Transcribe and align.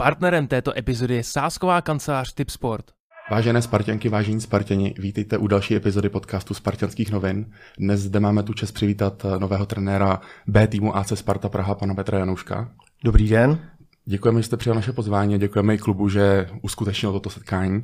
Partnerem 0.00 0.46
této 0.46 0.78
epizody 0.78 1.14
je 1.14 1.24
sásková 1.24 1.80
kancelář 1.80 2.32
Tipsport. 2.32 2.84
Vážené 3.30 3.62
Spartianky, 3.62 4.08
vážení 4.08 4.40
Spartěni, 4.40 4.94
vítejte 4.98 5.38
u 5.38 5.46
další 5.46 5.76
epizody 5.76 6.08
podcastu 6.08 6.54
Spartianských 6.54 7.10
novin. 7.10 7.52
Dnes 7.78 8.00
zde 8.00 8.20
máme 8.20 8.42
tu 8.42 8.52
čest 8.52 8.72
přivítat 8.72 9.26
nového 9.38 9.66
trenéra 9.66 10.20
B 10.46 10.66
týmu 10.66 10.96
AC 10.96 11.12
Sparta 11.18 11.48
Praha, 11.48 11.74
pana 11.74 11.94
Petra 11.94 12.18
Janouška. 12.18 12.72
Dobrý 13.04 13.28
den. 13.28 13.58
Děkujeme, 14.04 14.40
že 14.40 14.46
jste 14.46 14.56
přijal 14.56 14.76
naše 14.76 14.92
pozvání, 14.92 15.38
děkujeme 15.38 15.74
i 15.74 15.78
klubu, 15.78 16.08
že 16.08 16.48
uskutečnil 16.62 17.12
toto 17.12 17.30
setkání. 17.30 17.82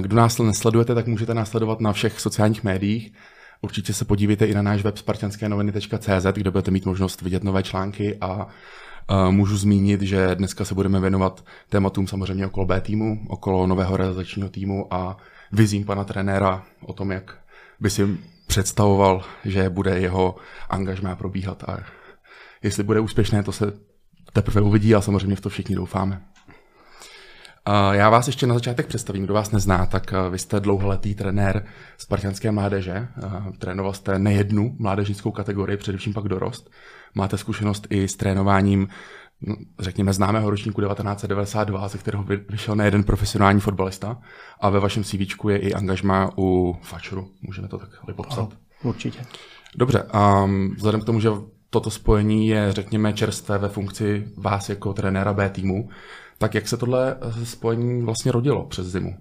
Kdo 0.00 0.16
nás 0.16 0.38
nesledujete, 0.38 0.94
tak 0.94 1.06
můžete 1.06 1.34
následovat 1.34 1.80
na 1.80 1.92
všech 1.92 2.20
sociálních 2.20 2.64
médiích. 2.64 3.12
Určitě 3.62 3.92
se 3.94 4.04
podívejte 4.04 4.46
i 4.46 4.54
na 4.54 4.62
náš 4.62 4.82
web 4.82 4.98
spartianskénoviny.cz, 4.98 6.26
kde 6.32 6.50
budete 6.50 6.70
mít 6.70 6.86
možnost 6.86 7.22
vidět 7.22 7.44
nové 7.44 7.62
články 7.62 8.18
a 8.20 8.46
můžu 9.30 9.56
zmínit, 9.56 10.02
že 10.02 10.34
dneska 10.34 10.64
se 10.64 10.74
budeme 10.74 11.00
věnovat 11.00 11.44
tématům 11.68 12.06
samozřejmě 12.06 12.46
okolo 12.46 12.66
B 12.66 12.80
týmu, 12.80 13.26
okolo 13.28 13.66
nového 13.66 13.96
realizačního 13.96 14.48
týmu 14.48 14.94
a 14.94 15.16
vizím 15.52 15.84
pana 15.84 16.04
trenéra 16.04 16.62
o 16.86 16.92
tom, 16.92 17.10
jak 17.10 17.38
by 17.80 17.90
si 17.90 18.18
představoval, 18.46 19.22
že 19.44 19.70
bude 19.70 20.00
jeho 20.00 20.36
angažmá 20.70 21.16
probíhat 21.16 21.64
a 21.68 21.78
jestli 22.62 22.82
bude 22.82 23.00
úspěšné, 23.00 23.42
to 23.42 23.52
se 23.52 23.72
teprve 24.32 24.60
uvidí 24.60 24.94
a 24.94 25.00
samozřejmě 25.00 25.36
v 25.36 25.40
to 25.40 25.48
všichni 25.48 25.76
doufáme. 25.76 26.22
Já 27.92 28.10
vás 28.10 28.26
ještě 28.26 28.46
na 28.46 28.54
začátek 28.54 28.86
představím, 28.86 29.24
kdo 29.24 29.34
vás 29.34 29.50
nezná, 29.50 29.86
tak 29.86 30.14
vy 30.30 30.38
jste 30.38 30.60
dlouholetý 30.60 31.14
trenér 31.14 31.64
spartianské 31.98 32.50
mládeže, 32.50 33.08
trénoval 33.58 33.92
jste 33.92 34.18
nejednu 34.18 34.76
mládežnickou 34.78 35.30
kategorii, 35.30 35.76
především 35.76 36.12
pak 36.12 36.24
dorost. 36.24 36.70
Máte 37.14 37.38
zkušenost 37.38 37.86
i 37.90 38.08
s 38.08 38.16
trénováním, 38.16 38.88
no, 39.40 39.56
řekněme, 39.78 40.12
známého 40.12 40.50
ročníku 40.50 40.80
1992, 40.80 41.88
ze 41.88 41.98
kterého 41.98 42.24
vyšel 42.48 42.76
nejeden 42.76 43.04
profesionální 43.04 43.60
fotbalista 43.60 44.18
a 44.60 44.70
ve 44.70 44.80
vašem 44.80 45.04
CV 45.04 45.44
je 45.48 45.58
i 45.58 45.74
angažma 45.74 46.30
u 46.38 46.76
Fačuru. 46.82 47.28
Můžeme 47.42 47.68
to 47.68 47.78
takhle 47.78 48.14
popsat? 48.14 48.48
Určitě. 48.82 49.20
Dobře, 49.76 50.02
a 50.02 50.46
vzhledem 50.76 51.00
k 51.00 51.04
tomu, 51.04 51.20
že 51.20 51.28
toto 51.70 51.90
spojení 51.90 52.48
je, 52.48 52.72
řekněme, 52.72 53.12
čerstvé 53.12 53.58
ve 53.58 53.68
funkci 53.68 54.28
vás 54.36 54.68
jako 54.68 54.92
trenéra 54.92 55.32
B 55.32 55.50
týmu, 55.50 55.88
tak 56.38 56.54
jak 56.54 56.68
se 56.68 56.76
tohle 56.76 57.16
spojení 57.44 58.02
vlastně 58.02 58.32
rodilo 58.32 58.66
přes 58.66 58.86
zimu? 58.86 59.16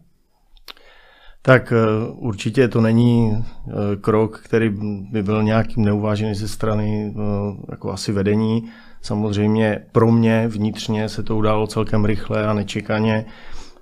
Tak 1.42 1.72
eh, 1.72 1.78
určitě 2.12 2.68
to 2.68 2.82
není 2.82 3.32
eh, 3.38 3.72
krok, 4.02 4.40
který 4.40 4.70
by 5.12 5.24
byl 5.24 5.44
nějakým 5.44 5.86
neuvážený 5.86 6.36
ze 6.36 6.48
strany 6.48 7.14
eh, 7.16 7.22
jako 7.72 7.92
asi 7.92 8.12
vedení. 8.12 8.70
Samozřejmě 9.02 9.86
pro 9.92 10.12
mě 10.12 10.48
vnitřně 10.48 11.10
se 11.10 11.24
to 11.24 11.38
událo 11.38 11.68
celkem 11.68 12.06
rychle 12.06 12.48
a 12.48 12.54
nečekaně, 12.54 13.26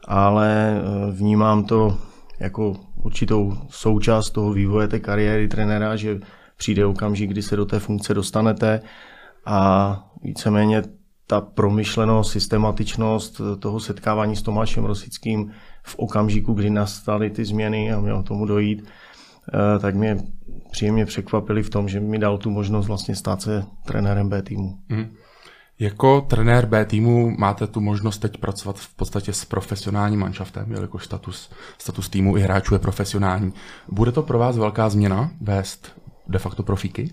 ale 0.07 0.81
vnímám 1.11 1.63
to 1.63 1.97
jako 2.39 2.75
určitou 3.03 3.53
součást 3.69 4.29
toho 4.29 4.53
vývoje 4.53 4.87
té 4.87 4.99
kariéry 4.99 5.47
trenéra, 5.47 5.95
že 5.95 6.19
přijde 6.57 6.85
okamžik, 6.85 7.29
kdy 7.29 7.41
se 7.41 7.55
do 7.55 7.65
té 7.65 7.79
funkce 7.79 8.13
dostanete 8.13 8.81
a 9.45 9.99
víceméně 10.23 10.83
ta 11.27 11.41
promyšlenost, 11.41 12.31
systematičnost 12.31 13.41
toho 13.59 13.79
setkávání 13.79 14.35
s 14.35 14.41
Tomášem 14.41 14.85
Rosickým 14.85 15.51
v 15.87 15.95
okamžiku, 15.95 16.53
kdy 16.53 16.69
nastaly 16.69 17.29
ty 17.29 17.45
změny 17.45 17.93
a 17.93 17.99
mělo 17.99 18.23
tomu 18.23 18.45
dojít, 18.45 18.83
eh, 18.85 19.79
tak 19.79 19.95
mě 19.95 20.17
příjemně 20.71 21.05
překvapili 21.05 21.63
v 21.63 21.69
tom, 21.69 21.89
že 21.89 21.99
mi 21.99 22.19
dal 22.19 22.37
tu 22.37 22.49
možnost 22.49 22.87
vlastně 22.87 23.15
stát 23.15 23.41
se 23.41 23.63
trenérem 23.85 24.29
B 24.29 24.41
týmu. 24.41 24.77
Mm. 24.89 25.07
Jako 25.79 26.21
trenér 26.21 26.65
B 26.65 26.85
týmu 26.85 27.35
máte 27.37 27.67
tu 27.67 27.81
možnost 27.81 28.17
teď 28.17 28.37
pracovat 28.37 28.79
v 28.79 28.95
podstatě 28.95 29.33
s 29.33 29.45
profesionálním 29.45 30.19
manšaftem, 30.19 30.71
jelikož 30.71 31.05
status, 31.05 31.49
status 31.77 32.09
týmu 32.09 32.37
i 32.37 32.41
hráčů 32.41 32.73
je 32.73 32.79
profesionální. 32.79 33.53
Bude 33.91 34.11
to 34.11 34.23
pro 34.23 34.39
vás 34.39 34.57
velká 34.57 34.89
změna 34.89 35.31
vést 35.41 35.95
de 36.27 36.39
facto 36.39 36.63
profíky? 36.63 37.11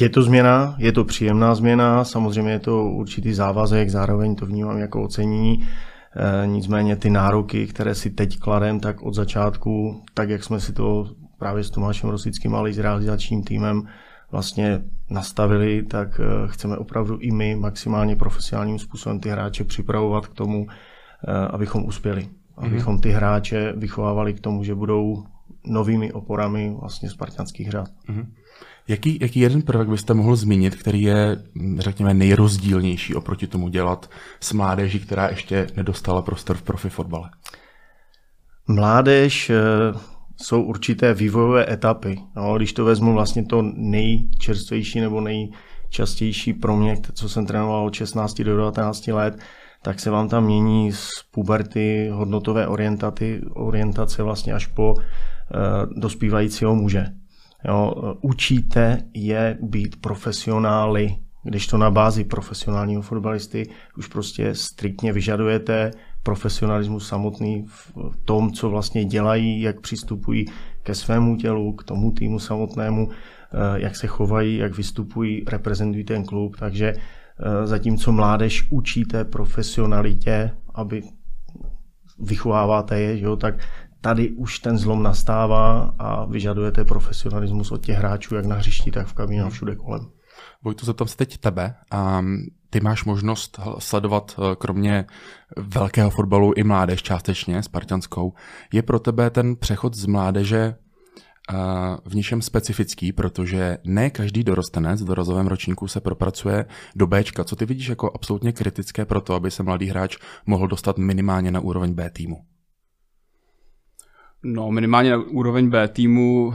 Je 0.00 0.08
to 0.08 0.22
změna, 0.22 0.74
je 0.78 0.92
to 0.92 1.04
příjemná 1.04 1.54
změna, 1.54 2.04
samozřejmě 2.04 2.52
je 2.52 2.58
to 2.58 2.84
určitý 2.84 3.34
závazek, 3.34 3.90
zároveň 3.90 4.34
to 4.34 4.46
vnímám 4.46 4.78
jako 4.78 5.02
ocenění. 5.02 5.68
E, 6.16 6.46
nicméně 6.46 6.96
ty 6.96 7.10
nároky, 7.10 7.66
které 7.66 7.94
si 7.94 8.10
teď 8.10 8.38
kladem, 8.38 8.80
tak 8.80 9.02
od 9.02 9.14
začátku, 9.14 10.02
tak 10.14 10.28
jak 10.28 10.44
jsme 10.44 10.60
si 10.60 10.72
to 10.72 11.06
právě 11.38 11.64
s 11.64 11.70
Tomášem 11.70 12.10
Rosickým, 12.10 12.54
ale 12.54 12.70
i 12.70 12.72
s 12.72 12.78
realizačním 12.78 13.42
týmem 13.42 13.82
vlastně 14.30 14.82
nastavili, 15.10 15.82
tak 15.82 16.20
e, 16.20 16.48
chceme 16.48 16.76
opravdu 16.76 17.18
i 17.18 17.30
my 17.30 17.54
maximálně 17.54 18.16
profesionálním 18.16 18.78
způsobem 18.78 19.20
ty 19.20 19.28
hráče 19.28 19.64
připravovat 19.64 20.26
k 20.26 20.34
tomu, 20.34 20.66
e, 20.68 21.32
abychom 21.32 21.84
uspěli. 21.84 22.28
Abychom 22.56 23.00
ty 23.00 23.10
hráče 23.10 23.72
vychovávali 23.76 24.34
k 24.34 24.40
tomu, 24.40 24.64
že 24.64 24.74
budou 24.74 25.24
novými 25.66 26.12
oporami 26.12 26.74
vlastně 26.80 27.10
spartianských 27.10 27.70
řád. 27.70 27.88
Mm-hmm. 28.08 28.26
Jaký, 28.88 29.18
jaký 29.20 29.40
jeden 29.40 29.62
prvek 29.62 29.88
byste 29.88 30.14
mohl 30.14 30.36
zmínit, 30.36 30.74
který 30.74 31.02
je, 31.02 31.36
řekněme, 31.78 32.14
nejrozdílnější 32.14 33.14
oproti 33.14 33.46
tomu 33.46 33.68
dělat 33.68 34.10
s 34.40 34.52
mládeží, 34.52 35.00
která 35.00 35.28
ještě 35.28 35.66
nedostala 35.76 36.22
prostor 36.22 36.56
v 36.56 36.62
profi 36.62 36.88
fotbale? 36.88 37.30
Mládež 38.68 39.50
eh, 39.50 39.54
jsou 40.36 40.62
určité 40.62 41.14
vývojové 41.14 41.72
etapy. 41.72 42.20
No, 42.36 42.56
když 42.56 42.72
to 42.72 42.84
vezmu 42.84 43.12
vlastně 43.12 43.44
to 43.44 43.62
nejčerstvější 43.74 45.00
nebo 45.00 45.20
nejčastější 45.20 46.52
pro 46.52 46.76
mě, 46.76 46.96
co 47.12 47.28
jsem 47.28 47.46
trénoval 47.46 47.86
od 47.86 47.94
16 47.94 48.42
do 48.42 48.56
19 48.56 49.06
let, 49.06 49.38
tak 49.82 50.00
se 50.00 50.10
vám 50.10 50.28
tam 50.28 50.44
mění 50.44 50.92
z 50.92 51.08
puberty 51.30 52.08
hodnotové 52.12 52.66
orientaty, 52.66 53.40
orientace 53.54 54.22
vlastně 54.22 54.52
až 54.52 54.66
po 54.66 54.94
dospívajícího 55.96 56.74
muže. 56.74 57.06
Jo, 57.68 57.94
učíte 58.22 58.98
je 59.14 59.58
být 59.62 60.00
profesionály, 60.00 61.16
když 61.44 61.66
to 61.66 61.78
na 61.78 61.90
bázi 61.90 62.24
profesionálního 62.24 63.02
fotbalisty 63.02 63.68
už 63.98 64.06
prostě 64.06 64.54
striktně 64.54 65.12
vyžadujete 65.12 65.90
profesionalismus 66.22 67.08
samotný 67.08 67.64
v 67.66 67.92
tom, 68.24 68.52
co 68.52 68.70
vlastně 68.70 69.04
dělají, 69.04 69.60
jak 69.60 69.80
přistupují 69.80 70.46
ke 70.82 70.94
svému 70.94 71.36
tělu, 71.36 71.72
k 71.72 71.84
tomu 71.84 72.12
týmu 72.12 72.38
samotnému, 72.38 73.08
eh, 73.10 73.80
jak 73.80 73.96
se 73.96 74.06
chovají, 74.06 74.56
jak 74.56 74.76
vystupují, 74.76 75.44
reprezentují 75.48 76.04
ten 76.04 76.24
klub. 76.24 76.56
Takže 76.58 76.94
eh, 76.94 77.66
zatímco 77.66 78.12
mládež 78.12 78.68
učíte 78.70 79.24
profesionalitě, 79.24 80.50
aby 80.74 81.02
vychováváte 82.18 83.00
je, 83.00 83.20
jo, 83.20 83.36
tak 83.36 83.54
tady 84.04 84.30
už 84.30 84.58
ten 84.58 84.78
zlom 84.78 85.02
nastává 85.02 85.94
a 85.98 86.24
vyžadujete 86.24 86.84
profesionalismus 86.84 87.72
od 87.72 87.84
těch 87.86 87.96
hráčů, 87.96 88.34
jak 88.34 88.44
na 88.44 88.56
hřišti, 88.56 88.90
tak 88.90 89.06
v 89.06 89.12
kabině 89.12 89.42
a 89.42 89.50
všude 89.50 89.76
kolem. 89.76 90.00
Vojtu, 90.64 90.86
zeptám 90.86 91.08
se 91.08 91.16
teď 91.16 91.38
tebe. 91.38 91.74
Um, 92.18 92.46
ty 92.70 92.80
máš 92.80 93.04
možnost 93.04 93.60
sledovat 93.78 94.36
eh, 94.38 94.56
kromě 94.56 95.06
velkého 95.56 96.10
fotbalu 96.10 96.52
i 96.56 96.64
mládež 96.64 97.02
částečně, 97.02 97.62
spartanskou. 97.62 98.32
Je 98.72 98.82
pro 98.82 98.98
tebe 98.98 99.30
ten 99.30 99.56
přechod 99.56 99.94
z 99.94 100.06
mládeže 100.06 100.74
uh, 101.52 101.56
v 102.04 102.14
něčem 102.14 102.42
specifický, 102.42 103.12
protože 103.12 103.78
ne 103.84 104.10
každý 104.10 104.44
dorostenec 104.44 105.02
v 105.02 105.06
dorazovém 105.06 105.46
ročníku 105.46 105.88
se 105.88 106.00
propracuje 106.00 106.64
do 106.96 107.06
Bčka. 107.06 107.44
Co 107.44 107.56
ty 107.56 107.66
vidíš 107.66 107.88
jako 107.88 108.10
absolutně 108.14 108.52
kritické 108.52 109.04
pro 109.04 109.20
to, 109.20 109.34
aby 109.34 109.50
se 109.50 109.62
mladý 109.62 109.86
hráč 109.86 110.16
mohl 110.46 110.68
dostat 110.68 110.98
minimálně 110.98 111.50
na 111.50 111.60
úroveň 111.60 111.94
B 111.94 112.10
týmu? 112.10 112.53
No, 114.44 114.70
minimálně 114.70 115.10
na 115.10 115.16
úroveň 115.16 115.70
B 115.70 115.88
týmu 115.88 116.54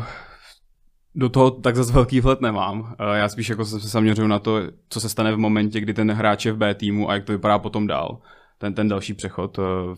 do 1.15 1.29
toho 1.29 1.51
tak 1.51 1.75
zase 1.75 1.93
velký 1.93 2.21
vhled 2.21 2.41
nemám. 2.41 2.95
Eh, 2.99 3.17
já 3.17 3.29
spíš 3.29 3.49
jako 3.49 3.65
se 3.65 3.79
zaměřuju 3.79 4.27
na 4.27 4.39
to, 4.39 4.59
co 4.89 5.01
se 5.01 5.09
stane 5.09 5.35
v 5.35 5.37
momentě, 5.37 5.79
kdy 5.79 5.93
ten 5.93 6.11
hráč 6.11 6.45
je 6.45 6.51
v 6.51 6.57
B 6.57 6.75
týmu 6.75 7.09
a 7.09 7.13
jak 7.13 7.23
to 7.23 7.31
vypadá 7.31 7.59
potom 7.59 7.87
dál. 7.87 8.21
Ten, 8.57 8.73
ten 8.73 8.87
další 8.87 9.13
přechod. 9.13 9.59
Eh, 9.59 9.95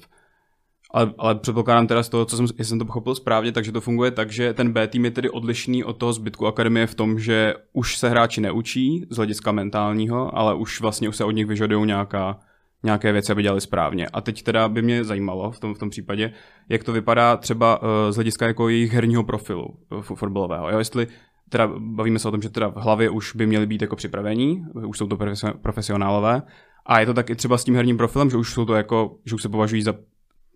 ale, 0.93 1.13
ale 1.17 1.35
předpokládám 1.35 1.87
teda 1.87 2.03
z 2.03 2.09
toho, 2.09 2.25
co 2.25 2.35
jsem, 2.35 2.43
jestli 2.43 2.65
jsem 2.65 2.79
to 2.79 2.85
pochopil 2.85 3.15
správně, 3.15 3.51
takže 3.51 3.71
to 3.71 3.81
funguje 3.81 4.11
tak, 4.11 4.31
že 4.31 4.53
ten 4.53 4.71
B 4.71 4.87
tým 4.87 5.05
je 5.05 5.11
tedy 5.11 5.29
odlišný 5.29 5.83
od 5.83 5.97
toho 5.97 6.13
zbytku 6.13 6.47
akademie 6.47 6.87
v 6.87 6.95
tom, 6.95 7.19
že 7.19 7.53
už 7.73 7.97
se 7.97 8.09
hráči 8.09 8.41
neučí 8.41 9.05
z 9.09 9.15
hlediska 9.15 9.51
mentálního, 9.51 10.37
ale 10.37 10.55
už 10.55 10.81
vlastně 10.81 11.09
už 11.09 11.15
se 11.15 11.23
od 11.23 11.31
nich 11.31 11.45
vyžadují 11.45 11.87
nějaká 11.87 12.39
nějaké 12.83 13.11
věci, 13.11 13.31
aby 13.31 13.43
dělali 13.43 13.61
správně. 13.61 14.07
A 14.07 14.21
teď 14.21 14.43
teda 14.43 14.69
by 14.69 14.81
mě 14.81 15.03
zajímalo 15.03 15.51
v 15.51 15.59
tom, 15.59 15.73
v 15.73 15.79
tom 15.79 15.89
případě, 15.89 16.33
jak 16.69 16.83
to 16.83 16.93
vypadá 16.93 17.37
třeba 17.37 17.81
uh, 17.81 17.87
z 18.09 18.15
hlediska 18.15 18.47
jako 18.47 18.69
jejich 18.69 18.93
herního 18.93 19.23
profilu 19.23 19.65
uh, 19.91 20.01
fotbalového. 20.01 20.69
Jo? 20.69 20.77
Jestli 20.79 21.07
teda 21.49 21.69
bavíme 21.77 22.19
se 22.19 22.27
o 22.27 22.31
tom, 22.31 22.41
že 22.41 22.49
teda 22.49 22.67
v 22.67 22.75
hlavě 22.75 23.09
už 23.09 23.35
by 23.35 23.45
měli 23.45 23.65
být 23.65 23.81
jako 23.81 23.95
připravení, 23.95 24.65
už 24.87 24.97
jsou 24.97 25.07
to 25.07 25.17
profesionálové, 25.61 26.41
a 26.85 26.99
je 26.99 27.05
to 27.05 27.13
tak 27.13 27.29
i 27.29 27.35
třeba 27.35 27.57
s 27.57 27.63
tím 27.63 27.75
herním 27.75 27.97
profilem, 27.97 28.29
že 28.29 28.37
už 28.37 28.53
jsou 28.53 28.65
to 28.65 28.73
jako, 28.73 29.17
že 29.25 29.35
už 29.35 29.41
se 29.41 29.49
považují 29.49 29.81
za 29.81 29.93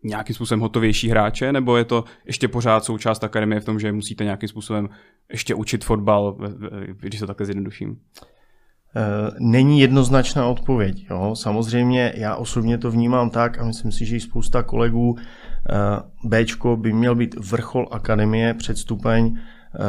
nějakým 0.04 0.36
způsobem 0.36 0.60
hotovější 0.60 1.10
hráče, 1.10 1.52
nebo 1.52 1.78
je 1.78 1.86
to 1.86 2.04
ještě 2.26 2.48
pořád 2.48 2.86
součást 2.86 3.24
akademie 3.24 3.60
v 3.60 3.66
tom, 3.66 3.80
že 3.80 3.92
musíte 3.92 4.24
nějakým 4.24 4.50
způsobem 4.50 4.90
ještě 5.32 5.56
učit 5.56 5.86
fotbal, 5.86 6.38
když 7.00 7.20
to 7.20 7.28
takhle 7.28 7.46
zjednoduším? 7.46 8.00
Není 9.40 9.80
jednoznačná 9.80 10.48
odpověď. 10.48 11.06
Jo? 11.10 11.36
Samozřejmě 11.36 12.14
já 12.16 12.36
osobně 12.36 12.78
to 12.78 12.92
vnímám 12.92 13.30
tak 13.30 13.60
a 13.60 13.66
myslím 13.66 13.92
si, 13.92 14.06
že 14.06 14.16
i 14.16 14.20
spousta 14.20 14.64
kolegů 14.64 15.16
Bčko 16.24 16.78
by 16.78 16.94
měl 16.94 17.16
být 17.16 17.36
vrchol 17.36 17.88
akademie 17.92 18.54
před 18.54 18.78
stupeň 18.78 19.38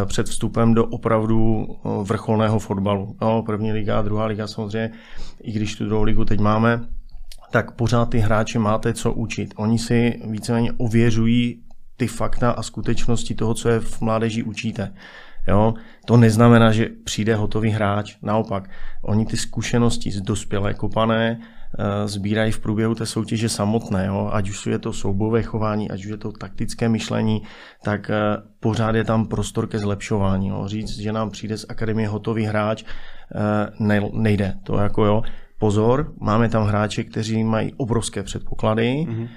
před 0.05 0.27
vstupem 0.27 0.75
do 0.75 0.87
opravdu 0.87 1.67
vrcholného 2.03 2.59
fotbalu. 2.59 3.17
Jo, 3.23 3.43
první 3.47 3.73
liga, 3.73 4.03
druhá 4.03 4.27
liga 4.27 4.47
samozřejmě, 4.47 4.91
i 5.43 5.53
když 5.53 5.75
tu 5.75 5.85
druhou 5.85 6.03
ligu 6.03 6.25
teď 6.25 6.41
máme, 6.41 6.81
tak 7.51 7.71
pořád 7.71 8.11
ty 8.11 8.19
hráči 8.19 8.59
máte 8.59 8.93
co 8.93 9.13
učit. 9.13 9.55
Oni 9.57 9.79
si 9.79 10.21
víceméně 10.31 10.73
ověřují 10.77 11.63
ty 11.97 12.07
fakta 12.07 12.51
a 12.51 12.63
skutečnosti 12.63 13.35
toho, 13.35 13.55
co 13.55 13.69
je 13.69 13.81
v 13.81 14.01
mládeži 14.01 14.43
učíte. 14.43 14.93
Jo? 15.49 15.75
To 16.05 16.17
neznamená, 16.17 16.73
že 16.73 16.89
přijde 17.05 17.35
hotový 17.35 17.71
hráč. 17.71 18.17
Naopak, 18.23 18.71
oni 19.03 19.27
ty 19.27 19.37
zkušenosti 19.37 20.11
z 20.11 20.21
dospělé 20.21 20.75
kopané 20.75 21.41
eh, 21.41 22.09
sbírají 22.09 22.53
v 22.53 22.59
průběhu 22.59 22.95
té 22.95 23.07
soutěže 23.07 23.49
samotné. 23.49 24.07
Jo? 24.07 24.31
Ať 24.33 24.51
už 24.51 24.67
je 24.67 24.79
to 24.79 24.93
soubové 24.93 25.43
chování, 25.43 25.91
ať 25.91 26.05
už 26.05 26.11
je 26.11 26.17
to 26.17 26.33
taktické 26.33 26.89
myšlení, 26.89 27.43
tak 27.83 28.11
eh, 28.11 28.17
pořád 28.61 28.95
je 28.95 29.05
tam 29.05 29.27
prostor 29.27 29.67
ke 29.67 29.79
zlepšování. 29.79 30.49
Jo? 30.49 30.63
Říct, 30.67 30.99
že 30.99 31.13
nám 31.13 31.31
přijde 31.31 31.59
z 31.59 31.67
akademie 31.69 32.09
hotový 32.09 32.45
hráč, 32.45 32.85
eh, 32.85 34.07
nejde. 34.13 34.55
To 34.63 34.77
jako 34.77 35.05
jo, 35.05 35.23
Pozor, 35.59 36.13
máme 36.21 36.49
tam 36.49 36.67
hráče, 36.67 37.05
kteří 37.05 37.45
mají 37.45 37.73
obrovské 37.77 38.23
předpoklady, 38.23 39.07
mm-hmm. 39.09 39.29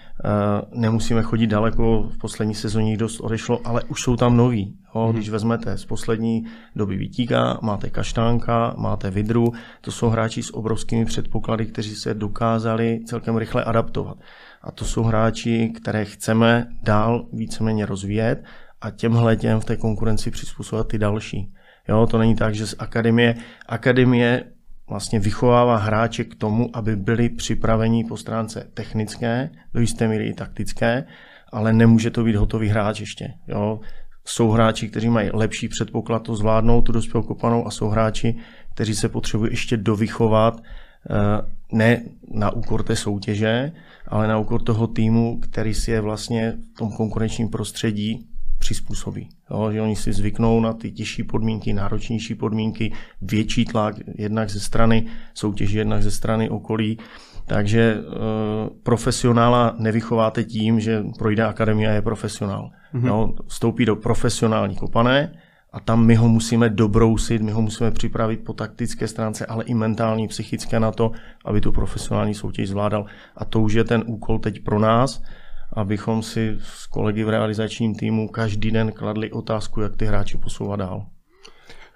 nemusíme 0.74 1.22
chodit 1.22 1.48
daleko, 1.48 2.10
v 2.14 2.18
poslední 2.18 2.56
sezóně 2.56 2.98
dost 2.98 3.20
odešlo, 3.20 3.60
ale 3.66 3.84
už 3.84 4.02
jsou 4.02 4.16
tam 4.16 4.38
noví. 4.38 4.78
Jo? 4.96 5.02
Mm-hmm. 5.02 5.14
Když 5.14 5.30
vezmete 5.30 5.78
z 5.78 5.86
poslední 5.86 6.46
doby 6.76 6.98
Vítíka, 6.98 7.60
máte 7.62 7.90
Kaštánka, 7.90 8.74
máte 8.78 9.10
Vidru, 9.10 9.52
to 9.82 9.92
jsou 9.92 10.10
hráči 10.10 10.44
s 10.44 10.54
obrovskými 10.54 11.06
předpoklady, 11.06 11.66
kteří 11.66 11.96
se 11.96 12.14
dokázali 12.14 13.00
celkem 13.06 13.38
rychle 13.38 13.64
adaptovat. 13.64 14.18
A 14.62 14.72
to 14.72 14.86
jsou 14.86 15.04
hráči, 15.04 15.70
které 15.70 16.06
chceme 16.06 16.68
dál 16.84 17.26
víceméně 17.34 17.86
rozvíjet 17.86 18.44
a 18.82 18.92
těmhle 18.92 19.36
těm 19.36 19.60
v 19.60 19.66
té 19.66 19.78
konkurenci 19.78 20.32
přizpůsobovat 20.32 20.88
ty 20.88 20.98
další. 20.98 21.54
Jo, 21.90 22.08
to 22.08 22.18
není 22.18 22.36
tak, 22.36 22.56
že 22.56 22.68
z 22.68 22.76
akademie, 22.80 23.36
akademie 23.68 24.44
vlastně 24.90 25.20
vychovává 25.20 25.78
hráče 25.78 26.24
k 26.24 26.36
tomu, 26.36 26.70
aby 26.74 26.96
byli 26.96 27.30
připraveni 27.30 28.04
po 28.04 28.18
stránce 28.18 28.68
technické, 28.74 29.50
do 29.74 29.80
jisté 29.80 30.08
míry 30.08 30.28
i 30.28 30.34
taktické, 30.34 31.04
ale 31.52 31.74
nemůže 31.74 32.12
to 32.12 32.24
být 32.24 32.36
hotový 32.36 32.68
hráč 32.68 33.00
ještě. 33.00 33.34
Jo. 33.48 33.80
Jsou 34.26 34.50
hráči, 34.50 34.90
kteří 34.90 35.10
mají 35.10 35.30
lepší 35.34 35.68
předpoklad 35.68 36.24
to 36.24 36.36
zvládnout, 36.36 36.82
tu 36.82 36.92
dospělou 36.92 37.24
kopanou, 37.24 37.68
a 37.68 37.72
jsou 37.72 37.88
hráči, 37.88 38.36
kteří 38.74 38.96
se 38.96 39.10
potřebují 39.10 39.52
ještě 39.52 39.78
dovychovat, 39.78 40.62
eh, 40.62 41.16
ne 41.72 42.04
na 42.34 42.52
úkor 42.52 42.84
té 42.84 42.96
soutěže, 42.96 43.72
ale 44.08 44.28
na 44.28 44.38
úkor 44.38 44.62
toho 44.62 44.88
týmu, 44.88 45.40
který 45.40 45.74
si 45.74 45.92
je 45.92 46.02
vlastně 46.02 46.58
v 46.76 46.78
tom 46.78 46.92
konkurenčním 46.92 47.50
prostředí 47.50 48.30
přizpůsobí. 48.70 49.30
Jo, 49.52 49.72
že 49.72 49.82
oni 49.82 49.96
si 49.96 50.14
zvyknou 50.14 50.60
na 50.60 50.74
ty 50.74 50.92
těžší 50.92 51.24
podmínky, 51.24 51.74
náročnější 51.74 52.36
podmínky, 52.36 52.94
větší 53.22 53.66
tlak 53.66 53.96
jednak 54.16 54.50
ze 54.50 54.60
strany 54.60 55.06
soutěže, 55.34 55.80
jednak 55.80 56.04
ze 56.04 56.12
strany 56.12 56.50
okolí. 56.50 56.98
Takže 57.46 57.82
e, 57.82 58.00
profesionála 58.84 59.76
nevychováte 59.78 60.44
tím, 60.44 60.80
že 60.80 61.04
projde 61.18 61.46
akademie 61.46 61.90
a 61.90 61.94
je 61.94 62.02
profesionál. 62.02 62.70
Mm-hmm. 62.94 63.08
Jo, 63.08 63.34
vstoupí 63.48 63.86
do 63.86 63.96
profesionální 63.96 64.76
kopané 64.76 65.34
a 65.74 65.80
tam 65.80 66.06
my 66.06 66.16
ho 66.16 66.30
musíme 66.30 66.70
dobrousit, 66.70 67.42
my 67.42 67.52
ho 67.52 67.62
musíme 67.62 67.92
připravit 67.92 68.46
po 68.46 68.54
taktické 68.54 69.08
stránce, 69.08 69.46
ale 69.46 69.64
i 69.64 69.74
mentální, 69.74 70.28
psychické 70.28 70.80
na 70.80 70.92
to, 70.92 71.12
aby 71.46 71.62
tu 71.62 71.72
profesionální 71.72 72.34
soutěž 72.34 72.70
zvládal. 72.70 73.06
A 73.38 73.46
to 73.46 73.62
už 73.62 73.74
je 73.74 73.84
ten 73.84 74.04
úkol 74.06 74.40
teď 74.40 74.64
pro 74.64 74.80
nás, 74.80 75.22
abychom 75.80 76.24
si 76.24 76.58
s 76.62 76.88
kolegy 76.88 77.24
v 77.24 77.30
realizačním 77.30 77.96
týmu 77.96 78.28
každý 78.28 78.72
den 78.72 78.92
kladli 78.92 79.32
otázku, 79.32 79.82
jak 79.82 79.96
ty 79.96 80.06
hráči 80.06 80.38
posouvat 80.38 80.80
dál. 80.80 81.06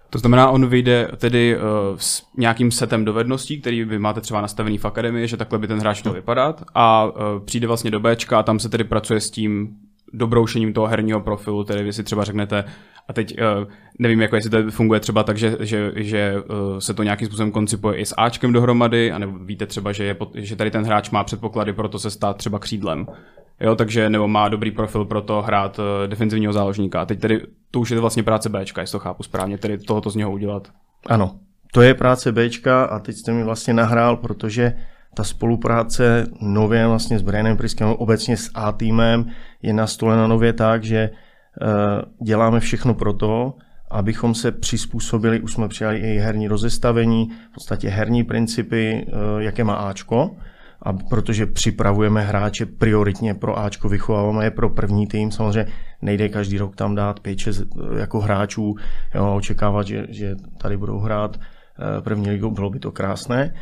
To 0.09 0.19
znamená, 0.19 0.49
on 0.49 0.67
vyjde 0.67 1.07
tedy 1.17 1.57
uh, 1.57 1.61
s 1.97 2.23
nějakým 2.37 2.71
setem 2.71 3.05
dovedností, 3.05 3.61
který 3.61 3.83
vy 3.83 3.99
máte 3.99 4.21
třeba 4.21 4.41
nastavený 4.41 4.77
v 4.77 4.85
akademii, 4.85 5.27
že 5.27 5.37
takhle 5.37 5.59
by 5.59 5.67
ten 5.67 5.79
hráč 5.79 6.03
měl 6.03 6.13
vypadat 6.13 6.63
a 6.73 7.05
uh, 7.05 7.11
přijde 7.45 7.67
vlastně 7.67 7.91
do 7.91 7.99
Bčka 7.99 8.39
a 8.39 8.43
tam 8.43 8.59
se 8.59 8.69
tedy 8.69 8.83
pracuje 8.83 9.21
s 9.21 9.31
tím 9.31 9.75
dobroušením 10.13 10.73
toho 10.73 10.87
herního 10.87 11.21
profilu, 11.21 11.63
tedy 11.63 11.83
vy 11.83 11.93
si 11.93 12.03
třeba 12.03 12.23
řeknete, 12.23 12.63
a 13.07 13.13
teď 13.13 13.37
uh, 13.41 13.67
nevím, 13.99 14.21
jako 14.21 14.35
jestli 14.35 14.49
to 14.49 14.71
funguje 14.71 14.99
třeba 14.99 15.23
tak, 15.23 15.37
že, 15.37 15.57
že, 15.59 15.91
že 15.95 16.35
uh, 16.37 16.77
se 16.77 16.93
to 16.93 17.03
nějakým 17.03 17.27
způsobem 17.27 17.51
koncipuje 17.51 17.97
i 17.97 18.05
s 18.05 18.13
Ačkem 18.17 18.53
dohromady, 18.53 19.11
anebo 19.11 19.39
víte 19.39 19.65
třeba, 19.65 19.91
že, 19.91 20.03
je, 20.03 20.15
že 20.33 20.55
tady 20.55 20.71
ten 20.71 20.83
hráč 20.83 21.09
má 21.09 21.23
předpoklady 21.23 21.73
pro 21.73 21.89
to 21.89 21.99
se 21.99 22.09
stát 22.09 22.37
třeba 22.37 22.59
křídlem. 22.59 23.07
Jo, 23.59 23.75
takže 23.75 24.09
nebo 24.09 24.27
má 24.27 24.49
dobrý 24.49 24.71
profil 24.71 25.05
pro 25.05 25.21
to 25.21 25.41
hrát 25.41 25.79
uh, 25.79 25.85
defenzivního 26.07 26.53
záložníka. 26.53 27.01
A 27.01 27.05
teď 27.05 27.19
tedy 27.19 27.41
to 27.71 27.79
už 27.79 27.91
je 27.91 27.99
vlastně 27.99 28.23
práce 28.23 28.49
Bčka, 28.49 28.81
jestli 28.81 28.91
to 28.91 28.99
chápu 28.99 29.23
správně, 29.23 29.57
tedy 29.57 29.77
tohoto 29.77 30.09
z 30.09 30.15
něho 30.15 30.31
udělat. 30.31 30.67
Ano, 31.05 31.35
to 31.73 31.81
je 31.81 31.93
práce 31.93 32.31
Bčka 32.31 32.83
a 32.83 32.99
teď 32.99 33.15
jste 33.15 33.31
mi 33.31 33.43
vlastně 33.43 33.73
nahrál, 33.73 34.17
protože 34.17 34.73
ta 35.13 35.23
spolupráce 35.23 36.27
nově 36.41 36.87
vlastně 36.87 37.19
s 37.19 37.21
Brianem 37.21 37.57
Priskem, 37.57 37.89
obecně 37.89 38.37
s 38.37 38.51
A 38.53 38.71
týmem 38.71 39.25
je 39.61 39.73
nastolena 39.73 40.27
nově 40.27 40.53
tak, 40.53 40.83
že 40.83 41.09
uh, 41.09 42.25
děláme 42.25 42.59
všechno 42.59 42.93
pro 42.93 43.13
to, 43.13 43.53
abychom 43.91 44.35
se 44.35 44.51
přizpůsobili, 44.51 45.39
už 45.39 45.53
jsme 45.53 45.67
přijali 45.67 45.97
i 45.97 46.17
herní 46.17 46.47
rozestavení, 46.47 47.29
v 47.51 47.53
podstatě 47.53 47.89
herní 47.89 48.23
principy, 48.23 49.07
uh, 49.07 49.41
jaké 49.41 49.63
má 49.63 49.75
Ačko, 49.75 50.35
a 50.83 50.93
protože 50.93 51.45
připravujeme 51.45 52.21
hráče 52.21 52.65
prioritně 52.65 53.33
pro 53.33 53.59
Ačko, 53.59 53.89
vychováváme 53.89 54.43
je 54.43 54.51
pro 54.51 54.69
první 54.69 55.07
tým, 55.07 55.31
samozřejmě 55.31 55.71
nejde 56.01 56.29
každý 56.29 56.57
rok 56.57 56.75
tam 56.75 56.95
dát 56.95 57.19
5-6 57.19 57.65
eh, 57.65 57.99
jako 57.99 58.19
hráčů, 58.19 58.75
jo, 59.15 59.35
očekávat, 59.35 59.87
že, 59.87 60.05
že 60.09 60.35
tady 60.57 60.77
budou 60.77 60.99
hrát 60.99 61.39
eh, 61.39 62.01
první 62.01 62.29
ligu, 62.29 62.51
bylo 62.51 62.69
by 62.69 62.79
to 62.79 62.91
krásné, 62.91 63.53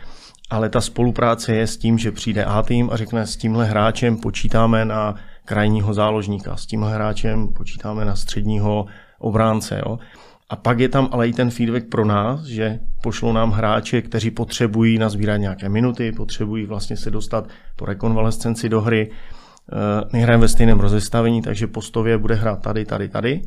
ale 0.52 0.70
ta 0.70 0.82
spolupráce 0.82 1.56
je 1.56 1.68
s 1.68 1.78
tím, 1.78 1.98
že 1.98 2.12
přijde 2.12 2.46
A 2.46 2.62
tým 2.62 2.90
a 2.92 2.98
řekne, 2.98 3.28
s 3.28 3.38
tímhle 3.38 3.66
hráčem 3.66 4.18
počítáme 4.18 4.86
na 4.86 5.16
krajního 5.46 5.94
záložníka, 5.94 6.56
s 6.56 6.66
tímhle 6.66 6.94
hráčem 6.94 7.48
počítáme 7.48 8.06
na 8.06 8.16
středního 8.16 8.86
obránce. 9.20 9.82
Jo. 9.86 10.00
A 10.50 10.56
pak 10.56 10.80
je 10.80 10.90
tam 10.90 11.10
ale 11.12 11.28
i 11.28 11.34
ten 11.34 11.50
feedback 11.50 11.86
pro 11.86 12.06
nás, 12.06 12.44
že 12.44 12.80
pošlou 13.04 13.34
nám 13.34 13.52
hráče, 13.52 14.02
kteří 14.02 14.32
potřebují 14.32 14.98
nazbírat 14.98 15.38
nějaké 15.38 15.70
minuty, 15.70 16.12
potřebují 16.12 16.66
vlastně 16.66 16.98
se 16.98 17.12
dostat 17.12 17.48
po 17.76 17.86
rekonvalescenci 17.86 18.70
do 18.70 18.82
hry. 18.82 19.12
Eh, 19.12 20.06
my 20.14 20.22
hrajeme 20.22 20.42
ve 20.42 20.48
stejném 20.48 20.80
rozestavení, 20.80 21.42
takže 21.42 21.68
postově 21.68 22.18
bude 22.18 22.36
hrát 22.36 22.62
tady, 22.62 22.86
tady, 22.86 23.10
tady. 23.10 23.42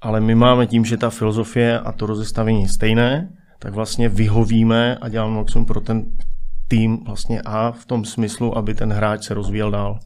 Ale 0.00 0.20
my 0.20 0.34
máme 0.34 0.66
tím, 0.66 0.84
že 0.84 0.96
ta 0.96 1.10
filozofie 1.10 1.80
a 1.80 1.92
to 1.92 2.06
rozestavení 2.06 2.62
je 2.62 2.68
stejné, 2.68 3.28
tak 3.58 3.74
vlastně 3.74 4.08
vyhovíme 4.08 4.96
a 4.96 5.08
děláme 5.08 5.34
maximum 5.36 5.66
pro 5.66 5.80
ten 5.80 6.04
tým 6.72 7.04
vlastně 7.04 7.42
A 7.44 7.72
v 7.72 7.86
tom 7.86 8.04
smyslu, 8.04 8.58
aby 8.58 8.74
ten 8.74 8.92
hráč 8.92 9.24
se 9.24 9.34
rozvíjel 9.34 9.70
dál. 9.70 9.98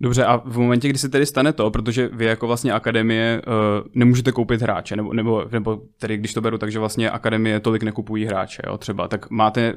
Dobře, 0.00 0.24
a 0.24 0.36
v 0.36 0.58
momentě, 0.58 0.88
kdy 0.88 0.98
se 0.98 1.08
tedy 1.08 1.26
stane 1.26 1.52
to, 1.52 1.70
protože 1.70 2.08
vy 2.12 2.24
jako 2.24 2.46
vlastně 2.46 2.72
akademie 2.72 3.42
uh, 3.46 3.86
nemůžete 3.94 4.32
koupit 4.32 4.62
hráče, 4.62 4.96
nebo, 4.96 5.12
nebo, 5.12 5.44
nebo 5.52 5.80
tedy 6.00 6.16
když 6.16 6.34
to 6.34 6.40
beru, 6.40 6.58
takže 6.58 6.78
vlastně 6.78 7.10
akademie 7.10 7.60
tolik 7.60 7.82
nekupují 7.82 8.24
hráče, 8.24 8.62
jo, 8.66 8.78
třeba, 8.78 9.08
tak 9.08 9.30
máte 9.30 9.74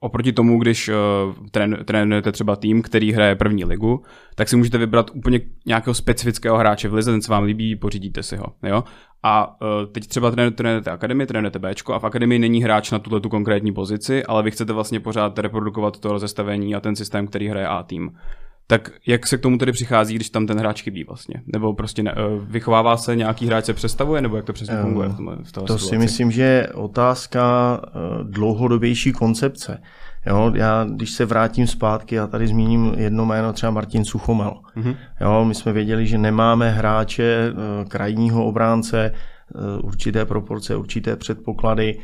oproti 0.00 0.32
tomu, 0.32 0.58
když 0.58 0.88
uh, 0.88 0.94
trén, 1.50 1.78
trénujete 1.84 2.32
třeba 2.32 2.56
tým, 2.56 2.82
který 2.82 3.12
hraje 3.12 3.34
první 3.34 3.64
ligu, 3.64 4.02
tak 4.34 4.48
si 4.48 4.56
můžete 4.56 4.78
vybrat 4.78 5.10
úplně 5.14 5.40
nějakého 5.66 5.94
specifického 5.94 6.58
hráče 6.58 6.88
v 6.88 6.94
lize, 6.94 7.10
ten 7.10 7.22
se 7.22 7.32
vám 7.32 7.44
líbí, 7.44 7.76
pořídíte 7.76 8.22
si 8.22 8.36
ho. 8.36 8.46
Jo? 8.62 8.84
A 9.22 9.60
uh, 9.60 9.92
teď 9.92 10.06
třeba 10.06 10.30
trénujete 10.30 10.90
akademii, 10.90 11.26
trénujete 11.26 11.58
Bčko 11.58 11.94
a 11.94 11.98
v 11.98 12.04
akademii 12.04 12.38
není 12.38 12.62
hráč 12.62 12.90
na 12.90 12.98
tuto 12.98 13.20
tu 13.20 13.28
konkrétní 13.28 13.72
pozici, 13.72 14.24
ale 14.24 14.42
vy 14.42 14.50
chcete 14.50 14.72
vlastně 14.72 15.00
pořád 15.00 15.38
reprodukovat 15.38 15.98
to 16.00 16.12
rozestavení 16.12 16.74
a 16.74 16.80
ten 16.80 16.96
systém, 16.96 17.26
který 17.26 17.48
hraje 17.48 17.66
A 17.66 17.82
tým. 17.82 18.10
Tak 18.66 18.90
jak 19.06 19.26
se 19.26 19.38
k 19.38 19.40
tomu 19.40 19.58
tedy 19.58 19.72
přichází, 19.72 20.14
když 20.14 20.30
tam 20.30 20.46
ten 20.46 20.58
hráč 20.58 20.82
chybí 20.82 21.04
vlastně? 21.04 21.42
Nebo 21.46 21.74
prostě 21.74 22.02
ne, 22.02 22.14
eh, 22.16 22.20
vychovává 22.40 22.96
se 22.96 23.16
nějaký 23.16 23.46
hráč, 23.46 23.64
se 23.64 23.74
přestavuje, 23.74 24.22
nebo 24.22 24.36
jak 24.36 24.44
to 24.44 24.52
přesně 24.52 24.76
funguje 24.76 25.08
v, 25.08 25.16
tom, 25.16 25.26
v 25.26 25.52
To 25.52 25.60
situaci? 25.60 25.84
si 25.84 25.98
myslím, 25.98 26.30
že 26.30 26.42
je 26.42 26.68
otázka 26.68 27.80
eh, 27.84 27.90
dlouhodobější 28.22 29.12
koncepce. 29.12 29.82
Jo, 30.26 30.52
já, 30.54 30.84
když 30.84 31.10
se 31.10 31.24
vrátím 31.24 31.66
zpátky, 31.66 32.14
já 32.14 32.26
tady 32.26 32.46
zmíním 32.46 32.94
jedno 32.96 33.26
jméno, 33.26 33.52
třeba 33.52 33.72
Martin 33.72 34.04
Suchomel. 34.04 34.60
Mm-hmm. 34.76 34.96
Jo, 35.20 35.44
my 35.44 35.54
jsme 35.54 35.72
věděli, 35.72 36.06
že 36.06 36.18
nemáme 36.18 36.70
hráče 36.70 37.52
eh, 37.52 37.84
krajního 37.84 38.44
obránce, 38.44 39.12
určité 39.82 40.24
proporce, 40.24 40.76
určité 40.76 41.16
předpoklady. 41.16 41.98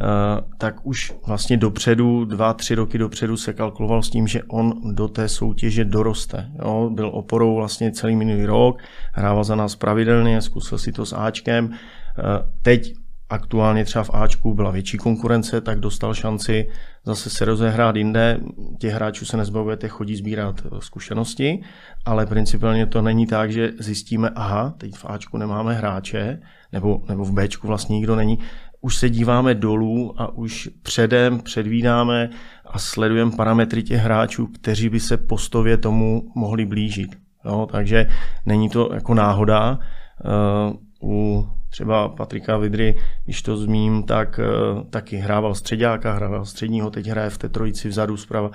Eh, 0.00 0.40
tak 0.58 0.86
už 0.86 1.14
vlastně 1.26 1.56
dopředu, 1.56 2.24
dva, 2.24 2.54
tři 2.54 2.74
roky 2.74 2.98
dopředu 2.98 3.36
se 3.36 3.52
kalkuloval 3.52 4.02
s 4.02 4.10
tím, 4.10 4.26
že 4.26 4.42
on 4.42 4.94
do 4.94 5.08
té 5.08 5.28
soutěže 5.28 5.84
doroste. 5.84 6.50
Jo? 6.64 6.90
Byl 6.92 7.10
oporou 7.14 7.54
vlastně 7.54 7.92
celý 7.92 8.16
minulý 8.16 8.46
rok, 8.46 8.78
hrával 9.12 9.44
za 9.44 9.54
nás 9.54 9.76
pravidelně, 9.76 10.42
zkusil 10.42 10.78
si 10.78 10.92
to 10.92 11.06
s 11.06 11.12
Ačkem. 11.12 11.70
Eh, 11.72 12.22
teď 12.62 12.94
aktuálně 13.30 13.84
třeba 13.84 14.04
v 14.04 14.10
Ačku 14.14 14.54
byla 14.54 14.70
větší 14.70 14.98
konkurence, 14.98 15.60
tak 15.60 15.80
dostal 15.80 16.14
šanci 16.14 16.68
zase 17.04 17.30
se 17.30 17.44
rozehrát 17.44 17.96
jinde. 17.96 18.40
Těch 18.78 18.92
hráčů 18.92 19.24
se 19.24 19.36
nezbavujete, 19.36 19.88
chodí 19.88 20.16
sbírat 20.16 20.62
eh, 20.64 20.68
zkušenosti, 20.78 21.62
ale 22.04 22.26
principiálně 22.26 22.86
to 22.86 23.02
není 23.02 23.26
tak, 23.26 23.52
že 23.52 23.72
zjistíme, 23.78 24.30
aha, 24.34 24.74
teď 24.78 24.94
v 24.94 25.04
Ačku 25.04 25.38
nemáme 25.38 25.74
hráče, 25.74 26.40
nebo, 26.72 27.02
nebo 27.08 27.24
v 27.24 27.32
Bčku 27.32 27.66
vlastně 27.66 27.96
nikdo 27.96 28.16
není. 28.16 28.38
Už 28.80 28.96
se 28.96 29.10
díváme 29.10 29.54
dolů 29.54 30.20
a 30.20 30.34
už 30.34 30.68
předem 30.82 31.40
předvídáme 31.40 32.30
a 32.66 32.78
sledujeme 32.78 33.30
parametry 33.36 33.82
těch 33.82 34.00
hráčů, 34.00 34.46
kteří 34.46 34.88
by 34.88 35.00
se 35.00 35.16
postově 35.16 35.76
tomu 35.76 36.32
mohli 36.34 36.66
blížit. 36.66 37.16
Jo, 37.44 37.68
takže 37.72 38.06
není 38.46 38.68
to 38.68 38.90
jako 38.94 39.14
náhoda. 39.14 39.78
Uh, 40.24 40.76
u 41.10 41.48
třeba 41.74 42.08
Patrika 42.08 42.56
Vidry, 42.56 42.98
když 43.24 43.42
to 43.42 43.56
zmím, 43.56 44.02
tak 44.02 44.38
uh, 44.38 44.82
taky 44.90 45.16
hrával 45.16 45.54
středáka, 45.54 46.12
hrával 46.12 46.44
středního, 46.44 46.90
teď 46.90 47.06
hraje 47.06 47.30
v 47.30 47.38
té 47.38 47.48
trojici 47.48 47.88
vzadu 47.88 48.16
zprava. 48.16 48.50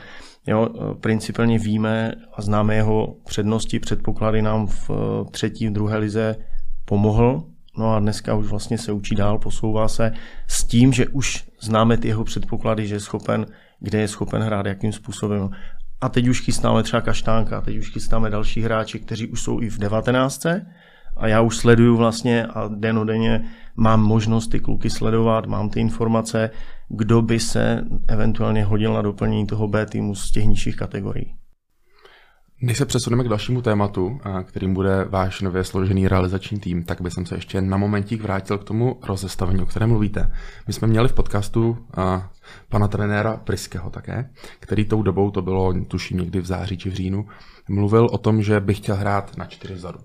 Jo, 0.48 0.68
uh, 0.68 0.94
principálně 0.94 1.60
víme 1.60 2.12
a 2.34 2.42
známe 2.42 2.76
jeho 2.76 3.16
přednosti, 3.26 3.80
předpoklady 3.80 4.42
nám 4.42 4.68
v 4.68 4.90
uh, 4.90 4.98
třetí, 5.32 5.68
v 5.68 5.72
druhé 5.72 5.98
lize 5.98 6.36
pomohl, 6.86 7.44
No 7.78 7.94
a 7.96 8.00
dneska 8.00 8.36
už 8.36 8.48
vlastně 8.48 8.78
se 8.78 8.92
učí 8.92 9.16
dál, 9.16 9.38
posouvá 9.38 9.88
se 9.88 10.12
s 10.48 10.64
tím, 10.64 10.94
že 10.94 11.08
už 11.08 11.48
známe 11.62 11.98
ty 11.98 12.08
jeho 12.08 12.24
předpoklady, 12.24 12.88
že 12.88 12.96
je 12.96 13.00
schopen, 13.00 13.46
kde 13.80 14.00
je 14.00 14.08
schopen 14.08 14.42
hrát, 14.42 14.66
jakým 14.66 14.94
způsobem. 14.94 15.50
A 16.02 16.10
teď 16.10 16.28
už 16.28 16.42
chystáme 16.42 16.84
třeba 16.84 17.02
Kaštánka, 17.02 17.62
teď 17.62 17.78
už 17.78 17.92
chystáme 17.92 18.30
další 18.30 18.62
hráči, 18.62 19.00
kteří 19.00 19.28
už 19.28 19.42
jsou 19.42 19.62
i 19.62 19.70
v 19.70 19.78
19. 19.78 20.46
A 21.20 21.28
já 21.28 21.42
už 21.42 21.58
sleduju 21.58 21.98
vlastně 21.98 22.46
a 22.46 22.68
denodenně 22.68 23.46
mám 23.76 24.04
možnost 24.04 24.48
ty 24.48 24.60
kluky 24.60 24.90
sledovat, 24.90 25.46
mám 25.46 25.70
ty 25.70 25.80
informace, 25.80 26.50
kdo 26.90 27.22
by 27.22 27.40
se 27.40 27.86
eventuálně 28.08 28.64
hodil 28.64 28.94
na 28.94 29.02
doplnění 29.02 29.48
toho 29.48 29.68
B 29.68 29.86
týmu 29.86 30.16
z 30.16 30.32
těch 30.32 30.46
nižších 30.46 30.76
kategorií. 30.76 31.36
Než 32.62 32.78
se 32.78 32.86
přesuneme 32.86 33.24
k 33.24 33.28
dalšímu 33.28 33.62
tématu, 33.62 34.20
kterým 34.44 34.74
bude 34.74 35.06
váš 35.10 35.42
nově 35.42 35.64
složený 35.64 36.08
realizační 36.08 36.60
tým, 36.60 36.84
tak 36.84 37.02
bych 37.02 37.14
se 37.14 37.36
ještě 37.36 37.62
na 37.62 37.78
momentík 37.78 38.22
vrátil 38.22 38.58
k 38.58 38.64
tomu 38.64 39.00
rozestavení, 39.04 39.62
o 39.62 39.66
kterém 39.66 39.90
mluvíte. 39.90 40.32
My 40.68 40.74
jsme 40.74 40.88
měli 40.88 41.08
v 41.08 41.14
podcastu 41.14 41.78
a, 41.98 42.30
pana 42.70 42.88
trenéra 42.88 43.38
Priského 43.38 43.90
také, 43.90 44.30
který 44.60 44.86
tou 44.86 45.04
dobou, 45.04 45.32
to 45.32 45.42
bylo 45.42 45.74
tuším 45.84 46.18
někdy 46.18 46.42
v 46.42 46.46
září 46.46 46.78
či 46.78 46.90
v 46.90 46.94
říjnu, 46.94 47.28
mluvil 47.70 48.08
o 48.12 48.18
tom, 48.18 48.42
že 48.42 48.60
by 48.60 48.74
chtěl 48.74 48.96
hrát 48.96 49.38
na 49.38 49.46
čtyři 49.46 49.74
vzadu. 49.74 50.00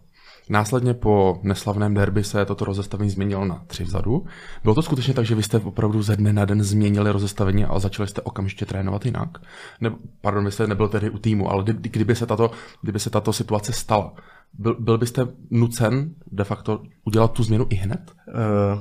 Následně 0.51 0.95
po 0.95 1.41
neslavném 1.43 1.95
derby 1.95 2.25
se 2.25 2.45
toto 2.45 2.65
rozestavení 2.65 3.11
změnilo 3.11 3.45
na 3.45 3.65
tři 3.67 3.85
vzadu. 3.85 4.27
Bylo 4.63 4.75
to 4.75 4.83
skutečně 4.83 5.15
tak, 5.15 5.27
že 5.27 5.35
vy 5.35 5.43
jste 5.43 5.59
opravdu 5.59 6.03
ze 6.03 6.17
dne 6.17 6.33
na 6.33 6.45
den 6.45 6.63
změnili 6.63 7.11
rozestavení 7.11 7.65
a 7.65 7.79
začali 7.79 8.09
jste 8.09 8.21
okamžitě 8.21 8.67
trénovat 8.67 9.05
jinak? 9.07 9.39
Ne, 9.81 9.91
pardon, 10.21 10.45
vy 10.45 10.53
jste 10.53 10.67
nebyl 10.67 10.89
tedy 10.89 11.11
u 11.11 11.19
týmu, 11.19 11.51
ale 11.51 11.65
kdyby 11.67 12.15
se 12.15 12.27
tato, 12.27 12.51
kdyby 12.83 13.01
se 13.01 13.11
tato 13.11 13.33
situace 13.33 13.73
stala, 13.73 14.13
byl, 14.59 14.77
byl 14.81 14.99
byste 14.99 15.27
nucen 15.51 16.11
de 16.33 16.45
facto 16.45 16.83
udělat 17.05 17.33
tu 17.33 17.43
změnu 17.43 17.67
i 17.71 17.75
hned? 17.75 18.13
Uh... 18.29 18.81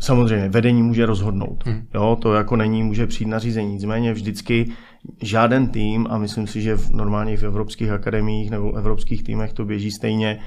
Samozřejmě, 0.00 0.48
vedení 0.48 0.82
může 0.82 1.06
rozhodnout. 1.06 1.64
Hmm. 1.66 1.86
Jo, 1.94 2.18
to 2.22 2.34
jako 2.34 2.56
není, 2.56 2.82
může 2.82 3.06
přijít 3.06 3.28
na 3.28 3.38
řízení. 3.38 3.72
Nicméně 3.72 4.12
vždycky 4.12 4.72
žáden 5.22 5.68
tým, 5.68 6.06
a 6.10 6.18
myslím 6.18 6.46
si, 6.46 6.62
že 6.62 6.76
v, 6.76 6.90
normálně 6.90 7.36
v 7.36 7.42
evropských 7.42 7.90
akademiích 7.90 8.50
nebo 8.50 8.74
evropských 8.74 9.22
týmech 9.22 9.52
to 9.52 9.64
běží 9.64 9.90
stejně, 9.90 10.40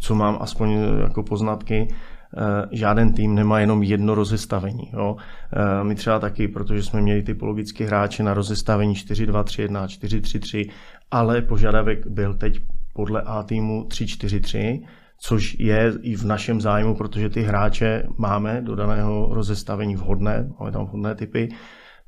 co 0.00 0.14
mám 0.14 0.38
aspoň 0.40 0.72
eh, 0.72 1.02
jako 1.02 1.22
poznatky, 1.22 1.88
eh, 1.88 2.68
žádný 2.72 3.12
tým 3.12 3.34
nemá 3.34 3.60
jenom 3.60 3.82
jedno 3.82 4.14
rozestavení. 4.14 4.90
Jo. 4.92 5.16
Eh, 5.52 5.84
my 5.84 5.94
třeba 5.94 6.18
taky, 6.18 6.48
protože 6.48 6.82
jsme 6.82 7.00
měli 7.00 7.22
typologické 7.22 7.86
hráče 7.86 8.22
na 8.22 8.34
rozestavení 8.34 8.94
4-2-3-1, 8.94 9.86
4-3-3, 9.86 10.70
ale 11.10 11.42
požadavek 11.42 12.06
byl 12.06 12.34
teď 12.34 12.60
podle 12.92 13.22
A 13.22 13.42
týmu 13.42 13.84
3-4-3, 13.88 14.82
což 15.18 15.56
je 15.58 15.92
i 16.02 16.16
v 16.16 16.24
našem 16.24 16.60
zájmu, 16.60 16.94
protože 16.94 17.28
ty 17.28 17.42
hráče 17.42 18.02
máme 18.18 18.62
do 18.62 18.74
daného 18.74 19.28
rozestavení 19.32 19.96
vhodné, 19.96 20.50
máme 20.60 20.72
tam 20.72 20.84
vhodné 20.86 21.14
typy, 21.14 21.48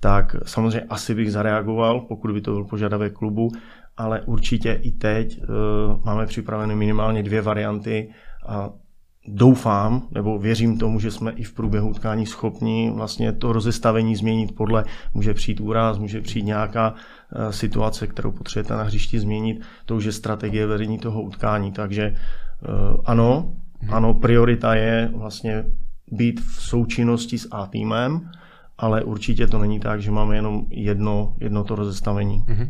tak 0.00 0.36
samozřejmě 0.46 0.80
asi 0.88 1.14
bych 1.14 1.32
zareagoval, 1.32 2.00
pokud 2.00 2.30
by 2.32 2.40
to 2.40 2.52
byl 2.52 2.64
požadavek 2.64 3.12
klubu, 3.12 3.48
ale 3.96 4.20
určitě 4.20 4.72
i 4.82 4.90
teď 4.90 5.40
uh, 5.40 5.46
máme 6.04 6.26
připraveny 6.26 6.74
minimálně 6.74 7.22
dvě 7.22 7.42
varianty 7.42 8.10
a 8.46 8.70
doufám, 9.28 10.08
nebo 10.14 10.38
věřím 10.38 10.78
tomu, 10.78 11.00
že 11.00 11.10
jsme 11.10 11.32
i 11.32 11.42
v 11.42 11.54
průběhu 11.54 11.88
utkání 11.88 12.26
schopni 12.26 12.92
vlastně 12.94 13.32
to 13.32 13.52
rozestavení 13.52 14.16
změnit 14.16 14.54
podle, 14.54 14.84
může 15.14 15.34
přijít 15.34 15.60
úraz, 15.60 15.98
může 15.98 16.20
přijít 16.20 16.44
nějaká 16.44 16.90
uh, 16.90 17.50
situace, 17.50 18.06
kterou 18.06 18.32
potřebujete 18.32 18.74
na 18.74 18.82
hřišti 18.82 19.20
změnit, 19.20 19.60
to 19.84 19.96
už 19.96 20.04
je 20.04 20.12
strategie 20.12 20.66
vedení 20.66 20.98
toho 20.98 21.22
utkání, 21.22 21.72
takže 21.72 22.10
uh, 22.10 23.00
ano, 23.04 23.52
hmm. 23.80 23.94
ano, 23.94 24.14
priorita 24.14 24.74
je 24.74 25.10
vlastně 25.14 25.64
být 26.12 26.40
v 26.40 26.62
součinnosti 26.62 27.38
s 27.38 27.48
A 27.50 27.66
týmem, 27.66 28.30
ale 28.78 29.04
určitě 29.04 29.46
to 29.46 29.58
není 29.58 29.80
tak, 29.80 30.02
že 30.02 30.10
máme 30.10 30.36
jenom 30.36 30.66
jedno, 30.70 31.36
jedno 31.40 31.64
to 31.64 31.74
rozestavení. 31.74 32.44
Mm-hmm. 32.46 32.68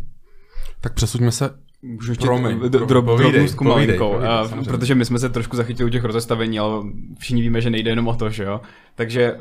Tak 0.87 0.95
přesuňme 0.95 1.33
se 1.33 1.51
Můžu 1.83 2.13
ještě 2.13 2.27
Promiň, 2.27 2.59
drobnou 2.61 3.47
zkumalinkou, 3.47 4.15
protože 4.65 4.95
my 4.95 5.05
jsme 5.05 5.19
se 5.19 5.29
trošku 5.29 5.57
zachytili 5.57 5.89
u 5.89 5.93
těch 5.93 6.05
rozestavení, 6.05 6.59
ale 6.59 6.83
všichni 7.19 7.43
víme, 7.43 7.61
že 7.61 7.71
nejde 7.71 7.91
jenom 7.91 8.09
o 8.09 8.15
to, 8.15 8.31
že 8.31 8.45
jo. 8.45 8.61
Takže 8.95 9.33
uh, 9.33 9.39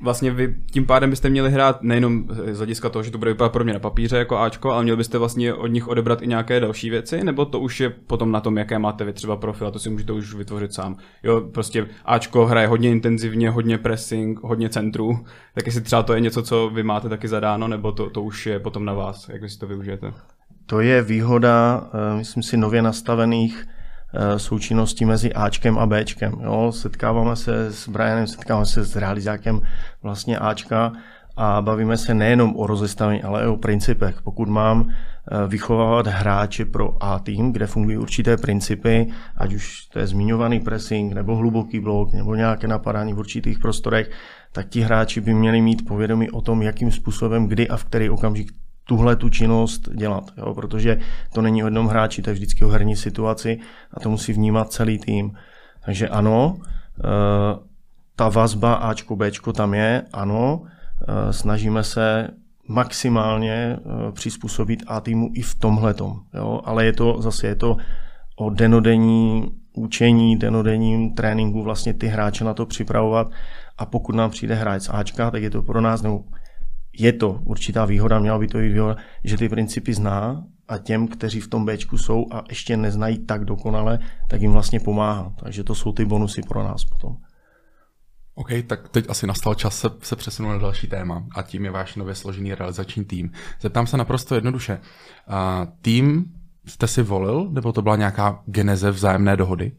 vlastně 0.00 0.30
vy 0.30 0.54
tím 0.70 0.86
pádem 0.86 1.10
byste 1.10 1.30
měli 1.30 1.50
hrát 1.50 1.82
nejenom 1.82 2.24
z 2.52 2.56
hlediska 2.56 2.88
toho, 2.88 3.02
že 3.02 3.10
to 3.10 3.18
bude 3.18 3.30
vypadat 3.30 3.52
pro 3.52 3.64
mě 3.64 3.72
na 3.72 3.78
papíře 3.78 4.16
jako 4.16 4.38
Ačko, 4.38 4.70
ale 4.70 4.82
měli 4.82 4.96
byste 4.96 5.18
vlastně 5.18 5.54
od 5.54 5.66
nich 5.66 5.88
odebrat 5.88 6.22
i 6.22 6.26
nějaké 6.26 6.60
další 6.60 6.90
věci, 6.90 7.24
nebo 7.24 7.44
to 7.44 7.60
už 7.60 7.80
je 7.80 7.90
potom 7.90 8.32
na 8.32 8.40
tom, 8.40 8.58
jaké 8.58 8.78
máte 8.78 9.04
vy 9.04 9.12
třeba 9.12 9.36
profil, 9.36 9.66
a 9.66 9.70
to 9.70 9.78
si 9.78 9.90
můžete 9.90 10.12
už 10.12 10.34
vytvořit 10.34 10.74
sám. 10.74 10.96
Jo, 11.22 11.40
prostě 11.40 11.88
Ačko 12.04 12.46
hraje 12.46 12.66
hodně 12.66 12.90
intenzivně, 12.90 13.50
hodně 13.50 13.78
pressing, 13.78 14.42
hodně 14.42 14.68
centrů, 14.68 15.18
tak 15.54 15.66
jestli 15.66 15.80
třeba 15.80 16.02
to 16.02 16.14
je 16.14 16.20
něco, 16.20 16.42
co 16.42 16.70
vy 16.74 16.82
máte 16.82 17.08
taky 17.08 17.28
zadáno, 17.28 17.68
nebo 17.68 17.92
to, 17.92 18.10
to 18.10 18.22
už 18.22 18.46
je 18.46 18.58
potom 18.58 18.84
na 18.84 18.94
vás, 18.94 19.28
jak 19.28 19.42
vy 19.42 19.48
si 19.48 19.58
to 19.58 19.66
využijete. 19.66 20.12
To 20.66 20.80
je 20.80 21.02
výhoda, 21.02 21.86
eh, 21.94 22.16
myslím 22.16 22.42
si, 22.42 22.56
nově 22.56 22.82
nastavených 22.82 23.66
eh, 24.14 24.38
součinností 24.38 25.04
mezi 25.04 25.32
Ačkem 25.32 25.78
a 25.78 25.86
Bčkem. 25.86 26.32
Jo, 26.42 26.72
setkáváme 26.72 27.36
se 27.36 27.72
s 27.72 27.88
Brianem, 27.88 28.26
setkáváme 28.26 28.66
se 28.66 28.84
s 28.84 28.96
realizákem 28.96 29.60
vlastně 30.02 30.38
Ačka 30.38 30.92
a 31.36 31.62
bavíme 31.62 31.96
se 31.96 32.14
nejenom 32.14 32.56
o 32.56 32.66
rozestavení, 32.66 33.22
ale 33.22 33.44
i 33.44 33.46
o 33.46 33.56
principech. 33.56 34.22
Pokud 34.22 34.48
mám 34.48 34.88
eh, 34.88 35.48
vychovávat 35.48 36.06
hráče 36.06 36.64
pro 36.64 37.04
A 37.04 37.18
tým, 37.18 37.52
kde 37.52 37.66
fungují 37.66 37.98
určité 37.98 38.36
principy, 38.36 39.06
ať 39.36 39.54
už 39.54 39.86
to 39.86 39.98
je 39.98 40.06
zmiňovaný 40.06 40.60
pressing, 40.60 41.12
nebo 41.12 41.36
hluboký 41.36 41.80
blok, 41.80 42.12
nebo 42.12 42.34
nějaké 42.34 42.68
napadání 42.68 43.12
v 43.12 43.18
určitých 43.18 43.58
prostorech, 43.58 44.10
tak 44.52 44.68
ti 44.68 44.80
hráči 44.80 45.20
by 45.20 45.34
měli 45.34 45.60
mít 45.60 45.88
povědomí 45.88 46.30
o 46.30 46.40
tom, 46.40 46.62
jakým 46.62 46.90
způsobem, 46.90 47.46
kdy 47.46 47.68
a 47.68 47.76
v 47.76 47.84
který 47.84 48.10
okamžik 48.10 48.48
tuhle 48.86 49.16
tu 49.16 49.28
činnost 49.28 49.88
dělat, 49.94 50.24
jo? 50.36 50.54
protože 50.54 50.98
to 51.32 51.42
není 51.42 51.62
o 51.62 51.66
jednom 51.66 51.86
hráči, 51.86 52.22
to 52.22 52.30
je 52.30 52.34
vždycky 52.34 52.64
o 52.64 52.68
herní 52.68 52.96
situaci 52.96 53.58
a 53.94 54.00
to 54.00 54.10
musí 54.10 54.32
vnímat 54.32 54.72
celý 54.72 54.98
tým. 54.98 55.34
Takže 55.84 56.08
ano, 56.08 56.56
eh, 56.58 57.58
ta 58.16 58.28
vazba 58.28 58.74
Ačko, 58.74 59.16
Bčko 59.16 59.52
tam 59.52 59.74
je, 59.74 60.02
ano, 60.12 60.62
eh, 60.62 61.32
snažíme 61.32 61.84
se 61.84 62.28
maximálně 62.68 63.76
eh, 63.78 64.12
přizpůsobit 64.12 64.82
A 64.86 65.00
týmu 65.00 65.30
i 65.34 65.42
v 65.42 65.54
tomhle 65.54 65.94
jo? 66.34 66.60
ale 66.64 66.84
je 66.84 66.92
to 66.92 67.16
zase 67.22 67.46
je 67.46 67.54
to 67.54 67.76
o 68.36 68.50
denodenní 68.50 69.50
učení, 69.72 70.36
denodenním 70.36 71.14
tréninku 71.14 71.62
vlastně 71.62 71.94
ty 71.94 72.06
hráče 72.06 72.44
na 72.44 72.54
to 72.54 72.66
připravovat 72.66 73.30
a 73.78 73.86
pokud 73.86 74.14
nám 74.14 74.30
přijde 74.30 74.54
hráč 74.54 74.82
z 74.82 74.88
Ačka, 74.88 75.30
tak 75.30 75.42
je 75.42 75.50
to 75.50 75.62
pro 75.62 75.80
nás, 75.80 76.02
nebo 76.02 76.24
je 76.98 77.12
to 77.12 77.40
určitá 77.44 77.84
výhoda, 77.84 78.18
měla 78.18 78.38
by 78.38 78.46
to 78.46 78.58
být 78.58 78.72
výhoda, 78.72 78.96
že 79.24 79.36
ty 79.36 79.48
principy 79.48 79.94
zná 79.94 80.44
a 80.68 80.78
těm, 80.78 81.08
kteří 81.08 81.40
v 81.40 81.48
tom 81.48 81.66
Bčku 81.66 81.98
jsou 81.98 82.26
a 82.30 82.44
ještě 82.48 82.76
neznají 82.76 83.18
tak 83.18 83.44
dokonale, 83.44 83.98
tak 84.28 84.40
jim 84.40 84.52
vlastně 84.52 84.80
pomáhá. 84.80 85.32
Takže 85.40 85.64
to 85.64 85.74
jsou 85.74 85.92
ty 85.92 86.04
bonusy 86.04 86.42
pro 86.48 86.62
nás 86.62 86.84
potom. 86.84 87.16
OK, 88.34 88.48
tak 88.66 88.88
teď 88.88 89.04
asi 89.08 89.26
nastal 89.26 89.54
čas 89.54 89.78
se, 89.78 89.88
se 90.02 90.16
přesunout 90.16 90.48
na 90.48 90.58
další 90.58 90.86
téma 90.86 91.26
a 91.34 91.42
tím 91.42 91.64
je 91.64 91.70
váš 91.70 91.96
nově 91.96 92.14
složený 92.14 92.54
realizační 92.54 93.04
tým. 93.04 93.30
Zeptám 93.60 93.86
se 93.86 93.96
naprosto 93.96 94.34
jednoduše. 94.34 94.80
A 95.28 95.66
tým 95.82 96.24
jste 96.66 96.86
si 96.86 97.02
volil, 97.02 97.48
nebo 97.50 97.72
to 97.72 97.82
byla 97.82 97.96
nějaká 97.96 98.42
geneze 98.46 98.90
vzájemné 98.90 99.36
dohody? 99.36 99.72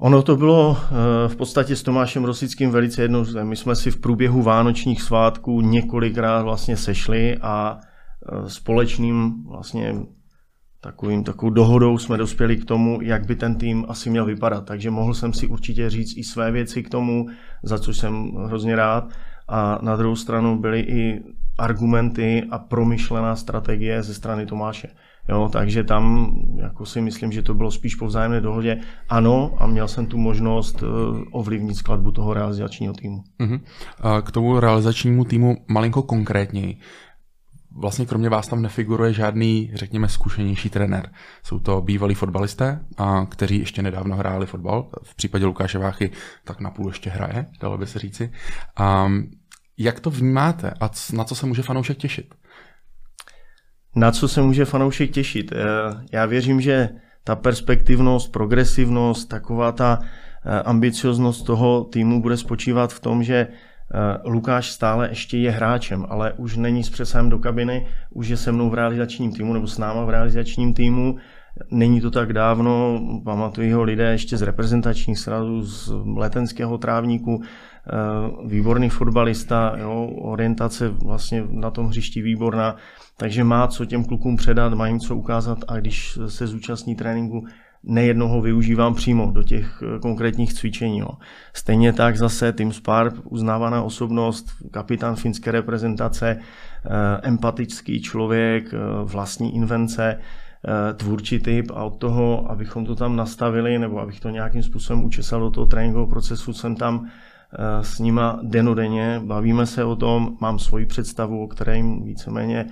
Ono 0.00 0.22
to 0.22 0.36
bylo 0.36 0.76
eh, 0.76 1.28
v 1.28 1.36
podstatě 1.36 1.76
s 1.76 1.82
Tomášem 1.82 2.24
Rosickým 2.24 2.70
velice 2.70 3.02
jednou. 3.02 3.24
My 3.42 3.56
jsme 3.56 3.76
si 3.76 3.90
v 3.90 4.00
průběhu 4.00 4.42
vánočních 4.42 5.02
svátků 5.02 5.60
několikrát 5.60 6.42
vlastně 6.42 6.76
sešli 6.76 7.36
a 7.36 7.78
eh, 7.78 8.50
společným 8.50 9.44
vlastně 9.48 9.94
takovým, 10.80 11.24
takovou 11.24 11.50
dohodou 11.50 11.98
jsme 11.98 12.16
dospěli 12.16 12.56
k 12.56 12.64
tomu, 12.64 12.98
jak 13.02 13.26
by 13.26 13.36
ten 13.36 13.54
tým 13.54 13.84
asi 13.88 14.10
měl 14.10 14.24
vypadat. 14.24 14.64
Takže 14.64 14.90
mohl 14.90 15.14
jsem 15.14 15.32
si 15.32 15.46
určitě 15.46 15.90
říct 15.90 16.16
i 16.16 16.24
své 16.24 16.50
věci 16.50 16.82
k 16.82 16.90
tomu, 16.90 17.26
za 17.62 17.78
což 17.78 17.96
jsem 17.96 18.30
hrozně 18.46 18.76
rád. 18.76 19.08
A 19.48 19.78
na 19.82 19.96
druhou 19.96 20.16
stranu 20.16 20.58
byly 20.58 20.80
i 20.80 21.22
argumenty 21.58 22.42
a 22.50 22.58
promyšlená 22.58 23.36
strategie 23.36 24.02
ze 24.02 24.14
strany 24.14 24.46
Tomáše. 24.46 24.88
Jo, 25.28 25.48
takže 25.52 25.84
tam 25.84 26.34
jako 26.56 26.86
si 26.86 27.00
myslím, 27.00 27.32
že 27.32 27.42
to 27.42 27.54
bylo 27.54 27.70
spíš 27.70 27.94
po 27.94 28.06
vzájemné 28.06 28.40
dohodě. 28.40 28.80
Ano, 29.08 29.54
a 29.58 29.66
měl 29.66 29.88
jsem 29.88 30.06
tu 30.06 30.18
možnost 30.18 30.82
eh, 30.82 30.86
ovlivnit 31.32 31.76
skladbu 31.76 32.12
toho 32.12 32.34
realizačního 32.34 32.94
týmu. 32.94 33.24
Uh-huh. 33.40 33.60
A 34.00 34.20
k 34.22 34.30
tomu 34.30 34.60
realizačnímu 34.60 35.24
týmu 35.24 35.56
malinko 35.68 36.02
konkrétněji. 36.02 36.76
Vlastně 37.78 38.06
kromě 38.06 38.28
vás 38.28 38.48
tam 38.48 38.62
nefiguruje 38.62 39.12
žádný, 39.12 39.70
řekněme, 39.74 40.08
zkušenější 40.08 40.70
trenér. 40.70 41.10
Jsou 41.42 41.58
to 41.58 41.80
bývalí 41.80 42.14
fotbalisté, 42.14 42.80
a 42.96 43.26
kteří 43.26 43.58
ještě 43.58 43.82
nedávno 43.82 44.16
hráli 44.16 44.46
fotbal. 44.46 44.88
V 45.02 45.14
případě 45.14 45.46
Lukáše 45.46 45.78
Váchy 45.78 46.10
tak 46.44 46.60
napůl 46.60 46.88
ještě 46.88 47.10
hraje, 47.10 47.46
dalo 47.60 47.78
by 47.78 47.86
se 47.86 47.98
říci. 47.98 48.32
A 48.76 49.12
jak 49.78 50.00
to 50.00 50.10
vnímáte 50.10 50.70
a 50.80 50.90
na 51.12 51.24
co 51.24 51.34
se 51.34 51.46
může 51.46 51.62
fanoušek 51.62 51.98
těšit? 51.98 52.34
Na 53.96 54.10
co 54.10 54.28
se 54.28 54.42
může 54.42 54.64
fanoušek 54.64 55.10
těšit? 55.10 55.52
Eh, 55.52 55.56
já 56.12 56.26
věřím, 56.26 56.60
že 56.60 56.88
ta 57.24 57.36
perspektivnost, 57.36 58.32
progresivnost, 58.32 59.28
taková 59.28 59.72
ta 59.72 59.98
eh, 60.00 60.62
ambicioznost 60.62 61.46
toho 61.46 61.84
týmu 61.84 62.22
bude 62.22 62.36
spočívat 62.36 62.92
v 62.92 63.00
tom, 63.00 63.22
že 63.22 63.36
eh, 63.36 63.48
Lukáš 64.24 64.70
stále 64.70 65.08
ještě 65.08 65.38
je 65.38 65.50
hráčem, 65.50 66.06
ale 66.08 66.32
už 66.32 66.56
není 66.56 66.84
s 66.84 66.90
přesahem 66.90 67.30
do 67.30 67.38
kabiny, 67.38 67.86
už 68.10 68.28
je 68.28 68.36
se 68.36 68.52
mnou 68.52 68.70
v 68.70 68.74
realizačním 68.74 69.32
týmu 69.32 69.52
nebo 69.52 69.66
s 69.66 69.78
náma 69.78 70.04
v 70.04 70.10
realizačním 70.10 70.74
týmu. 70.74 71.16
Není 71.70 72.00
to 72.00 72.10
tak 72.10 72.32
dávno, 72.32 73.00
pamatují 73.24 73.72
ho 73.72 73.82
lidé 73.82 74.12
ještě 74.12 74.36
z 74.36 74.42
reprezentačních 74.42 75.18
srazů, 75.18 75.62
z 75.62 75.92
letenského 76.16 76.78
trávníku, 76.78 77.42
výborný 78.46 78.88
fotbalista, 78.88 79.76
jo, 79.78 80.06
orientace 80.06 80.88
vlastně 80.88 81.44
na 81.50 81.70
tom 81.70 81.86
hřišti 81.86 82.22
výborná 82.22 82.76
takže 83.16 83.44
má 83.44 83.68
co 83.68 83.84
těm 83.84 84.04
klukům 84.04 84.36
předat, 84.36 84.74
má 84.74 84.86
jim 84.86 85.00
co 85.00 85.16
ukázat 85.16 85.58
a 85.68 85.76
když 85.76 86.18
se 86.26 86.46
zúčastní 86.46 86.96
tréninku, 86.96 87.46
nejednoho 87.82 88.42
využívám 88.42 88.94
přímo 88.94 89.30
do 89.30 89.42
těch 89.42 89.82
eh, 89.82 89.98
konkrétních 89.98 90.54
cvičení. 90.54 90.98
Jo. 90.98 91.08
Stejně 91.52 91.92
tak 91.92 92.16
zase 92.16 92.52
Tim 92.52 92.72
Sparp, 92.72 93.14
uznávaná 93.24 93.82
osobnost, 93.82 94.46
kapitán 94.70 95.16
finské 95.16 95.50
reprezentace, 95.50 96.38
eh, 96.38 96.90
empatický 97.22 98.02
člověk, 98.02 98.74
eh, 98.74 98.78
vlastní 99.04 99.54
invence, 99.54 100.18
tvůrčí 100.96 101.38
typ 101.38 101.70
a 101.74 101.84
od 101.84 101.98
toho, 101.98 102.50
abychom 102.50 102.86
to 102.86 102.94
tam 102.94 103.16
nastavili 103.16 103.78
nebo 103.78 104.00
abych 104.00 104.20
to 104.20 104.30
nějakým 104.30 104.62
způsobem 104.62 105.04
učesal 105.04 105.40
do 105.40 105.50
toho 105.50 105.66
tréninkového 105.66 106.06
procesu, 106.06 106.52
jsem 106.52 106.76
tam 106.76 107.06
s 107.80 107.98
nima 107.98 108.40
denodenně, 108.42 109.20
bavíme 109.24 109.66
se 109.66 109.84
o 109.84 109.96
tom, 109.96 110.36
mám 110.40 110.58
svoji 110.58 110.86
představu, 110.86 111.44
o 111.44 111.48
které 111.48 111.76
jim 111.76 112.04
víceméně 112.04 112.66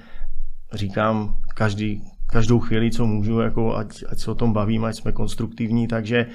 říkám 0.73 1.37
každý, 1.55 2.03
každou 2.27 2.61
chvíli, 2.61 2.91
co 2.91 3.07
můžu, 3.07 3.41
jako 3.41 3.77
ať, 3.77 4.05
ať 4.09 4.19
se 4.19 4.31
o 4.31 4.35
tom 4.35 4.53
bavím, 4.53 4.85
ať 4.85 4.97
jsme 4.97 5.13
konstruktivní, 5.13 5.89
takže 5.89 6.27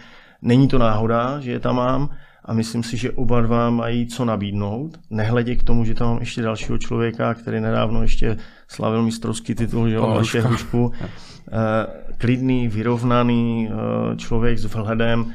není 0.42 0.68
to 0.68 0.78
náhoda, 0.78 1.40
že 1.40 1.52
je 1.52 1.60
tam 1.60 1.76
mám 1.76 2.10
a 2.46 2.54
myslím 2.54 2.84
si, 2.84 2.98
že 2.98 3.12
oba 3.12 3.42
dva 3.42 3.70
mají 3.70 4.08
co 4.08 4.26
nabídnout, 4.26 5.00
nehledě 5.10 5.56
k 5.56 5.64
tomu, 5.64 5.86
že 5.86 5.94
tam 5.94 6.08
mám 6.08 6.20
ještě 6.20 6.42
dalšího 6.42 6.78
člověka, 6.78 7.34
který 7.34 7.62
nedávno 7.62 8.02
ještě 8.02 8.38
slavil 8.68 9.04
mistrovský 9.04 9.56
titul, 9.56 9.90
že 9.90 9.96
jo, 9.96 10.24
Hrušku. 10.42 10.92
Eh, 11.52 12.14
klidný, 12.18 12.68
vyrovnaný 12.68 13.70
eh, 13.70 14.16
člověk 14.16 14.58
s 14.58 14.66
vhledem, 14.66 15.34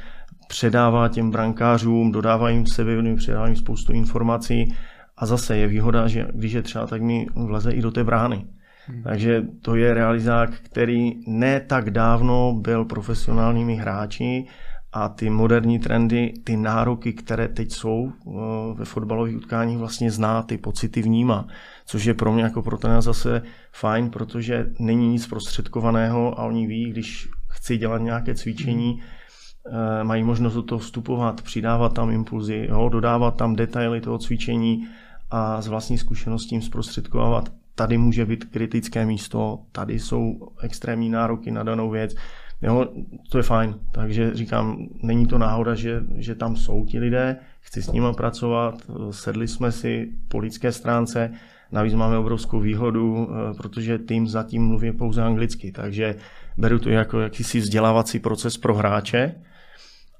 předává 0.48 1.08
těm 1.08 1.30
brankářům, 1.30 2.12
dodává 2.12 2.50
jim 2.50 2.66
sebevědomí, 2.66 3.16
předává 3.16 3.46
jim 3.46 3.56
spoustu 3.56 3.92
informací 3.92 4.74
a 5.16 5.26
zase 5.26 5.56
je 5.56 5.66
výhoda, 5.66 6.08
že 6.08 6.26
když 6.34 6.52
je 6.52 6.62
třeba, 6.62 6.86
tak 6.86 7.02
mi 7.02 7.26
vleze 7.34 7.70
i 7.70 7.82
do 7.82 7.90
té 7.90 8.04
brány. 8.04 8.46
Hmm. 8.86 9.02
Takže 9.02 9.42
to 9.62 9.76
je 9.76 9.94
realizák, 9.94 10.50
který 10.50 11.12
ne 11.26 11.60
tak 11.60 11.90
dávno 11.90 12.52
byl 12.60 12.84
profesionálními 12.84 13.74
hráči 13.74 14.46
a 14.92 15.08
ty 15.08 15.30
moderní 15.30 15.78
trendy, 15.78 16.32
ty 16.44 16.56
nároky, 16.56 17.12
které 17.12 17.48
teď 17.48 17.72
jsou 17.72 18.12
eh, 18.12 18.30
ve 18.74 18.84
fotbalových 18.84 19.36
utkáních, 19.36 19.78
vlastně 19.78 20.10
zná, 20.10 20.42
ty 20.42 20.58
pocity 20.58 21.02
vnímá. 21.02 21.46
Což 21.86 22.04
je 22.04 22.14
pro 22.14 22.32
mě 22.32 22.42
jako 22.42 22.62
pro 22.62 22.78
ten 22.78 23.02
zase 23.02 23.42
fajn, 23.72 24.10
protože 24.10 24.66
není 24.78 25.08
nic 25.08 25.26
prostředkovaného 25.26 26.40
a 26.40 26.44
oni 26.44 26.66
ví, 26.66 26.90
když 26.90 27.28
chci 27.48 27.78
dělat 27.78 27.98
nějaké 27.98 28.34
cvičení, 28.34 28.92
hmm. 28.92 30.06
mají 30.06 30.22
možnost 30.22 30.54
do 30.54 30.62
toho 30.62 30.78
vstupovat, 30.78 31.42
přidávat 31.42 31.94
tam 31.94 32.10
impulzy, 32.10 32.66
jo, 32.70 32.88
dodávat 32.88 33.36
tam 33.36 33.56
detaily 33.56 34.00
toho 34.00 34.18
cvičení 34.18 34.88
a 35.30 35.60
z 35.60 35.68
vlastní 35.68 35.98
zkušeností 35.98 36.54
jim 36.54 36.62
zprostředkovat 36.62 37.52
tady 37.74 37.98
může 37.98 38.26
být 38.26 38.44
kritické 38.44 39.06
místo, 39.06 39.58
tady 39.72 39.98
jsou 39.98 40.48
extrémní 40.60 41.10
nároky 41.10 41.50
na 41.50 41.62
danou 41.62 41.90
věc. 41.90 42.14
Jo, 42.62 42.88
to 43.30 43.38
je 43.38 43.42
fajn, 43.42 43.74
takže 43.92 44.34
říkám, 44.34 44.86
není 45.02 45.26
to 45.26 45.38
náhoda, 45.38 45.74
že, 45.74 46.02
že 46.16 46.34
tam 46.34 46.56
jsou 46.56 46.84
ti 46.84 46.98
lidé, 46.98 47.36
chci 47.60 47.82
s 47.82 47.92
nimi 47.92 48.06
pracovat, 48.16 48.82
sedli 49.10 49.48
jsme 49.48 49.72
si 49.72 50.12
po 50.28 50.38
lidské 50.38 50.72
stránce, 50.72 51.32
navíc 51.74 51.94
máme 51.94 52.18
obrovskou 52.18 52.60
výhodu, 52.60 53.28
eh, 53.28 53.54
protože 53.54 53.98
tým 53.98 54.28
zatím 54.28 54.66
mluví 54.66 54.92
pouze 54.92 55.22
anglicky, 55.22 55.72
takže 55.72 56.16
beru 56.56 56.78
to 56.78 56.90
jako 56.90 57.20
jakýsi 57.20 57.58
vzdělávací 57.58 58.18
proces 58.18 58.56
pro 58.56 58.74
hráče. 58.74 59.34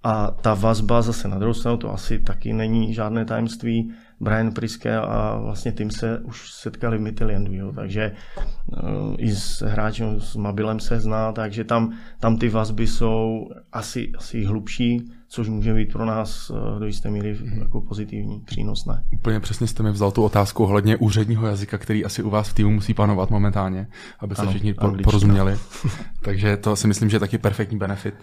A 0.02 0.30
ta 0.30 0.54
vazba 0.54 1.02
zase 1.02 1.28
na 1.28 1.38
druhou 1.38 1.54
stranu, 1.54 1.76
to 1.76 1.92
asi 1.92 2.18
taky 2.18 2.52
není 2.52 2.94
žádné 2.94 3.24
tajemství, 3.24 3.92
Brian 4.20 4.52
Priske 4.52 4.96
a 4.96 5.38
vlastně 5.42 5.72
tým 5.72 5.90
se 5.90 6.18
už 6.18 6.52
setkali 6.52 6.98
v 6.98 7.00
Midtjyllandu, 7.00 7.52
jo, 7.52 7.72
takže 7.72 8.12
uh, 8.66 9.14
i 9.18 9.34
s 9.34 9.62
hráčem, 9.62 10.20
s 10.20 10.36
Mabilem 10.36 10.80
se 10.80 11.00
zná, 11.00 11.32
takže 11.32 11.64
tam, 11.64 11.92
tam 12.20 12.36
ty 12.36 12.48
vazby 12.48 12.86
jsou 12.86 13.48
asi, 13.72 14.12
asi 14.18 14.44
hlubší, 14.44 15.10
což 15.28 15.48
může 15.48 15.74
být 15.74 15.92
pro 15.92 16.04
nás 16.04 16.50
uh, 16.50 16.78
do 16.78 16.86
jisté 16.86 17.10
míry 17.10 17.38
mm. 17.42 17.58
jako 17.58 17.80
pozitivní, 17.80 18.40
přínosné. 18.40 19.04
Úplně 19.14 19.40
přesně 19.40 19.66
jste 19.66 19.82
mi 19.82 19.90
vzal 19.90 20.10
tu 20.10 20.22
otázku 20.22 20.64
ohledně 20.64 20.96
úředního 20.96 21.46
jazyka, 21.46 21.78
který 21.78 22.04
asi 22.04 22.22
u 22.22 22.30
vás 22.30 22.48
v 22.48 22.54
týmu 22.54 22.70
musí 22.70 22.94
panovat 22.94 23.30
momentálně, 23.30 23.86
aby 24.18 24.34
se 24.34 24.42
ano, 24.42 24.50
všichni 24.50 24.74
porozuměli. 25.04 25.58
takže 26.22 26.56
to 26.56 26.76
si 26.76 26.88
myslím, 26.88 27.10
že 27.10 27.16
je 27.16 27.20
taky 27.20 27.38
perfektní 27.38 27.78
benefit. 27.78 28.14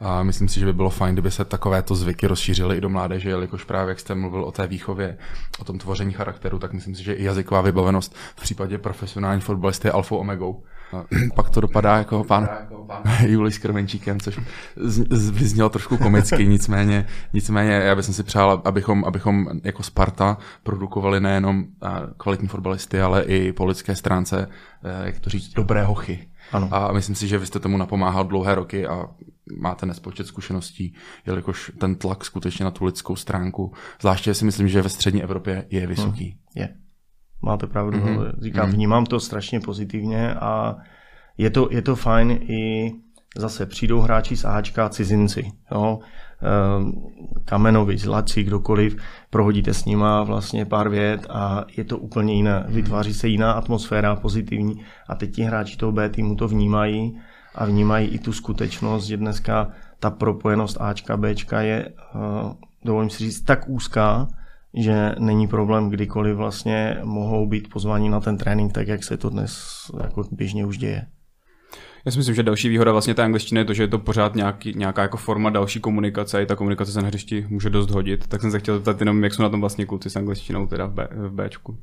A 0.00 0.22
myslím 0.22 0.48
si, 0.48 0.60
že 0.60 0.66
by 0.66 0.72
bylo 0.72 0.90
fajn, 0.90 1.14
kdyby 1.14 1.30
se 1.30 1.44
takovéto 1.44 1.94
zvyky 1.94 2.26
rozšířily 2.26 2.76
i 2.76 2.80
do 2.80 2.88
mládeže, 2.88 3.28
jelikož 3.28 3.64
právě 3.64 3.88
jak 3.88 4.00
jste 4.00 4.14
mluvil 4.14 4.44
o 4.44 4.52
té 4.52 4.66
výchově, 4.66 5.18
o 5.58 5.64
tom 5.64 5.78
tvoření 5.78 6.12
charakteru, 6.12 6.58
tak 6.58 6.72
myslím 6.72 6.94
si, 6.94 7.04
že 7.04 7.12
i 7.12 7.24
jazyková 7.24 7.60
vybavenost 7.60 8.14
v 8.36 8.40
případě 8.40 8.78
profesionální 8.78 9.40
fotbalisty 9.40 9.88
je 9.88 9.92
alfou 9.92 10.16
omegou. 10.16 10.62
A 10.92 11.04
pak 11.34 11.50
to 11.50 11.60
dopadá 11.60 11.96
jako 11.96 12.24
pan 12.24 12.48
Julis 13.26 13.54
s 13.54 13.58
Krmenčíkem, 13.58 14.20
což 14.20 14.40
vyznělo 15.32 15.68
trošku 15.68 15.96
komicky, 15.96 16.46
nicméně, 16.46 17.06
nicméně 17.32 17.72
já 17.72 17.94
bych 17.94 18.04
si 18.04 18.22
přál, 18.22 18.62
abychom, 18.64 19.04
abychom 19.04 19.46
jako 19.64 19.82
Sparta 19.82 20.38
produkovali 20.62 21.20
nejenom 21.20 21.64
kvalitní 22.16 22.48
fotbalisty, 22.48 23.00
ale 23.00 23.22
i 23.22 23.52
po 23.52 23.64
lidské 23.64 23.96
stránce, 23.96 24.48
eh, 24.84 25.06
jak 25.06 25.20
to 25.20 25.30
říct, 25.30 25.52
dobré 25.52 25.84
hochy. 25.84 26.28
Ano. 26.52 26.68
A 26.72 26.92
myslím 26.92 27.14
si, 27.14 27.28
že 27.28 27.38
vy 27.38 27.46
jste 27.46 27.58
tomu 27.58 27.76
napomáhal 27.76 28.24
dlouhé 28.24 28.54
roky 28.54 28.86
a 28.86 29.06
máte 29.56 29.86
nespočet 29.86 30.26
zkušeností, 30.26 30.94
jelikož 31.26 31.72
ten 31.78 31.94
tlak 31.94 32.24
skutečně 32.24 32.64
na 32.64 32.70
tu 32.70 32.84
lidskou 32.84 33.16
stránku, 33.16 33.72
zvláště 34.00 34.34
si 34.34 34.44
myslím, 34.44 34.68
že 34.68 34.82
ve 34.82 34.88
střední 34.88 35.22
Evropě 35.22 35.66
je 35.70 35.86
vysoký. 35.86 36.24
Hmm. 36.24 36.62
Je. 36.62 36.68
Máte 37.42 37.66
pravdu, 37.66 37.98
mm-hmm. 37.98 38.32
říkám, 38.42 38.68
mm-hmm. 38.68 38.72
vnímám 38.72 39.06
to 39.06 39.20
strašně 39.20 39.60
pozitivně 39.60 40.34
a 40.34 40.76
je 41.38 41.50
to, 41.50 41.68
je 41.70 41.82
to 41.82 41.96
fajn 41.96 42.30
i 42.30 42.92
zase 43.36 43.66
přijdou 43.66 44.00
hráči 44.00 44.36
z 44.36 44.44
Ačka, 44.44 44.88
cizinci, 44.88 45.52
jo? 45.72 45.98
Ehm, 46.42 46.92
Kamenovi, 47.44 47.98
Zlaci, 47.98 48.42
kdokoliv, 48.42 48.96
prohodíte 49.30 49.74
s 49.74 49.84
nima 49.84 50.22
vlastně 50.22 50.64
pár 50.66 50.88
vět 50.88 51.26
a 51.30 51.64
je 51.76 51.84
to 51.84 51.98
úplně 51.98 52.34
jiné. 52.34 52.64
Vytváří 52.68 53.14
se 53.14 53.28
jiná 53.28 53.52
atmosféra, 53.52 54.16
pozitivní 54.16 54.84
a 55.08 55.14
teď 55.14 55.34
ti 55.34 55.42
hráči 55.42 55.76
toho 55.76 55.92
B 55.92 56.08
týmu 56.08 56.34
to 56.34 56.48
vnímají 56.48 57.20
a 57.58 57.64
vnímají 57.64 58.08
i 58.08 58.18
tu 58.18 58.32
skutečnost, 58.32 59.04
že 59.04 59.16
dneska 59.16 59.70
ta 60.00 60.10
propojenost 60.10 60.80
Ačka, 60.80 61.16
Bčka 61.16 61.60
je, 61.60 61.88
eh, 61.88 62.54
dovolím 62.84 63.10
si 63.10 63.18
říct, 63.18 63.40
tak 63.40 63.68
úzká, 63.68 64.28
že 64.74 65.14
není 65.18 65.48
problém, 65.48 65.90
kdykoliv 65.90 66.36
vlastně 66.36 66.96
mohou 67.04 67.46
být 67.46 67.70
pozváni 67.70 68.08
na 68.08 68.20
ten 68.20 68.38
trénink, 68.38 68.72
tak 68.72 68.88
jak 68.88 69.04
se 69.04 69.16
to 69.16 69.30
dnes 69.30 69.62
jako 70.02 70.24
běžně 70.32 70.66
už 70.66 70.78
děje. 70.78 71.06
Já 72.04 72.12
si 72.12 72.18
myslím, 72.18 72.34
že 72.34 72.42
další 72.42 72.68
výhoda 72.68 72.92
vlastně 72.92 73.14
té 73.14 73.22
angličtiny 73.22 73.60
je 73.60 73.64
to, 73.64 73.74
že 73.74 73.82
je 73.82 73.88
to 73.88 73.98
pořád 73.98 74.34
nějaký, 74.34 74.72
nějaká 74.76 75.02
jako 75.02 75.16
forma 75.16 75.50
další 75.50 75.80
komunikace, 75.80 76.42
i 76.42 76.46
ta 76.46 76.56
komunikace 76.56 76.92
se 76.92 77.02
na 77.02 77.08
hřišti 77.08 77.46
může 77.48 77.70
dost 77.70 77.90
hodit. 77.90 78.26
Tak 78.26 78.40
jsem 78.40 78.50
se 78.50 78.58
chtěl 78.58 78.74
zeptat 78.74 79.00
jenom, 79.00 79.24
jak 79.24 79.34
jsou 79.34 79.42
na 79.42 79.48
tom 79.48 79.60
vlastně 79.60 79.86
kluci 79.86 80.10
s 80.10 80.16
angličtinou 80.16 80.66
teda 80.66 80.86
v, 80.86 80.92
B, 80.92 81.08
v 81.10 81.30
Bčku. 81.30 81.72
Uh, 81.72 81.78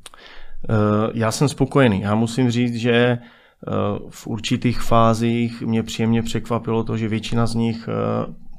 já 1.14 1.32
jsem 1.32 1.48
spokojený. 1.48 2.00
Já 2.00 2.14
musím 2.14 2.50
říct, 2.50 2.74
že 2.74 3.18
v 4.10 4.26
určitých 4.26 4.80
fázích 4.80 5.62
mě 5.62 5.82
příjemně 5.82 6.22
překvapilo 6.22 6.84
to, 6.84 6.96
že 6.96 7.08
většina 7.08 7.46
z 7.46 7.54
nich 7.54 7.88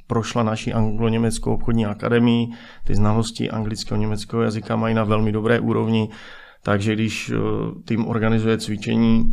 prošla 0.07 0.43
naší 0.43 0.73
anglo-německou 0.73 1.53
obchodní 1.53 1.85
akademii, 1.85 2.47
ty 2.83 2.95
znalosti 2.95 3.49
anglického 3.49 3.97
německého 3.97 4.41
jazyka 4.41 4.75
mají 4.75 4.95
na 4.95 5.03
velmi 5.03 5.31
dobré 5.31 5.59
úrovni, 5.59 6.09
takže 6.63 6.93
když 6.93 7.31
tým 7.85 8.07
organizuje 8.07 8.57
cvičení, 8.57 9.23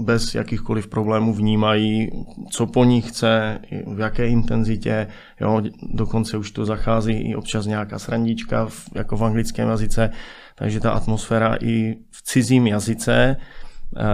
bez 0.00 0.34
jakýchkoliv 0.34 0.88
problémů 0.88 1.34
vnímají, 1.34 2.10
co 2.50 2.66
po 2.66 2.84
nich 2.84 3.08
chce, 3.08 3.58
v 3.86 4.00
jaké 4.00 4.28
intenzitě, 4.28 5.06
jo, 5.40 5.62
dokonce 5.92 6.36
už 6.36 6.50
to 6.50 6.64
zachází 6.64 7.12
i 7.12 7.34
občas 7.34 7.66
nějaká 7.66 7.98
srandička, 7.98 8.68
jako 8.94 9.16
v 9.16 9.24
anglickém 9.24 9.68
jazyce, 9.68 10.10
takže 10.54 10.80
ta 10.80 10.90
atmosféra 10.90 11.56
i 11.60 11.94
v 12.10 12.22
cizím 12.22 12.66
jazyce 12.66 13.36
eh, 13.38 13.67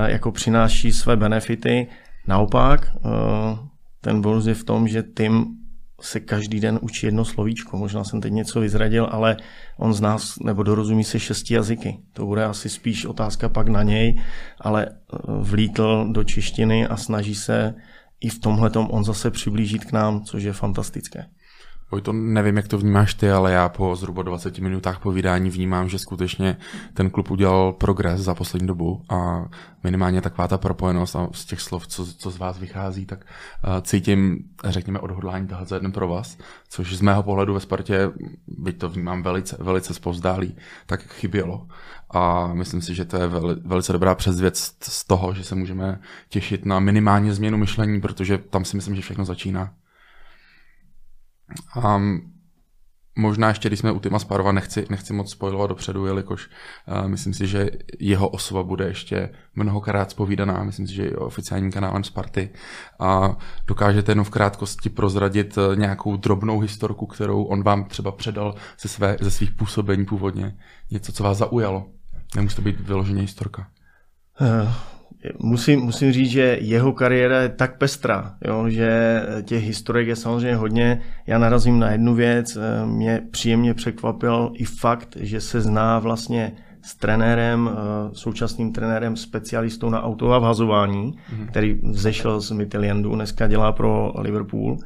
jako 0.07 0.33
přináší 0.33 0.93
své 0.93 1.17
benefity. 1.17 1.87
Naopak, 2.27 2.93
eh, 2.97 3.09
ten 4.01 4.21
bonus 4.21 4.47
je 4.47 4.55
v 4.55 4.65
tom, 4.65 4.89
že 4.89 5.03
tým 5.03 5.47
se 6.01 6.21
každý 6.21 6.61
den 6.61 6.79
učí 6.83 7.07
jedno 7.07 7.25
slovíčko. 7.25 7.77
Možná 7.77 8.05
jsem 8.05 8.21
teď 8.21 8.33
něco 8.33 8.61
vyzradil, 8.61 9.09
ale 9.11 9.37
on 9.79 9.95
z 9.95 10.01
nás 10.01 10.39
nebo 10.39 10.63
dorozumí 10.63 11.05
se 11.05 11.21
šesti 11.21 11.55
jazyky. 11.55 11.99
To 12.13 12.27
bude 12.27 12.45
asi 12.45 12.69
spíš 12.69 13.07
otázka 13.07 13.49
pak 13.49 13.69
na 13.69 13.83
něj, 13.83 14.23
ale 14.61 14.87
eh, 14.87 15.17
vlítl 15.41 16.07
do 16.13 16.25
češtiny 16.25 16.87
a 16.87 16.97
snaží 16.97 17.35
se 17.35 17.75
i 18.21 18.29
v 18.29 18.39
tomhle 18.39 18.71
on 18.71 19.05
zase 19.05 19.31
přiblížit 19.31 19.85
k 19.85 19.93
nám, 19.93 20.25
což 20.25 20.43
je 20.43 20.53
fantastické. 20.53 21.27
To 22.03 22.13
nevím, 22.13 22.57
jak 22.57 22.69
to 22.69 22.79
vnímáš 22.79 23.15
ty, 23.15 23.31
ale 23.31 23.53
já 23.53 23.69
po 23.69 23.97
zhruba 23.97 24.23
20 24.23 24.59
minutách 24.59 25.01
povídání 25.01 25.51
vnímám, 25.51 25.89
že 25.89 25.99
skutečně 25.99 26.57
ten 26.95 27.11
klub 27.11 27.31
udělal 27.31 27.73
progres 27.73 28.21
za 28.21 28.35
poslední 28.35 28.69
dobu 28.69 29.03
a 29.09 29.45
minimálně 29.85 30.21
taková 30.21 30.49
ta 30.49 30.59
propojenost 30.59 31.17
a 31.17 31.29
z 31.33 31.45
těch 31.45 31.61
slov, 31.61 31.87
co, 31.87 32.07
co 32.07 32.31
z 32.31 32.39
vás 32.39 32.59
vychází, 32.59 33.07
tak 33.07 33.25
uh, 33.25 33.81
cítím, 33.81 34.39
řekněme, 34.65 34.99
odhodlání 34.99 35.47
tahat 35.47 35.69
za 35.69 35.77
jeden 35.77 35.93
pro 35.93 36.09
vás, 36.09 36.39
což 36.69 36.97
z 36.97 37.01
mého 37.01 37.23
pohledu 37.23 37.55
ve 37.55 37.61
Spartě, 37.61 38.11
byť 38.47 38.79
to 38.79 38.89
vnímám 38.89 39.23
velice, 39.23 39.57
velice 39.61 39.95
zpovzdálí, 39.95 40.57
tak 40.87 41.03
chybělo. 41.03 41.67
A 42.11 42.55
myslím 42.55 42.83
si, 42.83 42.95
že 42.95 43.05
to 43.05 43.17
je 43.17 43.27
veli, 43.27 43.55
velice 43.65 43.93
dobrá 43.93 44.15
předzvěst 44.15 44.85
z 44.85 45.05
toho, 45.05 45.35
že 45.35 45.45
se 45.45 45.55
můžeme 45.55 46.01
těšit 46.29 46.67
na 46.67 46.81
minimálně 46.81 47.35
změnu 47.35 47.59
myšlení, 47.59 48.01
protože 48.01 48.39
tam 48.39 48.65
si 48.65 48.77
myslím, 48.77 48.97
že 48.97 49.03
všechno 49.03 49.25
začíná. 49.25 49.71
Um, 51.85 52.35
Možná 53.17 53.49
ještě, 53.49 53.69
když 53.69 53.81
jsme 53.81 53.93
u 53.93 54.01
Tima 54.01 54.19
Sparova, 54.19 54.53
nechci, 54.53 54.87
nechci 54.91 55.13
moc 55.13 55.31
spojovat 55.31 55.67
dopředu, 55.67 56.07
jelikož 56.07 56.49
uh, 56.89 57.09
myslím 57.09 57.35
si, 57.35 57.47
že 57.47 57.71
jeho 57.99 58.29
osoba 58.29 58.63
bude 58.63 58.85
ještě 58.87 59.31
mnohokrát 59.55 60.11
spovídaná, 60.11 60.65
myslím 60.65 60.87
si, 60.87 60.95
že 60.95 61.03
je 61.03 61.17
oficiálním 61.17 61.73
kanálem 61.73 62.05
Sparty 62.05 62.51
a 63.01 63.37
dokážete 63.67 64.13
jenom 64.13 64.25
v 64.25 64.31
krátkosti 64.31 64.91
prozradit 64.91 65.59
uh, 65.59 65.77
nějakou 65.77 66.17
drobnou 66.17 66.61
historku, 66.61 67.07
kterou 67.07 67.45
on 67.45 67.63
vám 67.63 67.85
třeba 67.85 68.13
předal 68.13 68.55
ze, 68.81 68.89
své, 68.89 69.17
ze 69.21 69.31
svých 69.31 69.51
působení 69.51 70.05
původně. 70.05 70.57
Něco, 70.91 71.13
co 71.13 71.23
vás 71.23 71.39
zaujalo. 71.39 71.87
Nemusí 72.37 72.57
to 72.57 72.63
být 72.63 72.81
vyloženě 72.81 73.21
historka. 73.21 73.67
Uh, 74.41 74.73
Musím, 75.39 75.81
musím 75.81 76.13
říct, 76.13 76.31
že 76.31 76.59
jeho 76.61 76.93
kariéra 76.93 77.43
je 77.43 77.49
tak 77.49 77.79
pestrá, 77.79 78.35
jo, 78.45 78.69
že 78.69 79.23
těch 79.43 79.65
historiek 79.65 80.09
je 80.09 80.17
samozřejmě 80.17 80.57
hodně. 80.57 81.01
Já 81.27 81.39
narazím 81.39 81.79
na 81.79 81.91
jednu 81.91 82.15
věc, 82.15 82.57
eh, 82.57 82.87
mě 82.87 83.23
příjemně 83.31 83.75
překvapil 83.75 84.51
i 84.55 84.65
fakt, 84.65 85.17
že 85.21 85.41
se 85.41 85.61
zná 85.61 85.99
vlastně 85.99 86.53
s 86.83 86.97
trenérem, 86.97 87.71
eh, 87.73 87.77
současným 88.13 88.73
trenérem, 88.73 89.17
specialistou 89.17 89.91
na 89.91 90.03
auto 90.03 90.33
a 90.33 90.39
vhazování, 90.39 91.13
mm-hmm. 91.13 91.47
který 91.47 91.81
vzešel 91.83 92.41
z 92.41 92.51
Mittellandu, 92.51 93.15
dneska 93.15 93.47
dělá 93.47 93.73
pro 93.73 94.13
Liverpool. 94.19 94.79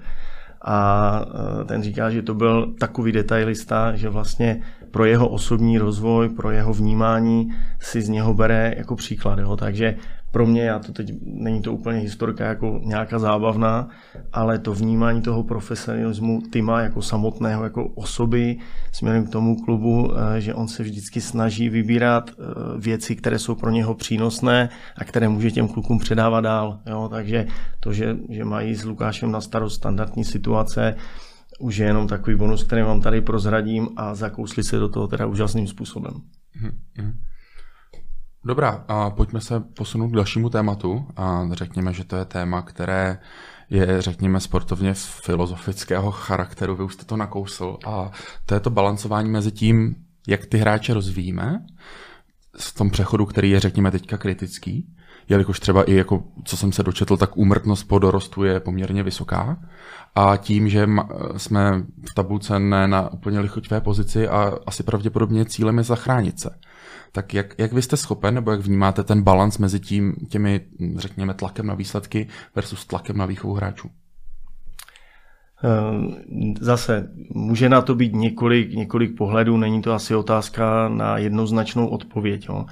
A 0.70 1.24
eh, 1.61 1.64
ten 1.64 1.83
říká, 1.83 2.11
že 2.11 2.22
to 2.22 2.35
byl 2.35 2.74
takový 2.78 3.12
detailista, 3.12 3.96
že 3.96 4.09
vlastně 4.09 4.61
pro 4.90 5.04
jeho 5.04 5.28
osobní 5.28 5.78
rozvoj, 5.78 6.28
pro 6.28 6.50
jeho 6.50 6.72
vnímání 6.72 7.54
si 7.81 8.02
z 8.02 8.09
něho 8.09 8.35
bere 8.35 8.74
jako 8.76 8.96
příklad. 8.96 9.38
Jo. 9.38 9.57
Takže 9.57 9.96
pro 10.30 10.46
mě, 10.46 10.62
já 10.62 10.78
to 10.78 10.92
teď, 10.92 11.12
není 11.22 11.62
to 11.62 11.72
úplně 11.72 11.98
historka 11.98 12.44
jako 12.44 12.80
nějaká 12.84 13.18
zábavná, 13.18 13.88
ale 14.32 14.58
to 14.58 14.74
vnímání 14.74 15.22
toho 15.22 15.42
profesionalismu 15.42 16.42
Tima 16.52 16.80
jako 16.80 17.02
samotného, 17.02 17.64
jako 17.64 17.88
osoby 17.88 18.58
směrem 18.92 19.26
k 19.26 19.30
tomu 19.30 19.56
klubu, 19.56 20.12
eh, 20.12 20.40
že 20.40 20.54
on 20.54 20.68
se 20.68 20.82
vždycky 20.82 21.20
snaží 21.20 21.68
vybírat 21.68 22.30
eh, 22.30 22.44
věci, 22.78 23.16
které 23.16 23.38
jsou 23.38 23.54
pro 23.54 23.70
něho 23.70 23.94
přínosné 23.94 24.68
a 24.96 25.04
které 25.04 25.28
může 25.28 25.50
těm 25.50 25.68
klukům 25.68 25.98
předávat 25.98 26.40
dál. 26.40 26.80
Jo? 26.86 27.08
Takže 27.12 27.46
to, 27.80 27.92
že, 27.92 28.16
že 28.30 28.44
mají 28.44 28.74
s 28.74 28.84
Lukášem 28.84 29.32
na 29.32 29.40
starost 29.40 29.74
standardní 29.74 30.24
situace, 30.24 30.94
už 31.60 31.76
je 31.76 31.86
jenom 31.86 32.08
takový 32.08 32.36
bonus, 32.36 32.64
který 32.64 32.82
vám 32.82 33.00
tady 33.00 33.20
prozradím 33.20 33.88
a 33.96 34.14
zakousli 34.14 34.64
se 34.64 34.78
do 34.78 34.88
toho 34.88 35.06
teda 35.06 35.26
úžasným 35.26 35.66
způsobem. 35.66 36.12
Mm-hmm. 36.12 37.12
Dobrá, 38.48 38.84
a 38.88 39.11
pojďme 39.11 39.40
se 39.40 39.61
posunout 39.61 40.08
k 40.08 40.14
dalšímu 40.14 40.48
tématu 40.50 41.06
a 41.16 41.48
řekněme, 41.52 41.92
že 41.92 42.04
to 42.04 42.16
je 42.16 42.24
téma, 42.24 42.62
které 42.62 43.18
je, 43.70 44.02
řekněme, 44.02 44.40
sportovně 44.40 44.94
filozofického 44.94 46.11
charakteru, 46.11 46.76
vy 46.76 46.84
už 46.84 46.94
jste 46.94 47.04
to 47.04 47.16
nakousl, 47.16 47.76
a 47.87 48.11
to 48.46 48.54
je 48.54 48.61
to 48.61 48.70
balancování 48.70 49.30
mezi 49.30 49.52
tím, 49.52 49.96
jak 50.28 50.46
ty 50.46 50.58
hráče 50.58 50.94
rozvíjíme, 50.94 51.66
v 52.58 52.74
tom 52.74 52.90
přechodu, 52.90 53.26
který 53.26 53.50
je, 53.50 53.61
řekněme, 53.61 53.90
teďka 53.90 54.16
kritický, 54.16 54.94
jelikož 55.28 55.61
třeba 55.61 55.82
i 55.82 55.94
jako, 55.94 56.24
co 56.44 56.56
jsem 56.56 56.72
se 56.72 56.82
dočetl, 56.82 57.16
tak 57.16 57.37
úmrtnost 57.37 57.88
po 57.88 57.98
dorostu 57.98 58.44
je 58.44 58.61
poměrně 58.61 59.02
vysoká 59.02 59.58
a 60.14 60.37
tím, 60.37 60.68
že 60.68 60.88
jsme 61.37 61.82
v 62.11 62.14
tabulce 62.14 62.58
ne 62.58 62.88
na 62.88 63.12
úplně 63.12 63.40
lichotivé 63.40 63.80
pozici 63.80 64.28
a 64.28 64.52
asi 64.66 64.82
pravděpodobně 64.82 65.44
cílem 65.44 65.78
je 65.78 65.84
zachránit 65.84 66.40
se. 66.40 66.50
Tak 67.12 67.35
jak, 67.35 67.55
jak 67.59 67.73
vy 67.73 67.83
jste 67.83 67.97
schopen, 67.97 68.35
nebo 68.35 68.51
jak 68.51 68.61
vnímáte 68.61 69.05
ten 69.05 69.23
balans 69.23 69.59
mezi 69.59 69.81
tím, 69.81 70.14
těmi, 70.29 70.61
řekněme, 70.97 71.35
tlakem 71.35 71.66
na 71.66 71.75
výsledky 71.75 72.29
versus 72.55 72.87
tlakem 72.87 73.16
na 73.16 73.27
výchovu 73.27 73.55
hráčů? 73.55 73.90
Ehm, 75.64 76.55
zase 76.61 77.09
může 77.35 77.68
na 77.68 77.83
to 77.83 77.94
být 77.94 78.14
několik, 78.14 78.73
několik 78.73 79.16
pohledů, 79.16 79.57
není 79.57 79.83
to 79.83 79.92
asi 79.92 80.14
otázka 80.14 80.88
na 80.88 81.18
jednoznačnou 81.18 81.87
odpověď. 81.87 82.47
Jo. 82.49 82.64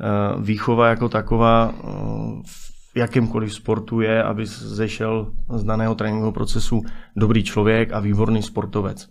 Ehm, 0.00 0.42
výchova 0.42 0.88
jako 0.88 1.08
taková 1.08 1.74
ehm, 1.84 2.42
v 2.46 2.96
jakémkoliv 2.96 3.54
sportu 3.54 4.00
je, 4.00 4.22
aby 4.22 4.46
zešel 4.46 5.32
z 5.54 5.64
daného 5.64 5.94
tréninkového 5.94 6.32
procesu 6.32 6.82
dobrý 7.16 7.44
člověk 7.44 7.92
a 7.92 8.00
výborný 8.00 8.42
sportovec. 8.42 9.08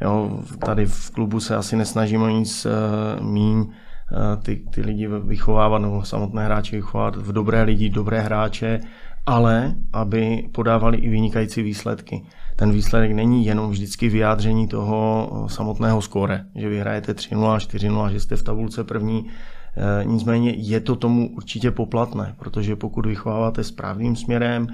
Jo, 0.00 0.40
tady 0.66 0.86
v 0.86 1.10
klubu 1.10 1.40
se 1.40 1.56
asi 1.56 1.76
nesnažíme 1.76 2.32
nic 2.32 2.66
míň 3.20 3.64
Eh, 3.64 3.74
ty, 4.42 4.64
ty 4.70 4.80
lidi 4.80 5.08
vychovávat 5.08 5.82
nebo 5.82 6.04
samotné 6.04 6.44
hráče 6.44 6.76
vychovávat 6.76 7.16
v 7.16 7.32
dobré 7.32 7.62
lidi, 7.62 7.90
dobré 7.90 8.20
hráče, 8.20 8.80
ale 9.26 9.74
aby 9.92 10.48
podávali 10.52 10.98
i 10.98 11.08
vynikající 11.08 11.62
výsledky. 11.62 12.22
Ten 12.56 12.72
výsledek 12.72 13.12
není 13.12 13.46
jenom 13.46 13.70
vždycky 13.70 14.08
vyjádření 14.08 14.68
toho 14.68 15.30
eh, 15.32 15.48
samotného 15.48 16.02
skóre, 16.02 16.44
že 16.54 16.68
vyhrajete 16.68 17.12
3-0, 17.12 17.56
4-0, 17.56 18.08
že 18.08 18.20
jste 18.20 18.36
v 18.36 18.42
tabulce 18.42 18.84
první. 18.84 19.30
Eh, 19.76 20.04
nicméně 20.04 20.50
je 20.50 20.80
to 20.80 20.96
tomu 20.96 21.30
určitě 21.36 21.70
poplatné, 21.70 22.34
protože 22.38 22.76
pokud 22.76 23.06
vychováváte 23.06 23.64
správným 23.64 24.16
směrem, 24.16 24.66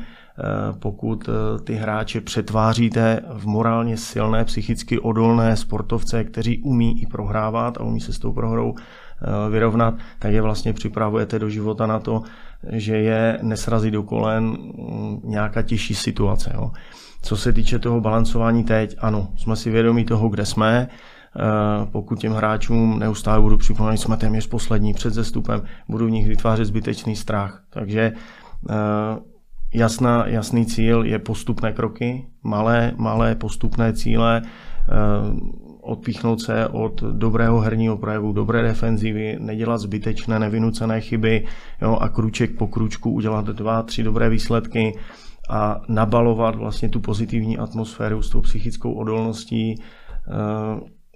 pokud 0.78 1.28
ty 1.64 1.74
hráče 1.74 2.20
přetváříte 2.20 3.20
v 3.32 3.46
morálně 3.46 3.96
silné, 3.96 4.44
psychicky 4.44 4.98
odolné 4.98 5.56
sportovce, 5.56 6.24
kteří 6.24 6.58
umí 6.58 7.02
i 7.02 7.06
prohrávat 7.06 7.76
a 7.78 7.84
umí 7.84 8.00
se 8.00 8.12
s 8.12 8.18
tou 8.18 8.32
prohrou 8.32 8.74
Eh, 9.22 9.50
vyrovnat, 9.50 9.94
tak 10.18 10.32
je 10.32 10.42
vlastně 10.42 10.72
připravujete 10.72 11.38
do 11.38 11.48
života 11.48 11.86
na 11.86 11.98
to, 11.98 12.22
že 12.72 12.96
je 12.96 13.38
nesrazí 13.42 13.90
do 13.90 14.02
kolen 14.02 14.44
mm, 14.44 15.20
nějaká 15.24 15.62
těžší 15.62 15.94
situace. 15.94 16.50
Jo. 16.54 16.70
Co 17.22 17.36
se 17.36 17.52
týče 17.52 17.78
toho 17.78 18.00
balancování 18.00 18.64
teď, 18.64 18.96
ano, 18.98 19.28
jsme 19.36 19.56
si 19.56 19.70
vědomí 19.70 20.04
toho, 20.04 20.28
kde 20.28 20.46
jsme, 20.46 20.88
eh, 20.88 20.88
pokud 21.92 22.18
těm 22.18 22.32
hráčům 22.32 22.98
neustále 22.98 23.40
budu 23.40 23.58
připomínat, 23.58 23.96
jsme 23.96 24.16
téměř 24.16 24.46
poslední 24.46 24.94
před 24.94 25.14
zestupem, 25.14 25.62
budu 25.88 26.06
v 26.06 26.10
nich 26.10 26.28
vytvářet 26.28 26.64
zbytečný 26.64 27.16
strach. 27.16 27.62
Takže 27.70 28.12
eh, 28.70 28.74
jasná, 29.74 30.26
jasný 30.26 30.66
cíl 30.66 31.04
je 31.04 31.18
postupné 31.18 31.72
kroky, 31.72 32.26
malé, 32.42 32.92
malé 32.96 33.34
postupné 33.34 33.92
cíle, 33.92 34.42
odpíchnout 35.80 36.40
se 36.40 36.68
od 36.68 37.02
dobrého 37.02 37.60
herního 37.60 37.96
projevu, 37.96 38.32
dobré 38.32 38.62
defenzivy, 38.62 39.36
nedělat 39.40 39.78
zbytečné, 39.78 40.38
nevinucené 40.38 41.00
chyby 41.00 41.44
jo, 41.82 41.96
a 42.00 42.08
kruček 42.08 42.56
po 42.58 42.66
kručku 42.66 43.10
udělat 43.10 43.46
dva, 43.46 43.82
tři 43.82 44.02
dobré 44.02 44.30
výsledky 44.30 44.98
a 45.50 45.80
nabalovat 45.88 46.54
vlastně 46.54 46.88
tu 46.88 47.00
pozitivní 47.00 47.58
atmosféru 47.58 48.22
s 48.22 48.30
tou 48.30 48.40
psychickou 48.40 48.92
odolností 48.92 49.74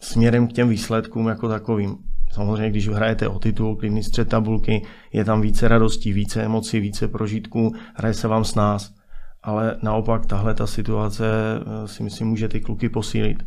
směrem 0.04 0.48
k 0.48 0.52
těm 0.52 0.68
výsledkům 0.68 1.26
jako 1.28 1.48
takovým. 1.48 1.96
Samozřejmě, 2.32 2.70
když 2.70 2.88
hrajete 2.88 3.28
o 3.28 3.38
titul, 3.38 3.76
klidný 3.76 4.02
střed 4.02 4.28
tabulky, 4.28 4.82
je 5.12 5.24
tam 5.24 5.40
více 5.40 5.68
radostí, 5.68 6.12
více 6.12 6.42
emocí, 6.42 6.80
více 6.80 7.08
prožitků, 7.08 7.74
hraje 7.94 8.14
se 8.14 8.28
vám 8.28 8.44
s 8.44 8.54
nás. 8.54 8.94
Ale 9.42 9.76
naopak 9.82 10.26
tahle 10.26 10.54
ta 10.54 10.66
situace 10.66 11.26
eh, 11.26 11.88
si 11.88 12.02
myslím 12.02 12.28
může 12.28 12.48
ty 12.48 12.60
kluky 12.60 12.88
posílit. 12.88 13.42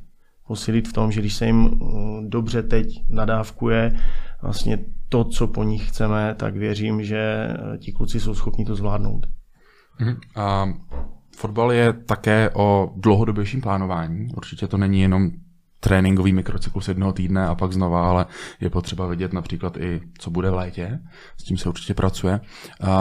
Posílit 0.48 0.88
v 0.88 0.94
tom, 0.94 1.12
že 1.12 1.22
když 1.22 1.34
se 1.34 1.46
jim 1.46 1.66
eh, 1.66 1.78
dobře 2.28 2.64
teď 2.64 2.88
nadávkuje 3.10 4.00
vlastně 4.42 4.78
to, 5.10 5.24
co 5.24 5.48
po 5.48 5.64
nich 5.64 5.88
chceme, 5.90 6.36
tak 6.38 6.56
věřím, 6.56 7.04
že 7.04 7.18
eh, 7.18 7.78
ti 7.78 7.92
kluci 7.92 8.20
jsou 8.20 8.34
schopni 8.34 8.66
to 8.66 8.76
zvládnout. 8.76 9.28
Mhm. 10.00 10.16
A 10.36 10.74
fotbal 11.38 11.72
je 11.72 11.94
také 11.94 12.50
o 12.54 12.94
dlouhodobějším 12.96 13.62
plánování. 13.62 14.28
Určitě 14.38 14.68
to 14.68 14.78
není 14.78 15.02
jenom 15.02 15.32
tréninkový 15.80 16.34
mikrocyklus 16.34 16.88
jednoho 16.88 17.14
týdne 17.14 17.48
a 17.48 17.56
pak 17.56 17.74
znova, 17.74 18.10
ale 18.10 18.26
je 18.62 18.70
potřeba 18.70 19.08
vidět 19.08 19.34
například 19.34 19.78
i, 19.78 20.02
co 20.20 20.32
bude 20.32 20.50
v 20.50 20.54
létě. 20.54 21.00
S 21.38 21.44
tím 21.44 21.58
se 21.58 21.70
určitě 21.70 21.94
pracuje. 21.94 22.40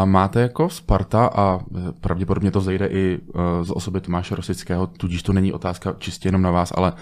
Máte 0.05 0.41
jako 0.41 0.71
Sparta 0.71 1.27
a 1.27 1.61
pravděpodobně 2.01 2.51
to 2.51 2.61
zejde 2.61 2.87
i 2.87 3.15
e, 3.15 3.65
z 3.65 3.71
osoby 3.71 4.01
Tomáše 4.01 4.35
Rosického, 4.35 4.87
tudíž 4.87 5.23
to 5.23 5.33
není 5.33 5.53
otázka 5.53 5.95
čistě 5.99 6.29
jenom 6.29 6.43
na 6.43 6.51
vás, 6.51 6.73
ale 6.77 6.93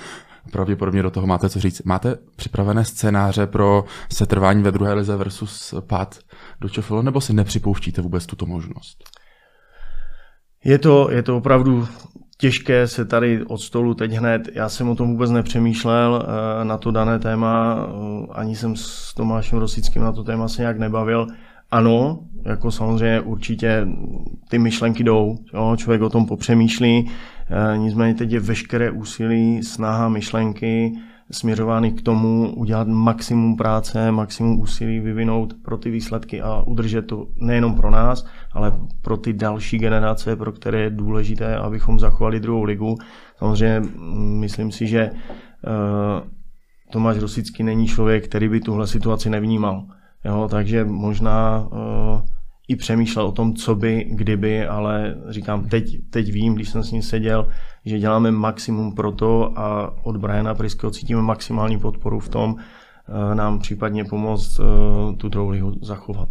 pravděpodobně 0.51 1.03
do 1.03 1.11
toho 1.11 1.27
máte 1.27 1.49
co 1.49 1.61
říct. 1.61 1.83
Máte 1.83 2.17
připravené 2.37 2.85
scénáře 2.85 3.47
pro 3.47 3.85
setrvání 4.13 4.63
ve 4.63 4.73
druhé 4.73 4.93
lize 4.93 5.17
versus 5.17 5.75
pad 5.81 6.19
do 6.61 6.69
ČFL, 6.69 7.03
nebo 7.03 7.21
si 7.21 7.33
nepřipouštíte 7.33 8.03
vůbec 8.03 8.27
tuto 8.27 8.47
možnost? 8.47 9.05
Je 10.65 10.79
to, 10.79 11.11
je 11.11 11.23
to 11.23 11.37
opravdu 11.37 11.89
těžké 12.37 12.89
se 12.89 13.05
tady 13.05 13.45
od 13.45 13.59
stolu 13.59 13.95
teď 13.95 14.13
hned, 14.13 14.49
já 14.55 14.69
jsem 14.69 14.89
o 14.89 14.95
tom 14.95 15.11
vůbec 15.11 15.31
nepřemýšlel 15.31 16.27
eh, 16.27 16.65
na 16.65 16.79
to 16.79 16.91
dané 16.91 17.19
téma, 17.19 17.77
eh, 17.89 18.27
ani 18.33 18.57
jsem 18.57 18.77
s 18.77 19.15
Tomášem 19.15 19.59
Rosickým 19.59 20.03
na 20.03 20.13
to 20.13 20.25
téma 20.25 20.49
se 20.49 20.63
nějak 20.63 20.79
nebavil. 20.79 21.27
Ano, 21.71 22.19
jako 22.45 22.71
samozřejmě 22.71 23.21
určitě 23.21 23.87
ty 24.49 24.59
myšlenky 24.59 25.05
jdou, 25.05 25.39
jo, 25.55 25.77
člověk 25.77 26.03
o 26.03 26.11
tom 26.11 26.27
popřemýšlí, 26.27 27.11
eh, 27.51 27.79
nicméně 27.79 28.15
teď 28.15 28.33
je 28.33 28.41
veškeré 28.41 28.91
úsilí, 28.91 29.63
snaha, 29.63 30.09
myšlenky, 30.09 30.93
směřovány 31.31 31.93
k 31.93 32.03
tomu 32.03 32.55
udělat 32.57 32.89
maximum 32.89 33.57
práce, 33.57 34.13
maximum 34.13 34.61
úsilí 34.61 35.01
vyvinout 35.01 35.55
pro 35.63 35.79
ty 35.79 35.91
výsledky 35.91 36.43
a 36.43 36.63
udržet 36.63 37.03
to 37.03 37.27
nejenom 37.37 37.75
pro 37.75 37.91
nás, 37.91 38.27
ale 38.53 38.73
pro 39.03 39.17
ty 39.17 39.33
další 39.33 39.79
generace, 39.79 40.37
pro 40.37 40.53
které 40.53 40.81
je 40.81 40.91
důležité, 40.91 41.57
abychom 41.57 42.01
zachovali 42.01 42.41
druhou 42.41 42.63
ligu. 42.63 42.97
Samozřejmě 43.39 43.81
mm, 43.81 44.41
myslím 44.41 44.73
si, 44.73 44.87
že 44.87 45.11
uh, 45.11 46.29
Tomáš 46.93 47.19
Rosický 47.19 47.63
není 47.63 47.87
člověk, 47.87 48.25
který 48.25 48.49
by 48.49 48.61
tuhle 48.61 48.87
situaci 48.87 49.31
nevnímal. 49.31 49.87
Jo, 50.25 50.49
takže 50.51 50.85
možná 50.85 51.69
uh, 51.73 52.21
i 52.69 52.77
přemýšlel 52.77 53.27
o 53.27 53.33
tom, 53.33 53.55
co 53.55 53.75
by, 53.75 54.07
kdyby, 54.11 54.67
ale 54.67 55.15
říkám, 55.29 55.69
teď, 55.69 55.85
teď 56.11 56.33
vím, 56.33 56.55
když 56.55 56.69
jsem 56.69 56.83
s 56.83 56.93
ním 56.93 57.03
seděl, 57.03 57.49
že 57.85 57.99
děláme 57.99 58.31
maximum 58.31 58.95
pro 58.95 59.13
to 59.13 59.59
a 59.59 59.95
od 60.03 60.17
Briana 60.17 60.55
Priského 60.55 60.91
cítíme 60.91 61.23
maximální 61.23 61.79
podporu 61.79 62.21
v 62.21 62.29
tom, 62.29 62.57
eh, 62.59 63.35
nám 63.35 63.59
případně 63.59 64.05
pomoct 64.05 64.61
eh, 64.61 65.17
tu 65.17 65.29
druhou 65.29 65.49
lihu 65.49 65.73
zachovat. 65.83 66.29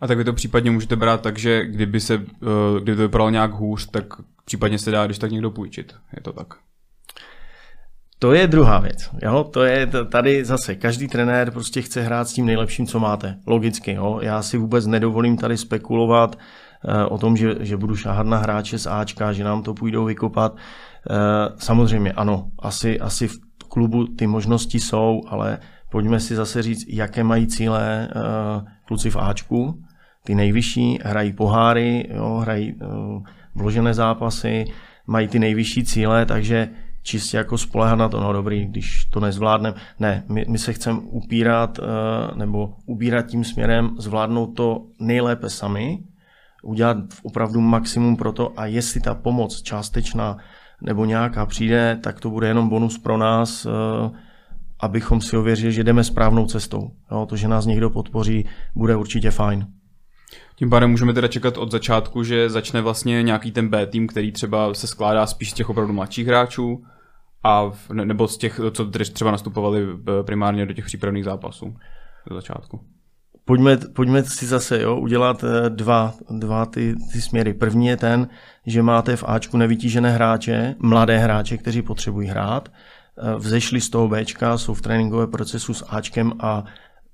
A 0.00 0.06
tak 0.06 0.18
vy 0.18 0.24
to 0.24 0.32
případně 0.32 0.70
můžete 0.70 0.96
brát 0.96 1.20
tak, 1.20 1.38
že 1.38 1.66
kdyby, 1.66 2.00
se, 2.00 2.14
eh, 2.14 2.80
kdyby 2.80 2.96
to 2.96 3.02
vypadalo 3.02 3.30
nějak 3.30 3.52
hůř, 3.52 3.90
tak 3.90 4.04
případně 4.44 4.78
se 4.78 4.90
dá, 4.90 5.06
když 5.06 5.18
tak 5.18 5.30
někdo 5.30 5.50
půjčit. 5.50 5.94
Je 6.16 6.22
to 6.22 6.32
tak? 6.32 6.54
To 8.18 8.32
je 8.32 8.46
druhá 8.46 8.78
věc. 8.78 9.10
Jo? 9.22 9.44
To 9.44 9.64
je 9.64 9.86
tady 10.10 10.44
zase, 10.44 10.74
každý 10.74 11.08
trenér 11.08 11.50
prostě 11.50 11.82
chce 11.82 12.02
hrát 12.02 12.28
s 12.28 12.32
tím 12.32 12.46
nejlepším, 12.46 12.86
co 12.86 13.00
máte. 13.00 13.38
Logicky. 13.46 13.92
Jo? 13.92 14.18
Já 14.22 14.42
si 14.42 14.58
vůbec 14.58 14.86
nedovolím 14.86 15.36
tady 15.36 15.56
spekulovat 15.56 16.38
o 17.08 17.18
tom, 17.18 17.36
že, 17.36 17.54
že 17.60 17.76
budu 17.76 17.96
šáhat 17.96 18.26
na 18.26 18.38
hráče 18.38 18.78
z 18.78 18.86
Ačka, 18.86 19.32
že 19.32 19.44
nám 19.44 19.62
to 19.62 19.74
půjdou 19.74 20.04
vykopat. 20.04 20.52
Uh, 20.52 20.58
samozřejmě 21.56 22.12
ano, 22.12 22.50
asi, 22.58 23.00
asi 23.00 23.28
v 23.28 23.38
klubu 23.68 24.06
ty 24.06 24.26
možnosti 24.26 24.80
jsou, 24.80 25.22
ale 25.28 25.58
pojďme 25.90 26.20
si 26.20 26.36
zase 26.36 26.62
říct, 26.62 26.84
jaké 26.88 27.24
mají 27.24 27.46
cíle 27.46 28.08
uh, 28.08 28.68
kluci 28.84 29.10
v 29.10 29.16
Ačku. 29.16 29.82
Ty 30.24 30.34
nejvyšší 30.34 30.98
hrají 31.04 31.32
poháry, 31.32 32.08
jo? 32.14 32.38
hrají 32.42 32.74
vložené 33.54 33.94
zápasy, 33.94 34.64
mají 35.06 35.28
ty 35.28 35.38
nejvyšší 35.38 35.84
cíle, 35.84 36.26
takže 36.26 36.68
čistě 37.02 37.36
jako 37.36 37.58
spolehat 37.58 37.98
na 37.98 38.08
to, 38.08 38.20
no 38.20 38.32
dobrý, 38.32 38.66
když 38.66 39.04
to 39.04 39.20
nezvládneme. 39.20 39.76
Ne, 40.00 40.24
my, 40.28 40.44
my 40.48 40.58
se 40.58 40.72
chceme 40.72 40.98
upírat 41.02 41.78
nebo 42.34 42.74
ubírat 42.86 43.26
tím 43.26 43.44
směrem, 43.44 43.90
zvládnout 43.98 44.46
to 44.46 44.86
nejlépe 45.00 45.50
sami, 45.50 45.98
udělat 46.66 46.96
opravdu 47.22 47.60
maximum 47.60 48.16
pro 48.16 48.32
to 48.32 48.52
a 48.56 48.66
jestli 48.66 49.00
ta 49.00 49.14
pomoc 49.14 49.62
částečná 49.62 50.36
nebo 50.82 51.04
nějaká 51.04 51.46
přijde, 51.46 51.98
tak 52.02 52.20
to 52.20 52.30
bude 52.30 52.48
jenom 52.48 52.68
bonus 52.68 52.98
pro 52.98 53.16
nás, 53.16 53.66
uh, 53.66 53.72
abychom 54.80 55.20
si 55.20 55.36
ověřili, 55.36 55.72
že 55.72 55.84
jdeme 55.84 56.04
správnou 56.04 56.46
cestou. 56.46 56.90
Jo, 57.10 57.26
to, 57.26 57.36
že 57.36 57.48
nás 57.48 57.66
někdo 57.66 57.90
podpoří, 57.90 58.46
bude 58.74 58.96
určitě 58.96 59.30
fajn. 59.30 59.66
Tím 60.56 60.70
pádem 60.70 60.90
můžeme 60.90 61.12
teda 61.12 61.28
čekat 61.28 61.58
od 61.58 61.70
začátku, 61.70 62.22
že 62.22 62.50
začne 62.50 62.80
vlastně 62.80 63.22
nějaký 63.22 63.52
ten 63.52 63.68
B 63.68 63.86
tým, 63.86 64.06
který 64.06 64.32
třeba 64.32 64.74
se 64.74 64.86
skládá 64.86 65.26
spíš 65.26 65.50
z 65.50 65.54
těch 65.54 65.70
opravdu 65.70 65.92
mladších 65.92 66.26
hráčů, 66.26 66.82
a 67.46 67.70
v, 67.70 67.90
nebo 67.90 68.28
z 68.28 68.38
těch, 68.38 68.60
co 68.72 68.90
třeba 69.12 69.30
nastupovali 69.30 69.82
eh, 69.82 70.22
primárně 70.22 70.66
do 70.66 70.74
těch 70.74 70.84
přípravných 70.84 71.24
zápasů 71.24 71.76
do 72.30 72.34
začátku. 72.34 72.80
Pojďme, 73.46 73.76
pojďme 73.76 74.24
si 74.24 74.46
zase 74.46 74.82
jo, 74.82 74.96
udělat 74.96 75.44
eh, 75.44 75.70
dva, 75.70 76.14
dva 76.30 76.66
ty, 76.66 76.94
ty 77.12 77.20
směry. 77.20 77.54
První 77.54 77.86
je 77.86 77.96
ten, 77.96 78.28
že 78.66 78.82
máte 78.82 79.16
v 79.16 79.24
Ačku 79.26 79.56
nevytížené 79.56 80.10
hráče, 80.10 80.74
mladé 80.78 81.18
hráče, 81.18 81.56
kteří 81.56 81.82
potřebují 81.82 82.28
hrát, 82.28 82.68
eh, 82.68 83.38
vzešli 83.38 83.80
z 83.80 83.90
toho 83.90 84.08
Bčka, 84.08 84.58
jsou 84.58 84.74
v 84.74 84.82
tréninkové 84.82 85.26
procesu 85.26 85.74
s 85.74 85.84
Ačkem 85.88 86.32
a 86.40 86.64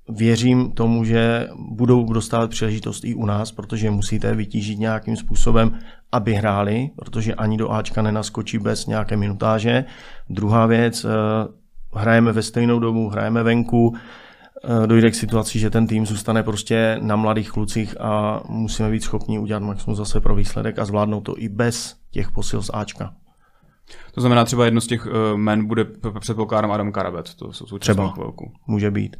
Věřím 0.09 0.71
tomu, 0.71 1.03
že 1.03 1.47
budou 1.55 2.13
dostávat 2.13 2.49
příležitost 2.49 3.05
i 3.05 3.15
u 3.15 3.25
nás, 3.25 3.51
protože 3.51 3.91
musíte 3.91 4.35
vytížit 4.35 4.79
nějakým 4.79 5.15
způsobem, 5.15 5.79
aby 6.11 6.33
hráli, 6.33 6.89
protože 6.95 7.33
ani 7.33 7.57
do 7.57 7.71
Ačka 7.71 8.01
nenaskočí 8.01 8.57
bez 8.57 8.85
nějaké 8.85 9.17
minutáže. 9.17 9.85
Druhá 10.29 10.65
věc, 10.65 11.05
eh, 11.05 11.09
hrajeme 11.93 12.31
ve 12.31 12.41
stejnou 12.41 12.79
dobu, 12.79 13.09
hrajeme 13.09 13.43
venku, 13.43 13.95
dojde 14.85 15.11
k 15.11 15.15
situaci, 15.15 15.59
že 15.59 15.69
ten 15.69 15.87
tým 15.87 16.05
zůstane 16.05 16.43
prostě 16.43 16.97
na 17.01 17.15
mladých 17.15 17.51
klucích 17.51 18.01
a 18.01 18.41
musíme 18.49 18.91
být 18.91 19.03
schopni 19.03 19.39
udělat 19.39 19.63
maximum 19.63 19.95
zase 19.95 20.21
pro 20.21 20.35
výsledek 20.35 20.79
a 20.79 20.85
zvládnout 20.85 21.21
to 21.21 21.37
i 21.37 21.49
bez 21.49 21.95
těch 22.11 22.31
posil 22.31 22.61
z 22.61 22.69
Ačka. 22.73 23.13
To 24.13 24.21
znamená 24.21 24.45
třeba 24.45 24.65
jedno 24.65 24.81
z 24.81 24.87
těch 24.87 25.05
uh, 25.05 25.11
men 25.35 25.65
bude 25.65 25.85
předpokládám 26.19 26.71
Adam 26.71 26.91
Karabec, 26.91 27.35
to 27.35 27.53
jsou 27.53 27.77
třeba 27.77 28.11
chvilku. 28.11 28.51
Může 28.67 28.91
být. 28.91 29.15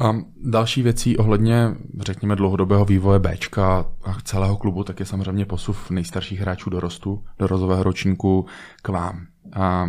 A 0.00 0.16
další 0.36 0.82
věcí 0.82 1.16
ohledně, 1.16 1.74
řekněme, 2.00 2.36
dlouhodobého 2.36 2.84
vývoje 2.84 3.18
Bčka 3.18 3.86
a 4.04 4.20
celého 4.24 4.56
klubu, 4.56 4.84
tak 4.84 5.00
je 5.00 5.06
samozřejmě 5.06 5.44
posuv 5.44 5.90
nejstarších 5.90 6.40
hráčů 6.40 6.70
dorostu, 6.70 7.24
do 7.38 7.46
rozového 7.46 7.82
ročníku 7.82 8.46
k 8.82 8.88
vám. 8.88 9.26
A 9.52 9.86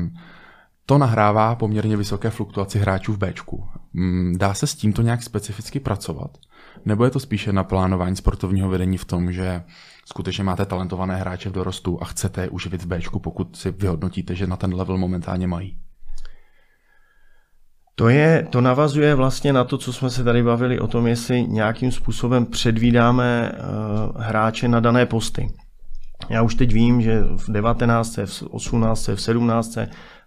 to 0.86 0.98
nahrává 0.98 1.56
poměrně 1.56 1.98
vysoké 1.98 2.30
fluktuaci 2.30 2.80
hráčů 2.80 3.14
v 3.14 3.18
Bčku. 3.18 3.68
Mm, 3.94 4.36
dá 4.38 4.54
se 4.54 4.68
s 4.68 4.76
tímto 4.76 5.02
nějak 5.02 5.24
specificky 5.24 5.80
pracovat? 5.80 6.38
Nebo 6.86 7.06
je 7.06 7.12
to 7.12 7.20
spíše 7.20 7.54
na 7.54 7.64
plánování 7.64 8.16
sportovního 8.16 8.70
vedení 8.70 8.98
v 8.98 9.06
tom, 9.06 9.32
že 9.32 9.64
skutečně 10.06 10.44
máte 10.44 10.66
talentované 10.66 11.16
hráče 11.16 11.50
v 11.50 11.54
dorostu 11.54 11.98
a 12.02 12.06
chcete 12.06 12.42
je 12.42 12.50
uživit 12.50 12.84
v 12.84 12.86
Bčku, 12.86 13.20
pokud 13.20 13.56
si 13.56 13.72
vyhodnotíte, 13.72 14.36
že 14.36 14.48
na 14.48 14.56
ten 14.56 14.74
level 14.74 14.98
momentálně 14.98 15.48
mají? 15.48 15.78
To, 17.96 18.10
je, 18.10 18.48
to 18.50 18.62
navazuje 18.62 19.16
vlastně 19.16 19.54
na 19.54 19.64
to, 19.64 19.78
co 19.78 19.94
jsme 19.94 20.10
se 20.10 20.24
tady 20.24 20.44
bavili 20.44 20.80
o 20.80 20.88
tom, 20.88 21.08
jestli 21.08 21.48
nějakým 21.48 21.92
způsobem 21.92 22.46
předvídáme 22.46 23.52
uh, 23.52 24.22
hráče 24.22 24.68
na 24.68 24.80
dané 24.80 25.06
posty. 25.06 25.54
Já 26.30 26.42
už 26.42 26.56
teď 26.56 26.74
vím, 26.74 27.02
že 27.02 27.24
v 27.24 27.52
19., 27.52 28.18
v 28.26 28.44
18., 28.44 29.08
v 29.08 29.22
17. 29.22 29.78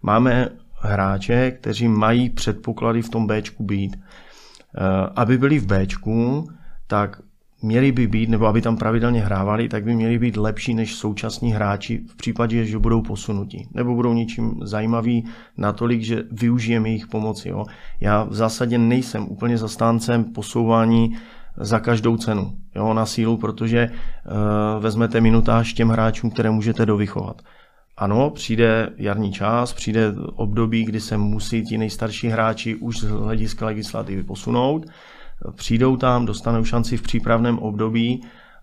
máme 0.03 0.49
hráče, 0.81 1.51
kteří 1.51 1.89
mají 1.89 2.31
předpoklady 2.31 3.03
v 3.03 3.09
tom 3.09 3.27
Bčku 3.27 3.65
být. 3.65 3.97
Uh, 3.97 4.83
aby 5.17 5.39
byli 5.39 5.59
v 5.59 5.67
Bčku, 5.67 6.49
tak 6.87 7.21
měli 7.63 7.93
by 7.93 8.07
být, 8.07 8.29
nebo 8.29 8.47
aby 8.47 8.63
tam 8.63 8.77
pravidelně 8.77 9.21
hrávali, 9.21 9.69
tak 9.69 9.85
by 9.85 9.95
měli 9.95 10.19
být 10.19 10.37
lepší 10.37 10.75
než 10.75 10.95
současní 10.95 11.53
hráči 11.53 12.03
v 12.09 12.17
případě, 12.17 12.65
že 12.65 12.79
budou 12.79 13.03
posunuti. 13.03 13.69
Nebo 13.75 13.95
budou 13.95 14.13
něčím 14.13 14.61
zajímaví 14.63 15.25
natolik, 15.57 16.03
že 16.03 16.25
využijeme 16.33 16.89
jejich 16.89 17.07
pomoci. 17.07 17.49
Jo. 17.49 17.65
Já 18.01 18.25
v 18.25 18.35
zásadě 18.35 18.79
nejsem 18.79 19.27
úplně 19.29 19.59
zastáncem 19.59 20.25
posouvání 20.25 21.17
za 21.57 21.81
každou 21.81 22.17
cenu 22.17 22.53
jo, 22.75 22.95
na 22.95 23.07
sílu, 23.07 23.37
protože 23.37 23.91
uh, 23.91 24.83
vezmete 24.83 25.21
minutáž 25.21 25.73
těm 25.73 25.89
hráčům, 25.89 26.31
které 26.31 26.51
můžete 26.51 26.87
dovychovat. 26.87 27.43
ano, 27.97 28.31
přijde 28.31 28.91
jarní 28.97 29.33
čas, 29.33 29.73
přijde 29.73 30.15
období, 30.35 30.85
kdy 30.85 31.01
se 31.01 31.17
musí 31.17 31.65
ti 31.65 31.79
nejstarší 31.79 32.29
hráči 32.29 32.75
už 32.75 33.01
z 33.01 33.09
hlediska 33.09 33.67
legislativy 33.67 34.23
posunout. 34.23 34.87
Přijdou 35.55 35.97
tam, 35.97 36.27
dostanou 36.27 36.65
šanci 36.65 36.97
v 36.97 37.03
přípravném 37.03 37.59
období, 37.59 38.23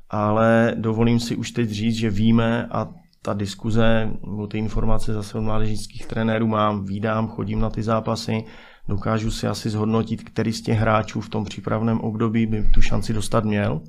ale 0.09 0.73
dovolím 0.77 1.19
si 1.19 1.35
už 1.35 1.51
teď 1.51 1.69
říct, 1.69 1.95
že 1.95 2.09
víme 2.09 2.67
a 2.71 2.87
ta 3.21 3.33
diskuze, 3.33 4.09
nebo 4.25 4.47
ty 4.47 4.57
informace 4.57 5.13
zase 5.13 5.37
od 5.37 5.41
mládežnických 5.41 6.05
trenérů 6.05 6.47
mám, 6.47 6.85
vídám, 6.85 7.27
chodím 7.27 7.59
na 7.59 7.69
ty 7.69 7.83
zápasy, 7.83 8.43
dokážu 8.87 9.31
si 9.31 9.47
asi 9.47 9.69
zhodnotit, 9.69 10.23
který 10.23 10.53
z 10.53 10.61
těch 10.61 10.77
hráčů 10.77 11.21
v 11.21 11.29
tom 11.29 11.45
přípravném 11.45 11.99
období 11.99 12.45
by 12.45 12.63
tu 12.63 12.81
šanci 12.81 13.13
dostat 13.13 13.43
měl 13.43 13.81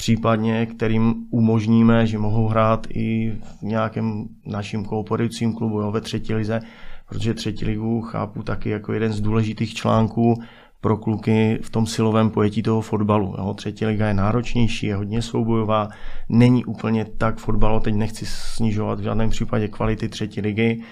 případně 0.00 0.66
kterým 0.66 1.14
umožníme, 1.30 2.06
že 2.06 2.18
mohou 2.18 2.48
hrát 2.48 2.86
i 2.90 3.32
v 3.60 3.62
nějakém 3.62 4.24
naším 4.46 4.84
kooperujícím 4.84 5.52
klubu 5.52 5.80
jo, 5.80 5.92
ve 5.92 6.00
třetí 6.00 6.34
lize, 6.34 6.60
protože 7.08 7.34
třetí 7.34 7.64
ligu 7.64 8.00
chápu 8.00 8.42
taky 8.42 8.70
jako 8.70 8.92
jeden 8.92 9.12
z 9.12 9.20
důležitých 9.20 9.74
článků 9.74 10.42
pro 10.80 10.96
kluky 10.96 11.58
v 11.62 11.70
tom 11.70 11.86
silovém 11.86 12.30
pojetí 12.30 12.62
toho 12.62 12.80
fotbalu. 12.80 13.34
Jo. 13.38 13.54
Třetí 13.54 13.86
liga 13.86 14.08
je 14.08 14.14
náročnější, 14.14 14.86
je 14.86 14.96
hodně 14.96 15.22
soubojová, 15.22 15.88
není 16.28 16.64
úplně 16.64 17.04
tak 17.04 17.38
fotbalo, 17.38 17.80
teď 17.80 17.94
nechci 17.94 18.26
snižovat 18.26 19.00
v 19.00 19.02
žádném 19.02 19.30
případě 19.30 19.68
kvality 19.68 20.08
třetí 20.08 20.40
ligy, 20.40 20.82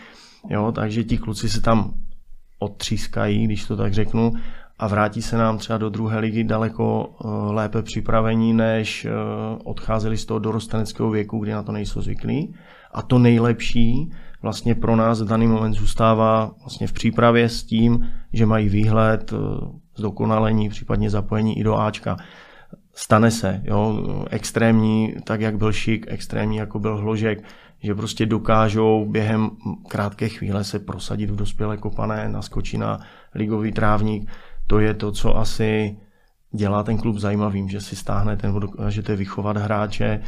jo, 0.50 0.72
takže 0.72 1.04
ti 1.04 1.18
kluci 1.18 1.48
se 1.48 1.60
tam 1.60 1.94
odtřískají, 2.58 3.44
když 3.44 3.64
to 3.64 3.76
tak 3.76 3.94
řeknu, 3.94 4.32
a 4.78 4.86
vrátí 4.86 5.22
se 5.22 5.36
nám 5.36 5.58
třeba 5.58 5.78
do 5.78 5.88
druhé 5.88 6.18
ligy 6.18 6.44
daleko 6.44 7.10
eh, 7.10 7.26
lépe 7.52 7.82
připravení, 7.82 8.52
než 8.52 9.04
eh, 9.04 9.10
odcházeli 9.64 10.16
z 10.16 10.26
toho 10.26 10.38
dorosteneckého 10.38 11.10
věku, 11.10 11.38
kdy 11.38 11.52
na 11.52 11.62
to 11.62 11.72
nejsou 11.72 12.00
zvyklí. 12.00 12.54
A 12.92 13.02
to 13.02 13.18
nejlepší 13.18 14.10
vlastně 14.42 14.74
pro 14.74 14.96
nás 14.96 15.22
v 15.22 15.28
daný 15.28 15.46
moment 15.46 15.72
zůstává 15.72 16.50
vlastně 16.60 16.86
v 16.86 16.92
přípravě 16.92 17.48
s 17.48 17.62
tím, 17.62 18.08
že 18.32 18.46
mají 18.46 18.68
výhled, 18.68 19.32
eh, 19.32 19.36
zdokonalení, 19.96 20.68
případně 20.68 21.10
zapojení 21.10 21.58
i 21.58 21.64
do 21.64 21.78
Ačka. 21.78 22.16
Stane 22.94 23.30
se, 23.30 23.62
jo, 23.64 24.04
extrémní, 24.30 25.14
tak 25.24 25.40
jak 25.40 25.58
byl 25.58 25.72
Šik, 25.72 26.06
extrémní 26.08 26.56
jako 26.56 26.78
byl 26.78 26.96
Hložek, 26.96 27.44
že 27.82 27.94
prostě 27.94 28.26
dokážou 28.26 29.06
během 29.10 29.50
krátké 29.88 30.28
chvíle 30.28 30.64
se 30.64 30.78
prosadit 30.78 31.30
v 31.30 31.36
dospělé 31.36 31.76
kopané, 31.76 32.28
naskočí 32.28 32.78
na 32.78 33.00
ligový 33.34 33.72
trávník 33.72 34.30
to 34.68 34.80
je 34.80 34.94
to, 34.94 35.12
co 35.12 35.36
asi 35.36 35.96
dělá 36.52 36.82
ten 36.82 36.98
klub 36.98 37.16
zajímavým, 37.16 37.68
že 37.68 37.80
si 37.80 37.96
stáhne 37.96 38.36
ten, 38.36 38.60
dokážete 38.60 39.16
vychovat 39.16 39.56
hráče 39.56 40.04
eh, 40.04 40.22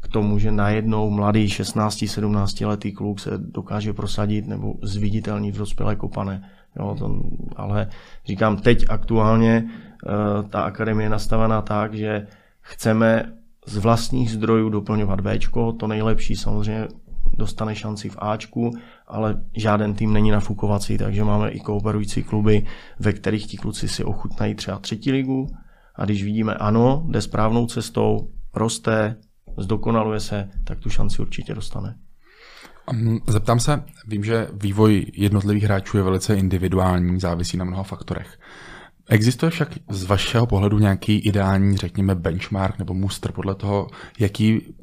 k 0.00 0.08
tomu, 0.08 0.38
že 0.38 0.52
najednou 0.52 1.10
mladý 1.10 1.46
16-17 1.46 2.66
letý 2.66 2.92
kluk 2.92 3.20
se 3.20 3.30
dokáže 3.38 3.92
prosadit 3.92 4.46
nebo 4.46 4.74
zviditelnit 4.82 5.54
v 5.54 5.58
dospělé 5.58 5.96
kopané. 5.96 6.50
Jo, 6.76 6.96
to, 6.98 7.22
ale 7.56 7.88
říkám, 8.26 8.56
teď 8.56 8.86
aktuálně 8.88 9.64
eh, 9.66 10.48
ta 10.48 10.62
akademie 10.62 11.04
je 11.06 11.10
nastavená 11.10 11.62
tak, 11.62 11.94
že 11.94 12.26
chceme 12.60 13.32
z 13.66 13.76
vlastních 13.76 14.30
zdrojů 14.30 14.68
doplňovat 14.68 15.20
B, 15.20 15.38
to 15.76 15.86
nejlepší 15.86 16.36
samozřejmě 16.36 16.88
dostane 17.38 17.74
šanci 17.74 18.08
v 18.08 18.16
Ačku, 18.18 18.70
ale 19.06 19.42
žádný 19.56 19.94
tým 19.94 20.12
není 20.12 20.30
nafukovací, 20.30 20.98
takže 20.98 21.24
máme 21.24 21.50
i 21.50 21.60
kooperující 21.60 22.22
kluby, 22.22 22.66
ve 22.98 23.12
kterých 23.12 23.46
ti 23.46 23.56
kluci 23.56 23.88
si 23.88 24.04
ochutnají 24.04 24.54
třeba 24.54 24.78
třetí 24.78 25.12
ligu 25.12 25.46
a 25.96 26.04
když 26.04 26.24
vidíme 26.24 26.54
ano, 26.54 27.04
jde 27.08 27.20
správnou 27.20 27.66
cestou, 27.66 28.28
roste, 28.54 29.16
zdokonaluje 29.58 30.20
se, 30.20 30.48
tak 30.64 30.78
tu 30.78 30.90
šanci 30.90 31.22
určitě 31.22 31.54
dostane. 31.54 31.94
Zeptám 33.28 33.60
se, 33.60 33.84
vím, 34.06 34.24
že 34.24 34.48
vývoj 34.52 35.06
jednotlivých 35.14 35.62
hráčů 35.62 35.96
je 35.96 36.02
velice 36.02 36.34
individuální, 36.34 37.20
závisí 37.20 37.56
na 37.56 37.64
mnoha 37.64 37.82
faktorech. 37.82 38.38
Existuje 39.08 39.50
však 39.50 39.68
z 39.90 40.04
vašeho 40.04 40.46
pohledu 40.46 40.78
nějaký 40.78 41.18
ideální, 41.18 41.76
řekněme, 41.76 42.14
benchmark 42.14 42.78
nebo 42.78 42.94
muster 42.94 43.32
podle 43.32 43.54
toho, 43.54 43.88
jaký 44.18 44.74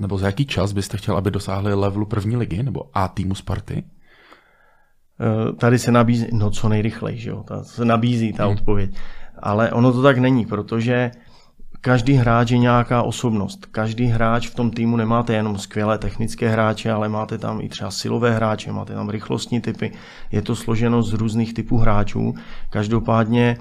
nebo 0.00 0.18
za 0.18 0.26
jaký 0.26 0.46
čas 0.46 0.72
byste 0.72 0.96
chtěl, 0.96 1.16
aby 1.16 1.30
dosáhli 1.30 1.74
levelu 1.74 2.06
první 2.06 2.36
ligy 2.36 2.62
nebo 2.62 2.90
A 2.94 3.08
týmu 3.08 3.34
Sparty? 3.34 3.84
Eh, 5.20 5.52
tady 5.52 5.78
se 5.78 5.92
nabízí, 5.92 6.26
no 6.32 6.50
co 6.50 6.68
nejrychleji, 6.68 7.18
že 7.18 7.30
jo, 7.30 7.42
ta 7.42 7.64
se 7.64 7.84
nabízí 7.84 8.32
ta 8.32 8.44
hmm. 8.44 8.52
odpověď. 8.52 8.90
Ale 9.38 9.72
ono 9.72 9.92
to 9.92 10.02
tak 10.02 10.18
není, 10.18 10.46
protože 10.46 11.10
každý 11.80 12.12
hráč 12.12 12.50
je 12.50 12.58
nějaká 12.58 13.02
osobnost. 13.02 13.66
Každý 13.66 14.06
hráč 14.06 14.48
v 14.48 14.54
tom 14.54 14.70
týmu 14.70 14.96
nemáte 14.96 15.34
jenom 15.34 15.58
skvělé 15.58 15.98
technické 15.98 16.48
hráče, 16.48 16.92
ale 16.92 17.08
máte 17.08 17.38
tam 17.38 17.60
i 17.60 17.68
třeba 17.68 17.90
silové 17.90 18.34
hráče, 18.34 18.72
máte 18.72 18.94
tam 18.94 19.08
rychlostní 19.08 19.60
typy. 19.60 19.92
Je 20.32 20.42
to 20.42 20.56
složeno 20.56 21.02
z 21.02 21.12
různých 21.12 21.54
typů 21.54 21.76
hráčů. 21.76 22.34
Každopádně 22.70 23.56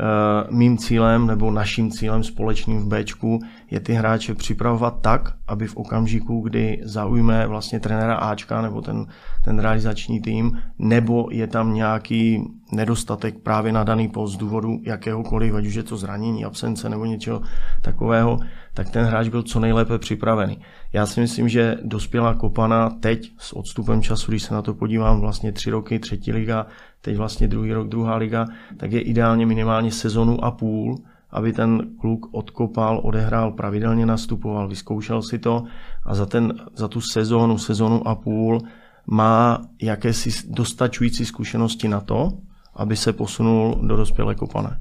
Eh, 0.00 0.46
mým 0.50 0.78
cílem 0.78 1.26
nebo 1.26 1.50
naším 1.50 1.90
cílem 1.90 2.24
společným 2.24 2.80
v 2.80 2.88
Bčku 2.88 3.40
je 3.70 3.80
ty 3.80 3.92
hráče 3.92 4.34
připravovat 4.34 4.98
tak, 5.00 5.32
aby 5.48 5.66
v 5.66 5.76
okamžiku, 5.76 6.40
kdy 6.40 6.80
zaujme 6.84 7.46
vlastně 7.46 7.80
trenéra 7.80 8.14
Ačka 8.14 8.62
nebo 8.62 8.82
ten, 8.82 9.06
ten 9.44 9.58
realizační 9.58 10.20
tým, 10.20 10.58
nebo 10.78 11.28
je 11.30 11.46
tam 11.46 11.74
nějaký 11.74 12.42
nedostatek 12.72 13.38
právě 13.38 13.72
na 13.72 13.84
daný 13.84 14.08
post 14.08 14.32
z 14.32 14.36
důvodu 14.36 14.78
jakéhokoliv, 14.82 15.54
ať 15.54 15.66
už 15.66 15.74
je 15.74 15.82
to 15.82 15.96
zranění, 15.96 16.44
absence 16.44 16.88
nebo 16.88 17.04
něčeho 17.04 17.42
takového, 17.82 18.38
tak 18.74 18.90
ten 18.90 19.04
hráč 19.04 19.28
byl 19.28 19.42
co 19.42 19.60
nejlépe 19.60 19.98
připravený. 19.98 20.58
Já 20.92 21.06
si 21.06 21.20
myslím, 21.20 21.48
že 21.48 21.76
dospělá 21.82 22.34
Kopana 22.34 22.90
teď 22.90 23.32
s 23.38 23.52
odstupem 23.52 24.02
času, 24.02 24.30
když 24.30 24.42
se 24.42 24.54
na 24.54 24.62
to 24.62 24.74
podívám, 24.74 25.20
vlastně 25.20 25.52
tři 25.52 25.70
roky, 25.70 25.98
třetí 25.98 26.32
liga, 26.32 26.66
teď 27.00 27.16
vlastně 27.16 27.48
druhý 27.48 27.72
rok, 27.72 27.88
druhá 27.88 28.16
liga, 28.16 28.46
tak 28.76 28.92
je 28.92 29.00
ideálně 29.00 29.46
minimálně 29.46 29.92
sezonu 29.92 30.44
a 30.44 30.50
půl, 30.50 30.98
aby 31.36 31.52
ten 31.52 31.96
kluk 32.00 32.26
odkopal, 32.32 33.00
odehrál, 33.04 33.52
pravidelně 33.52 34.06
nastupoval, 34.06 34.68
vyzkoušel 34.68 35.22
si 35.22 35.38
to 35.38 35.62
a 36.04 36.14
za, 36.14 36.26
ten, 36.26 36.54
za 36.74 36.88
tu 36.88 37.00
sezónu, 37.00 37.58
sezonu 37.58 38.08
a 38.08 38.14
půl 38.14 38.60
má 39.06 39.58
jakési 39.82 40.30
dostačující 40.48 41.24
zkušenosti 41.24 41.88
na 41.88 42.00
to, 42.00 42.28
aby 42.76 42.96
se 42.96 43.12
posunul 43.12 43.78
do 43.86 43.96
dospělé 43.96 44.34
kopané. 44.34 44.80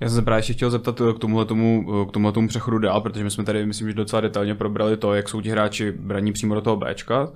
Já 0.00 0.08
jsem 0.08 0.16
se 0.16 0.22
právě 0.22 0.38
ještě 0.38 0.52
chtěl 0.52 0.70
zeptat 0.70 1.00
k 1.16 1.18
tomuhle, 1.18 1.44
tomu, 1.44 1.84
k 2.08 2.12
tomuhle 2.12 2.32
tomu 2.32 2.48
přechodu 2.48 2.78
dál, 2.78 3.00
protože 3.00 3.24
my 3.24 3.30
jsme 3.30 3.44
tady, 3.44 3.66
myslím, 3.66 3.88
že 3.88 3.94
docela 3.94 4.20
detailně 4.20 4.54
probrali 4.54 4.96
to, 4.96 5.14
jak 5.14 5.28
jsou 5.28 5.40
ti 5.40 5.50
hráči 5.50 5.92
braní 5.92 6.32
přímo 6.32 6.54
do 6.54 6.60
toho 6.60 6.76
Bčka. 6.76 7.28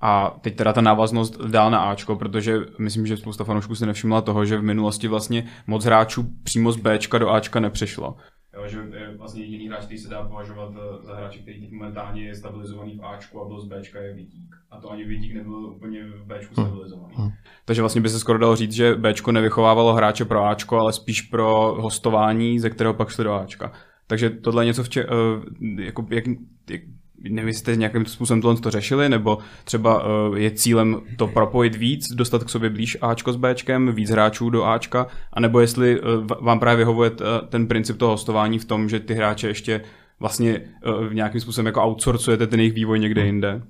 A 0.00 0.38
teď 0.40 0.56
teda 0.56 0.72
ta 0.72 0.80
návaznost 0.80 1.40
dál 1.40 1.70
na 1.70 1.78
Ačko, 1.78 2.16
protože 2.16 2.58
myslím, 2.78 3.06
že 3.06 3.16
spousta 3.16 3.44
fanoušků 3.44 3.74
si 3.74 3.86
nevšimla 3.86 4.20
toho, 4.20 4.44
že 4.44 4.56
v 4.56 4.62
minulosti 4.62 5.08
vlastně 5.08 5.44
moc 5.66 5.84
hráčů 5.84 6.26
přímo 6.42 6.72
z 6.72 6.76
Bčka 6.76 7.18
do 7.18 7.30
Ačka 7.30 7.60
nepřešlo. 7.60 8.16
Jo, 8.54 8.68
že 8.68 8.78
je 8.98 9.16
vlastně 9.16 9.42
jediný 9.42 9.68
hráč, 9.68 9.84
který 9.84 9.98
se 9.98 10.08
dá 10.08 10.22
považovat 10.22 10.72
eh, 10.76 11.06
za 11.06 11.16
hráče, 11.16 11.38
který 11.38 11.60
teď 11.60 11.72
momentálně 11.72 12.22
je 12.22 12.34
stabilizovaný 12.34 12.98
v 12.98 13.04
Ačku 13.04 13.40
a 13.40 13.48
byl 13.48 13.60
z 13.60 13.68
Bčka 13.68 13.98
je 13.98 14.14
Vitík. 14.14 14.56
A 14.70 14.80
to 14.80 14.90
ani 14.90 15.04
Vitík 15.04 15.34
nebyl 15.34 15.66
úplně 15.66 16.04
v 16.04 16.24
Bčku 16.26 16.54
hm. 16.58 16.64
stabilizovaný. 16.64 17.14
Hmm. 17.16 17.30
Takže 17.64 17.82
vlastně 17.82 18.00
by 18.00 18.08
se 18.08 18.18
skoro 18.18 18.38
dalo 18.38 18.56
říct, 18.56 18.72
že 18.72 18.94
Bčko 18.94 19.32
nevychovávalo 19.32 19.94
hráče 19.94 20.24
pro 20.24 20.44
Ačko, 20.44 20.78
ale 20.78 20.92
spíš 20.92 21.22
pro 21.22 21.76
hostování, 21.80 22.58
ze 22.58 22.70
kterého 22.70 22.94
pak 22.94 23.08
šli 23.08 23.24
do 23.24 23.34
Ačka. 23.34 23.72
Takže 24.06 24.30
tohle 24.30 24.62
je 24.62 24.66
něco, 24.66 24.84
v 24.84 24.88
če- 24.88 25.06
uh, 25.06 25.44
jako, 25.78 26.06
jak, 26.10 26.24
jak, 26.70 26.80
nevím, 27.22 27.48
jestli 27.48 27.60
jste 27.60 27.76
nějakým 27.76 28.06
způsobem 28.06 28.40
tohle 28.40 28.60
to 28.60 28.70
řešili, 28.70 29.08
nebo 29.08 29.38
třeba 29.64 30.04
uh, 30.04 30.36
je 30.38 30.50
cílem 30.50 31.00
to 31.16 31.26
propojit 31.26 31.76
víc, 31.76 32.04
dostat 32.14 32.44
k 32.44 32.48
sobě 32.48 32.70
blíž 32.70 32.98
Ačko 33.00 33.32
s 33.32 33.36
Bčkem, 33.36 33.92
víc 33.92 34.10
hráčů 34.10 34.50
do 34.50 34.64
Ačka, 34.64 35.06
anebo 35.32 35.60
jestli 35.60 36.00
uh, 36.00 36.26
vám 36.40 36.60
právě 36.60 36.76
vyhovuje 36.76 37.10
uh, 37.10 37.16
ten 37.48 37.66
princip 37.66 37.96
toho 37.96 38.12
hostování 38.12 38.58
v 38.58 38.64
tom, 38.64 38.88
že 38.88 39.00
ty 39.00 39.14
hráče 39.14 39.48
ještě 39.48 39.80
vlastně 40.20 40.60
v 41.08 41.14
nějakým 41.14 41.40
způsobem 41.40 41.66
jako 41.66 41.82
outsourcujete 41.82 42.46
ten 42.46 42.60
jejich 42.60 42.74
vývoj 42.74 42.98
někde 43.00 43.26
jinde? 43.26 43.62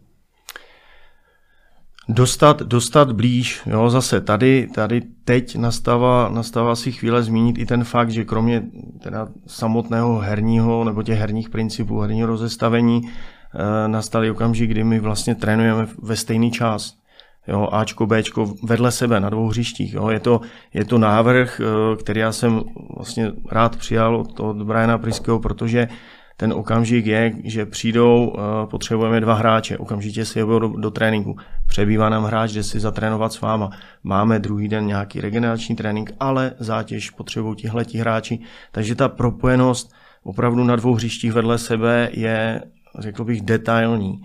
Dostat, 2.08 2.62
dostat 2.62 3.12
blíž, 3.12 3.62
jo, 3.66 3.90
zase 3.90 4.20
tady, 4.20 4.68
tady 4.74 5.02
teď 5.24 5.56
nastává, 5.56 6.28
nastává 6.28 6.76
si 6.76 6.92
chvíle 6.92 7.22
zmínit 7.22 7.58
i 7.58 7.66
ten 7.66 7.84
fakt, 7.84 8.10
že 8.10 8.24
kromě 8.24 8.62
teda 9.02 9.28
samotného 9.46 10.18
herního 10.18 10.84
nebo 10.84 11.02
těch 11.02 11.18
herních 11.18 11.48
principů, 11.48 12.00
herního 12.00 12.26
rozestavení, 12.26 13.02
Eh, 13.02 13.39
nastaly 13.86 14.30
okamžik, 14.30 14.70
kdy 14.70 14.84
my 14.84 15.00
vlastně 15.00 15.34
trénujeme 15.34 15.86
ve 16.02 16.16
stejný 16.16 16.50
čas. 16.50 17.00
Jo, 17.48 17.68
Ačko, 17.72 18.06
Bčko 18.06 18.54
vedle 18.62 18.92
sebe 18.92 19.20
na 19.20 19.30
dvou 19.30 19.48
hřištích. 19.48 19.94
Jo. 19.94 20.08
Je, 20.08 20.20
to, 20.20 20.40
je 20.74 20.84
to 20.84 20.98
návrh, 20.98 21.60
eh, 21.60 21.96
který 21.96 22.20
já 22.20 22.32
jsem 22.32 22.62
vlastně 22.96 23.32
rád 23.50 23.76
přijal 23.76 24.16
od, 24.16 24.40
od 24.40 24.56
Briana 24.56 24.98
Priského, 24.98 25.38
protože 25.40 25.88
ten 26.36 26.52
okamžik 26.52 27.06
je, 27.06 27.32
že 27.44 27.66
přijdou, 27.66 28.36
eh, 28.36 28.66
potřebujeme 28.66 29.20
dva 29.20 29.34
hráče, 29.34 29.78
okamžitě 29.78 30.24
si 30.24 30.38
jedou 30.38 30.58
do, 30.58 30.68
do 30.68 30.90
tréninku. 30.90 31.36
Přebývá 31.66 32.08
nám 32.08 32.24
hráč, 32.24 32.52
jde 32.52 32.62
si 32.62 32.80
zatrénovat 32.80 33.32
s 33.32 33.40
váma. 33.40 33.70
Máme 34.04 34.38
druhý 34.38 34.68
den 34.68 34.86
nějaký 34.86 35.20
regenerační 35.20 35.76
trénink, 35.76 36.12
ale 36.20 36.52
zátěž 36.58 37.10
potřebují 37.10 37.56
tihleti 37.56 37.98
hráči. 37.98 38.38
Takže 38.72 38.94
ta 38.94 39.08
propojenost 39.08 39.92
opravdu 40.22 40.64
na 40.64 40.76
dvou 40.76 40.94
hřištích 40.94 41.32
vedle 41.32 41.58
sebe 41.58 42.08
je 42.12 42.62
řekl 42.98 43.24
bych, 43.24 43.40
detailní. 43.40 44.20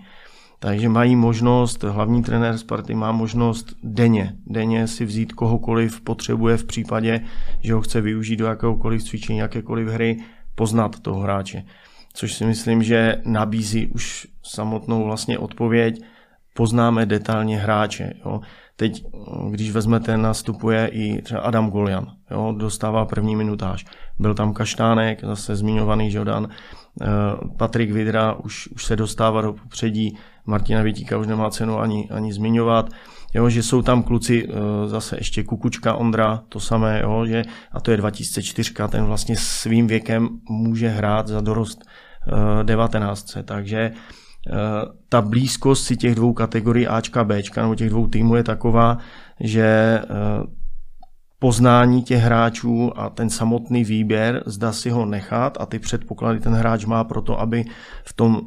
Takže 0.58 0.88
mají 0.88 1.16
možnost, 1.16 1.82
hlavní 1.82 2.22
trenér 2.22 2.58
Sparty 2.58 2.94
má 2.94 3.12
možnost 3.12 3.76
denně, 3.82 4.36
denně 4.46 4.86
si 4.86 5.04
vzít 5.04 5.32
kohokoliv 5.32 6.00
potřebuje 6.00 6.56
v 6.56 6.64
případě, 6.64 7.20
že 7.60 7.74
ho 7.74 7.80
chce 7.80 8.00
využít 8.00 8.36
do 8.36 8.46
jakéhokoliv 8.46 9.04
cvičení, 9.04 9.38
jakékoliv 9.38 9.88
hry, 9.88 10.16
poznat 10.54 11.00
toho 11.00 11.20
hráče. 11.20 11.64
Což 12.12 12.34
si 12.34 12.44
myslím, 12.44 12.82
že 12.82 13.16
nabízí 13.24 13.86
už 13.86 14.26
samotnou 14.42 15.04
vlastně 15.04 15.38
odpověď, 15.38 16.02
poznáme 16.54 17.06
detailně 17.06 17.58
hráče. 17.58 18.12
Jo. 18.24 18.40
Teď, 18.76 19.04
když 19.50 19.70
vezmete, 19.70 20.16
nastupuje 20.16 20.86
i 20.86 21.22
třeba 21.22 21.40
Adam 21.40 21.70
Golian, 21.70 22.06
jo, 22.30 22.54
dostává 22.58 23.04
první 23.04 23.36
minutáž. 23.36 23.84
Byl 24.18 24.34
tam 24.34 24.52
Kaštánek, 24.52 25.24
zase 25.24 25.56
zmiňovaný 25.56 26.10
Žodan, 26.10 26.48
eh, 26.48 27.06
Patrik 27.56 27.90
Vidra 27.90 28.32
už, 28.32 28.68
už 28.68 28.84
se 28.84 28.96
dostává 28.96 29.42
do 29.42 29.52
popředí, 29.52 30.18
Martina 30.46 30.82
Vitíka 30.82 31.18
už 31.18 31.26
nemá 31.26 31.50
cenu 31.50 31.78
ani, 31.78 32.08
ani 32.10 32.32
zmiňovat. 32.32 32.90
Jo, 33.34 33.48
že 33.48 33.62
jsou 33.62 33.82
tam 33.82 34.02
kluci, 34.02 34.48
eh, 34.48 34.88
zase 34.88 35.16
ještě 35.16 35.44
Kukučka 35.44 35.94
Ondra, 35.94 36.42
to 36.48 36.60
samé, 36.60 37.00
jo, 37.02 37.26
že, 37.26 37.42
a 37.72 37.80
to 37.80 37.90
je 37.90 37.96
2004, 37.96 38.88
ten 38.88 39.04
vlastně 39.04 39.36
svým 39.36 39.86
věkem 39.86 40.28
může 40.48 40.88
hrát 40.88 41.28
za 41.28 41.40
dorost 41.40 41.84
19. 42.62 43.36
Eh, 43.36 43.42
Takže 43.42 43.92
ta 45.08 45.22
blízkost 45.22 45.84
si 45.84 45.96
těch 45.96 46.14
dvou 46.14 46.32
kategorií 46.32 46.86
Ačka 46.86 47.24
Bčka, 47.24 47.62
nebo 47.62 47.74
těch 47.74 47.90
dvou 47.90 48.06
týmů 48.06 48.36
je 48.36 48.42
taková, 48.42 48.98
že 49.40 49.64
eh, 49.64 50.06
poznání 51.38 52.02
těch 52.02 52.22
hráčů 52.22 52.98
a 52.98 53.10
ten 53.10 53.30
samotný 53.30 53.84
výběr, 53.84 54.42
zda 54.46 54.72
si 54.72 54.90
ho 54.90 55.06
nechat 55.06 55.58
a 55.60 55.66
ty 55.66 55.78
předpoklady 55.78 56.40
ten 56.40 56.52
hráč 56.52 56.84
má 56.84 57.04
pro 57.04 57.22
to, 57.22 57.40
aby 57.40 57.64
v 58.04 58.12
tom 58.12 58.40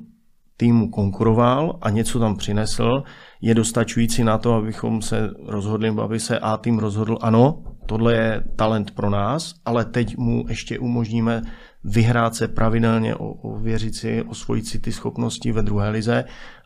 týmu 0.58 0.90
konkuroval 0.90 1.80
a 1.82 1.90
něco 1.90 2.20
tam 2.20 2.36
přinesl, 2.36 3.04
je 3.42 3.56
dostačující 3.56 4.24
na 4.24 4.38
to, 4.38 4.54
abychom 4.54 5.02
se 5.02 5.30
rozhodli, 5.46 5.90
aby 5.90 6.20
se 6.20 6.40
A 6.40 6.58
tým 6.58 6.80
rozhodl, 6.80 7.18
ano, 7.22 7.64
tohle 7.86 8.14
je 8.14 8.44
talent 8.56 8.92
pro 8.92 9.10
nás, 9.10 9.54
ale 9.66 9.86
teď 9.86 10.18
mu 10.18 10.46
ještě 10.50 10.80
umožníme 10.80 11.42
vyhrát 11.84 12.36
se 12.36 12.48
pravidelně, 12.48 13.16
ověřit 13.16 13.96
si, 13.96 14.24
osvojit 14.24 14.68
si 14.68 14.80
ty 14.80 14.92
schopnosti 14.92 15.52
ve 15.52 15.64
druhé 15.64 15.90
lize, 15.90 16.26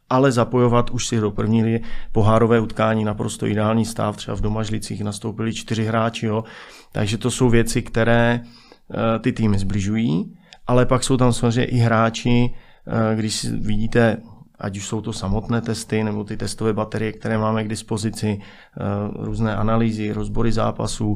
ale 0.09 0.31
zapojovat 0.31 0.89
už 0.89 1.07
si 1.07 1.19
do 1.19 1.31
první 1.31 1.63
ligy 1.63 1.83
pohárové 2.11 2.59
utkání 2.59 3.03
naprosto 3.03 3.47
ideální 3.47 3.85
stav. 3.85 4.17
Třeba 4.17 4.37
v 4.37 4.41
Domažlicích 4.41 5.01
nastoupili 5.01 5.53
čtyři 5.53 5.85
hráči, 5.85 6.25
jo. 6.25 6.43
takže 6.91 7.17
to 7.17 7.31
jsou 7.31 7.49
věci, 7.49 7.81
které 7.81 8.41
eh, 8.43 9.19
ty 9.19 9.31
týmy 9.31 9.59
zbližují, 9.59 10.37
ale 10.67 10.85
pak 10.85 11.03
jsou 11.03 11.17
tam 11.17 11.33
samozřejmě 11.33 11.65
i 11.65 11.77
hráči, 11.77 12.53
eh, 12.87 13.15
když 13.15 13.45
vidíte 13.45 14.17
ať 14.59 14.77
už 14.77 14.87
jsou 14.87 15.01
to 15.01 15.13
samotné 15.13 15.61
testy 15.61 16.03
nebo 16.03 16.23
ty 16.23 16.37
testové 16.37 16.73
baterie, 16.73 17.11
které 17.11 17.37
máme 17.37 17.63
k 17.63 17.67
dispozici, 17.67 18.39
eh, 18.39 18.83
různé 19.13 19.55
analýzy, 19.55 20.11
rozbory 20.11 20.51
zápasů, 20.51 21.15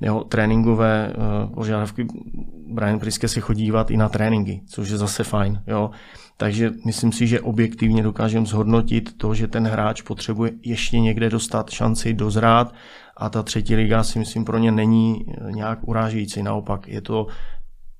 jeho 0.00 0.24
tréninkové 0.24 1.12
požadavky. 1.54 2.06
Brian 2.72 2.98
Priske 2.98 3.28
se 3.28 3.40
chodí 3.40 3.64
dívat 3.64 3.90
i 3.90 3.96
na 3.96 4.08
tréninky, 4.08 4.62
což 4.66 4.88
je 4.88 4.96
zase 4.96 5.24
fajn. 5.24 5.62
Jo. 5.66 5.90
Takže 6.36 6.72
myslím 6.86 7.12
si, 7.12 7.26
že 7.26 7.40
objektivně 7.40 8.02
dokážeme 8.02 8.46
zhodnotit 8.46 9.18
to, 9.18 9.34
že 9.34 9.46
ten 9.46 9.66
hráč 9.66 10.02
potřebuje 10.02 10.52
ještě 10.62 11.00
někde 11.00 11.30
dostat 11.30 11.70
šanci 11.70 12.14
dozrát 12.14 12.74
a 13.16 13.28
ta 13.28 13.42
třetí 13.42 13.74
liga 13.74 14.04
si 14.04 14.18
myslím 14.18 14.44
pro 14.44 14.58
ně 14.58 14.72
není 14.72 15.26
nějak 15.50 15.78
urážející. 15.88 16.42
Naopak 16.42 16.88
je 16.88 17.00
to 17.00 17.26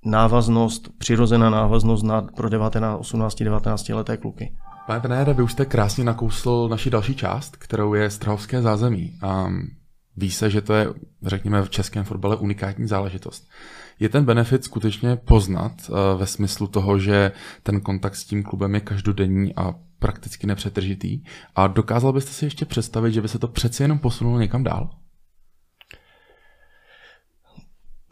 návaznost, 0.05 0.89
přirozená 0.99 1.51
návaznost 1.51 2.03
na, 2.03 2.23
pro 2.23 2.49
19, 2.49 3.01
18, 3.01 3.43
19 3.43 3.89
leté 3.89 4.17
kluky. 4.17 4.53
Pane 4.87 5.01
trenére, 5.01 5.35
vy 5.35 5.43
už 5.43 5.53
jste 5.53 5.65
krásně 5.65 6.05
nakousl 6.05 6.69
naši 6.71 6.91
další 6.91 7.15
část, 7.15 7.57
kterou 7.57 7.95
je 7.95 8.11
strahovské 8.11 8.63
zázemí. 8.63 9.19
Um, 9.47 9.69
ví 10.19 10.31
se, 10.31 10.51
že 10.51 10.61
to 10.61 10.75
je, 10.75 10.87
řekněme, 11.23 11.62
v 11.62 11.71
českém 11.71 12.05
fotbale 12.05 12.37
unikátní 12.37 12.89
záležitost. 12.89 13.49
Je 14.01 14.09
ten 14.09 14.25
benefit 14.25 14.64
skutečně 14.64 15.16
poznat 15.16 15.73
uh, 15.89 15.97
ve 16.21 16.27
smyslu 16.27 16.66
toho, 16.66 16.99
že 16.99 17.33
ten 17.62 17.81
kontakt 17.81 18.14
s 18.14 18.25
tím 18.25 18.43
klubem 18.43 18.75
je 18.75 18.81
každodenní 18.81 19.55
a 19.55 19.75
prakticky 19.99 20.47
nepřetržitý? 20.47 21.23
A 21.55 21.66
dokázal 21.66 22.12
byste 22.12 22.33
si 22.33 22.45
ještě 22.45 22.64
představit, 22.64 23.12
že 23.12 23.21
by 23.21 23.29
se 23.29 23.39
to 23.39 23.49
přeci 23.49 23.83
jenom 23.83 23.99
posunulo 23.99 24.41
někam 24.41 24.64
dál? 24.64 24.91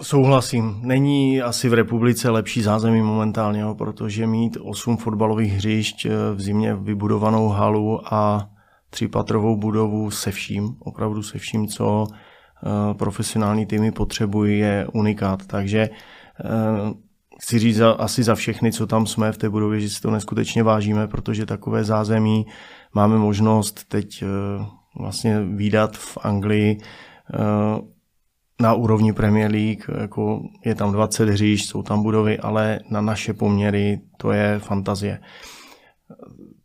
Souhlasím. 0.03 0.81
Není 0.83 1.43
asi 1.43 1.69
v 1.69 1.75
republice 1.75 2.31
lepší 2.31 2.63
zázemí 2.63 3.03
momentálně, 3.03 3.65
protože 3.79 4.27
mít 4.27 4.57
osm 4.61 4.97
fotbalových 4.97 5.53
hřišť 5.53 6.07
eh, 6.07 6.11
v 6.35 6.41
zimě 6.41 6.75
vybudovanou 6.75 7.49
halu 7.49 8.15
a 8.15 8.51
třípatrovou 8.91 9.57
budovu 9.57 10.11
se 10.11 10.31
vším, 10.31 10.77
opravdu 10.79 11.23
se 11.23 11.39
vším, 11.39 11.69
co 11.69 12.07
eh, 12.11 12.95
profesionální 12.95 13.67
týmy 13.67 13.93
potřebují, 13.93 14.59
je 14.59 14.87
unikát. 14.93 15.47
Takže 15.47 15.81
eh, 15.81 15.95
chci 17.41 17.59
říct 17.59 17.77
za, 17.77 17.91
asi 17.91 18.23
za 18.23 18.35
všechny, 18.35 18.73
co 18.73 18.87
tam 18.87 19.07
jsme 19.07 19.33
v 19.33 19.39
té 19.39 19.49
budově, 19.51 19.81
že 19.81 19.91
si 19.91 20.01
to 20.01 20.11
neskutečně 20.11 20.63
vážíme, 20.63 21.09
protože 21.09 21.47
takové 21.47 21.85
zázemí 21.85 22.47
máme 22.95 23.19
možnost 23.19 23.85
teď 23.89 24.25
vlastně 24.99 25.41
výdat 25.43 25.97
v 25.97 26.19
Anglii 26.23 26.81
na 28.61 28.75
úrovni 28.75 29.13
Premier 29.13 29.51
League, 29.51 29.85
jako 30.01 30.43
je 30.65 30.75
tam 30.75 30.93
20 30.93 31.29
hříš, 31.29 31.67
jsou 31.67 31.83
tam 31.83 32.03
budovy, 32.03 32.39
ale 32.39 32.81
na 32.91 33.01
naše 33.01 33.33
poměry 33.33 34.01
to 34.17 34.33
je 34.33 34.59
fantazie. 34.59 35.21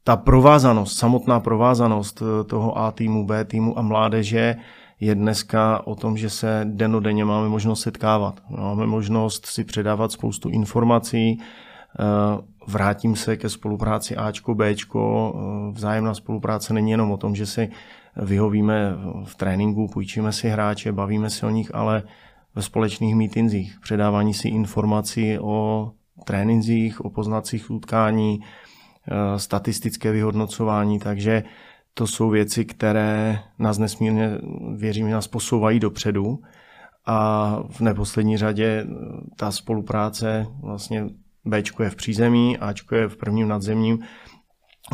Ta 0.04 0.16
provázanost, 0.16 0.98
samotná 0.98 1.40
provázanost 1.40 2.24
toho 2.48 2.78
A 2.78 2.92
týmu, 2.92 3.26
B 3.26 3.46
týmu 3.46 3.80
a 3.80 3.82
mládeže 3.82 4.56
je 5.00 5.16
dneska 5.16 5.88
o 5.88 5.96
tom, 5.96 6.18
že 6.18 6.30
se 6.30 6.62
denodenně 6.64 7.26
máme 7.26 7.50
možnost 7.50 7.82
setkávat. 7.82 8.42
Máme 8.50 8.88
možnost 8.88 9.46
si 9.46 9.64
předávat 9.64 10.12
spoustu 10.12 10.50
informací, 10.50 11.42
vrátím 12.68 13.16
se 13.16 13.38
ke 13.38 13.50
spolupráci 13.50 14.16
Ačko, 14.16 14.56
Bčko. 14.56 15.36
Vzájemná 15.72 16.14
spolupráce 16.14 16.74
není 16.74 16.92
jenom 16.92 17.12
o 17.12 17.18
tom, 17.18 17.36
že 17.36 17.46
si 17.46 17.70
vyhovíme 18.16 18.94
v 19.24 19.36
tréninku, 19.36 19.88
půjčíme 19.88 20.32
si 20.32 20.50
hráče, 20.50 20.92
bavíme 20.92 21.30
se 21.30 21.46
o 21.46 21.50
nich, 21.50 21.76
ale 21.76 22.04
ve 22.56 22.62
společných 22.62 23.16
mítinzích, 23.16 23.80
předávání 23.82 24.34
si 24.34 24.48
informací 24.48 25.40
o 25.40 25.92
trénincích, 26.26 27.06
o 27.06 27.10
poznacích 27.10 27.72
utkání, 27.72 28.40
eh, 28.42 28.71
statistické 29.38 30.12
vyhodnocování, 30.12 31.00
takže 31.00 31.44
to 31.94 32.08
jsou 32.08 32.30
věci, 32.30 32.66
které 32.66 33.40
nás 33.60 33.78
nesmírně, 33.78 34.38
věřím, 34.76 35.10
nás 35.10 35.28
posouvají 35.28 35.80
dopředu. 35.80 36.40
A 37.06 37.58
v 37.70 37.82
neposlední 37.82 38.38
řadě 38.38 38.66
eh, 38.66 38.88
ta 39.36 39.52
spolupráce 39.52 40.48
vlastně 40.62 41.06
Bčko 41.46 41.84
je 41.84 41.90
v 41.90 41.96
přízemí, 41.96 42.58
Ačko 42.58 42.96
je 42.96 43.08
v 43.08 43.18
prvním 43.18 43.48
nadzemním, 43.48 44.00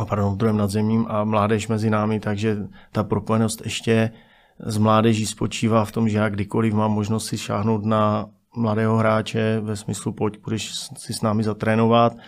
pardon, 0.10 0.34
v 0.34 0.38
druhém 0.38 0.58
nadzemním 0.58 1.06
a 1.10 1.24
mládež 1.24 1.68
mezi 1.68 1.90
námi, 1.90 2.20
takže 2.20 2.58
ta 2.92 3.04
propojenost 3.04 3.62
ještě 3.64 4.12
z 4.60 4.78
mládeží 4.78 5.26
spočívá 5.26 5.86
v 5.86 5.92
tom, 5.92 6.10
že 6.10 6.18
já 6.18 6.30
kdykoliv 6.30 6.74
mám 6.74 6.92
možnost 6.92 7.26
si 7.26 7.38
šáhnout 7.38 7.86
na 7.86 8.30
mladého 8.56 8.98
hráče 8.98 9.60
ve 9.60 9.76
smyslu 9.76 10.12
pojď, 10.12 10.40
budeš 10.44 10.74
si 10.98 11.14
s 11.14 11.22
námi 11.22 11.44
zatrénovat, 11.44 12.14
eh, 12.18 12.22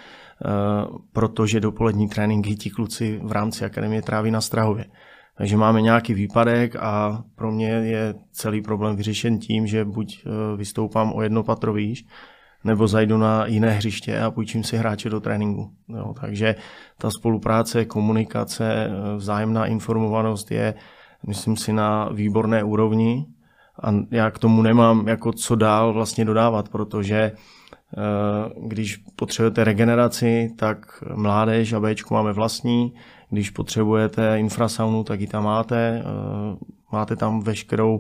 protože 1.14 1.60
dopolední 1.60 2.10
tréninky 2.10 2.56
ti 2.56 2.70
kluci 2.70 3.20
v 3.24 3.32
rámci 3.32 3.66
akademie 3.66 4.02
tráví 4.02 4.32
na 4.32 4.42
Strahově. 4.42 4.86
Takže 5.38 5.58
máme 5.58 5.82
nějaký 5.82 6.14
výpadek 6.14 6.76
a 6.76 7.24
pro 7.36 7.52
mě 7.52 7.68
je 7.68 8.16
celý 8.32 8.62
problém 8.62 8.96
vyřešen 8.96 9.40
tím, 9.40 9.68
že 9.68 9.86
buď 9.86 10.24
eh, 10.26 10.58
vystoupám 10.58 11.14
o 11.14 11.22
jedno 11.22 11.44
patro 11.44 11.74
výš, 11.74 12.06
nebo 12.64 12.88
zajdu 12.88 13.18
na 13.18 13.46
jiné 13.46 13.72
hřiště 13.72 14.20
a 14.20 14.32
půjčím 14.32 14.64
si 14.64 14.78
hráče 14.78 15.10
do 15.10 15.20
tréninku. 15.20 15.72
Jo, 15.88 16.14
takže 16.22 16.56
ta 16.98 17.12
spolupráce, 17.12 17.86
komunikace, 17.86 18.90
vzájemná 19.16 19.66
informovanost 19.66 20.52
je, 20.52 20.74
myslím 21.28 21.58
si, 21.58 21.74
na 21.74 22.10
výborné 22.10 22.64
úrovni 22.64 23.26
a 23.84 23.92
já 24.12 24.32
k 24.32 24.40
tomu 24.40 24.62
nemám 24.62 25.08
jako 25.08 25.34
co 25.34 25.56
dál 25.56 25.94
vlastně 25.94 26.26
dodávat, 26.26 26.70
protože 26.70 27.16
eh, 27.18 27.59
když 28.62 28.98
potřebujete 29.16 29.64
regeneraci, 29.64 30.50
tak 30.58 31.04
mládež 31.16 31.74
a 31.74 31.80
Bčku 31.80 32.14
máme 32.14 32.34
vlastní, 32.34 32.94
když 33.30 33.50
potřebujete 33.50 34.40
infrasaunu, 34.40 35.04
tak 35.04 35.22
ji 35.22 35.28
tam 35.28 35.44
máte, 35.44 36.04
eh, 36.06 36.58
máte 36.92 37.16
tam 37.16 37.40
veškerou 37.40 38.00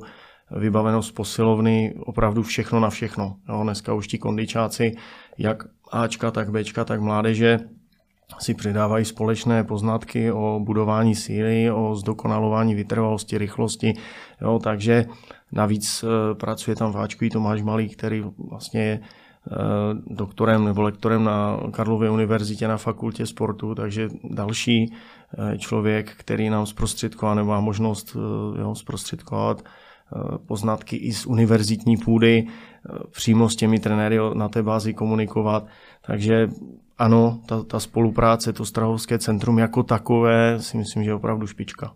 vybavenost 0.51 1.15
posilovny, 1.15 1.95
opravdu 1.99 2.43
všechno 2.43 2.79
na 2.79 2.89
všechno. 2.89 3.35
Jo, 3.49 3.63
dneska 3.63 3.93
už 3.93 4.07
ti 4.07 4.17
kondičáci, 4.17 4.95
jak 5.37 5.63
Ačka, 5.91 6.31
tak 6.31 6.51
Bčka, 6.51 6.85
tak 6.85 7.01
mládeže, 7.01 7.59
si 8.37 8.53
přidávají 8.53 9.05
společné 9.05 9.63
poznatky 9.63 10.31
o 10.31 10.59
budování 10.63 11.15
síly, 11.15 11.71
o 11.71 11.95
zdokonalování 11.95 12.75
vytrvalosti, 12.75 13.37
rychlosti. 13.37 13.93
Jo, 14.41 14.59
takže 14.63 15.05
navíc 15.51 16.03
e, 16.03 16.35
pracuje 16.35 16.75
tam 16.75 16.91
v 16.91 16.97
Ačku 16.97 17.25
i 17.25 17.29
Tomáš 17.29 17.61
Malý, 17.61 17.89
který 17.89 18.23
vlastně 18.49 18.81
je 18.81 18.99
doktorem 20.07 20.65
nebo 20.65 20.81
lektorem 20.81 21.23
na 21.23 21.59
Karlově 21.71 22.09
univerzitě 22.09 22.67
na 22.67 22.77
fakultě 22.77 23.25
sportu, 23.25 23.75
takže 23.75 24.09
další 24.23 24.93
člověk, 25.57 26.11
který 26.17 26.49
nám 26.49 26.65
zprostředkoval 26.65 27.35
nebo 27.35 27.49
má 27.49 27.59
možnost 27.59 28.17
jo, 28.59 28.75
zprostředkovat 28.75 29.63
poznatky 30.47 30.95
i 30.95 31.13
z 31.13 31.25
univerzitní 31.25 31.97
půdy, 31.97 32.47
přímo 33.11 33.49
s 33.49 33.55
těmi 33.55 33.79
trenéry 33.79 34.17
na 34.33 34.49
té 34.49 34.63
bázi 34.63 34.93
komunikovat. 34.93 35.67
Takže 36.05 36.47
ano, 36.97 37.39
ta, 37.45 37.63
ta 37.63 37.79
spolupráce, 37.79 38.53
to 38.53 38.65
Strahovské 38.65 39.19
centrum 39.19 39.59
jako 39.59 39.83
takové 39.83 40.59
si 40.59 40.77
myslím, 40.77 41.03
že 41.03 41.09
je 41.09 41.15
opravdu 41.15 41.47
špička. 41.47 41.93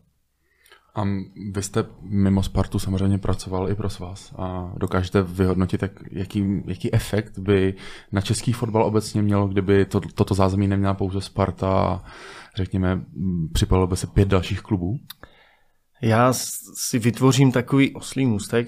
A 0.95 1.03
vy 1.51 1.63
jste 1.63 1.85
mimo 2.01 2.43
Spartu 2.43 2.79
samozřejmě 2.79 3.17
pracoval 3.17 3.71
i 3.71 3.75
pro 3.75 3.87
vás 3.99 4.33
a 4.37 4.73
dokážete 4.77 5.21
vyhodnotit, 5.21 5.81
jak, 5.81 5.91
jaký, 6.11 6.63
jaký 6.67 6.93
efekt 6.93 7.39
by 7.39 7.73
na 8.11 8.21
český 8.21 8.53
fotbal 8.53 8.83
obecně 8.83 9.21
mělo, 9.21 9.47
kdyby 9.47 9.85
to, 9.85 9.99
toto 9.99 10.33
zázemí 10.33 10.67
neměla 10.67 10.93
pouze 10.93 11.21
Sparta 11.21 11.69
a 11.69 12.03
řekněme, 12.55 13.01
připojilo 13.53 13.87
by 13.87 13.97
se 13.97 14.07
pět 14.07 14.27
dalších 14.27 14.61
klubů? 14.61 14.99
Já 16.01 16.33
si 16.77 16.99
vytvořím 16.99 17.51
takový 17.51 17.93
oslý 17.93 18.25
můstek, 18.25 18.67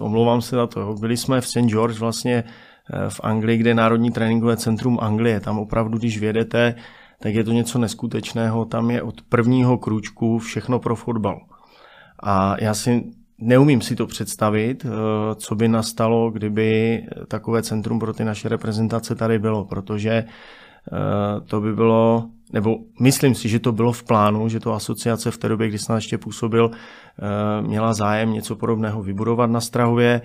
omlouvám 0.00 0.40
se 0.40 0.56
na 0.56 0.66
to. 0.66 0.94
Byli 1.00 1.16
jsme 1.16 1.40
v 1.40 1.48
St. 1.48 1.58
George 1.58 1.98
vlastně 1.98 2.44
eh, 2.44 3.10
v 3.10 3.20
Anglii, 3.22 3.58
kde 3.58 3.70
je 3.70 3.74
Národní 3.74 4.10
tréninkové 4.10 4.56
centrum 4.56 4.98
Anglie. 5.00 5.40
Tam 5.40 5.58
opravdu, 5.58 5.98
když 5.98 6.18
vědete, 6.18 6.74
tak 7.22 7.34
je 7.34 7.44
to 7.44 7.52
něco 7.52 7.78
neskutečného. 7.78 8.64
Tam 8.64 8.90
je 8.90 9.02
od 9.02 9.22
prvního 9.22 9.78
kručku 9.78 10.38
všechno 10.38 10.78
pro 10.78 10.96
fotbal. 10.96 11.40
A 12.22 12.56
já 12.60 12.74
si 12.74 13.04
neumím 13.40 13.80
si 13.80 13.96
to 13.96 14.06
představit, 14.06 14.84
eh, 14.84 14.90
co 15.34 15.54
by 15.54 15.68
nastalo, 15.68 16.30
kdyby 16.30 17.02
takové 17.28 17.62
centrum 17.62 17.98
pro 17.98 18.12
ty 18.12 18.24
naše 18.24 18.48
reprezentace 18.48 19.14
tady 19.14 19.38
bylo, 19.38 19.64
protože 19.64 20.10
eh, 20.10 21.40
to 21.40 21.60
by 21.60 21.74
bylo, 21.74 22.24
nebo 22.52 22.76
myslím 23.00 23.34
si, 23.34 23.48
že 23.48 23.58
to 23.58 23.72
bylo 23.72 23.92
v 23.92 24.04
plánu, 24.04 24.48
že 24.48 24.60
to 24.60 24.74
asociace 24.74 25.30
v 25.30 25.38
té 25.38 25.48
době, 25.48 25.68
kdy 25.68 25.78
jsem 25.78 25.94
ještě 25.94 26.18
působil, 26.18 26.70
eh, 26.72 27.62
měla 27.62 27.94
zájem 27.94 28.32
něco 28.32 28.56
podobného 28.56 29.02
vybudovat 29.02 29.50
na 29.50 29.60
Strahově. 29.60 30.22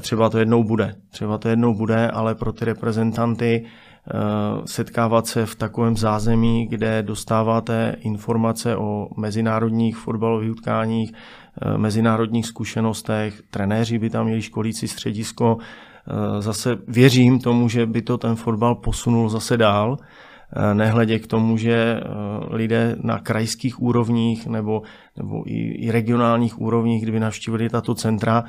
Třeba 0.00 0.30
to 0.30 0.38
jednou 0.38 0.64
bude, 0.64 0.94
třeba 1.10 1.38
to 1.38 1.48
jednou 1.48 1.74
bude, 1.74 2.10
ale 2.10 2.34
pro 2.34 2.52
ty 2.52 2.64
reprezentanty 2.64 3.66
setkávat 4.64 5.26
se 5.26 5.46
v 5.46 5.54
takovém 5.54 5.96
zázemí, 5.96 6.66
kde 6.66 7.02
dostáváte 7.02 7.96
informace 8.00 8.76
o 8.76 9.08
mezinárodních 9.16 9.96
fotbalových 9.96 10.50
utkáních, 10.50 11.12
eh, 11.12 11.78
mezinárodních 11.78 12.46
zkušenostech, 12.46 13.42
trenéři 13.50 13.98
by 13.98 14.10
tam 14.10 14.26
měli 14.26 14.42
školící 14.42 14.88
středisko. 14.88 15.58
Eh, 15.58 16.42
zase 16.42 16.78
věřím 16.88 17.38
tomu, 17.38 17.68
že 17.68 17.86
by 17.86 18.02
to 18.02 18.18
ten 18.18 18.36
fotbal 18.36 18.74
posunul 18.74 19.28
zase 19.28 19.56
dál, 19.56 19.96
nehledě 20.72 21.18
k 21.18 21.26
tomu, 21.26 21.56
že 21.56 22.00
lidé 22.50 22.96
na 23.02 23.18
krajských 23.18 23.82
úrovních 23.82 24.46
nebo, 24.46 24.82
nebo 25.16 25.42
i, 25.46 25.86
i 25.86 25.90
regionálních 25.90 26.60
úrovních, 26.60 27.02
kdyby 27.02 27.20
navštívili 27.20 27.68
tato 27.68 27.94
centra, 27.94 28.44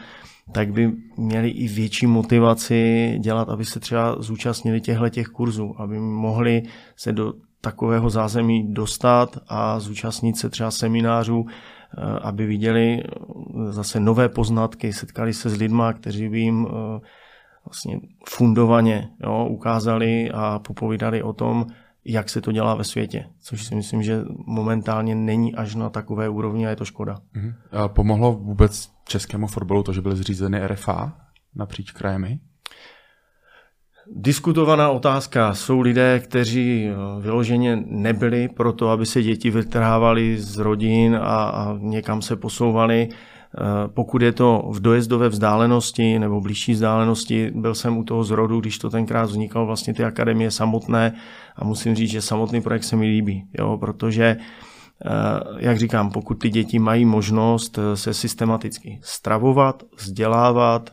tak 0.51 0.71
by 0.73 0.91
měli 1.17 1.49
i 1.49 1.67
větší 1.67 2.07
motivaci 2.07 3.13
dělat, 3.19 3.49
aby 3.49 3.65
se 3.65 3.79
třeba 3.79 4.15
zúčastnili 4.19 4.81
těchto 4.81 5.09
těch 5.09 5.27
kurzů, 5.27 5.75
aby 5.77 5.99
mohli 5.99 6.63
se 6.95 7.11
do 7.11 7.33
takového 7.61 8.09
zázemí 8.09 8.73
dostat 8.73 9.37
a 9.47 9.79
zúčastnit 9.79 10.37
se 10.37 10.49
třeba 10.49 10.71
seminářů, 10.71 11.45
eh, 11.45 12.01
aby 12.21 12.45
viděli 12.45 13.03
eh, 13.03 13.71
zase 13.71 13.99
nové 13.99 14.29
poznatky, 14.29 14.93
setkali 14.93 15.33
se 15.33 15.49
s 15.49 15.57
lidma, 15.57 15.93
kteří 15.93 16.29
by 16.29 16.39
jim 16.39 16.67
eh, 16.69 16.99
vlastně 17.65 17.99
fundovaně 18.29 19.09
jo, 19.23 19.47
ukázali 19.49 20.31
a 20.33 20.59
popovídali 20.59 21.23
o 21.23 21.33
tom, 21.33 21.65
jak 22.07 22.29
se 22.29 22.41
to 22.41 22.51
dělá 22.51 22.75
ve 22.75 22.83
světě, 22.83 23.25
což 23.39 23.63
si 23.63 23.75
myslím, 23.75 24.03
že 24.03 24.21
momentálně 24.45 25.15
není 25.15 25.55
až 25.55 25.75
na 25.75 25.89
takové 25.89 26.29
úrovni 26.29 26.67
a 26.67 26.69
je 26.69 26.75
to 26.75 26.85
škoda. 26.85 27.17
Mhm. 27.33 27.53
A 27.71 27.87
pomohlo 27.87 28.33
vůbec 28.33 28.89
českému 29.07 29.47
fotbalu 29.47 29.83
to, 29.83 29.93
že 29.93 30.01
byly 30.01 30.15
zřízeny 30.15 30.67
RFA 30.67 31.17
napříč 31.55 31.91
krajemi? 31.91 32.39
Diskutovaná 34.15 34.89
otázka. 34.89 35.53
Jsou 35.53 35.81
lidé, 35.81 36.19
kteří 36.19 36.87
eh, 36.87 37.21
vyloženě 37.21 37.75
nebyli 37.85 38.47
pro 38.47 38.73
to, 38.73 38.89
aby 38.89 39.05
se 39.05 39.23
děti 39.23 39.51
vytrhávaly 39.51 40.37
z 40.37 40.57
rodin 40.57 41.15
a, 41.15 41.49
a 41.49 41.77
někam 41.79 42.21
se 42.21 42.35
posouvali. 42.35 43.09
Eh, 43.55 43.87
pokud 43.87 44.21
je 44.21 44.31
to 44.31 44.63
v 44.71 44.79
dojezdové 44.79 45.29
vzdálenosti 45.29 46.19
nebo 46.19 46.41
blížší 46.41 46.71
vzdálenosti, 46.71 47.51
byl 47.55 47.75
jsem 47.75 47.97
u 47.97 48.03
toho 48.03 48.23
zrodu, 48.23 48.59
když 48.59 48.77
to 48.77 48.89
tenkrát 48.89 49.25
vznikalo 49.25 49.65
vlastně 49.65 49.93
ty 49.93 50.03
akademie 50.03 50.51
samotné 50.51 51.13
a 51.55 51.65
musím 51.65 51.95
říct, 51.95 52.11
že 52.11 52.21
samotný 52.21 52.61
projekt 52.61 52.83
se 52.83 52.95
mi 52.95 53.05
líbí, 53.05 53.47
jo, 53.59 53.77
protože 53.77 54.37
eh, 55.05 55.09
jak 55.57 55.77
říkám, 55.77 56.11
pokud 56.11 56.33
ty 56.33 56.49
děti 56.49 56.79
mají 56.79 57.05
možnost 57.05 57.77
eh, 57.77 57.97
se 57.97 58.13
systematicky 58.13 58.99
stravovat, 59.03 59.83
vzdělávat, 59.97 60.89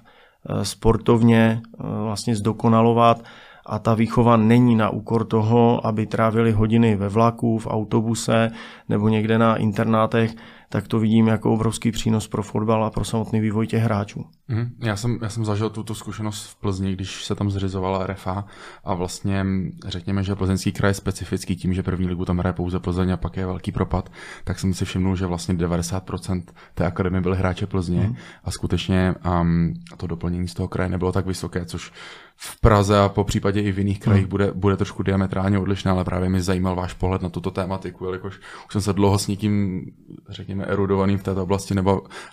sportovně 0.63 1.63
vlastně 1.79 2.37
zdokonalovat 2.37 3.25
a 3.67 3.79
ta 3.79 3.95
výchova 3.95 4.37
není 4.37 4.77
na 4.77 4.91
úkor 4.91 5.25
toho, 5.25 5.87
aby 5.87 6.07
trávili 6.07 6.53
hodiny 6.53 6.97
ve 6.97 7.09
vlaku, 7.09 7.59
v 7.59 7.67
autobuse 7.67 8.51
nebo 8.89 9.09
někde 9.09 9.39
na 9.39 9.57
internátech, 9.57 10.35
tak 10.75 10.89
to 10.89 10.99
vidím 10.99 11.27
jako 11.27 11.53
obrovský 11.53 11.93
přínos 11.93 12.29
pro 12.29 12.43
fotbal 12.43 12.85
a 12.85 12.91
pro 12.91 13.05
samotný 13.05 13.41
vývoj 13.41 13.66
těch 13.66 13.83
hráčů. 13.83 14.25
Mm, 14.49 14.70
já, 14.83 14.97
jsem, 14.97 15.18
já 15.22 15.29
jsem 15.29 15.45
zažil 15.45 15.70
tuto 15.70 15.95
zkušenost 15.95 16.47
v 16.47 16.57
Plzni, 16.57 16.93
když 16.93 17.25
se 17.25 17.35
tam 17.35 17.51
zřizovala 17.51 18.07
RFA 18.07 18.45
a 18.85 18.95
vlastně 18.95 19.47
řekněme, 19.87 20.22
že 20.22 20.35
plzeňský 20.35 20.72
kraj 20.72 20.91
je 20.91 20.95
specifický 20.95 21.57
tím, 21.57 21.75
že 21.75 21.83
první 21.83 22.07
ligu 22.07 22.25
tam 22.25 22.39
hraje 22.39 22.53
pouze 22.53 22.79
Plzeň 22.79 23.11
a 23.11 23.16
pak 23.16 23.37
je 23.37 23.47
velký 23.47 23.72
propad, 23.72 24.12
tak 24.45 24.59
jsem 24.59 24.75
si 24.75 24.85
všimnul, 24.85 25.16
že 25.16 25.27
vlastně 25.27 25.55
90% 25.55 26.43
té 26.75 26.87
akademie 26.87 27.20
byly 27.20 27.37
hráče 27.37 27.66
Plzně 27.66 28.07
mm. 28.07 28.16
a 28.45 28.51
skutečně 28.51 29.14
um, 29.41 29.75
to 29.97 30.07
doplnění 30.07 30.49
z 30.49 30.55
toho 30.55 30.68
kraje 30.68 30.91
nebylo 30.91 31.12
tak 31.12 31.27
vysoké, 31.27 31.64
což 31.64 31.93
v 32.37 32.61
Praze 32.61 32.99
a 32.99 33.09
po 33.09 33.25
případě 33.25 33.61
i 33.61 33.72
v 33.72 33.79
jiných 33.79 34.01
krajích 34.01 34.22
hmm. 34.22 34.31
bude, 34.31 34.53
bude 34.53 34.77
trošku 34.77 35.03
diametrálně 35.03 35.59
odlišné, 35.59 35.91
ale 35.91 36.05
právě 36.05 36.29
mi 36.29 36.43
zajímal 36.43 36.77
váš 36.77 36.93
pohled 36.93 37.22
na 37.22 37.29
tuto 37.29 37.51
tématiku, 37.51 38.05
jelikož 38.05 38.39
už 38.66 38.72
jsem 38.72 38.81
se 38.81 38.93
dlouho 38.93 39.18
s 39.18 39.27
někým, 39.27 39.85
řekněme, 40.29 40.64
erudovaným 40.65 41.19
v 41.19 41.23
této 41.23 41.43
oblasti 41.43 41.75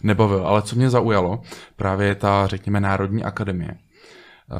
nebavil. 0.03 0.47
Ale 0.47 0.61
co 0.61 0.75
mě 0.75 0.89
zaujalo, 0.89 1.41
právě 1.75 2.07
je 2.07 2.15
ta, 2.15 2.47
řekněme, 2.47 2.79
Národní 2.79 3.23
akademie. 3.23 3.71
Eh, 3.71 4.57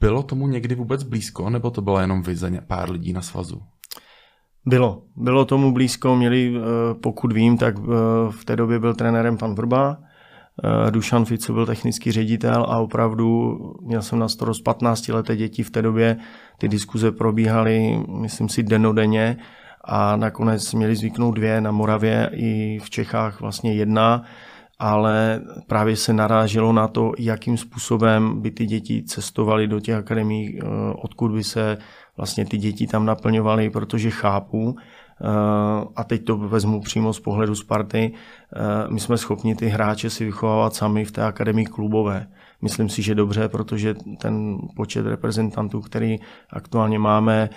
bylo 0.00 0.22
tomu 0.22 0.48
někdy 0.48 0.74
vůbec 0.74 1.02
blízko, 1.02 1.50
nebo 1.50 1.70
to 1.70 1.82
byla 1.82 2.00
jenom 2.00 2.22
vize 2.22 2.50
pár 2.66 2.90
lidí 2.90 3.12
na 3.12 3.22
svazu? 3.22 3.62
Bylo. 4.66 5.02
Bylo 5.16 5.44
tomu 5.44 5.72
blízko, 5.72 6.16
měli, 6.16 6.54
eh, 6.56 6.60
pokud 7.02 7.32
vím, 7.32 7.58
tak 7.58 7.74
eh, 7.78 7.82
v 8.30 8.44
té 8.44 8.56
době 8.56 8.78
byl 8.78 8.94
trenérem 8.94 9.36
pan 9.36 9.54
Vrba, 9.54 9.98
Dušan 10.90 11.24
Ficu 11.24 11.54
byl 11.54 11.66
technický 11.66 12.12
ředitel 12.12 12.66
a 12.68 12.78
opravdu 12.78 13.58
měl 13.82 14.02
jsem 14.02 14.18
na 14.18 14.28
starost 14.28 14.60
15 14.60 15.08
leté 15.08 15.36
děti 15.36 15.62
v 15.62 15.70
té 15.70 15.82
době. 15.82 16.16
Ty 16.58 16.68
diskuze 16.68 17.12
probíhaly, 17.12 18.04
myslím 18.20 18.48
si, 18.48 18.62
denodenně 18.62 19.36
a 19.88 20.16
nakonec 20.16 20.74
měli 20.74 20.96
zvyknout 20.96 21.34
dvě 21.34 21.60
na 21.60 21.70
Moravě 21.70 22.30
i 22.32 22.78
v 22.82 22.90
Čechách 22.90 23.40
vlastně 23.40 23.74
jedna, 23.74 24.22
ale 24.78 25.40
právě 25.66 25.96
se 25.96 26.12
naráželo 26.12 26.72
na 26.72 26.88
to, 26.88 27.12
jakým 27.18 27.56
způsobem 27.56 28.40
by 28.40 28.50
ty 28.50 28.66
děti 28.66 29.02
cestovaly 29.02 29.66
do 29.66 29.80
těch 29.80 29.94
akademií, 29.94 30.58
eh, 30.58 30.66
odkud 31.02 31.32
by 31.32 31.44
se 31.44 31.78
vlastně 32.16 32.44
ty 32.44 32.58
děti 32.58 32.86
tam 32.86 33.06
naplňovaly, 33.06 33.70
protože 33.70 34.10
chápu, 34.10 34.76
Eh, 35.20 35.84
a 35.96 36.04
teď 36.04 36.24
to 36.24 36.36
vezmu 36.36 36.80
přímo 36.80 37.12
z 37.12 37.20
pohledu 37.20 37.54
Sparty, 37.54 38.12
eh, 38.12 38.58
my 38.90 39.00
jsme 39.00 39.18
schopni 39.18 39.54
ty 39.54 39.68
hráče 39.68 40.10
si 40.10 40.24
vychovávat 40.24 40.74
sami 40.74 41.04
v 41.04 41.12
té 41.12 41.22
akademii 41.22 41.66
klubové. 41.66 42.26
Myslím 42.62 42.88
si, 42.88 43.02
že 43.02 43.14
dobře, 43.14 43.48
protože 43.48 43.94
ten 44.20 44.58
počet 44.76 45.06
reprezentantů, 45.06 45.80
který 45.80 46.16
aktuálně 46.50 46.98
máme, 46.98 47.50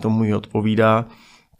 tomu 0.00 0.24
i 0.24 0.34
odpovídá. 0.34 1.04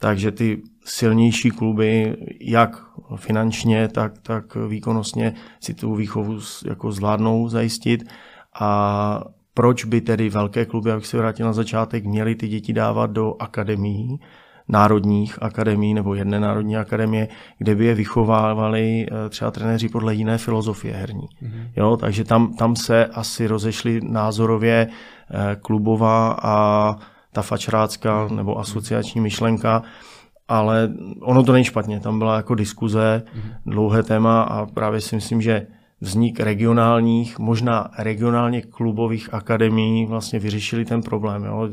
Takže 0.05 0.31
ty 0.31 0.63
silnější 0.85 1.51
kluby, 1.51 2.17
jak 2.41 2.85
finančně, 3.17 3.89
tak, 3.89 4.13
tak 4.23 4.57
výkonnostně 4.69 5.35
si 5.61 5.75
tu 5.75 5.95
výchovu 5.95 6.39
jako 6.67 6.93
zvládnou 6.93 7.49
zajistit. 7.49 8.05
A 8.61 9.25
proč 9.55 9.85
by 9.85 10.01
tedy 10.01 10.29
velké 10.29 10.65
kluby, 10.65 10.91
jak 10.91 11.07
se 11.07 11.17
vrátil 11.17 11.47
na 11.47 11.53
začátek, 11.53 12.05
měly 12.05 12.35
ty 12.35 12.49
děti 12.49 12.73
dávat 12.73 13.11
do 13.11 13.35
akademií, 13.39 14.21
národních 14.69 15.43
akademií 15.43 15.95
nebo 15.95 16.15
jedné 16.15 16.41
národní 16.41 16.77
akademie, 16.77 17.29
kde 17.59 17.75
by 17.75 17.85
je 17.85 17.95
vychovávali 17.95 19.07
eh, 19.07 19.29
třeba 19.29 19.51
trenéři 19.51 19.89
podle 19.89 20.15
jiné 20.15 20.39
filozofie 20.39 20.95
herní. 20.95 21.27
Mm-hmm. 21.43 21.71
Jo, 21.77 21.97
takže 21.97 22.25
tam, 22.25 22.55
tam 22.55 22.77
se 22.77 23.07
asi 23.07 23.47
rozešly 23.47 24.01
názorově 24.03 24.87
eh, 24.87 25.57
klubová 25.57 26.37
a 26.43 26.97
ta 27.35 27.43
fačrácká 27.43 28.29
nebo 28.29 28.59
asociační 28.59 29.21
myšlenka, 29.21 29.83
ale 30.49 30.93
ono 31.21 31.43
to 31.43 31.53
není 31.53 31.65
špatně, 31.65 32.01
tam 32.01 32.19
byla 32.19 32.37
jako 32.37 32.55
diskuze, 32.55 33.23
mm-hmm. 33.27 33.53
dlouhé 33.67 34.03
téma 34.03 34.43
a 34.43 34.67
právě 34.67 35.01
si 35.01 35.15
myslím, 35.15 35.43
že 35.43 35.67
vznik 36.01 36.41
regionálních, 36.41 37.39
možná 37.39 37.91
regionálně 37.99 38.63
klubových 38.63 39.35
akademií 39.35 40.07
vlastně 40.07 40.39
vyřešili 40.39 40.85
ten 40.85 41.03
problém. 41.03 41.45
Jo. 41.45 41.69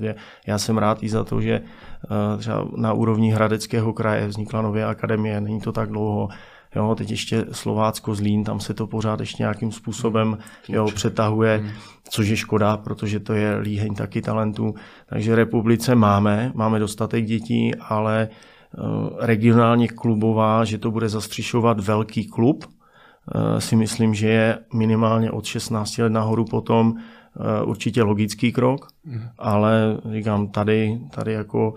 Já 0.48 0.58
jsem 0.58 0.78
rád 0.78 1.04
i 1.04 1.10
za 1.10 1.24
to, 1.24 1.42
že 1.42 1.62
eh, 1.62 2.38
třeba 2.38 2.68
na 2.76 2.94
úrovni 2.94 3.32
Hradeckého 3.32 3.94
kraje 3.94 4.28
vznikla 4.28 4.62
nová 4.62 4.90
akademie, 4.90 5.42
není 5.42 5.62
to 5.62 5.72
tak 5.72 5.90
dlouho. 5.90 6.30
Jo, 6.76 6.96
teď 6.96 7.12
ještě 7.12 7.46
Slovácko, 7.52 8.16
Zlín, 8.16 8.44
tam 8.44 8.60
se 8.60 8.74
to 8.74 8.88
pořád 8.88 9.20
ještě 9.20 9.44
nějakým 9.44 9.72
způsobem 9.72 10.38
jo, 10.70 10.86
přetahuje, 10.86 11.58
hmm. 11.58 11.72
což 12.10 12.28
je 12.28 12.38
škoda, 12.38 12.78
protože 12.78 13.20
to 13.20 13.34
je 13.34 13.58
líheň 13.58 13.96
taky 13.96 14.22
talentů. 14.22 14.76
Takže 15.10 15.36
republice 15.36 15.96
máme, 15.96 16.52
máme 16.56 16.80
dostatek 16.80 17.26
dětí, 17.26 17.76
ale 17.76 18.30
eh, 18.30 18.78
regionálně 19.20 19.88
klubová, 19.88 20.66
že 20.66 20.78
to 20.78 20.92
bude 20.92 21.10
zastřišovat 21.10 21.80
velký 21.80 22.28
klub, 22.28 22.66
eh, 22.66 23.62
si 23.62 23.76
myslím, 23.76 24.14
že 24.14 24.28
je 24.28 24.60
minimálně 24.74 25.32
od 25.32 25.46
16 25.46 25.98
let 25.98 26.10
nahoru 26.10 26.46
potom 26.46 26.94
eh, 26.98 27.64
určitě 27.64 28.04
logický 28.04 28.52
krok, 28.52 28.88
hmm. 29.06 29.30
ale 29.38 29.98
říkám, 30.12 30.48
tady, 30.48 31.00
tady 31.12 31.34
jako 31.34 31.74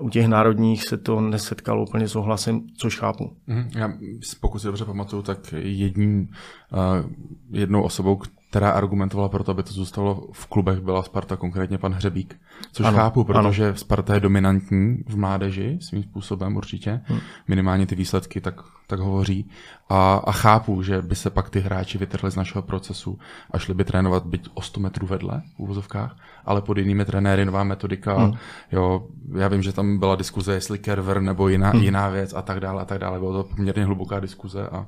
u 0.00 0.08
těch 0.08 0.26
národních 0.26 0.82
se 0.88 0.96
to 0.96 1.20
nesetkalo 1.20 1.82
úplně 1.82 2.08
s 2.08 2.16
ohlasem, 2.16 2.60
což 2.76 2.98
chápu. 2.98 3.36
Mhm. 3.46 3.70
Já, 3.76 3.92
pokud 4.40 4.58
si 4.58 4.66
dobře 4.66 4.84
pamatuju, 4.84 5.22
tak 5.22 5.54
jedním, 5.58 6.28
uh, 6.72 7.10
jednou 7.50 7.82
osobou, 7.82 8.20
která 8.50 8.70
argumentovala 8.70 9.28
pro 9.28 9.44
to, 9.44 9.50
aby 9.50 9.62
to 9.62 9.72
zůstalo 9.72 10.28
v 10.32 10.46
klubech, 10.46 10.80
byla 10.80 11.02
Sparta, 11.02 11.36
konkrétně 11.36 11.78
pan 11.78 11.92
Hřebík. 11.92 12.40
Což 12.72 12.86
ano, 12.86 12.96
chápu, 12.96 13.24
protože 13.24 13.66
ano. 13.66 13.76
Sparta 13.76 14.14
je 14.14 14.20
dominantní 14.20 14.96
v 15.06 15.16
mládeži 15.16 15.78
svým 15.80 16.02
způsobem 16.02 16.56
určitě. 16.56 17.00
Hmm. 17.04 17.20
Minimálně 17.48 17.86
ty 17.86 17.94
výsledky 17.94 18.40
tak, 18.40 18.60
tak 18.86 19.00
hovoří. 19.00 19.50
A, 19.88 20.14
a 20.14 20.32
chápu, 20.32 20.82
že 20.82 21.02
by 21.02 21.14
se 21.14 21.30
pak 21.30 21.50
ty 21.50 21.60
hráči 21.60 21.98
vytrhli 21.98 22.30
z 22.30 22.36
našeho 22.36 22.62
procesu 22.62 23.18
a 23.50 23.58
šli 23.58 23.74
by 23.74 23.84
trénovat 23.84 24.26
byť 24.26 24.48
o 24.54 24.62
100 24.62 24.80
metrů 24.80 25.06
vedle 25.06 25.42
v 25.56 25.60
úvozovkách, 25.60 26.16
ale 26.44 26.62
pod 26.62 26.78
jinými 26.78 27.04
trenéry, 27.04 27.44
nová 27.44 27.64
metodika. 27.64 28.16
Hmm. 28.16 28.32
Jo, 28.72 29.06
já 29.36 29.48
vím, 29.48 29.62
že 29.62 29.72
tam 29.72 29.98
byla 29.98 30.16
diskuze, 30.16 30.54
jestli 30.54 30.78
Kerver 30.78 31.20
nebo 31.20 31.48
jiná, 31.48 31.70
hmm. 31.70 31.82
jiná 31.82 32.08
věc 32.08 32.34
a 32.34 32.42
tak 32.42 32.60
dále 32.60 32.82
a 32.82 32.84
tak 32.84 32.98
dále. 32.98 33.18
Bylo 33.18 33.32
to 33.32 33.54
poměrně 33.56 33.84
hluboká 33.84 34.20
diskuze 34.20 34.68
a, 34.68 34.86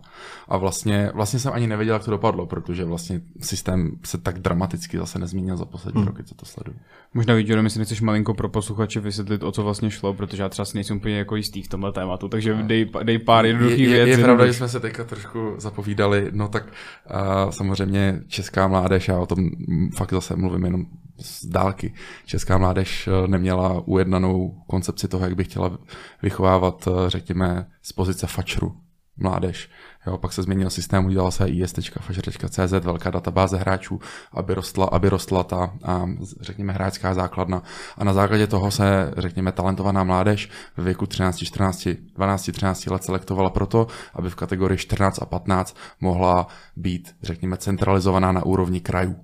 a 0.49 0.57
vlastně, 0.57 1.11
vlastně 1.15 1.39
jsem 1.39 1.53
ani 1.53 1.67
nevěděl, 1.67 1.95
jak 1.95 2.05
to 2.05 2.11
dopadlo, 2.11 2.47
protože 2.47 2.85
vlastně 2.85 3.21
systém 3.41 3.91
se 4.05 4.19
tak 4.19 4.39
dramaticky 4.39 4.99
zase 4.99 5.19
nezměnil 5.19 5.57
za 5.57 5.65
poslední 5.65 6.01
hmm. 6.01 6.09
roky, 6.09 6.25
co 6.25 6.35
to 6.35 6.47
sleduju. 6.47 6.77
Možná 7.15 7.35
vidíte, 7.35 7.71
si 7.71 7.79
nechceš 7.79 8.01
malinko 8.01 8.35
pro 8.35 8.49
posluchače 8.49 9.01
vysvětlit, 9.01 9.43
o 9.43 9.53
co 9.53 9.63
vlastně 9.63 9.91
šlo, 9.91 10.15
protože 10.15 10.43
já 10.43 10.49
třeba 10.49 10.67
si 10.67 10.77
nejsem 10.77 10.97
úplně 10.97 11.19
jako 11.19 11.37
jistý 11.37 11.63
v 11.63 11.69
tomhle 11.69 11.93
tématu, 11.93 12.29
takže 12.29 12.55
dej, 12.63 12.91
dej 13.03 13.19
pár 13.19 13.47
jednoduchých 13.47 13.77
věcí. 13.79 13.93
Je, 13.93 13.96
je 13.97 14.19
pravda, 14.19 14.47
že 14.47 14.53
jsme 14.53 14.69
se 14.69 14.81
teďka 14.81 15.05
trošku 15.05 15.55
zapovídali, 15.59 16.29
no 16.33 16.49
tak 16.49 16.65
uh, 16.67 17.51
samozřejmě 17.51 18.21
česká 18.29 18.69
mládež, 18.69 19.09
já 19.09 19.19
o 19.19 19.27
tom 19.27 19.51
fakt 19.97 20.13
zase 20.13 20.37
mluvím 20.37 20.65
jenom 20.65 20.87
z 21.19 21.47
dálky. 21.47 21.95
Česká 22.27 22.59
mládež 22.59 23.09
e, 23.09 23.29
neměla 23.29 23.83
ujednanou 23.87 24.63
koncepci 24.67 25.09
toho, 25.09 25.25
jak 25.25 25.37
by 25.37 25.45
chtěla 25.45 25.79
vychovávat, 26.23 26.89
e, 26.89 27.11
řekněme, 27.11 27.67
z 27.83 27.93
pozice 27.93 28.27
fačru 28.27 28.77
mládež. 29.17 29.71
Jo, 30.07 30.19
pak 30.19 30.33
se 30.33 30.43
změnil 30.43 30.71
systém, 30.71 31.07
udělala 31.07 31.31
se 31.31 31.49
is.fašer.cz, 31.49 32.73
velká 32.85 33.11
databáze 33.11 33.57
hráčů, 33.57 34.01
aby 34.33 34.55
rostla, 34.55 34.87
aby 34.87 35.09
rostla 35.09 35.43
ta, 35.43 35.73
a, 35.85 36.07
řekněme, 36.41 36.73
hráčská 36.73 37.15
základna. 37.15 37.63
A 37.99 38.05
na 38.05 38.13
základě 38.13 38.47
toho 38.47 38.71
se, 38.71 39.13
řekněme, 39.17 39.53
talentovaná 39.53 40.05
mládež 40.05 40.51
ve 40.77 40.85
věku 40.85 41.07
13, 41.07 41.37
14, 41.37 41.89
12, 42.15 42.51
13 42.53 42.87
let 42.87 43.05
selektovala 43.05 43.51
proto, 43.51 43.87
aby 44.15 44.31
v 44.31 44.35
kategorii 44.35 44.79
14 44.79 45.23
a 45.23 45.27
15 45.27 45.77
mohla 46.01 46.47
být, 46.77 47.15
řekněme, 47.23 47.57
centralizovaná 47.57 48.33
na 48.33 48.45
úrovni 48.45 48.81
krajů. 48.81 49.17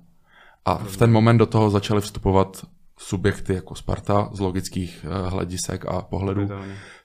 A 0.65 0.75
v 0.77 0.97
ten 0.97 1.11
moment 1.11 1.37
do 1.37 1.45
toho 1.45 1.69
začaly 1.69 2.01
vstupovat 2.01 2.65
subjekty 2.97 3.53
jako 3.53 3.75
Sparta 3.75 4.29
z 4.33 4.39
logických 4.39 5.05
uh, 5.05 5.29
hledisek 5.29 5.85
a 5.85 6.01
pohledů 6.01 6.49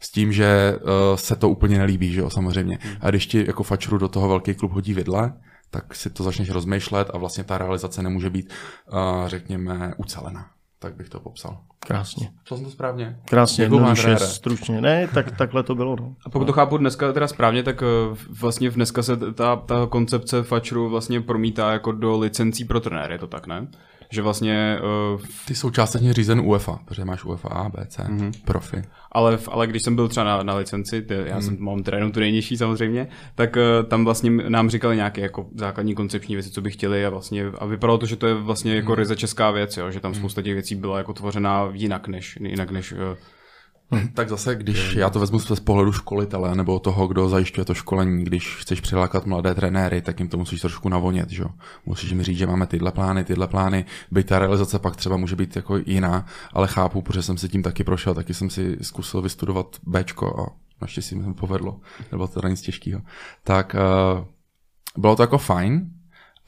s 0.00 0.10
tím, 0.10 0.32
že 0.32 0.78
uh, 0.82 1.16
se 1.16 1.36
to 1.36 1.48
úplně 1.48 1.78
nelíbí, 1.78 2.12
že 2.12 2.20
jo, 2.20 2.30
samozřejmě. 2.30 2.78
Hmm. 2.82 2.96
A 3.00 3.10
když 3.10 3.26
ti 3.26 3.46
jako 3.46 3.62
fačru 3.62 3.98
do 3.98 4.08
toho 4.08 4.28
velký 4.28 4.54
klub 4.54 4.72
hodí 4.72 4.94
vidle, 4.94 5.32
tak 5.70 5.94
si 5.94 6.10
to 6.10 6.22
začneš 6.22 6.50
rozmýšlet 6.50 7.10
a 7.14 7.18
vlastně 7.18 7.44
ta 7.44 7.58
realizace 7.58 8.02
nemůže 8.02 8.30
být, 8.30 8.52
uh, 8.92 9.28
řekněme, 9.28 9.94
ucelená. 9.96 10.46
Tak 10.80 10.96
bych 10.96 11.08
to 11.08 11.20
popsal. 11.20 11.60
Krásně. 11.80 12.30
Co 12.44 12.56
jsem 12.56 12.64
to 12.64 12.70
správně? 12.70 13.18
Krásně, 13.24 13.64
jednoduše, 13.64 14.16
stručně. 14.18 14.80
Ne, 14.80 15.08
tak, 15.14 15.36
takhle 15.36 15.62
to 15.62 15.74
bylo. 15.74 15.96
No. 16.00 16.14
A 16.26 16.30
pokud 16.30 16.44
to 16.44 16.52
chápu 16.52 16.78
dneska 16.78 17.12
teda 17.12 17.28
správně, 17.28 17.62
tak 17.62 17.82
vlastně 18.40 18.70
dneska 18.70 19.02
se 19.02 19.16
ta, 19.16 19.56
ta 19.56 19.86
koncepce 19.86 20.42
fačru 20.42 20.90
vlastně 20.90 21.20
promítá 21.20 21.72
jako 21.72 21.92
do 21.92 22.18
licencí 22.18 22.64
pro 22.64 22.80
trenéry, 22.80 23.14
je 23.14 23.18
to 23.18 23.26
tak, 23.26 23.46
ne? 23.46 23.66
Že 24.10 24.22
vlastně... 24.22 24.78
Uh, 25.14 25.20
Ty 25.46 25.54
jsou 25.54 25.70
částečně 25.70 26.12
řízen 26.12 26.40
UEFA, 26.40 26.78
protože 26.84 27.04
máš 27.04 27.24
UEFA 27.24 27.48
A, 27.48 27.68
B, 27.68 27.86
C, 27.88 28.02
mm-hmm. 28.02 28.32
profi. 28.44 28.82
Ale, 29.12 29.38
ale 29.48 29.66
když 29.66 29.82
jsem 29.82 29.96
byl 29.96 30.08
třeba 30.08 30.24
na, 30.24 30.42
na 30.42 30.54
licenci, 30.54 31.02
ty, 31.02 31.14
já 31.26 31.36
mm. 31.36 31.42
jsem 31.42 31.56
mám 31.60 31.82
trénu 31.82 32.12
tu 32.12 32.20
nejnižší 32.20 32.56
samozřejmě, 32.56 33.08
tak 33.34 33.56
uh, 33.56 33.88
tam 33.88 34.04
vlastně 34.04 34.30
nám 34.30 34.70
říkali 34.70 34.96
nějaké 34.96 35.20
jako 35.20 35.46
základní 35.54 35.94
koncepční 35.94 36.34
věci, 36.34 36.50
co 36.50 36.60
by 36.60 36.70
chtěli 36.70 37.06
a 37.06 37.10
vlastně 37.10 37.44
a 37.58 37.66
vypadalo 37.66 37.98
to, 37.98 38.06
že 38.06 38.16
to 38.16 38.26
je 38.26 38.34
vlastně 38.34 38.74
jako 38.74 38.92
mm. 38.92 38.98
ryze 38.98 39.16
česká 39.16 39.50
věc, 39.50 39.76
jo, 39.76 39.90
že 39.90 40.00
tam 40.00 40.10
mm. 40.10 40.18
spousta 40.18 40.42
těch 40.42 40.54
věcí 40.54 40.74
byla 40.74 40.98
jako 40.98 41.12
tvořená 41.12 41.68
jinak 41.72 42.08
než, 42.08 42.38
jinak 42.40 42.70
než 42.70 42.92
uh. 42.92 42.98
Tak 44.14 44.28
zase, 44.28 44.54
když 44.54 44.94
já 44.94 45.10
to 45.10 45.20
vezmu 45.20 45.38
z 45.38 45.60
pohledu 45.60 45.92
školitele 45.92 46.54
nebo 46.54 46.78
toho, 46.78 47.06
kdo 47.06 47.28
zajišťuje 47.28 47.64
to 47.64 47.74
školení, 47.74 48.24
když 48.24 48.56
chceš 48.56 48.80
přilákat 48.80 49.26
mladé 49.26 49.54
trenéry, 49.54 50.02
tak 50.02 50.20
jim 50.20 50.28
to 50.28 50.36
musíš 50.38 50.60
trošku 50.60 50.88
navonět, 50.88 51.30
že? 51.30 51.44
Musíš 51.86 52.12
mi 52.12 52.22
říct, 52.22 52.38
že 52.38 52.46
máme 52.46 52.66
tyhle 52.66 52.92
plány, 52.92 53.24
tyhle 53.24 53.46
plány, 53.48 53.84
byť 54.10 54.26
ta 54.26 54.38
realizace 54.38 54.78
pak 54.78 54.96
třeba 54.96 55.16
může 55.16 55.36
být 55.36 55.56
jako 55.56 55.76
jiná, 55.86 56.26
ale 56.52 56.68
chápu, 56.68 57.02
protože 57.02 57.22
jsem 57.22 57.38
si 57.38 57.48
tím 57.48 57.62
taky 57.62 57.84
prošel, 57.84 58.14
taky 58.14 58.34
jsem 58.34 58.50
si 58.50 58.76
zkusil 58.82 59.22
vystudovat 59.22 59.76
Bčko 59.86 60.40
a 60.40 60.56
naštěstí 60.80 61.14
mi 61.14 61.24
to 61.24 61.34
povedlo, 61.34 61.80
nebo 62.12 62.28
to 62.28 62.48
nic 62.48 62.60
těžkého. 62.60 63.00
Tak 63.44 63.76
uh, 64.18 64.24
bylo 64.96 65.16
to 65.16 65.22
jako 65.22 65.38
fajn, 65.38 65.90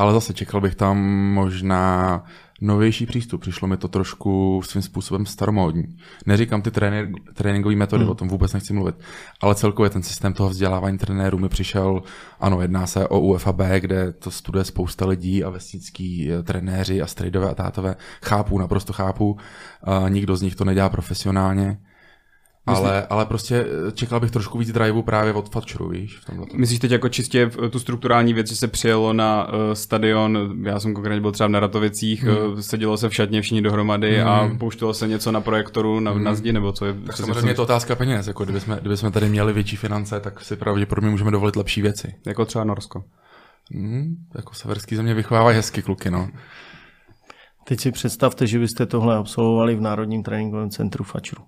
ale 0.01 0.13
zase 0.13 0.35
čekal 0.35 0.61
bych 0.61 0.75
tam 0.75 0.99
možná 1.35 2.25
novější 2.61 3.07
přístup. 3.07 3.41
Přišlo 3.41 3.69
mi 3.69 3.77
to 3.77 3.89
trošku 3.89 4.63
svým 4.65 4.83
způsobem 4.83 5.27
staromódní. 5.27 5.85
Neříkám 6.27 6.63
ty 6.63 6.71
trénink, 6.71 7.17
tréninkové 7.35 7.77
metody, 7.77 8.03
hmm. 8.03 8.11
o 8.11 8.15
tom 8.15 8.29
vůbec 8.29 8.53
nechci 8.53 8.73
mluvit, 8.73 8.95
ale 9.41 9.55
celkově 9.55 9.91
ten 9.91 10.03
systém 10.03 10.33
toho 10.33 10.49
vzdělávání 10.49 10.99
trenérů 10.99 11.39
mi 11.39 11.49
přišel, 11.49 12.03
ano, 12.41 12.61
jedná 12.61 12.87
se 12.87 13.09
o 13.09 13.21
UFAB, 13.21 13.61
kde 13.79 14.13
to 14.13 14.31
studuje 14.31 14.65
spousta 14.65 15.07
lidí 15.07 15.45
a 15.45 15.51
vesnický 15.51 16.33
eh, 16.33 16.43
trenéři 16.43 17.03
a 17.03 17.07
strejdové 17.07 17.51
a 17.51 17.55
tátové. 17.55 17.97
Chápu, 18.23 18.59
naprosto 18.59 18.93
chápu, 18.93 19.37
a 19.85 20.09
nikdo 20.09 20.37
z 20.37 20.43
nich 20.43 20.55
to 20.55 20.65
nedělá 20.65 20.89
profesionálně, 20.89 21.79
ale, 22.77 23.07
ale 23.07 23.27
prostě 23.27 23.67
eh, 23.89 23.93
čekal 23.93 24.21
bych 24.21 24.31
trošku 24.31 24.59
víc 24.59 24.73
driveu 24.73 25.03
právě 25.03 25.33
od 25.33 25.53
Fatcheru, 25.53 25.89
víš? 25.89 26.19
V 26.19 26.25
tomhle. 26.25 26.47
Myslíš 26.55 26.79
teď 26.79 26.91
jako 26.91 27.09
čistě 27.09 27.51
tu 27.71 27.79
strukturální 27.79 28.35
věc, 28.35 28.49
že 28.49 28.57
se 28.57 28.69
přijelo 28.69 29.13
na 29.13 29.49
uh, 29.49 29.73
stadion, 29.73 30.55
já 30.63 30.81
jsem 30.81 30.95
konkrétně 30.95 31.21
byl 31.21 31.33
třeba 31.33 31.47
v 31.47 31.51
Naratovicích, 31.51 32.25
hmm. 32.25 32.37
uh, 32.37 32.61
sedělo 32.61 32.97
se 32.97 33.09
v 33.09 33.15
šatně 33.15 33.43
všichni 33.43 33.63
dohromady 33.63 34.19
hmm. 34.19 34.29
a 34.29 34.51
pouštělo 34.59 34.95
se 34.95 35.09
něco 35.09 35.33
na 35.33 35.41
projektoru 35.41 36.01
na, 36.01 36.11
hmm. 36.11 36.25
na 36.25 36.35
zdi, 36.35 36.53
nebo 36.53 36.73
co 36.73 36.87
je? 36.87 36.95
Tak 37.07 37.17
samozřejmě 37.17 37.51
je 37.51 37.55
to 37.55 37.63
otázka 37.63 37.95
peněz, 37.95 38.27
jako 38.27 38.45
kdybychom, 38.45 38.77
kdybychom 38.81 39.13
tady 39.13 39.29
měli 39.29 39.53
větší 39.53 39.77
finance, 39.77 40.21
tak 40.21 40.41
si 40.41 40.57
pravděpodobně 40.57 41.11
můžeme 41.11 41.31
dovolit 41.31 41.57
lepší 41.57 41.83
věci. 41.83 42.15
Jako 42.27 42.45
třeba 42.45 42.65
Norsko. 42.65 43.05
Hmm, 43.75 44.17
jako 44.37 44.55
severský 44.55 44.97
země 44.97 45.15
vychovávají 45.15 45.57
hezky 45.57 45.83
kluky, 45.83 46.11
no. 46.11 46.29
Teď 47.65 47.81
si 47.81 47.93
představte, 47.93 48.47
že 48.47 48.59
byste 48.59 48.87
tohle 48.87 49.17
absolvovali 49.17 49.75
v 49.75 49.81
Národním 49.81 50.23
tréninkovém 50.23 50.71
centru 50.71 51.05
Fačru 51.05 51.43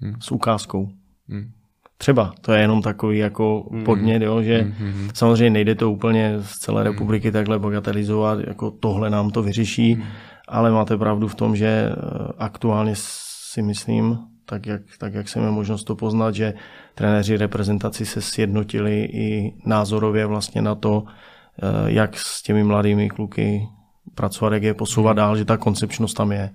hmm. 0.00 0.14
s 0.20 0.32
ukázkou. 0.32 0.88
Hmm. 1.28 1.50
Třeba, 1.98 2.34
to 2.40 2.52
je 2.52 2.60
jenom 2.60 2.82
takový 2.82 3.18
jako 3.18 3.68
hmm. 3.72 3.84
podnět, 3.84 4.22
jo, 4.22 4.42
že 4.42 4.62
hmm, 4.62 4.72
hmm, 4.72 4.92
hmm. 4.92 5.10
samozřejmě 5.14 5.50
nejde 5.50 5.74
to 5.74 5.92
úplně 5.92 6.34
z 6.40 6.50
celé 6.50 6.82
republiky 6.82 7.32
takhle 7.32 7.58
bagatelizovat, 7.58 8.38
jako 8.46 8.70
tohle 8.70 9.10
nám 9.10 9.30
to 9.30 9.42
vyřeší, 9.42 9.94
hmm. 9.94 10.04
ale 10.48 10.70
máte 10.70 10.96
pravdu 10.96 11.28
v 11.28 11.34
tom, 11.34 11.56
že 11.56 11.66
eh, 11.66 11.92
aktuálně 12.38 12.92
si 12.96 13.62
myslím, 13.62 14.18
tak 14.46 14.66
jak, 14.66 14.82
tak 14.98 15.14
jak 15.14 15.28
jsem 15.28 15.42
měl 15.42 15.52
možnost 15.52 15.84
to 15.84 15.96
poznat, 15.96 16.34
že 16.34 16.54
trenéři 16.94 17.36
reprezentaci 17.36 18.06
se 18.06 18.22
sjednotili 18.22 19.04
i 19.04 19.54
názorově 19.66 20.26
vlastně 20.26 20.62
na 20.62 20.74
to, 20.74 21.04
eh, 21.06 21.66
jak 21.86 22.18
s 22.18 22.42
těmi 22.42 22.64
mladými 22.64 23.08
kluky 23.08 23.68
pracovat, 24.14 24.52
jak 24.52 24.62
je 24.62 24.74
posouvat 24.74 25.16
dál, 25.16 25.36
že 25.36 25.44
ta 25.44 25.56
koncepčnost 25.56 26.16
tam 26.16 26.32
je. 26.32 26.50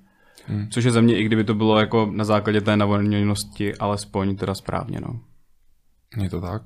Hmm. 0.47 0.69
Což 0.69 0.83
je 0.83 0.91
za 0.91 1.01
mě, 1.01 1.17
i 1.17 1.23
kdyby 1.23 1.43
to 1.43 1.53
bylo 1.53 1.79
jako 1.79 2.11
na 2.13 2.23
základě 2.23 2.61
té 2.61 2.77
navoněnosti, 2.77 3.75
alespoň 3.75 4.35
teda 4.35 4.55
správně, 4.55 5.01
no. 5.01 5.19
Je 6.17 6.29
to 6.29 6.41
tak. 6.41 6.61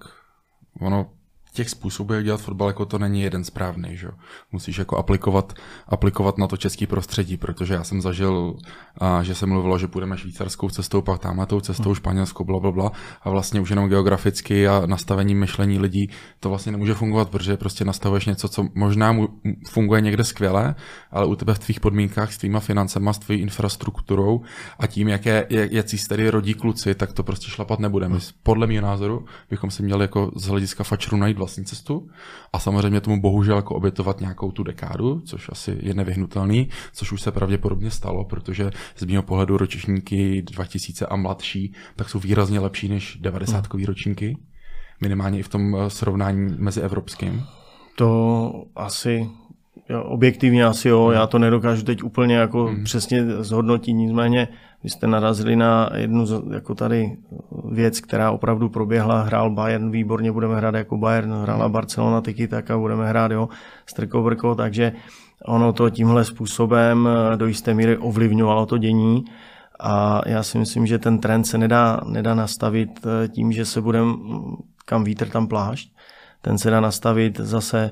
Ono, 0.82 1.12
těch 1.56 1.70
způsobů, 1.70 2.14
jak 2.14 2.24
dělat 2.24 2.42
fotbal, 2.42 2.68
jako 2.68 2.86
to 2.86 3.00
není 3.00 3.22
jeden 3.22 3.44
správný, 3.44 3.98
že? 3.98 4.08
Musíš 4.52 4.78
jako 4.78 4.98
aplikovat, 4.98 5.54
aplikovat 5.88 6.38
na 6.38 6.48
to 6.48 6.58
český 6.58 6.88
prostředí, 6.88 7.38
protože 7.38 7.74
já 7.74 7.84
jsem 7.84 8.02
zažil 8.02 8.56
a 8.98 9.24
že 9.24 9.36
se 9.36 9.46
mluvilo, 9.46 9.78
že 9.80 9.88
půjdeme 9.88 10.18
švýcarskou 10.18 10.70
cestou, 10.70 11.02
pak 11.02 11.20
tamhle 11.20 11.48
cestou, 11.62 11.90
hmm. 11.90 11.96
španělskou, 11.96 12.44
bla, 12.44 12.60
bla, 12.60 12.72
bla. 12.72 12.92
A 13.22 13.30
vlastně 13.30 13.62
už 13.62 13.70
jenom 13.70 13.90
geograficky 13.90 14.68
a 14.68 14.84
nastavení 14.86 15.36
myšlení 15.36 15.80
lidí 15.80 16.10
to 16.40 16.50
vlastně 16.50 16.72
nemůže 16.72 16.94
fungovat, 16.94 17.30
protože 17.30 17.58
prostě 17.58 17.86
nastavuješ 17.86 18.26
něco, 18.26 18.50
co 18.50 18.68
možná 18.74 19.12
mu 19.12 19.28
funguje 19.68 20.02
někde 20.02 20.24
skvěle, 20.24 20.76
ale 21.12 21.26
u 21.26 21.36
tebe 21.36 21.54
v 21.54 21.60
tvých 21.60 21.80
podmínkách 21.80 22.34
s 22.34 22.38
tvýma 22.38 22.60
financema, 22.60 23.14
s 23.14 23.20
tvojí 23.20 23.40
infrastrukturou 23.40 24.42
a 24.80 24.88
tím, 24.88 25.08
jak, 25.08 25.26
je, 25.26 25.48
jak, 25.50 25.72
jak 25.72 25.90
si 25.90 26.08
tady 26.08 26.30
rodí 26.30 26.54
kluci, 26.54 26.96
tak 26.96 27.14
to 27.14 27.24
prostě 27.24 27.50
šlapat 27.50 27.80
nebude. 27.80 28.10
My, 28.10 28.20
podle 28.44 28.68
mého 28.68 28.82
názoru 28.82 29.26
bychom 29.50 29.72
si 29.72 29.84
měli 29.84 30.04
jako 30.04 30.32
z 30.36 30.46
hlediska 30.48 30.84
fačru 30.84 31.18
najít 31.18 31.38
vlastní 31.46 31.66
cestu 31.66 32.10
a 32.54 32.60
samozřejmě 32.60 33.02
tomu 33.02 33.22
bohužel 33.22 33.56
jako 33.56 33.76
obětovat 33.76 34.20
nějakou 34.20 34.52
tu 34.52 34.64
dekádu, 34.64 35.22
což 35.26 35.50
asi 35.52 35.78
je 35.82 35.94
nevyhnutelný, 35.94 36.70
což 36.94 37.12
už 37.12 37.22
se 37.22 37.32
pravděpodobně 37.32 37.92
stalo, 37.92 38.26
protože 38.26 38.72
z 38.96 39.04
mého 39.04 39.24
pohledu 39.24 39.58
ročníky 39.58 40.42
2000 40.42 41.06
a 41.06 41.16
mladší 41.16 41.74
tak 41.96 42.10
jsou 42.10 42.20
výrazně 42.20 42.60
lepší 42.60 42.90
než 42.90 43.18
90 43.22 43.74
hmm. 43.74 43.86
ročníky, 43.86 44.38
minimálně 45.02 45.40
i 45.40 45.44
v 45.44 45.50
tom 45.50 45.76
eh, 45.76 45.90
srovnání 45.90 46.56
mezi 46.58 46.82
evropským. 46.82 47.44
To 47.96 48.52
asi 48.76 49.30
objektivně 50.04 50.66
asi 50.66 50.90
jo, 50.90 51.12
já 51.12 51.28
to 51.28 51.40
nedokážu 51.40 51.84
teď 51.84 52.04
úplně 52.04 52.36
jako 52.36 52.66
hmm. 52.66 52.84
přesně 52.84 53.26
zhodnotit, 53.44 53.94
nicméně 53.94 54.48
vy 54.84 54.90
jste 54.90 55.08
narazili 55.08 55.56
na 55.56 55.90
jednu 55.96 56.26
jako 56.54 56.76
tady 56.76 57.18
věc, 57.72 58.00
která 58.00 58.32
opravdu 58.32 58.70
proběhla, 58.70 59.22
hrál 59.22 59.50
Bayern 59.50 59.92
výborně, 59.92 60.32
budeme 60.32 60.56
hrát 60.56 60.76
jako 60.76 60.98
Bayern, 60.98 61.34
hrála 61.34 61.70
Barcelona 61.70 62.22
taky 62.22 62.48
tak 62.48 62.72
a 62.72 62.78
budeme 62.78 63.10
hrát 63.10 63.32
jo, 63.32 63.50
strko 63.86 64.22
brko, 64.22 64.56
takže 64.56 64.92
ono 65.46 65.74
to 65.74 65.90
tímhle 65.90 66.26
způsobem 66.26 67.10
do 67.36 67.48
jisté 67.48 67.74
míry 67.74 67.98
ovlivňovalo 67.98 68.66
to 68.66 68.78
dění 68.78 69.26
a 69.80 70.22
já 70.26 70.44
si 70.44 70.58
myslím, 70.58 70.86
že 70.88 71.00
ten 71.00 71.20
trend 71.20 71.44
se 71.44 71.58
nedá, 71.58 72.02
nedá 72.06 72.36
nastavit 72.36 72.90
tím, 73.28 73.52
že 73.52 73.66
se 73.66 73.82
budeme 73.82 74.14
kam 74.86 75.04
vítr, 75.04 75.30
tam 75.30 75.48
plášť. 75.48 75.92
Ten 76.42 76.58
se 76.58 76.70
dá 76.70 76.80
nastavit 76.82 77.38
zase 77.38 77.92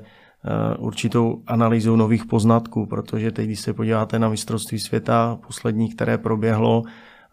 určitou 0.78 1.42
analýzou 1.46 1.96
nových 1.96 2.24
poznatků, 2.24 2.86
protože 2.86 3.30
teď, 3.30 3.46
když 3.46 3.60
se 3.60 3.72
podíváte 3.72 4.18
na 4.18 4.28
mistrovství 4.28 4.78
světa 4.78 5.38
poslední, 5.46 5.88
které 5.88 6.18
proběhlo 6.18 6.82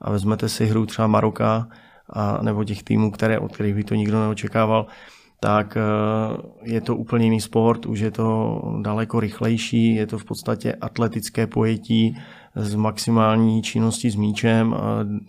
a 0.01 0.12
vezmete 0.12 0.49
si 0.49 0.66
hru 0.66 0.86
třeba 0.86 1.07
Maroka 1.07 1.68
a, 2.09 2.39
nebo 2.41 2.64
těch 2.64 2.84
týmů, 2.84 3.12
které, 3.12 3.39
od 3.39 3.51
kterých 3.53 3.76
by 3.76 3.84
to 3.84 3.95
nikdo 3.95 4.20
neočekával, 4.20 4.86
tak 5.39 5.78
eh, 5.78 5.82
je 6.64 6.82
to 6.82 6.95
úplně 6.95 7.26
jiný 7.26 7.41
sport, 7.41 7.86
už 7.86 7.99
je 7.99 8.12
to 8.12 8.62
daleko 8.82 9.20
rychlejší, 9.20 9.95
je 9.95 10.07
to 10.07 10.18
v 10.18 10.26
podstatě 10.26 10.74
atletické 10.82 11.47
pojetí 11.47 12.18
s 12.55 12.76
maximální 12.76 13.62
činností 13.62 14.09
s 14.09 14.16
míčem, 14.16 14.76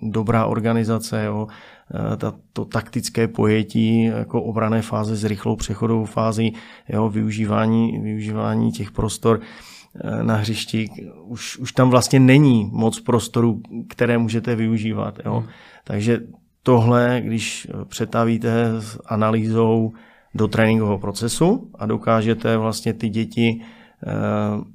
dobrá 0.02 0.46
organizace, 0.46 1.24
jo, 1.24 1.46
Eh, 1.94 2.32
to 2.52 2.64
taktické 2.64 3.28
pojetí 3.28 4.04
jako 4.04 4.42
obrané 4.42 4.82
fáze 4.82 5.16
s 5.16 5.24
rychlou 5.24 5.56
přechodovou 5.56 6.04
fází, 6.04 6.54
jeho 6.88 7.10
využívání, 7.10 7.98
využívání 8.02 8.72
těch 8.72 8.90
prostor 8.90 9.40
eh, 9.40 10.22
na 10.22 10.36
hřišti, 10.36 10.88
už, 11.24 11.58
už 11.58 11.72
tam 11.72 11.90
vlastně 11.90 12.20
není 12.20 12.70
moc 12.72 13.00
prostoru, 13.00 13.60
které 13.88 14.18
můžete 14.18 14.54
využívat. 14.54 15.18
Jo. 15.24 15.40
Hmm. 15.40 15.48
Takže 15.84 16.20
tohle, 16.62 17.20
když 17.24 17.68
přetavíte 17.88 18.64
s 18.80 18.98
analýzou 19.06 19.92
do 20.34 20.48
tréninkového 20.48 20.98
procesu 20.98 21.70
a 21.74 21.86
dokážete 21.86 22.56
vlastně 22.56 22.92
ty 22.92 23.08
děti 23.08 23.60
eh, 24.06 24.12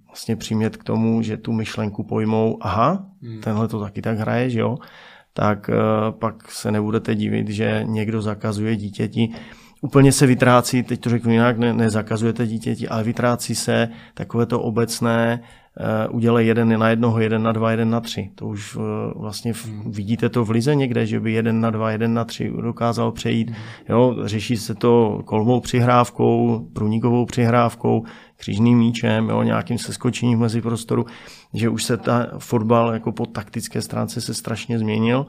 vlastně 0.07 0.35
přimět 0.35 0.77
k 0.77 0.83
tomu, 0.83 1.21
že 1.21 1.37
tu 1.37 1.53
myšlenku 1.53 2.03
pojmou, 2.03 2.57
aha, 2.61 3.05
hmm. 3.21 3.41
tenhle 3.41 3.67
to 3.67 3.79
taky 3.79 4.01
tak 4.01 4.17
hraje, 4.17 4.49
že 4.49 4.59
jo, 4.59 4.77
tak 5.37 5.69
eh, 5.69 5.75
pak 6.11 6.51
se 6.51 6.71
nebudete 6.71 7.15
divit, 7.15 7.49
že 7.49 7.81
někdo 7.85 8.21
zakazuje 8.21 8.75
dítěti. 8.75 9.29
Úplně 9.81 10.11
se 10.11 10.25
vytrácí, 10.25 10.83
teď 10.83 11.01
to 11.01 11.09
řeknu 11.09 11.31
jinak, 11.31 11.57
ne, 11.57 11.73
nezakazujete 11.73 12.47
dítěti, 12.47 12.87
ale 12.87 13.03
vytrácí 13.03 13.55
se 13.55 13.89
takové 14.13 14.45
to 14.45 14.61
obecné, 14.61 15.39
uh, 16.09 16.15
udělej 16.15 16.47
jeden 16.47 16.79
na 16.79 16.89
jednoho, 16.89 17.19
jeden 17.19 17.43
na 17.43 17.51
dva, 17.51 17.71
jeden 17.71 17.89
na 17.89 17.99
tři. 17.99 18.29
To 18.35 18.47
už 18.47 18.75
uh, 18.75 18.83
vlastně 19.15 19.53
vidíte 19.85 20.29
to 20.29 20.45
v 20.45 20.49
lize 20.49 20.75
někde, 20.75 21.05
že 21.05 21.19
by 21.19 21.31
jeden 21.31 21.61
na 21.61 21.69
dva, 21.69 21.91
jeden 21.91 22.13
na 22.13 22.25
tři 22.25 22.51
dokázal 22.61 23.11
přejít. 23.11 23.51
Jo, 23.89 24.15
řeší 24.25 24.57
se 24.57 24.75
to 24.75 25.21
kolmou 25.25 25.59
přihrávkou, 25.59 26.59
průnikovou 26.73 27.25
přihrávkou, 27.25 28.03
křížným 28.37 28.77
míčem, 28.77 29.29
jo, 29.29 29.43
nějakým 29.43 29.77
seskočením 29.77 30.39
mezi 30.39 30.61
prostoru, 30.61 31.05
že 31.53 31.69
už 31.69 31.83
se 31.83 31.97
ta 31.97 32.27
fotbal 32.37 32.93
jako 32.93 33.11
po 33.11 33.25
taktické 33.25 33.81
stránce 33.81 34.21
se 34.21 34.33
strašně 34.33 34.79
změnil 34.79 35.25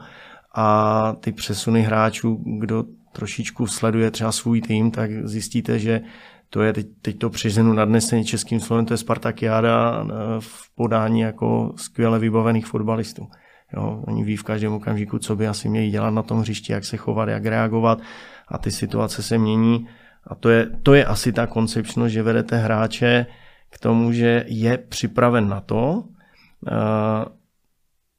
a 0.55 1.13
ty 1.19 1.31
přesuny 1.31 1.81
hráčů, 1.81 2.43
kdo 2.59 2.83
trošičku 3.11 3.67
sleduje 3.67 4.11
třeba 4.11 4.31
svůj 4.31 4.61
tým, 4.61 4.91
tak 4.91 5.11
zjistíte, 5.27 5.79
že 5.79 6.01
to 6.49 6.61
je 6.61 6.73
teď, 6.73 6.87
teď 7.01 7.17
to 7.17 7.29
přiženu 7.29 7.73
nadnesený 7.73 8.25
českým 8.25 8.59
slovem, 8.59 8.85
to 8.85 8.93
je 8.93 8.97
Spartakiáda 8.97 10.03
eh, 10.03 10.13
v 10.39 10.75
podání 10.75 11.19
jako 11.19 11.73
skvěle 11.75 12.19
vybavených 12.19 12.65
fotbalistů. 12.65 13.27
Jo, 13.73 14.03
oni 14.07 14.23
ví 14.23 14.35
v 14.35 14.43
každém 14.43 14.73
okamžiku, 14.73 15.19
co 15.19 15.35
by 15.35 15.47
asi 15.47 15.69
měli 15.69 15.89
dělat 15.89 16.09
na 16.09 16.23
tom 16.23 16.39
hřišti, 16.39 16.73
jak 16.73 16.85
se 16.85 16.97
chovat, 16.97 17.29
jak 17.29 17.45
reagovat 17.45 17.99
a 18.47 18.57
ty 18.57 18.71
situace 18.71 19.23
se 19.23 19.37
mění 19.37 19.87
a 20.29 20.35
to 20.35 20.49
je, 20.49 20.69
to 20.83 20.93
je 20.93 21.05
asi 21.05 21.33
ta 21.33 21.47
koncepčnost, 21.47 22.13
že 22.13 22.23
vedete 22.23 22.57
hráče 22.57 23.25
k 23.69 23.79
tomu, 23.79 24.11
že 24.11 24.45
je 24.47 24.77
připraven 24.77 25.49
na 25.49 25.61
to 25.61 25.93
uh, 25.93 26.03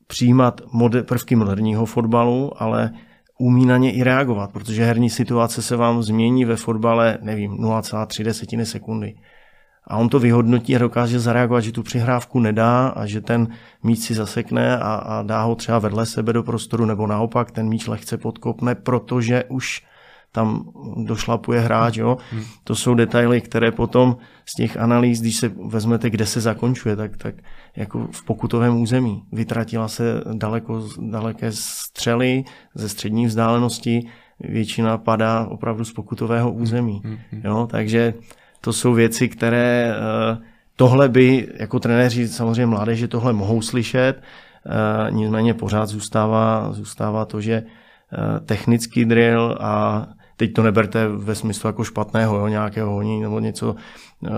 přijímat 0.06 0.60
moder, 0.72 1.04
prvky 1.04 1.36
moderního 1.36 1.86
fotbalu, 1.86 2.62
ale 2.62 2.90
umí 3.38 3.66
na 3.66 3.76
ně 3.76 3.92
i 3.92 4.02
reagovat, 4.02 4.52
protože 4.52 4.84
herní 4.84 5.10
situace 5.10 5.62
se 5.62 5.76
vám 5.76 6.02
změní 6.02 6.44
ve 6.44 6.56
fotbale, 6.56 7.18
nevím, 7.22 7.52
0,3 7.52 8.62
sekundy. 8.62 9.14
A 9.86 9.96
on 9.96 10.08
to 10.08 10.18
vyhodnotí 10.18 10.76
a 10.76 10.78
dokáže 10.78 11.20
zareagovat, 11.20 11.60
že 11.60 11.72
tu 11.72 11.82
přihrávku 11.82 12.40
nedá 12.40 12.88
a 12.88 13.06
že 13.06 13.20
ten 13.20 13.48
míč 13.82 13.98
si 13.98 14.14
zasekne 14.14 14.78
a, 14.78 14.94
a 14.94 15.22
dá 15.22 15.42
ho 15.42 15.54
třeba 15.54 15.78
vedle 15.78 16.06
sebe 16.06 16.32
do 16.32 16.42
prostoru, 16.42 16.84
nebo 16.84 17.06
naopak 17.06 17.50
ten 17.50 17.68
míč 17.68 17.86
lehce 17.86 18.18
podkopne, 18.18 18.74
protože 18.74 19.44
už 19.44 19.82
tam 20.32 20.64
došlapuje 20.96 21.60
hráč. 21.60 21.96
Jo? 21.96 22.16
Hmm. 22.30 22.42
To 22.64 22.74
jsou 22.74 22.94
detaily, 22.94 23.40
které 23.40 23.72
potom 23.72 24.16
z 24.46 24.54
těch 24.54 24.76
analýz, 24.76 25.20
když 25.20 25.36
se 25.36 25.48
vezmete, 25.48 26.10
kde 26.10 26.26
se 26.26 26.40
zakončuje, 26.40 26.96
tak, 26.96 27.16
tak 27.16 27.34
jako 27.76 28.08
v 28.12 28.24
pokutovém 28.24 28.80
území. 28.80 29.22
Vytratila 29.32 29.88
se 29.88 30.24
daleko, 30.32 30.88
daleké 30.98 31.52
střely 31.52 32.44
ze 32.74 32.88
střední 32.88 33.26
vzdálenosti, 33.26 34.06
většina 34.40 34.98
padá 34.98 35.46
opravdu 35.46 35.84
z 35.84 35.92
pokutového 35.92 36.52
území. 36.52 37.02
Hmm. 37.04 37.18
hmm. 37.32 37.42
Jo? 37.44 37.68
Takže 37.70 38.14
to 38.60 38.72
jsou 38.72 38.94
věci, 38.94 39.28
které 39.28 39.94
eh, 39.94 40.38
tohle 40.76 41.08
by 41.08 41.48
jako 41.56 41.80
trenéři 41.80 42.28
samozřejmě 42.28 42.66
mládeže 42.66 43.08
tohle 43.08 43.32
mohou 43.32 43.62
slyšet, 43.62 44.14
eh, 44.16 45.10
nicméně 45.10 45.54
pořád 45.54 45.86
zůstává, 45.86 46.72
zůstává 46.72 47.24
to, 47.24 47.40
že 47.40 47.62
eh, 47.62 48.40
technický 48.40 49.04
drill 49.04 49.58
a 49.60 50.06
teď 50.40 50.52
to 50.52 50.62
neberte 50.62 51.08
ve 51.08 51.34
smyslu 51.34 51.68
jako 51.68 51.84
špatného, 51.84 52.36
jo, 52.36 52.48
nějakého 52.48 52.92
honí 52.92 53.20
nebo 53.20 53.40
něco 53.40 53.74
eh, 53.76 54.30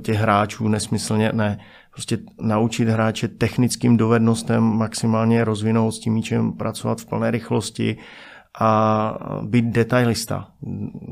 těch 0.00 0.16
hráčů 0.16 0.68
nesmyslně, 0.68 1.30
ne. 1.34 1.58
Prostě 1.92 2.18
naučit 2.40 2.88
hráče 2.88 3.28
technickým 3.28 3.96
dovednostem 3.96 4.62
maximálně 4.62 5.44
rozvinout 5.44 5.92
s 5.92 5.98
tím 5.98 6.12
míčem, 6.12 6.52
pracovat 6.52 7.00
v 7.00 7.06
plné 7.06 7.30
rychlosti 7.30 7.96
a 8.60 9.18
být 9.42 9.64
detailista. 9.64 10.48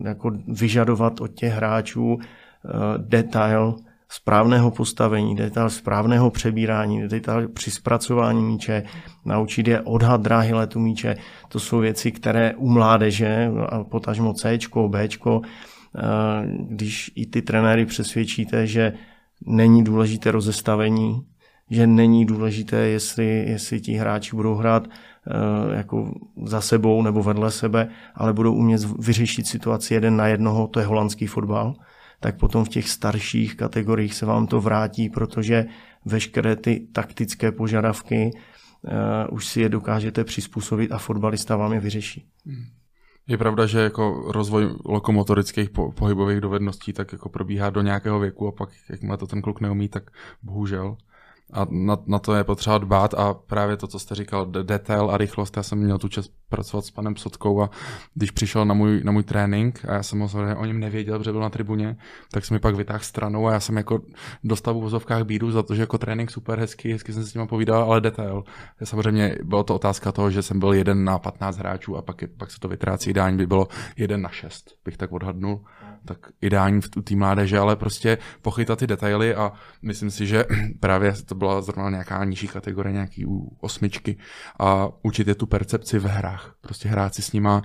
Jako 0.04 0.30
vyžadovat 0.48 1.20
od 1.20 1.28
těch 1.28 1.52
hráčů 1.52 2.18
eh, 2.18 2.68
detail, 2.98 3.76
správného 4.08 4.70
postavení, 4.70 5.36
detail 5.36 5.70
správného 5.70 6.30
přebírání, 6.30 7.08
detail 7.08 7.48
při 7.48 7.70
zpracování 7.70 8.44
míče, 8.44 8.82
naučit 9.24 9.68
je 9.68 9.80
odhad 9.80 10.22
dráhy 10.22 10.54
letu 10.54 10.80
míče. 10.80 11.16
To 11.48 11.60
jsou 11.60 11.78
věci, 11.78 12.12
které 12.12 12.54
u 12.54 12.68
mládeže, 12.68 13.50
potažmo 13.90 14.34
C, 14.34 14.58
B, 14.88 15.08
když 16.60 17.10
i 17.14 17.26
ty 17.26 17.42
trenéry 17.42 17.86
přesvědčíte, 17.86 18.66
že 18.66 18.92
není 19.46 19.84
důležité 19.84 20.30
rozestavení, 20.30 21.26
že 21.70 21.86
není 21.86 22.26
důležité, 22.26 22.76
jestli, 22.76 23.44
jestli 23.48 23.80
ti 23.80 23.92
hráči 23.92 24.36
budou 24.36 24.54
hrát 24.54 24.88
eh, 24.88 25.76
jako 25.76 26.14
za 26.44 26.60
sebou 26.60 27.02
nebo 27.02 27.22
vedle 27.22 27.50
sebe, 27.50 27.88
ale 28.14 28.32
budou 28.32 28.54
umět 28.54 28.84
vyřešit 28.98 29.46
situaci 29.46 29.94
jeden 29.94 30.16
na 30.16 30.26
jednoho, 30.26 30.66
to 30.66 30.80
je 30.80 30.86
holandský 30.86 31.26
fotbal 31.26 31.74
tak 32.20 32.38
potom 32.38 32.64
v 32.64 32.68
těch 32.68 32.88
starších 32.88 33.56
kategoriích 33.56 34.14
se 34.14 34.26
vám 34.26 34.46
to 34.46 34.60
vrátí, 34.60 35.08
protože 35.08 35.66
veškeré 36.04 36.56
ty 36.56 36.88
taktické 36.92 37.52
požadavky 37.52 38.30
uh, 38.30 38.90
už 39.30 39.46
si 39.46 39.60
je 39.60 39.68
dokážete 39.68 40.24
přizpůsobit 40.24 40.92
a 40.92 40.98
fotbalista 40.98 41.56
vám 41.56 41.72
je 41.72 41.80
vyřeší. 41.80 42.26
Hmm. 42.46 42.64
Je 43.28 43.38
pravda, 43.38 43.66
že 43.66 43.80
jako 43.80 44.32
rozvoj 44.32 44.74
lokomotorických 44.84 45.70
po, 45.70 45.92
pohybových 45.92 46.40
dovedností 46.40 46.92
tak 46.92 47.12
jako 47.12 47.28
probíhá 47.28 47.70
do 47.70 47.82
nějakého 47.82 48.18
věku 48.18 48.48
a 48.48 48.52
pak, 48.52 48.68
jakmile 48.90 49.16
to 49.16 49.26
ten 49.26 49.42
kluk 49.42 49.60
neumí, 49.60 49.88
tak 49.88 50.10
bohužel 50.42 50.96
A 51.52 51.66
na, 51.70 51.98
na 52.06 52.18
to 52.18 52.34
je 52.34 52.44
potřeba 52.44 52.78
dbát 52.78 53.14
a 53.14 53.34
právě 53.34 53.76
to, 53.76 53.86
co 53.86 53.98
jste 53.98 54.14
říkal, 54.14 54.46
detail 54.46 55.10
a 55.10 55.16
rychlost, 55.16 55.56
já 55.56 55.62
jsem 55.62 55.78
měl 55.78 55.98
tu 55.98 56.08
čas 56.08 56.28
pracovat 56.48 56.84
s 56.84 56.90
panem 56.90 57.16
Sotkou 57.16 57.62
a 57.62 57.70
když 58.14 58.30
přišel 58.30 58.64
na 58.64 58.74
můj, 58.74 59.00
na 59.04 59.12
můj 59.12 59.22
trénink 59.22 59.84
a 59.88 59.94
já 59.94 60.02
jsem 60.02 60.20
ho 60.20 60.28
o 60.56 60.64
něm 60.64 60.80
nevěděl, 60.80 61.18
protože 61.18 61.32
byl 61.32 61.40
na 61.40 61.50
tribuně, 61.50 61.96
tak 62.30 62.44
jsem 62.44 62.54
mi 62.54 62.58
pak 62.58 62.74
vytáhl 62.74 63.04
stranou 63.04 63.46
a 63.46 63.52
já 63.52 63.60
jsem 63.60 63.76
jako 63.76 64.02
dostal 64.44 64.74
v 64.74 64.80
vozovkách 64.80 65.24
bídu 65.24 65.50
za 65.50 65.62
to, 65.62 65.74
že 65.74 65.82
jako 65.82 65.98
trénink 65.98 66.30
super 66.30 66.58
hezky, 66.58 66.92
hezky 66.92 67.12
jsem 67.12 67.24
s 67.24 67.34
ním 67.34 67.46
povídal, 67.46 67.82
ale 67.82 68.00
detail. 68.00 68.44
Samozřejmě 68.84 69.36
byla 69.44 69.62
to 69.62 69.74
otázka 69.74 70.12
toho, 70.12 70.30
že 70.30 70.42
jsem 70.42 70.60
byl 70.60 70.72
jeden 70.72 71.04
na 71.04 71.18
15 71.18 71.58
hráčů 71.58 71.96
a 71.96 72.02
pak, 72.02 72.16
pak 72.36 72.50
se 72.50 72.60
to 72.60 72.68
vytrácí. 72.68 73.10
Ideální 73.10 73.36
by 73.36 73.46
bylo 73.46 73.68
jeden 73.96 74.22
na 74.22 74.28
6, 74.28 74.74
bych 74.84 74.96
tak 74.96 75.12
odhadnul 75.12 75.60
tak 76.06 76.18
ideální 76.40 76.80
v 76.80 76.88
té 76.88 77.16
mládeže, 77.16 77.58
ale 77.58 77.76
prostě 77.76 78.18
pochytat 78.42 78.78
ty 78.78 78.86
detaily 78.86 79.34
a 79.34 79.52
myslím 79.82 80.10
si, 80.10 80.26
že 80.26 80.44
právě 80.80 81.12
to 81.12 81.34
byla 81.34 81.62
zrovna 81.62 81.90
nějaká 81.90 82.24
nižší 82.24 82.48
kategorie, 82.48 82.92
nějaký 82.92 83.26
osmičky 83.60 84.16
a 84.58 84.88
učit 85.02 85.28
je 85.28 85.34
tu 85.34 85.46
percepci 85.46 85.98
v 85.98 86.04
hrách. 86.04 86.54
Prostě 86.60 86.88
hrát 86.88 87.14
si 87.14 87.22
s 87.22 87.32
nima, 87.32 87.62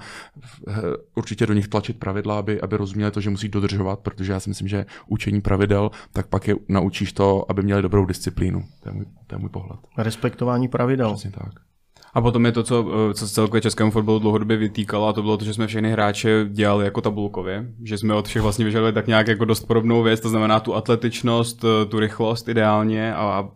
určitě 1.15 1.45
do 1.45 1.53
nich 1.53 1.67
tlačit 1.67 1.99
pravidla, 1.99 2.39
aby, 2.39 2.61
aby 2.61 2.77
rozuměli 2.77 3.11
to, 3.11 3.21
že 3.21 3.29
musí 3.29 3.49
dodržovat, 3.49 3.99
protože 3.99 4.31
já 4.31 4.39
si 4.39 4.49
myslím, 4.49 4.67
že 4.67 4.85
učení 5.07 5.41
pravidel, 5.41 5.91
tak 6.13 6.27
pak 6.27 6.47
je 6.47 6.55
naučíš 6.69 7.13
to, 7.13 7.45
aby 7.51 7.63
měli 7.63 7.81
dobrou 7.81 8.05
disciplínu. 8.05 8.65
To 8.83 8.89
je 8.89 8.93
můj, 8.93 9.05
to 9.27 9.35
je 9.35 9.39
můj 9.39 9.49
pohled. 9.49 9.79
Respektování 9.97 10.67
pravidel. 10.67 11.13
Přesně 11.13 11.31
tak. 11.31 11.70
A 12.13 12.21
potom 12.21 12.45
je 12.45 12.51
to, 12.51 12.63
co, 12.63 12.85
eh, 13.09 13.13
co 13.13 13.27
se 13.27 13.33
celkově 13.33 13.61
českému 13.61 13.91
fotbalu 13.91 14.19
dlouhodobě 14.19 14.57
vytýkalo, 14.57 15.07
a 15.07 15.13
to 15.13 15.21
bylo 15.21 15.37
to, 15.37 15.45
že 15.45 15.53
jsme 15.53 15.67
všechny 15.67 15.91
hráče 15.91 16.45
dělali 16.49 16.85
jako 16.85 17.01
tabulkově, 17.01 17.65
že 17.83 17.97
jsme 17.97 18.13
od 18.13 18.27
všech 18.27 18.41
vlastně 18.41 18.65
vyžadovali 18.65 18.93
tak 18.93 19.07
nějak 19.07 19.27
jako 19.27 19.45
dost 19.45 19.65
podobnou 19.65 20.03
věc, 20.03 20.19
to 20.19 20.29
znamená 20.29 20.59
tu 20.59 20.75
atletičnost, 20.75 21.63
eh, 21.63 21.85
tu 21.85 21.99
rychlost 21.99 22.47
ideálně 22.47 23.15
a, 23.15 23.19
a 23.19 23.49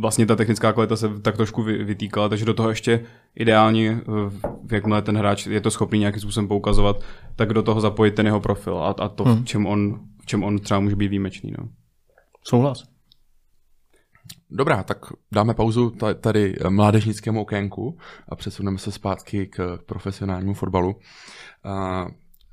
vlastně 0.00 0.26
ta 0.26 0.36
technická 0.36 0.72
kvalita 0.72 0.96
se 0.96 1.20
tak 1.22 1.36
trošku 1.36 1.62
vytýkala, 1.62 2.28
takže 2.28 2.44
do 2.44 2.54
toho 2.54 2.68
ještě 2.68 3.04
ideálně, 3.34 4.00
eh, 4.00 4.74
jakmile 4.74 5.02
ten 5.02 5.16
hráč 5.16 5.46
je 5.46 5.60
to 5.60 5.70
schopný 5.70 5.98
nějakým 5.98 6.20
způsobem 6.20 6.48
poukazovat, 6.48 7.02
tak 7.36 7.52
do 7.52 7.62
toho 7.62 7.80
zapojit 7.80 8.14
ten 8.14 8.26
jeho 8.26 8.40
profil 8.40 8.78
a, 8.78 8.94
a 8.98 9.08
to, 9.08 9.24
hmm. 9.24 9.42
v, 9.42 9.44
čem 9.44 9.66
on, 9.66 10.00
v 10.22 10.26
čem 10.26 10.44
on 10.44 10.58
třeba 10.58 10.80
může 10.80 10.96
být 10.96 11.08
výjimečný. 11.08 11.52
No. 11.58 11.68
Souhlas. 12.44 12.89
Dobrá, 14.52 14.82
tak 14.82 14.98
dáme 15.32 15.54
pauzu 15.54 15.92
tady 16.20 16.56
mládežnickému 16.68 17.40
okénku 17.40 17.98
a 18.28 18.36
přesuneme 18.36 18.78
se 18.78 18.92
zpátky 18.92 19.46
k 19.46 19.78
profesionálnímu 19.86 20.54
fotbalu. 20.54 20.96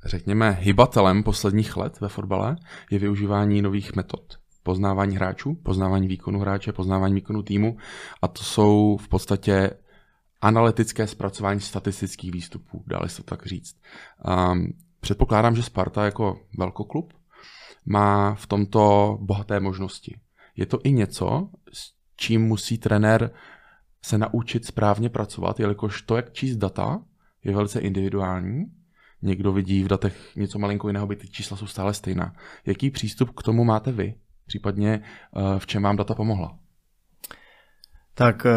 Řekněme, 0.04 0.50
hybatelem 0.60 1.22
posledních 1.22 1.76
let 1.76 2.00
ve 2.00 2.08
fotbale 2.08 2.56
je 2.90 2.98
využívání 2.98 3.62
nových 3.62 3.96
metod. 3.96 4.38
Poznávání 4.62 5.16
hráčů, 5.16 5.54
poznávání 5.54 6.08
výkonu 6.08 6.40
hráče, 6.40 6.72
poznávání 6.72 7.14
výkonu 7.14 7.42
týmu 7.42 7.76
a 8.22 8.28
to 8.28 8.42
jsou 8.42 8.96
v 8.96 9.08
podstatě 9.08 9.70
analytické 10.40 11.06
zpracování 11.06 11.60
statistických 11.60 12.32
výstupů, 12.32 12.84
dali 12.86 13.08
se 13.08 13.22
tak 13.22 13.46
říct. 13.46 13.76
Předpokládám, 15.00 15.56
že 15.56 15.62
Sparta 15.62 16.04
jako 16.04 16.40
velkoklub 16.58 17.12
má 17.86 18.34
v 18.34 18.46
tomto 18.46 19.18
bohaté 19.20 19.60
možnosti 19.60 20.20
je 20.58 20.66
to 20.66 20.78
i 20.84 20.92
něco, 20.92 21.48
s 21.72 21.92
čím 22.16 22.42
musí 22.42 22.78
trenér 22.78 23.30
se 24.02 24.18
naučit 24.18 24.64
správně 24.64 25.08
pracovat, 25.08 25.60
jelikož 25.60 26.02
to, 26.02 26.16
jak 26.16 26.32
číst 26.32 26.56
data, 26.56 27.02
je 27.44 27.54
velice 27.54 27.80
individuální. 27.80 28.64
Někdo 29.22 29.52
vidí 29.52 29.84
v 29.84 29.88
datech 29.88 30.36
něco 30.36 30.58
malinko 30.58 30.88
jiného, 30.88 31.06
by 31.06 31.16
ty 31.16 31.28
čísla 31.28 31.56
jsou 31.56 31.66
stále 31.66 31.94
stejná. 31.94 32.34
Jaký 32.66 32.90
přístup 32.90 33.30
k 33.30 33.42
tomu 33.42 33.64
máte 33.64 33.92
vy? 33.92 34.14
Případně 34.46 35.02
eh, 35.02 35.58
v 35.58 35.66
čem 35.66 35.82
vám 35.82 35.96
data 35.96 36.14
pomohla? 36.14 36.58
Tak 38.14 38.46
eh, 38.46 38.50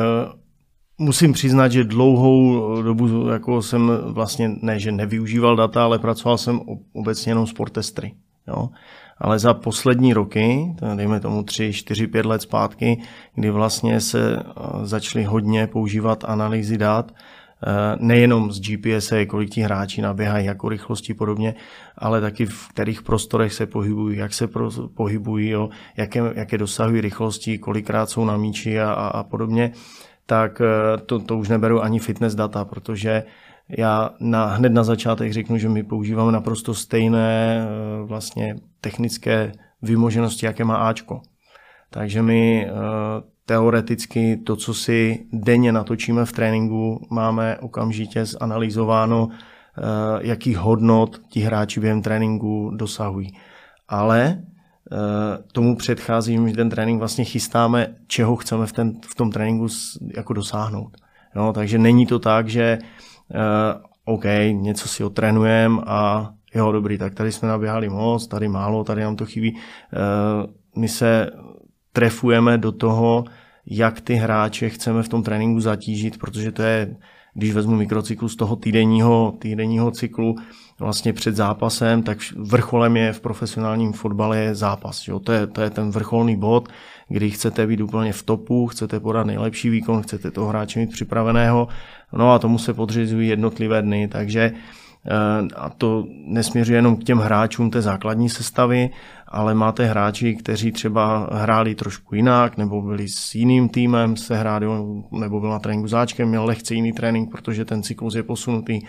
musím 0.98 1.34
přiznat, 1.34 1.72
že 1.72 1.84
dlouhou 1.84 2.82
dobu 2.82 3.28
jako 3.28 3.62
jsem 3.62 3.92
vlastně, 4.14 4.50
ne, 4.62 4.80
že 4.80 4.92
nevyužíval 4.92 5.56
data, 5.56 5.84
ale 5.84 6.00
pracoval 6.00 6.38
jsem 6.38 6.60
obecně 6.94 7.32
jenom 7.32 7.48
s 7.48 7.54
portestry. 7.54 8.16
Jo? 8.48 8.70
Ale 9.22 9.40
za 9.40 9.54
poslední 9.54 10.14
roky, 10.14 10.76
dejme 10.96 11.20
tomu 11.20 11.44
3, 11.44 11.74
4, 11.74 12.08
5 12.08 12.26
let 12.26 12.42
zpátky, 12.42 13.02
kdy 13.36 13.50
vlastně 13.50 14.02
se 14.02 14.40
eh, 14.40 14.52
začaly 14.84 15.24
hodně 15.26 15.68
používat 15.68 16.24
analýzy 16.28 16.78
dat, 16.78 17.12
eh, 17.12 17.96
nejenom 18.00 18.52
z 18.52 18.60
GPS, 18.62 19.14
kolik 19.28 19.50
ti 19.50 19.62
hráči 19.62 20.02
naběhají, 20.02 20.46
jako 20.46 20.70
rychlosti 20.70 21.14
podobně, 21.14 21.56
ale 21.98 22.22
taky 22.22 22.46
v 22.46 22.68
kterých 22.68 23.02
prostorech 23.02 23.54
se 23.54 23.66
pohybují, 23.66 24.18
jak 24.18 24.34
se 24.34 24.50
pohybují, 24.96 25.50
jo, 25.50 25.70
jaké, 25.98 26.22
jaké 26.36 26.58
dosahují 26.58 27.02
rychlosti, 27.02 27.58
kolikrát 27.58 28.10
jsou 28.10 28.26
na 28.26 28.38
míči 28.38 28.80
a, 28.80 28.94
a, 28.94 29.08
a 29.08 29.24
podobně, 29.24 29.72
tak 30.26 30.62
eh, 30.62 30.98
to, 31.06 31.20
to 31.20 31.38
už 31.38 31.50
neberu 31.50 31.84
ani 31.84 32.00
fitness 32.00 32.36
data, 32.36 32.66
protože 32.66 33.24
já 33.78 34.10
na, 34.20 34.46
hned 34.46 34.74
na 34.74 34.84
začátek 34.84 35.34
řeknu, 35.34 35.58
že 35.58 35.70
my 35.70 35.84
používáme 35.84 36.32
naprosto 36.32 36.74
stejné 36.74 37.62
eh, 37.62 38.06
vlastně 38.06 38.56
technické 38.82 39.52
vymoženosti, 39.82 40.46
jaké 40.46 40.64
má 40.64 40.76
Ačko. 40.76 41.22
Takže 41.90 42.22
my 42.22 42.66
eh, 42.66 42.72
teoreticky 43.46 44.38
to, 44.38 44.56
co 44.56 44.74
si 44.74 45.26
denně 45.34 45.72
natočíme 45.72 46.26
v 46.26 46.32
tréninku, 46.32 47.08
máme 47.10 47.58
okamžitě 47.58 48.26
zanalýzováno, 48.26 49.30
eh, 49.32 49.82
jakých 50.22 50.58
hodnot 50.58 51.20
ti 51.30 51.40
hráči 51.40 51.80
během 51.80 52.02
tréninku 52.02 52.72
dosahují. 52.76 53.38
Ale 53.88 54.44
tomu 55.52 55.76
předchází, 55.76 56.40
že 56.48 56.56
ten 56.56 56.70
trénink 56.70 57.00
vlastně 57.00 57.24
chystáme, 57.24 57.96
čeho 58.08 58.36
chceme 58.36 58.66
v, 58.66 58.72
ten, 58.72 58.94
v 59.06 59.16
tom 59.16 59.32
tréninku 59.32 59.68
jako 60.16 60.34
dosáhnout. 60.34 60.98
Jo, 61.36 61.52
takže 61.54 61.78
není 61.78 62.06
to 62.06 62.20
tak, 62.20 62.48
že 62.48 62.78
uh, 62.82 63.11
OK, 64.06 64.26
něco 64.52 64.88
si 64.88 65.04
otrénujeme 65.04 65.82
a 65.86 66.30
jo, 66.56 66.72
dobrý, 66.72 66.98
tak 66.98 67.14
tady 67.14 67.32
jsme 67.32 67.48
naběhali 67.48 67.90
moc, 67.90 68.28
tady 68.28 68.48
málo, 68.48 68.84
tady 68.84 69.02
nám 69.02 69.16
to 69.16 69.26
chybí. 69.26 69.54
Uh, 69.54 69.60
my 70.82 70.88
se 70.88 71.30
trefujeme 71.94 72.58
do 72.58 72.72
toho, 72.72 73.26
jak 73.66 74.02
ty 74.02 74.14
hráče 74.14 74.70
chceme 74.70 75.04
v 75.04 75.10
tom 75.10 75.24
tréninku 75.24 75.60
zatížit, 75.60 76.18
protože 76.18 76.52
to 76.52 76.62
je, 76.62 76.96
když 77.34 77.54
vezmu 77.54 77.76
mikrocyklus 77.76 78.36
toho 78.36 78.56
týdenního, 78.56 79.34
týdenního 79.40 79.92
cyklu, 79.92 80.36
vlastně 80.80 81.14
před 81.14 81.36
zápasem, 81.36 82.04
tak 82.04 82.18
vrcholem 82.38 82.98
je 82.98 83.14
v 83.14 83.22
profesionálním 83.22 83.94
fotbale 83.94 84.56
zápas. 84.56 85.08
Jo? 85.08 85.20
To, 85.20 85.32
je, 85.32 85.48
to 85.48 85.62
je 85.62 85.70
ten 85.70 85.92
vrcholný 85.92 86.38
bod, 86.38 86.70
kdy 87.12 87.30
chcete 87.32 87.68
být 87.68 87.82
úplně 87.82 88.14
v 88.14 88.24
topu, 88.24 88.68
chcete 88.68 89.00
podat 89.00 89.28
nejlepší 89.28 89.70
výkon, 89.70 90.02
chcete 90.02 90.32
toho 90.32 90.48
hráče 90.48 90.80
mít 90.80 90.92
připraveného, 90.92 91.68
no 92.14 92.32
a 92.32 92.40
tomu 92.40 92.58
se 92.58 92.74
podřizují 92.74 93.30
jednotlivé 93.30 93.82
dny, 93.82 94.08
takže 94.08 94.52
eh, 94.52 95.12
a 95.56 95.70
to 95.70 96.06
nesměřuje 96.26 96.78
jenom 96.78 96.96
k 96.96 97.04
těm 97.04 97.18
hráčům 97.18 97.70
té 97.70 97.82
základní 97.82 98.30
sestavy, 98.30 98.90
ale 99.28 99.54
máte 99.54 99.86
hráči, 99.86 100.36
kteří 100.36 100.72
třeba 100.72 101.30
hráli 101.32 101.76
trošku 101.76 102.16
jinak, 102.16 102.58
nebo 102.58 102.82
byli 102.82 103.08
s 103.08 103.36
jiným 103.36 103.70
týmem, 103.70 104.18
se 104.18 104.38
hráli, 104.38 104.68
nebo 105.12 105.40
byl 105.40 105.50
na 105.50 105.60
tréninku 105.60 105.88
záčkem, 105.88 106.30
měl 106.30 106.46
lehce 106.46 106.76
jiný 106.76 106.94
trénink, 106.94 107.32
protože 107.32 107.66
ten 107.66 107.84
cyklus 107.84 108.16
je 108.16 108.24
posunutý. 108.24 108.82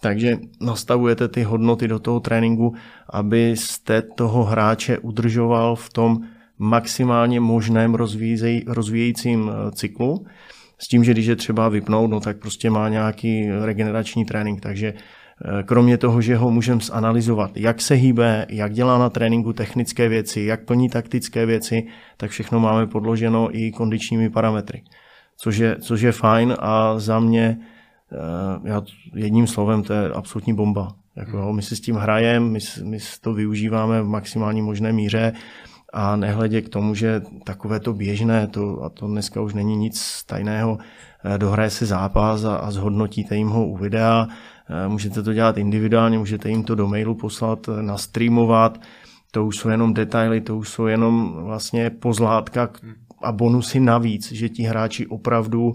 Takže 0.00 0.38
nastavujete 0.60 1.28
ty 1.28 1.42
hodnoty 1.42 1.88
do 1.88 1.98
toho 1.98 2.20
tréninku, 2.20 2.74
abyste 3.10 4.02
toho 4.02 4.44
hráče 4.44 4.98
udržoval 4.98 5.76
v 5.76 5.92
tom 5.92 6.20
maximálně 6.58 7.40
možném 7.40 7.94
rozvíjejícím 8.66 9.50
eh, 9.50 9.70
cyklu. 9.70 10.26
S 10.78 10.88
tím, 10.88 11.04
že 11.04 11.12
když 11.12 11.26
je 11.26 11.36
třeba 11.36 11.68
vypnout, 11.68 12.10
no 12.10 12.20
tak 12.20 12.36
prostě 12.38 12.70
má 12.70 12.88
nějaký 12.88 13.48
regenerační 13.64 14.24
trénink. 14.24 14.60
Takže 14.60 14.92
eh, 14.94 15.62
kromě 15.62 15.98
toho, 15.98 16.20
že 16.20 16.36
ho 16.36 16.50
můžeme 16.50 16.80
zanalizovat, 16.80 17.56
jak 17.56 17.80
se 17.80 17.94
hýbe, 17.94 18.46
jak 18.48 18.72
dělá 18.72 18.98
na 18.98 19.10
tréninku 19.10 19.52
technické 19.52 20.08
věci, 20.08 20.40
jak 20.40 20.64
plní 20.64 20.88
taktické 20.88 21.46
věci, 21.46 21.86
tak 22.16 22.30
všechno 22.30 22.60
máme 22.60 22.86
podloženo 22.86 23.48
i 23.58 23.72
kondičními 23.72 24.30
parametry. 24.30 24.82
Což 25.38 25.56
je, 25.56 25.76
což 25.80 26.00
je 26.00 26.12
fajn 26.12 26.56
a 26.58 26.98
za 26.98 27.20
mě 27.20 27.58
eh, 28.12 28.68
já, 28.68 28.82
jedním 29.14 29.46
slovem 29.46 29.82
to 29.82 29.92
je 29.92 30.08
absolutní 30.08 30.54
bomba. 30.54 30.88
Jako, 31.16 31.52
my 31.52 31.62
si 31.62 31.76
s 31.76 31.80
tím 31.80 31.94
hrajeme, 31.94 32.46
my, 32.46 32.58
my 32.84 32.98
to 33.20 33.34
využíváme 33.34 34.02
v 34.02 34.08
maximální 34.08 34.62
možné 34.62 34.92
míře 34.92 35.32
a 35.96 36.16
nehledě 36.16 36.62
k 36.62 36.68
tomu, 36.68 36.94
že 36.94 37.22
takové 37.44 37.80
to 37.80 37.92
běžné, 37.92 38.46
to, 38.46 38.84
a 38.84 38.88
to 38.88 39.06
dneska 39.06 39.40
už 39.40 39.54
není 39.54 39.76
nic 39.76 40.22
tajného, 40.26 40.78
eh, 41.24 41.38
dohraje 41.38 41.70
se 41.70 41.86
zápas 41.86 42.44
a, 42.44 42.56
a 42.56 42.70
zhodnotíte 42.70 43.36
jim 43.36 43.48
ho 43.48 43.66
u 43.66 43.76
videa, 43.76 44.28
eh, 44.28 44.88
můžete 44.88 45.22
to 45.22 45.32
dělat 45.32 45.58
individuálně, 45.58 46.18
můžete 46.18 46.48
jim 46.48 46.64
to 46.64 46.74
do 46.74 46.86
mailu 46.86 47.14
poslat, 47.14 47.68
eh, 47.68 47.82
nastreamovat, 47.82 48.80
to 49.30 49.46
už 49.46 49.56
jsou 49.56 49.68
jenom 49.68 49.94
detaily, 49.94 50.40
to 50.40 50.56
už 50.56 50.68
jsou 50.68 50.86
jenom 50.86 51.34
vlastně 51.44 51.90
pozlátka 51.90 52.70
a 53.22 53.32
bonusy 53.32 53.80
navíc, 53.80 54.32
že 54.32 54.48
ti 54.48 54.62
hráči 54.62 55.06
opravdu 55.06 55.72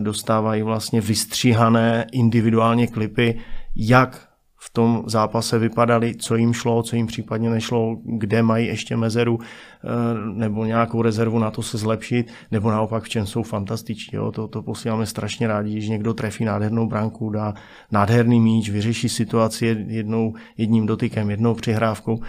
dostávají 0.00 0.62
vlastně 0.62 1.00
vystříhané 1.00 2.06
individuálně 2.12 2.86
klipy, 2.86 3.40
jak 3.76 4.27
v 4.60 4.70
tom 4.70 5.02
zápase 5.06 5.58
vypadali, 5.58 6.14
co 6.16 6.36
jim 6.36 6.52
šlo, 6.52 6.82
co 6.82 6.96
jim 6.96 7.06
případně 7.06 7.50
nešlo, 7.50 7.96
kde 8.04 8.42
mají 8.42 8.66
ještě 8.66 8.96
mezeru 8.96 9.38
eh, 9.40 9.88
nebo 10.34 10.64
nějakou 10.64 11.02
rezervu 11.02 11.38
na 11.38 11.50
to 11.50 11.62
se 11.62 11.78
zlepšit, 11.78 12.32
nebo 12.50 12.70
naopak 12.70 13.04
v 13.04 13.08
čem 13.08 13.26
jsou 13.26 13.42
fantastiční. 13.42 14.16
Jo. 14.16 14.32
To, 14.32 14.48
to 14.48 14.62
posíláme 14.62 15.06
strašně 15.06 15.46
rádi, 15.46 15.72
když 15.72 15.88
někdo 15.88 16.14
trefí 16.14 16.44
nádhernou 16.44 16.86
branku, 16.86 17.30
dá 17.30 17.54
nádherný 17.92 18.40
míč, 18.40 18.70
vyřeší 18.70 19.08
situaci 19.08 19.86
jednou, 19.88 20.34
jedním 20.56 20.86
dotykem, 20.86 21.30
jednou 21.30 21.54
přihrávkou. 21.54 22.20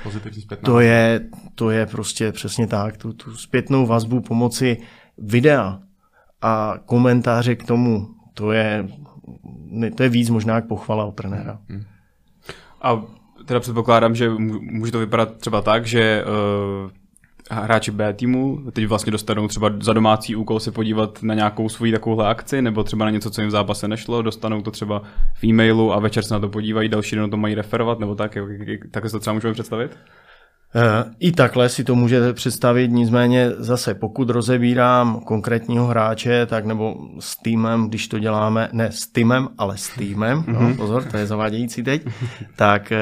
To 0.65 0.79
je, 0.79 1.21
to 1.55 1.69
je 1.69 1.85
prostě 1.85 2.31
přesně 2.31 2.67
tak. 2.67 2.97
Tu, 2.97 3.13
tu 3.13 3.35
zpětnou 3.35 3.85
vazbu 3.85 4.21
pomoci 4.21 4.77
videa 5.17 5.79
a 6.41 6.73
komentáře 6.85 7.55
k 7.55 7.63
tomu, 7.63 8.07
to 8.33 8.51
je, 8.51 8.87
to 9.95 10.03
je 10.03 10.09
víc 10.09 10.29
možná 10.29 10.55
jak 10.55 10.67
pochvala 10.67 11.05
od 11.05 11.15
trenéra. 11.15 11.59
Hmm. 11.69 11.83
A 12.81 13.01
teda 13.45 13.59
předpokládám, 13.59 14.15
že 14.15 14.29
může 14.59 14.91
to 14.91 14.99
vypadat 14.99 15.37
třeba 15.37 15.61
tak, 15.61 15.85
že 15.85 16.23
uh, 16.83 16.91
hráči 17.51 17.91
B 17.91 18.13
týmu 18.13 18.59
teď 18.71 18.87
vlastně 18.87 19.11
dostanou 19.11 19.47
třeba 19.47 19.71
za 19.81 19.93
domácí 19.93 20.35
úkol 20.35 20.59
se 20.59 20.71
podívat 20.71 21.23
na 21.23 21.33
nějakou 21.33 21.69
svoji 21.69 21.91
takovouhle 21.91 22.27
akci, 22.27 22.61
nebo 22.61 22.83
třeba 22.83 23.05
na 23.05 23.11
něco, 23.11 23.31
co 23.31 23.41
jim 23.41 23.47
v 23.47 23.51
zápase 23.51 23.87
nešlo, 23.87 24.21
dostanou 24.21 24.61
to 24.61 24.71
třeba 24.71 25.01
v 25.35 25.43
e-mailu 25.43 25.93
a 25.93 25.99
večer 25.99 26.23
se 26.23 26.33
na 26.33 26.39
to 26.39 26.49
podívají, 26.49 26.89
další 26.89 27.15
den 27.15 27.29
to 27.29 27.37
mají 27.37 27.55
referovat, 27.55 27.99
nebo 27.99 28.15
tak, 28.15 28.37
tak 28.91 29.05
se 29.05 29.11
to 29.11 29.19
třeba 29.19 29.33
můžeme 29.33 29.53
představit? 29.53 29.97
Eh, 30.75 31.11
I 31.19 31.31
takhle 31.31 31.69
si 31.69 31.83
to 31.83 31.95
můžete 31.95 32.33
představit, 32.33 32.91
nicméně 32.91 33.51
zase 33.57 33.93
pokud 33.93 34.29
rozebírám 34.29 35.19
konkrétního 35.19 35.85
hráče, 35.85 36.45
tak 36.45 36.65
nebo 36.65 36.95
s 37.19 37.37
týmem, 37.37 37.87
když 37.87 38.07
to 38.07 38.19
děláme, 38.19 38.69
ne 38.71 38.91
s 38.91 39.07
týmem, 39.07 39.47
ale 39.57 39.77
s 39.77 39.89
týmem, 39.89 40.43
no, 40.47 40.59
mhm. 40.59 40.75
pozor, 40.75 41.03
to 41.03 41.17
je 41.17 41.25
zavádějící 41.25 41.83
teď, 41.83 42.05
tak 42.55 42.91
eh, 42.91 42.97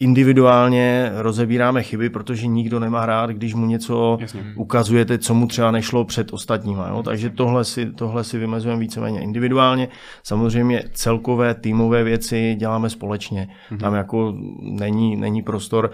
individuálně 0.00 1.12
rozebíráme 1.14 1.82
chyby, 1.82 2.10
protože 2.10 2.46
nikdo 2.46 2.80
nemá 2.80 3.06
rád, 3.06 3.30
když 3.30 3.54
mu 3.54 3.66
něco 3.66 4.18
Jasně. 4.20 4.44
ukazujete, 4.56 5.18
co 5.18 5.34
mu 5.34 5.46
třeba 5.46 5.70
nešlo 5.70 6.04
před 6.04 6.32
ostatníma. 6.32 6.88
Jo? 6.88 7.02
Takže 7.02 7.30
tohle 7.30 7.64
si, 7.64 7.92
tohle 7.92 8.24
si 8.24 8.38
vymezujeme 8.38 8.80
víceméně 8.80 9.20
individuálně. 9.20 9.88
Samozřejmě 10.22 10.84
celkové 10.92 11.54
týmové 11.54 12.04
věci 12.04 12.54
děláme 12.58 12.90
společně. 12.90 13.48
Mm-hmm. 13.70 13.78
Tam 13.78 13.94
jako 13.94 14.34
není, 14.60 15.16
není 15.16 15.42
prostor 15.42 15.90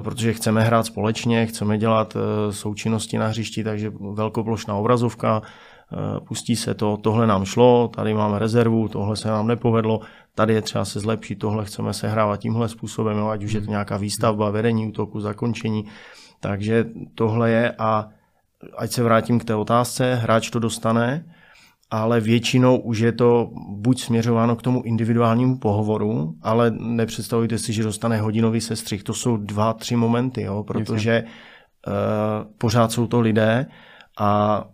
protože 0.00 0.32
chceme 0.32 0.62
hrát 0.62 0.86
společně, 0.86 1.46
chceme 1.46 1.78
dělat 1.78 2.16
eh, 2.16 2.52
součinnosti 2.52 3.18
na 3.18 3.26
hřišti, 3.26 3.64
takže 3.64 3.92
velkoplošná 4.12 4.74
obrazovka, 4.74 5.42
eh, 5.42 6.20
pustí 6.20 6.56
se 6.56 6.74
to, 6.74 6.96
tohle 6.96 7.26
nám 7.26 7.44
šlo, 7.44 7.88
tady 7.88 8.14
máme 8.14 8.38
rezervu, 8.38 8.88
tohle 8.88 9.16
se 9.16 9.28
nám 9.28 9.46
nepovedlo, 9.46 10.00
tady 10.34 10.54
je 10.54 10.62
třeba 10.62 10.84
se 10.84 11.00
zlepšit, 11.00 11.34
tohle 11.34 11.64
chceme 11.64 11.92
se 11.92 12.08
hrávat 12.08 12.40
tímhle 12.40 12.68
způsobem, 12.68 13.26
ať 13.26 13.44
už 13.44 13.52
je 13.52 13.60
to 13.60 13.70
nějaká 13.70 13.96
výstavba, 13.96 14.50
vedení 14.50 14.86
útoku, 14.86 15.20
zakončení. 15.20 15.84
Takže 16.40 16.84
tohle 17.14 17.50
je 17.50 17.74
a 17.78 18.08
ať 18.76 18.90
se 18.90 19.02
vrátím 19.02 19.38
k 19.38 19.44
té 19.44 19.54
otázce, 19.54 20.14
hráč 20.14 20.50
to 20.50 20.58
dostane, 20.58 21.35
ale 21.90 22.20
většinou 22.20 22.78
už 22.78 22.98
je 22.98 23.12
to 23.12 23.50
buď 23.68 24.00
směřováno 24.00 24.56
k 24.56 24.62
tomu 24.62 24.82
individuálnímu 24.82 25.58
pohovoru, 25.58 26.34
ale 26.42 26.70
nepředstavujte 26.70 27.58
si, 27.58 27.72
že 27.72 27.82
dostane 27.82 28.20
hodinový 28.20 28.60
sestřih. 28.60 29.02
To 29.02 29.14
jsou 29.14 29.36
dva, 29.36 29.72
tři 29.72 29.96
momenty, 29.96 30.42
jo, 30.42 30.64
protože 30.64 31.24
uh, 31.24 31.92
pořád 32.58 32.92
jsou 32.92 33.06
to 33.06 33.20
lidé 33.20 33.66
a 34.18 34.64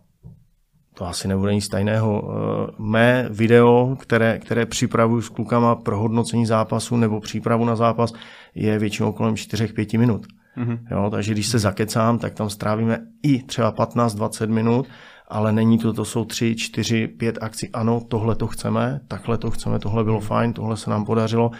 to 0.94 1.06
asi 1.06 1.28
nebude 1.28 1.54
nic 1.54 1.68
tajného. 1.68 2.22
Uh, 2.22 2.86
mé 2.86 3.28
video, 3.30 3.96
které, 4.00 4.38
které 4.38 4.66
připravuju 4.66 5.22
s 5.22 5.28
klukama 5.28 5.74
pro 5.74 5.98
hodnocení 5.98 6.46
zápasu 6.46 6.96
nebo 6.96 7.20
přípravu 7.20 7.64
na 7.64 7.76
zápas, 7.76 8.12
je 8.54 8.78
většinou 8.78 9.12
kolem 9.12 9.34
4-5 9.34 9.98
minut. 9.98 10.26
Mm-hmm. 10.56 10.78
Jo, 10.90 11.10
takže 11.10 11.32
když 11.32 11.46
se 11.46 11.58
zakecám, 11.58 12.18
tak 12.18 12.34
tam 12.34 12.50
strávíme 12.50 12.98
i 13.22 13.42
třeba 13.42 13.72
15-20 13.72 14.48
minut 14.48 14.86
ale 15.28 15.52
není 15.52 15.78
to, 15.78 15.92
to 15.92 16.04
jsou 16.04 16.24
tři, 16.24 16.56
čtyři, 16.56 17.08
pět 17.08 17.38
akcí. 17.40 17.70
Ano, 17.72 18.00
tohle 18.08 18.34
to 18.36 18.46
chceme, 18.46 19.00
takhle 19.08 19.38
to 19.38 19.50
chceme, 19.50 19.78
tohle 19.78 20.04
bylo 20.04 20.20
fajn, 20.20 20.52
tohle 20.52 20.76
se 20.76 20.90
nám 20.90 21.04
podařilo, 21.04 21.50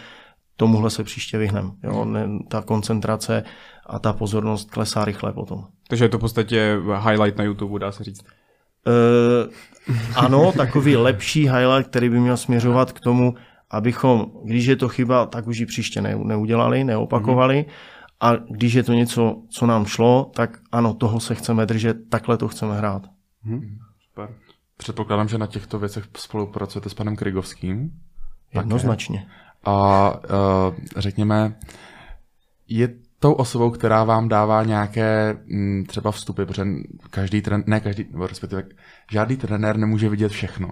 tomuhle 0.55 0.89
se 0.89 1.03
příště 1.03 1.37
vyhneme. 1.37 1.69
Jo? 1.83 2.05
Ne, 2.05 2.27
ta 2.49 2.61
koncentrace 2.61 3.43
a 3.85 3.99
ta 3.99 4.13
pozornost 4.13 4.71
klesá 4.71 5.05
rychle 5.05 5.33
potom. 5.33 5.65
Takže 5.87 6.05
je 6.05 6.09
to 6.09 6.17
v 6.17 6.21
podstatě 6.21 6.77
highlight 7.09 7.37
na 7.37 7.43
YouTube, 7.43 7.79
dá 7.79 7.91
se 7.91 8.03
říct. 8.03 8.23
Uh, 8.87 9.53
ano, 10.15 10.51
takový 10.51 10.95
lepší 10.95 11.41
highlight, 11.41 11.89
který 11.89 12.09
by 12.09 12.19
měl 12.19 12.37
směřovat 12.37 12.91
k 12.91 12.99
tomu, 12.99 13.33
abychom, 13.69 14.25
když 14.45 14.65
je 14.65 14.75
to 14.75 14.89
chyba, 14.89 15.25
tak 15.25 15.47
už 15.47 15.57
ji 15.57 15.65
příště 15.65 16.01
ne, 16.01 16.15
neudělali, 16.15 16.83
neopakovali. 16.83 17.55
Mm-hmm. 17.55 17.71
A 18.19 18.35
když 18.35 18.73
je 18.73 18.83
to 18.83 18.93
něco, 18.93 19.41
co 19.49 19.65
nám 19.65 19.85
šlo, 19.85 20.31
tak 20.35 20.59
ano, 20.71 20.93
toho 20.93 21.19
se 21.19 21.35
chceme 21.35 21.65
držet, 21.65 21.97
takhle 22.09 22.37
to 22.37 22.47
chceme 22.47 22.77
hrát. 22.77 23.01
Hmm. 23.43 23.77
Super. 24.09 24.29
Předpokládám, 24.77 25.27
že 25.27 25.37
na 25.37 25.47
těchto 25.47 25.79
věcech 25.79 26.03
spolupracujete 26.17 26.89
s 26.89 26.93
panem 26.93 27.15
Krygovským. 27.15 27.91
Jednoznačně. 28.53 29.27
A 29.63 30.09
uh, 30.11 30.75
řekněme, 30.97 31.55
je 32.67 32.89
tou 33.19 33.33
osobou, 33.33 33.71
která 33.71 34.03
vám 34.03 34.29
dává 34.29 34.63
nějaké 34.63 35.29
m, 35.29 35.37
mm, 35.47 35.85
třeba 35.85 36.11
vstupy, 36.11 36.45
protože 36.45 36.65
každý 37.09 37.41
trenér, 37.41 37.67
ne 37.67 37.79
každý, 37.79 38.05
nebo 38.11 38.27
respektive 38.27 38.63
žádný 39.11 39.37
trenér 39.37 39.77
nemůže 39.77 40.09
vidět 40.09 40.31
všechno. 40.31 40.69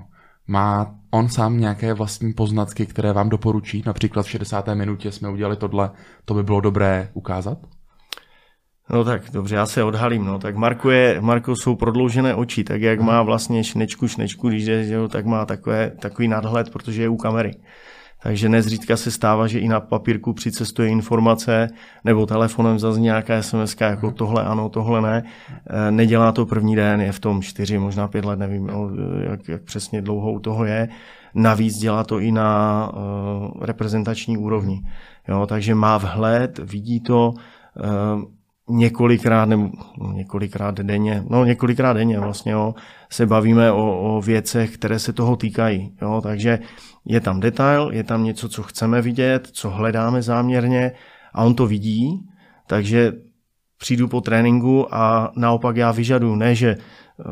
Má 0.48 0.96
on 1.12 1.30
sám 1.30 1.60
nějaké 1.60 1.94
vlastní 1.94 2.34
poznatky, 2.34 2.86
které 2.86 3.14
vám 3.14 3.30
doporučí? 3.30 3.84
Například 3.86 4.24
v 4.24 4.30
60. 4.30 4.68
minutě 4.68 5.12
jsme 5.12 5.30
udělali 5.30 5.56
tohle, 5.56 5.92
to 6.26 6.34
by 6.34 6.44
bylo 6.44 6.62
dobré 6.62 7.10
ukázat? 7.14 7.58
No 8.92 9.04
tak 9.04 9.32
dobře, 9.32 9.56
já 9.56 9.66
se 9.66 9.84
odhalím. 9.84 10.26
No. 10.26 10.40
Tak 10.40 10.56
Marko, 10.56 10.92
je, 10.92 11.22
Marko 11.22 11.56
jsou 11.56 11.76
prodloužené 11.76 12.36
oči, 12.36 12.64
tak 12.64 12.82
jak 12.82 13.00
má 13.00 13.22
vlastně 13.22 13.64
šnečku, 13.64 14.08
šnečku, 14.08 14.50
když 14.50 14.66
jde, 14.66 15.08
tak 15.10 15.26
má 15.26 15.46
takové, 15.46 15.92
takový 16.00 16.28
nadhled, 16.28 16.70
protože 16.70 17.02
je 17.02 17.10
u 17.10 17.18
kamery. 17.18 17.52
Takže 18.24 18.50
nezřídka 18.50 18.98
se 18.98 19.12
stává, 19.12 19.48
že 19.48 19.60
i 19.60 19.68
na 19.68 19.80
papírku 19.80 20.34
přicestuje 20.34 20.90
informace 20.90 21.68
nebo 22.04 22.26
telefonem 22.26 22.80
zazní 22.80 23.04
nějaká 23.04 23.42
SMS, 23.42 23.76
jako 23.82 24.06
mhm. 24.06 24.16
tohle 24.16 24.44
ano, 24.44 24.70
tohle 24.70 25.02
ne. 25.02 25.24
E, 25.70 25.92
nedělá 25.92 26.32
to 26.32 26.46
první 26.46 26.76
den, 26.76 27.02
je 27.02 27.12
v 27.12 27.20
tom 27.20 27.42
čtyři, 27.42 27.78
možná 27.78 28.08
pět 28.08 28.26
let, 28.26 28.40
nevím, 28.40 28.68
no, 28.68 28.90
jak, 29.30 29.48
jak 29.48 29.62
přesně 29.62 30.02
dlouhou 30.02 30.40
toho 30.40 30.66
je. 30.66 30.90
Navíc 31.36 31.78
dělá 31.78 32.04
to 32.04 32.20
i 32.20 32.32
na 32.32 32.92
uh, 32.94 33.66
reprezentační 33.66 34.38
úrovni. 34.38 34.82
Jo, 35.28 35.46
takže 35.46 35.76
má 35.76 35.98
vhled, 35.98 36.60
vidí 36.60 37.00
to, 37.00 37.34
uh, 37.34 38.24
několikrát 38.70 39.46
nebo 39.46 39.70
několikrát 40.14 40.76
denně, 40.76 41.24
no 41.30 41.46
několikrát 41.46 41.94
denně 41.94 42.20
vlastně, 42.20 42.52
jo, 42.52 42.76
se 43.10 43.26
bavíme 43.26 43.72
o, 43.72 44.18
o 44.18 44.22
věcech, 44.22 44.74
které 44.74 45.00
se 45.00 45.14
toho 45.14 45.36
týkají. 45.36 45.94
Jo, 46.02 46.22
takže 46.24 46.60
je 47.06 47.20
tam 47.20 47.40
detail, 47.40 47.90
je 47.94 48.04
tam 48.04 48.24
něco, 48.24 48.50
co 48.50 48.64
chceme 48.64 49.02
vidět, 49.02 49.48
co 49.52 49.70
hledáme 49.70 50.22
záměrně 50.22 50.92
a 51.34 51.44
on 51.44 51.56
to 51.56 51.68
vidí, 51.68 52.20
takže 52.68 53.14
přijdu 53.78 54.08
po 54.08 54.22
tréninku 54.22 54.96
a 54.96 55.32
naopak 55.36 55.78
já 55.78 55.92
vyžadu, 55.92 56.36
ne, 56.36 56.56
že 56.56 56.70
eh, 56.70 57.24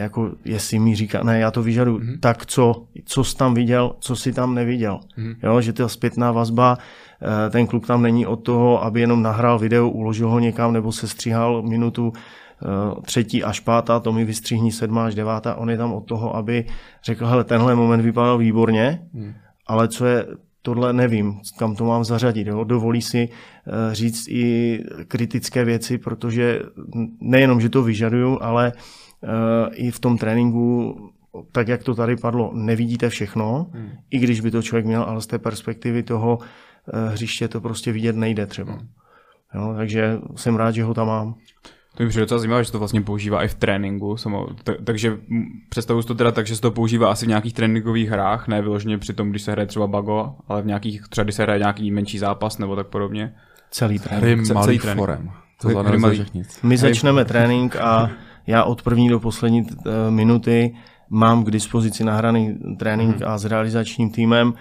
jako 0.00 0.32
jestli 0.44 0.78
mi 0.78 0.94
říká, 0.94 1.22
ne, 1.22 1.38
já 1.38 1.50
to 1.50 1.62
vyžadu, 1.62 1.98
mm-hmm. 1.98 2.20
tak 2.20 2.46
co, 2.46 2.86
co 3.04 3.24
jsi 3.24 3.36
tam 3.36 3.54
viděl, 3.54 3.96
co 4.00 4.16
jsi 4.16 4.32
tam 4.32 4.54
neviděl. 4.54 5.00
Mm-hmm. 5.18 5.36
Jo, 5.42 5.60
že 5.60 5.72
ta 5.72 5.88
zpětná 5.88 6.32
vazba 6.32 6.78
ten 7.50 7.66
kluk 7.66 7.86
tam 7.86 8.02
není 8.02 8.26
od 8.26 8.36
toho, 8.36 8.84
aby 8.84 9.00
jenom 9.00 9.22
nahrál 9.22 9.58
video, 9.58 9.88
uložil 9.88 10.28
ho 10.28 10.38
někam 10.38 10.72
nebo 10.72 10.92
se 10.92 11.08
stříhal 11.08 11.62
minutu 11.62 12.12
eh, 12.12 12.66
třetí 13.02 13.44
až 13.44 13.60
pátá, 13.60 14.00
to 14.00 14.12
mi 14.12 14.24
vystřihní 14.24 14.72
sedmá 14.72 15.06
až 15.06 15.14
devátá. 15.14 15.54
On 15.54 15.70
je 15.70 15.76
tam 15.76 15.92
od 15.92 16.00
toho, 16.00 16.36
aby 16.36 16.64
řekl, 17.04 17.26
hele, 17.26 17.44
tenhle 17.44 17.74
moment 17.74 18.00
vypadal 18.02 18.38
výborně, 18.38 19.02
hmm. 19.14 19.34
ale 19.66 19.88
co 19.88 20.06
je 20.06 20.26
tohle 20.62 20.92
nevím, 20.92 21.40
kam 21.58 21.76
to 21.76 21.84
mám 21.84 22.04
zařadit. 22.04 22.46
Jo? 22.46 22.64
Dovolí 22.64 23.02
si 23.02 23.28
eh, 23.28 23.94
říct 23.94 24.28
i 24.28 24.80
kritické 25.08 25.64
věci, 25.64 25.98
protože 25.98 26.60
nejenom, 27.20 27.60
že 27.60 27.68
to 27.68 27.82
vyžaduju, 27.82 28.38
ale 28.40 28.72
i 29.72 29.90
v 29.90 30.00
tom 30.00 30.18
tréninku, 30.18 30.96
tak 31.52 31.68
jak 31.68 31.82
to 31.82 31.94
tady 31.94 32.16
padlo, 32.16 32.50
nevidíte 32.54 33.08
všechno, 33.08 33.66
hmm. 33.72 33.88
i 34.10 34.18
když 34.18 34.40
by 34.40 34.50
to 34.50 34.62
člověk 34.62 34.86
měl, 34.86 35.02
ale 35.02 35.20
z 35.20 35.26
té 35.26 35.38
perspektivy 35.38 36.02
toho 36.02 36.38
Eh, 36.38 36.75
hřiště 37.08 37.48
to 37.48 37.60
prostě 37.60 37.92
vidět 37.92 38.16
nejde 38.16 38.46
třeba. 38.46 38.72
Hmm. 38.72 38.88
Jo, 39.54 39.74
takže 39.76 40.18
jsem 40.36 40.56
rád, 40.56 40.70
že 40.70 40.84
ho 40.84 40.94
tam 40.94 41.06
mám. 41.06 41.34
To 41.94 42.02
mi 42.02 42.08
přijde 42.08 42.22
docela 42.22 42.38
zajímavé, 42.38 42.64
že 42.64 42.72
to 42.72 42.78
vlastně 42.78 43.00
používá 43.00 43.44
i 43.44 43.48
v 43.48 43.54
tréninku. 43.54 44.16
Samo, 44.16 44.46
t- 44.64 44.76
takže 44.84 45.18
představuji 45.68 46.02
si 46.02 46.08
to 46.08 46.14
teda 46.14 46.32
tak, 46.32 46.46
že 46.46 46.56
se 46.56 46.62
to 46.62 46.70
používá 46.70 47.10
asi 47.10 47.26
v 47.26 47.28
nějakých 47.28 47.54
tréninkových 47.54 48.08
hrách, 48.08 48.48
ne 48.48 48.62
vyloženě 48.62 48.98
při 48.98 49.12
tom, 49.12 49.30
když 49.30 49.42
se 49.42 49.52
hraje 49.52 49.66
třeba 49.66 49.86
bago, 49.86 50.34
ale 50.48 50.62
v 50.62 50.66
nějakých, 50.66 51.08
třeba 51.08 51.22
když 51.24 51.34
se 51.34 51.42
hraje 51.42 51.58
nějaký 51.58 51.90
menší 51.90 52.18
zápas 52.18 52.58
nebo 52.58 52.76
tak 52.76 52.86
podobně. 52.86 53.34
Celý 53.70 53.98
trénink. 53.98 54.24
Hry 54.24 54.46
celý 54.46 54.78
trénink. 54.78 54.98
Forem. 54.98 55.30
To 55.60 55.68
hry 55.68 55.98
malý. 55.98 56.26
My 56.62 56.76
začneme 56.76 57.24
trénink 57.24 57.76
a 57.76 58.10
já 58.46 58.64
od 58.64 58.82
první 58.82 59.08
do 59.08 59.20
poslední 59.20 59.62
uh, 59.62 59.70
minuty 60.10 60.76
mám 61.10 61.44
k 61.44 61.50
dispozici 61.50 62.04
nahraný 62.04 62.58
trénink 62.78 63.22
a 63.22 63.38
s 63.38 63.44
realizačním 63.44 64.10
týmem. 64.10 64.54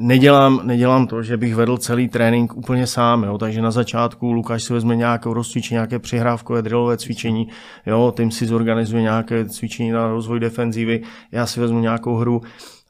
Nedělám, 0.00 0.60
nedělám 0.64 1.06
to, 1.06 1.22
že 1.22 1.36
bych 1.36 1.54
vedl 1.54 1.76
celý 1.76 2.08
trénink 2.08 2.56
úplně 2.56 2.86
sám, 2.86 3.24
jo? 3.24 3.38
takže 3.38 3.62
na 3.62 3.70
začátku 3.70 4.32
Lukáš 4.32 4.62
si 4.62 4.72
vezme 4.72 4.96
nějaké 4.96 5.28
rozcvičení, 5.32 5.74
nějaké 5.74 5.98
přihrávkové 5.98 6.62
drillové 6.62 6.96
cvičení, 6.96 7.48
jo? 7.86 8.12
tím 8.16 8.30
si 8.30 8.46
zorganizuje 8.46 9.02
nějaké 9.02 9.44
cvičení 9.44 9.90
na 9.90 10.08
rozvoj 10.08 10.40
defenzívy, 10.40 11.02
já 11.32 11.46
si 11.46 11.60
vezmu 11.60 11.80
nějakou 11.80 12.16
hru 12.16 12.42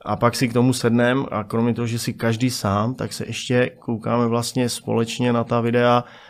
a 0.05 0.17
pak 0.17 0.37
si 0.37 0.49
k 0.49 0.53
tomu 0.53 0.73
sednem 0.73 1.27
a 1.31 1.45
kromě 1.45 1.75
toho, 1.75 1.87
že 1.87 1.99
si 1.99 2.13
každý 2.13 2.51
sám, 2.51 2.95
tak 2.95 3.13
se 3.13 3.27
ještě 3.27 3.71
koukáme 3.79 4.27
vlastně 4.27 4.69
společně 4.69 5.33
na 5.33 5.45
ta 5.45 5.61
videa, 5.61 6.05
Eh, 6.05 6.28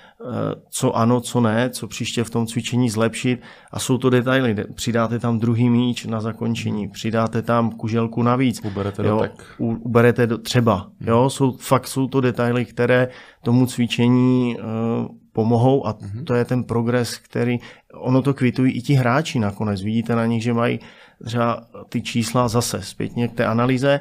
co 0.70 0.96
ano, 0.96 1.20
co 1.20 1.40
ne, 1.40 1.70
co 1.70 1.86
příště 1.86 2.24
v 2.24 2.30
tom 2.30 2.46
cvičení 2.46 2.90
zlepšit. 2.90 3.40
A 3.72 3.78
jsou 3.78 3.98
to 3.98 4.10
detaily. 4.10 4.56
Přidáte 4.74 5.18
tam 5.18 5.38
druhý 5.38 5.70
míč 5.70 6.04
na 6.04 6.20
zakončení, 6.20 6.88
přidáte 6.88 7.42
tam 7.42 7.70
kuželku 7.70 8.22
navíc. 8.22 8.60
Uberete 8.64 9.06
jo, 9.06 9.16
dotek. 9.16 9.44
Uberete 9.58 10.26
do, 10.26 10.38
třeba. 10.38 10.74
Hmm. 10.74 11.08
Jo, 11.08 11.30
jsou, 11.30 11.56
fakt 11.56 11.86
jsou 11.86 12.08
to 12.08 12.20
detaily, 12.20 12.64
které 12.64 13.08
tomu 13.42 13.66
cvičení 13.66 14.56
uh, 14.56 15.08
pomohou 15.32 15.86
a 15.86 15.94
hmm. 16.00 16.24
to 16.24 16.34
je 16.34 16.44
ten 16.44 16.64
progres, 16.64 17.18
který, 17.18 17.58
ono 17.94 18.22
to 18.22 18.34
kvitují 18.34 18.72
i 18.72 18.82
ti 18.82 18.94
hráči 18.94 19.38
nakonec. 19.38 19.82
Vidíte 19.82 20.16
na 20.16 20.26
nich, 20.26 20.42
že 20.42 20.52
mají 20.52 20.80
třeba 21.24 21.66
ty 21.88 22.02
čísla 22.02 22.48
zase 22.48 22.82
zpětně 22.82 23.28
k 23.28 23.34
té 23.34 23.46
analýze, 23.46 24.00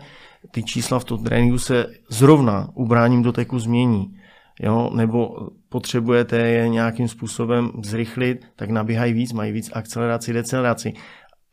ty 0.51 0.63
čísla 0.63 0.99
v 0.99 1.03
tom 1.03 1.23
tréninku 1.23 1.57
se 1.57 1.85
zrovna 2.09 2.69
ubráním 2.73 3.23
doteku 3.23 3.59
změní 3.59 4.17
jo, 4.59 4.89
nebo 4.93 5.49
potřebujete 5.69 6.37
je 6.37 6.69
nějakým 6.69 7.07
způsobem 7.07 7.71
zrychlit, 7.83 8.45
tak 8.55 8.69
nabíhají 8.69 9.13
víc, 9.13 9.33
mají 9.33 9.51
víc 9.51 9.69
akceleraci, 9.73 10.33
deceleraci. 10.33 10.93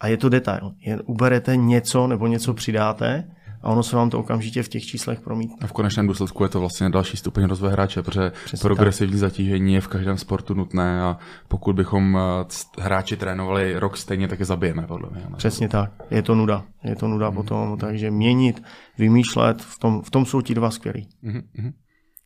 A 0.01 0.09
je 0.09 0.17
to 0.17 0.29
detail. 0.29 0.73
Uberete 1.07 1.57
něco 1.57 2.07
nebo 2.07 2.27
něco 2.27 2.55
přidáte 2.55 3.25
a 3.65 3.69
ono 3.69 3.83
se 3.83 3.97
vám 3.97 4.11
to 4.11 4.19
okamžitě 4.19 4.63
v 4.63 4.69
těch 4.69 4.87
číslech 4.87 5.21
promítne. 5.21 5.57
A 5.61 5.67
v 5.67 5.73
konečném 5.73 6.07
důsledku 6.07 6.43
je 6.43 6.49
to 6.49 6.61
vlastně 6.61 6.91
další 6.91 7.17
stupeň 7.17 7.45
rozvoje 7.45 7.73
hráče, 7.73 8.03
protože 8.03 8.33
Přesně 8.45 8.69
progresivní 8.69 9.13
tak. 9.13 9.21
zatížení 9.21 9.75
je 9.75 9.81
v 9.81 9.89
každém 9.89 10.19
sportu 10.19 10.55
nutné 10.55 11.03
a 11.03 11.19
pokud 11.49 11.77
bychom 11.77 12.19
eh, 12.19 12.83
hráči 12.83 13.17
trénovali 13.17 13.79
rok 13.79 13.97
stejně, 13.97 14.29
tak 14.29 14.39
je 14.39 14.45
zabijeme, 14.45 14.87
podle 14.87 15.11
mě. 15.11 15.27
Přesně 15.37 15.69
tak. 15.69 15.91
Je 16.11 16.23
to 16.23 16.35
nuda. 16.35 16.65
Je 16.85 16.97
to 16.97 17.09
nuda 17.09 17.27
hmm. 17.27 17.37
potom, 17.37 17.79
takže 17.79 18.11
měnit, 18.11 18.63
vymýšlet, 18.99 19.63
v 19.63 19.79
tom, 19.79 20.03
v 20.03 20.11
tom 20.11 20.27
jsou 20.27 20.41
ti 20.41 20.55
dva 20.55 20.71
skvělí. 20.71 21.09
Hmm. 21.23 21.73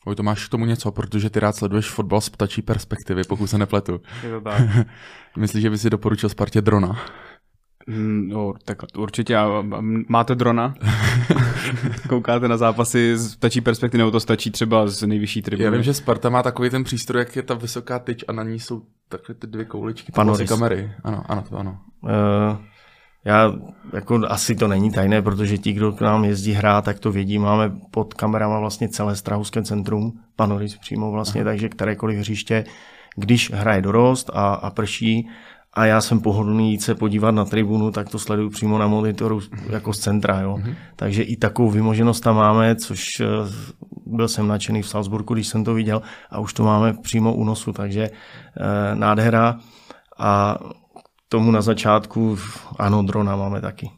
Oj, 0.09 0.15
to 0.15 0.23
máš 0.23 0.47
k 0.47 0.51
tomu 0.51 0.65
něco, 0.65 0.93
protože 0.93 1.31
ty 1.31 1.41
rád 1.41 1.57
sleduješ 1.57 1.91
fotbal 1.91 2.21
z 2.21 2.29
ptačí 2.29 2.63
perspektivy, 2.63 3.23
pokud 3.29 3.47
se 3.47 3.59
nepletu. 3.59 4.01
Je 4.23 4.31
to 4.31 4.41
tak. 4.41 4.63
Myslíš, 5.37 5.63
že 5.63 5.71
by 5.71 5.79
si 5.79 5.91
doporučil 5.91 6.29
Spartě 6.29 6.61
drona? 6.61 7.01
Mm, 7.87 8.29
no, 8.29 8.55
tak 8.65 8.79
určitě. 8.97 9.39
Máte 10.09 10.35
drona? 10.35 10.75
Koukáte 12.09 12.49
na 12.49 12.57
zápasy 12.57 13.19
z 13.19 13.37
ptačí 13.37 13.61
perspektivy, 13.61 13.99
nebo 13.99 14.11
to 14.11 14.21
stačí 14.21 14.51
třeba 14.51 14.87
z 14.87 15.03
nejvyšší 15.03 15.43
tribuny? 15.43 15.65
Já 15.65 15.71
vím, 15.71 15.83
že 15.83 15.95
Sparta 15.95 16.31
má 16.31 16.43
takový 16.43 16.71
ten 16.71 16.85
přístroj, 16.85 17.21
jak 17.21 17.37
je 17.37 17.43
ta 17.43 17.55
vysoká 17.55 17.99
tyč 17.99 18.25
a 18.29 18.33
na 18.33 18.43
ní 18.43 18.61
jsou 18.61 18.83
takhle 19.09 19.35
ty 19.35 19.47
dvě 19.47 19.65
kouličky, 19.65 20.13
ty 20.39 20.47
kamery. 20.47 20.93
Ano, 21.05 21.23
ano, 21.29 21.45
to 21.49 21.57
ano. 21.57 21.79
Uh, 22.03 22.11
já, 23.25 23.53
jako 23.93 24.21
asi 24.29 24.55
to 24.55 24.69
není 24.69 24.91
tajné, 24.91 25.23
protože 25.23 25.59
ti, 25.59 25.73
kdo 25.73 25.93
k 25.93 26.01
nám 26.01 26.25
jezdí 26.25 26.53
hrát, 26.53 26.85
tak 26.85 26.99
to 26.99 27.13
vědí. 27.13 27.39
Máme 27.39 27.73
pod 27.91 28.15
kamerama 28.15 28.61
vlastně 28.61 28.89
celé 28.89 29.17
Strahouské 29.17 29.63
centrum, 29.63 30.13
Panoris 30.37 30.77
přímo 30.77 31.11
vlastně, 31.11 31.41
Aha. 31.41 31.51
takže 31.51 31.69
kterékoliv 31.69 32.19
hřiště, 32.19 32.65
když 33.17 33.51
hraje 33.51 33.83
dorost 33.83 34.31
a, 34.35 34.55
a 34.55 34.71
prší, 34.71 35.29
a 35.73 35.87
já 35.87 36.01
jsem 36.01 36.21
pohodlný 36.21 36.71
jít 36.71 36.83
se 36.83 36.95
podívat 36.95 37.31
na 37.31 37.45
tribunu, 37.45 37.91
tak 37.91 38.09
to 38.09 38.19
sleduju 38.19 38.51
přímo 38.51 38.79
na 38.79 38.87
monitoru 38.87 39.41
jako 39.71 39.93
z 39.93 39.99
centra. 39.99 40.41
Jo. 40.41 40.57
Mm-hmm. 40.57 40.75
Takže 40.97 41.23
i 41.23 41.37
takovou 41.37 41.71
vymoženost 41.71 42.21
tam 42.21 42.37
máme, 42.37 42.77
což 42.77 43.21
eh, 43.21 43.27
byl 44.07 44.29
jsem 44.29 44.49
nadšený 44.49 44.83
v 44.83 44.89
Salzburgu, 44.89 45.35
když 45.35 45.47
jsem 45.47 45.65
to 45.65 45.75
viděl 45.75 46.03
a 46.31 46.41
už 46.41 46.53
to 46.53 46.65
máme 46.65 46.95
přímo 47.03 47.35
u 47.35 47.45
nosu, 47.45 47.73
takže 47.73 48.03
eh, 48.11 48.95
nádhera. 48.95 49.59
A 50.19 50.59
tomu 51.29 51.51
na 51.51 51.63
začátku, 51.63 52.39
ano, 52.79 53.03
drona 53.03 53.37
máme 53.37 53.61
taky. 53.61 53.91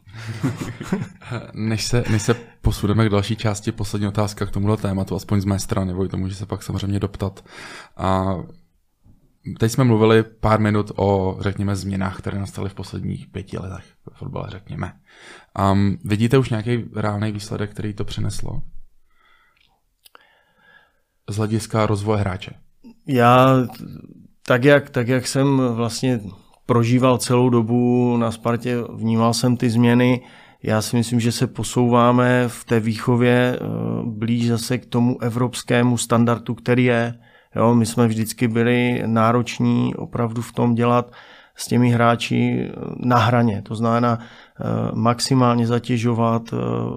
než, 1.53 1.85
se, 1.85 2.03
než 2.09 2.21
se 2.21 2.33
posuneme 2.61 3.05
k 3.05 3.09
další 3.09 3.35
části, 3.35 3.71
poslední 3.71 4.07
otázka 4.07 4.45
k 4.45 4.51
tomuhle 4.51 4.77
tématu, 4.77 5.15
aspoň 5.15 5.41
z 5.41 5.45
mé 5.45 5.59
strany, 5.59 5.87
nebo 5.87 6.07
tomu, 6.07 6.27
že 6.27 6.35
se 6.35 6.45
pak 6.45 6.63
samozřejmě 6.63 6.99
doptat. 6.99 7.45
A 7.97 8.35
teď 9.59 9.71
jsme 9.71 9.83
mluvili 9.83 10.23
pár 10.23 10.59
minut 10.59 10.91
o, 10.95 11.37
řekněme, 11.39 11.75
změnách, 11.75 12.17
které 12.17 12.39
nastaly 12.39 12.69
v 12.69 12.73
posledních 12.73 13.27
pěti 13.27 13.57
letech 13.57 13.85
ve 14.09 14.15
fotbale, 14.17 14.49
řekněme. 14.49 14.93
Um, 15.71 15.97
vidíte 16.05 16.37
už 16.37 16.49
nějaký 16.49 16.83
reálný 16.95 17.31
výsledek, 17.31 17.71
který 17.71 17.93
to 17.93 18.05
přineslo? 18.05 18.61
Z 21.29 21.37
hlediska 21.37 21.85
rozvoje 21.85 22.19
hráče. 22.19 22.51
Já 23.07 23.57
tak 24.45 24.63
jak, 24.63 24.89
tak 24.89 25.07
jak 25.07 25.27
jsem 25.27 25.57
vlastně 25.57 26.19
prožíval 26.65 27.17
celou 27.17 27.49
dobu 27.49 28.17
na 28.17 28.31
Spartě, 28.31 28.77
vnímal 28.93 29.33
jsem 29.33 29.57
ty 29.57 29.69
změny. 29.69 30.21
Já 30.63 30.81
si 30.81 30.95
myslím, 30.95 31.19
že 31.19 31.31
se 31.31 31.47
posouváme 31.47 32.43
v 32.47 32.65
té 32.65 32.79
výchově 32.79 33.55
eh, 33.55 33.65
blíž 34.05 34.47
zase 34.47 34.77
k 34.77 34.85
tomu 34.85 35.21
evropskému 35.21 35.97
standardu, 35.97 36.55
který 36.55 36.85
je. 36.85 37.13
Jo, 37.55 37.75
my 37.75 37.85
jsme 37.85 38.07
vždycky 38.07 38.47
byli 38.47 39.03
nároční 39.05 39.95
opravdu 39.95 40.41
v 40.41 40.51
tom 40.51 40.75
dělat 40.75 41.11
s 41.55 41.67
těmi 41.67 41.89
hráči 41.89 42.69
eh, 42.69 42.73
na 42.97 43.17
hraně. 43.17 43.61
To 43.61 43.75
znamená 43.75 44.19
eh, 44.19 44.63
maximálně 44.93 45.67
zatěžovat, 45.67 46.53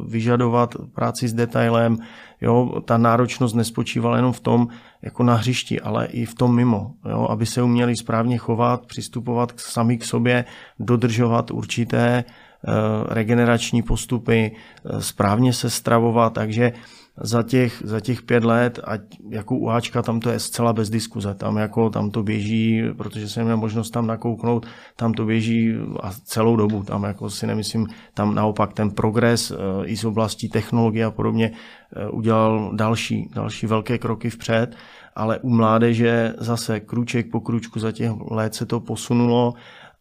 vyžadovat 0.08 0.74
práci 0.94 1.28
s 1.28 1.34
detailem. 1.34 1.98
Jo, 2.44 2.80
ta 2.84 2.98
náročnost 2.98 3.54
nespočívala 3.54 4.16
jenom 4.16 4.32
v 4.32 4.40
tom, 4.40 4.68
jako 5.02 5.22
na 5.22 5.34
hřišti, 5.34 5.80
ale 5.80 6.06
i 6.06 6.24
v 6.24 6.34
tom 6.34 6.54
mimo, 6.54 6.90
jo, 7.08 7.26
aby 7.30 7.46
se 7.46 7.62
uměli 7.62 7.96
správně 7.96 8.38
chovat, 8.38 8.86
přistupovat 8.86 9.52
sami 9.56 9.98
k 9.98 10.04
sobě, 10.04 10.44
dodržovat 10.78 11.50
určité 11.50 12.24
uh, 12.24 12.72
regenerační 13.08 13.82
postupy, 13.82 14.52
uh, 14.84 14.98
správně 14.98 15.52
se 15.52 15.70
stravovat, 15.70 16.32
takže 16.32 16.72
za 17.20 17.42
těch, 17.42 17.82
za 17.84 18.00
těch 18.00 18.22
pět 18.22 18.44
let, 18.44 18.80
ať 18.84 19.00
jako 19.28 19.56
u 19.56 19.70
Ačka, 19.70 20.02
tam 20.02 20.20
to 20.20 20.30
je 20.30 20.38
zcela 20.38 20.72
bez 20.72 20.90
diskuze. 20.90 21.34
Tam, 21.34 21.56
jako, 21.56 21.90
tam 21.90 22.10
to 22.10 22.22
běží, 22.22 22.82
protože 22.96 23.28
jsem 23.28 23.44
měl 23.44 23.56
možnost 23.56 23.90
tam 23.90 24.06
nakouknout, 24.06 24.66
tam 24.96 25.12
to 25.12 25.24
běží 25.24 25.74
a 26.02 26.12
celou 26.24 26.56
dobu. 26.56 26.82
Tam 26.82 27.02
jako 27.02 27.30
si 27.30 27.46
nemyslím, 27.46 27.86
tam 28.14 28.34
naopak 28.34 28.72
ten 28.72 28.90
progres 28.90 29.50
uh, 29.50 29.56
i 29.84 29.96
z 29.96 30.04
oblasti 30.04 30.48
technologie 30.48 31.04
a 31.04 31.10
podobně 31.10 31.50
uh, 31.50 32.18
udělal 32.18 32.70
další, 32.76 33.30
další 33.34 33.66
velké 33.66 33.98
kroky 33.98 34.30
vpřed 34.30 34.76
ale 35.16 35.38
u 35.38 35.50
mládeže 35.50 36.34
zase 36.38 36.80
kruček 36.80 37.30
po 37.30 37.40
kručku 37.40 37.80
za 37.80 37.92
těch 37.92 38.10
let 38.30 38.54
se 38.54 38.66
to 38.66 38.80
posunulo 38.80 39.54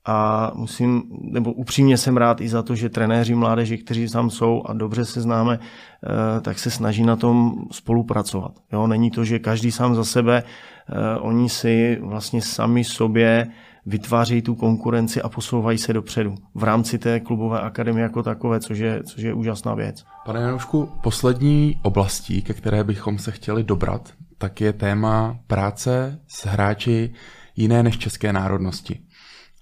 a 0.05 0.51
musím, 0.55 1.03
nebo 1.21 1.53
upřímně 1.53 1.97
jsem 1.97 2.17
rád 2.17 2.41
i 2.41 2.49
za 2.49 2.63
to, 2.63 2.75
že 2.75 2.89
trenéři 2.89 3.35
mládeže, 3.35 3.77
kteří 3.77 4.07
tam 4.09 4.29
jsou 4.29 4.63
a 4.65 4.73
dobře 4.73 5.05
se 5.05 5.21
známe, 5.21 5.59
eh, 5.59 6.41
tak 6.41 6.59
se 6.59 6.71
snaží 6.71 7.03
na 7.03 7.15
tom 7.15 7.53
spolupracovat. 7.71 8.51
Jo, 8.73 8.87
není 8.87 9.11
to, 9.11 9.25
že 9.25 9.39
každý 9.39 9.71
sám 9.71 9.95
za 9.95 10.03
sebe, 10.03 10.43
eh, 10.43 11.19
oni 11.19 11.49
si 11.49 11.97
vlastně 12.01 12.41
sami 12.41 12.83
sobě 12.83 13.47
vytvářejí 13.85 14.41
tu 14.41 14.55
konkurenci 14.55 15.21
a 15.21 15.29
posouvají 15.29 15.77
se 15.77 15.93
dopředu 15.93 16.35
v 16.55 16.63
rámci 16.63 16.99
té 16.99 17.19
klubové 17.19 17.59
akademie 17.59 18.03
jako 18.03 18.23
takové, 18.23 18.59
což 18.59 18.77
je, 18.77 19.03
což 19.03 19.23
je 19.23 19.33
úžasná 19.33 19.75
věc. 19.75 20.05
Pane 20.25 20.41
Janoušku, 20.41 20.89
poslední 21.03 21.79
oblastí, 21.81 22.41
ke 22.41 22.53
které 22.53 22.83
bychom 22.83 23.17
se 23.17 23.31
chtěli 23.31 23.63
dobrat, 23.63 24.13
tak 24.37 24.61
je 24.61 24.73
téma 24.73 25.37
práce 25.47 26.19
s 26.27 26.45
hráči 26.45 27.13
jiné 27.55 27.83
než 27.83 27.97
české 27.97 28.33
národnosti. 28.33 28.99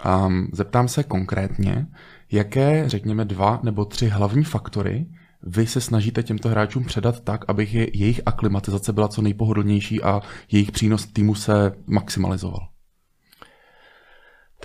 Um, 0.05 0.47
zeptám 0.53 0.87
se 0.87 1.03
konkrétně, 1.03 1.87
jaké, 2.31 2.89
řekněme, 2.89 3.25
dva 3.25 3.59
nebo 3.63 3.85
tři 3.85 4.07
hlavní 4.07 4.43
faktory 4.43 5.05
vy 5.43 5.67
se 5.67 5.81
snažíte 5.81 6.23
těmto 6.23 6.49
hráčům 6.49 6.83
předat 6.83 7.19
tak, 7.19 7.45
aby 7.47 7.67
je, 7.71 7.97
jejich 7.97 8.21
aklimatizace 8.25 8.93
byla 8.93 9.07
co 9.07 9.21
nejpohodlnější 9.21 10.03
a 10.03 10.21
jejich 10.51 10.71
přínos 10.71 11.05
týmu 11.05 11.35
se 11.35 11.71
maximalizoval? 11.87 12.67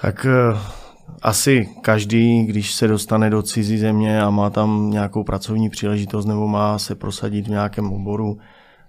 Tak 0.00 0.26
uh, 0.52 0.58
asi 1.22 1.68
každý, 1.82 2.44
když 2.44 2.74
se 2.74 2.88
dostane 2.88 3.30
do 3.30 3.42
cizí 3.42 3.78
země 3.78 4.22
a 4.22 4.30
má 4.30 4.50
tam 4.50 4.90
nějakou 4.90 5.24
pracovní 5.24 5.70
příležitost 5.70 6.26
nebo 6.26 6.48
má 6.48 6.78
se 6.78 6.94
prosadit 6.94 7.46
v 7.46 7.50
nějakém 7.50 7.92
oboru, 7.92 8.38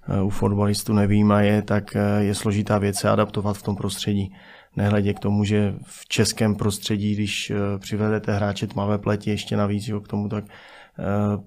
Eh, 0.09 0.21
u 0.21 0.29
fotbalistů 0.29 0.93
nevýjímaje, 0.93 1.61
tak 1.61 1.95
eh, 1.95 1.99
je 2.19 2.35
složitá 2.35 2.77
věc 2.77 2.99
se 2.99 3.09
adaptovat 3.09 3.57
v 3.57 3.63
tom 3.63 3.75
prostředí. 3.75 4.33
Nehledě 4.77 5.13
k 5.13 5.19
tomu, 5.19 5.43
že 5.43 5.73
v 5.83 6.07
českém 6.07 6.55
prostředí, 6.55 7.13
když 7.13 7.49
eh, 7.49 7.55
přivedete 7.79 8.35
hráče 8.35 8.67
tmavé 8.67 8.97
pleti 8.97 9.29
ještě 9.29 9.57
navíc 9.57 9.87
jo, 9.87 10.01
k 10.01 10.07
tomu, 10.07 10.29
tak 10.29 10.43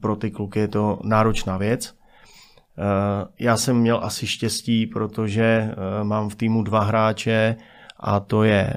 pro 0.00 0.16
ty 0.16 0.30
kluky 0.30 0.58
je 0.58 0.68
to 0.68 0.98
náročná 1.04 1.56
věc. 1.56 1.94
Já 3.38 3.56
jsem 3.56 3.76
měl 3.76 4.00
asi 4.02 4.26
štěstí, 4.26 4.86
protože 4.86 5.74
mám 6.02 6.28
v 6.28 6.34
týmu 6.34 6.62
dva 6.62 6.84
hráče 6.84 7.56
a 8.00 8.20
to 8.20 8.42
je 8.44 8.72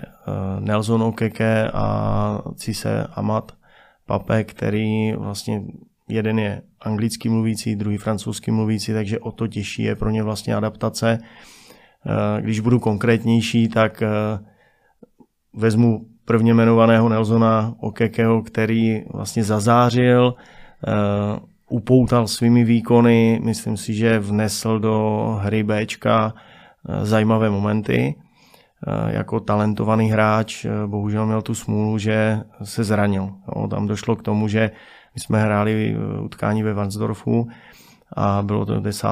Nelson 0.59 1.03
Okeke 1.03 1.71
a 1.73 2.39
Cise 2.55 3.07
Amat, 3.13 3.51
Pape, 4.05 4.43
který 4.43 5.13
vlastně 5.13 5.61
jeden 6.09 6.39
je 6.39 6.61
anglicky 6.81 7.29
mluvící, 7.29 7.75
druhý 7.75 7.97
francouzsky 7.97 8.51
mluvící, 8.51 8.93
takže 8.93 9.19
o 9.19 9.31
to 9.31 9.47
těžší 9.47 9.83
je 9.83 9.95
pro 9.95 10.09
ně 10.09 10.23
vlastně 10.23 10.55
adaptace. 10.55 11.19
Když 12.39 12.59
budu 12.59 12.79
konkrétnější, 12.79 13.67
tak 13.67 14.03
vezmu 15.53 16.05
prvně 16.25 16.51
jmenovaného 16.51 17.09
Nelsona 17.09 17.73
Okekeho, 17.79 18.41
který 18.41 19.03
vlastně 19.13 19.43
zazářil, 19.43 20.35
upoutal 21.73 22.27
svými 22.27 22.63
výkony, 22.63 23.39
myslím 23.43 23.77
si, 23.77 23.93
že 23.93 24.19
vnesl 24.19 24.79
do 24.79 24.95
hry 25.41 25.63
eh, 26.33 27.05
zajímavé 27.05 27.49
momenty. 27.49 28.15
Eh, 28.87 29.15
jako 29.15 29.39
talentovaný 29.39 30.11
hráč 30.11 30.65
eh, 30.65 30.69
bohužel 30.87 31.25
měl 31.25 31.41
tu 31.41 31.55
smůlu, 31.55 31.97
že 31.97 32.39
se 32.63 32.83
zranil. 32.83 33.29
tam 33.67 33.87
došlo 33.87 34.15
k 34.15 34.21
tomu, 34.21 34.47
že 34.47 34.71
my 35.15 35.21
jsme 35.21 35.41
hráli 35.41 35.97
utkání 36.21 36.63
ve 36.63 36.73
Vansdorfu 36.73 37.47
a 38.15 38.41
bylo 38.41 38.65
to 38.65 38.79
10. 38.79 39.07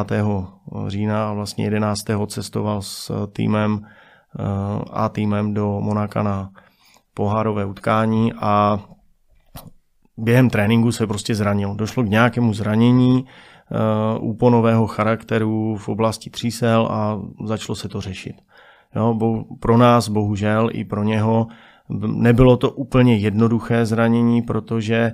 října 0.87 1.29
a 1.29 1.33
vlastně 1.33 1.65
11. 1.65 2.01
cestoval 2.27 2.81
s 2.81 3.27
týmem 3.33 3.85
a 4.93 5.09
týmem 5.09 5.53
do 5.53 5.81
Monaka 5.81 6.23
na 6.23 6.49
pohárové 7.13 7.65
utkání 7.65 8.33
a 8.33 8.79
během 10.17 10.49
tréninku 10.49 10.91
se 10.91 11.07
prostě 11.07 11.35
zranil. 11.35 11.75
Došlo 11.75 12.03
k 12.03 12.09
nějakému 12.09 12.53
zranění 12.53 13.25
úponového 14.19 14.87
charakteru 14.87 15.75
v 15.75 15.89
oblasti 15.89 16.29
třísel 16.29 16.87
a 16.91 17.21
začalo 17.45 17.75
se 17.75 17.89
to 17.89 18.01
řešit. 18.01 18.35
Jo, 18.95 19.13
bo, 19.13 19.43
pro 19.59 19.77
nás, 19.77 20.09
bohužel, 20.09 20.69
i 20.73 20.85
pro 20.85 21.03
něho 21.03 21.47
nebylo 22.07 22.57
to 22.57 22.71
úplně 22.71 23.15
jednoduché 23.15 23.85
zranění, 23.85 24.41
protože 24.41 25.11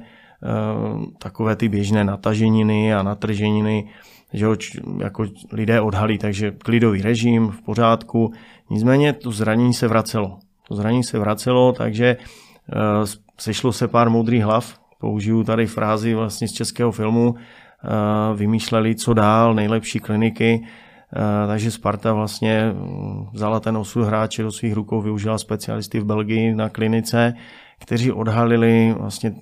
takové 1.20 1.56
ty 1.56 1.70
běžné 1.70 2.04
nataženiny 2.04 2.94
a 2.94 3.04
natrženiny, 3.04 3.90
že 4.34 4.46
ho 4.46 4.56
jako 5.00 5.26
lidé 5.52 5.82
odhalí, 5.82 6.18
takže 6.18 6.52
klidový 6.52 7.02
režim 7.02 7.50
v 7.50 7.62
pořádku. 7.62 8.34
Nicméně 8.70 9.14
to 9.14 9.32
zranění 9.32 9.74
se 9.74 9.88
vracelo. 9.88 10.40
To 10.68 10.76
zranění 10.76 11.04
se 11.04 11.20
vracelo, 11.20 11.74
takže 11.74 12.18
uh, 12.18 13.06
sešlo 13.38 13.74
se 13.74 13.88
pár 13.88 14.10
moudrých 14.10 14.44
hlav 14.44 14.80
použiju 15.00 15.44
tady 15.44 15.66
frázi 15.66 16.14
vlastně 16.14 16.48
z 16.48 16.52
českého 16.52 16.92
filmu, 16.92 17.36
eh, 17.36 18.36
vymýšleli, 18.36 18.96
co 18.96 19.14
dál, 19.14 19.54
nejlepší 19.54 20.00
kliniky, 20.00 20.62
eh, 20.64 21.48
takže 21.48 21.72
Sparta 21.72 22.14
vlastně 22.14 22.72
mm, 22.74 23.26
vzala 23.34 23.60
ten 23.60 23.78
osud 23.78 24.04
hráče 24.04 24.44
do 24.44 24.52
svých 24.52 24.74
rukou, 24.74 25.02
využila 25.02 25.38
specialisty 25.38 26.00
v 26.00 26.06
Belgii 26.06 26.56
na 26.56 26.70
klinice, 26.70 27.34
kteří 27.80 28.12
odhalili 28.12 28.96
vlastně 29.00 29.36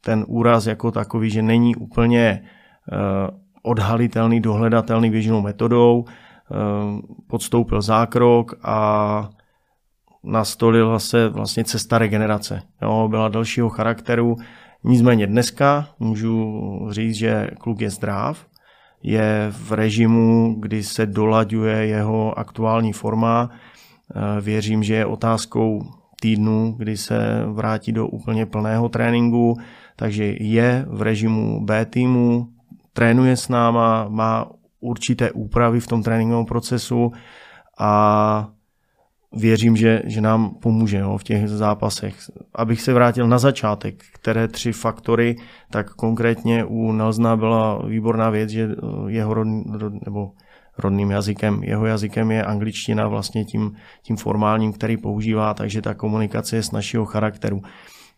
ten 0.00 0.24
úraz 0.28 0.66
jako 0.66 0.90
takový, 0.90 1.30
že 1.30 1.42
není 1.42 1.76
úplně 1.76 2.42
eh, 2.92 2.96
odhalitelný, 3.62 4.40
dohledatelný 4.40 5.10
běžnou 5.10 5.42
metodou, 5.42 6.04
podstoupil 7.26 7.82
zákrok 7.82 8.54
a 8.62 9.30
nastolila 10.24 10.98
se 10.98 11.28
vlastně 11.28 11.64
cesta 11.64 11.98
regenerace. 11.98 12.62
Jo, 12.82 13.08
byla 13.10 13.28
dalšího 13.28 13.68
charakteru. 13.68 14.36
Nicméně 14.84 15.26
dneska 15.26 15.88
můžu 15.98 16.58
říct, 16.90 17.14
že 17.14 17.50
kluk 17.58 17.80
je 17.80 17.90
zdrav, 17.90 18.46
je 19.02 19.46
v 19.50 19.72
režimu, 19.72 20.56
kdy 20.58 20.82
se 20.82 21.06
dolaďuje 21.06 21.86
jeho 21.86 22.38
aktuální 22.38 22.92
forma. 22.92 23.50
Eh, 23.50 24.40
věřím, 24.40 24.82
že 24.82 24.94
je 24.94 25.06
otázkou 25.06 25.86
týdnu, 26.20 26.74
kdy 26.78 26.96
se 26.96 27.44
vrátí 27.46 27.92
do 27.92 28.06
úplně 28.06 28.46
plného 28.46 28.88
tréninku, 28.88 29.56
takže 29.98 30.24
je 30.40 30.86
v 30.88 31.02
režimu 31.02 31.66
B 31.66 31.84
týmu, 31.84 32.48
trénuje 32.92 33.36
s 33.36 33.48
náma, 33.48 34.06
má 34.08 34.46
určité 34.80 35.32
úpravy 35.32 35.80
v 35.80 35.86
tom 35.86 36.02
tréninkovém 36.02 36.46
procesu 36.46 37.12
a 37.78 38.48
věřím, 39.32 39.76
že, 39.76 40.02
že 40.04 40.20
nám 40.20 40.50
pomůže 40.50 40.98
jo, 40.98 41.18
v 41.18 41.24
těch 41.24 41.48
zápasech. 41.48 42.14
Abych 42.54 42.82
se 42.82 42.92
vrátil 42.94 43.28
na 43.28 43.38
začátek, 43.38 44.04
které 44.14 44.48
tři 44.48 44.72
faktory, 44.72 45.36
tak 45.70 45.90
konkrétně 45.90 46.64
u 46.64 46.92
Nelsona 46.92 47.36
byla 47.36 47.86
výborná 47.86 48.30
věc, 48.30 48.50
že 48.50 48.68
eh, 48.70 49.10
jeho 49.10 49.34
rodný, 49.34 49.64
nebo 50.04 50.30
rodným 50.78 51.10
jazykem, 51.10 51.62
jeho 51.62 51.86
jazykem 51.86 52.30
je 52.30 52.44
angličtina 52.44 53.08
vlastně 53.08 53.44
tím, 53.44 53.76
tím 54.02 54.16
formálním, 54.16 54.72
který 54.72 54.96
používá, 54.96 55.54
takže 55.54 55.82
ta 55.82 55.94
komunikace 55.94 56.56
je 56.56 56.62
z 56.62 56.72
našeho 56.72 57.04
charakteru. 57.04 57.62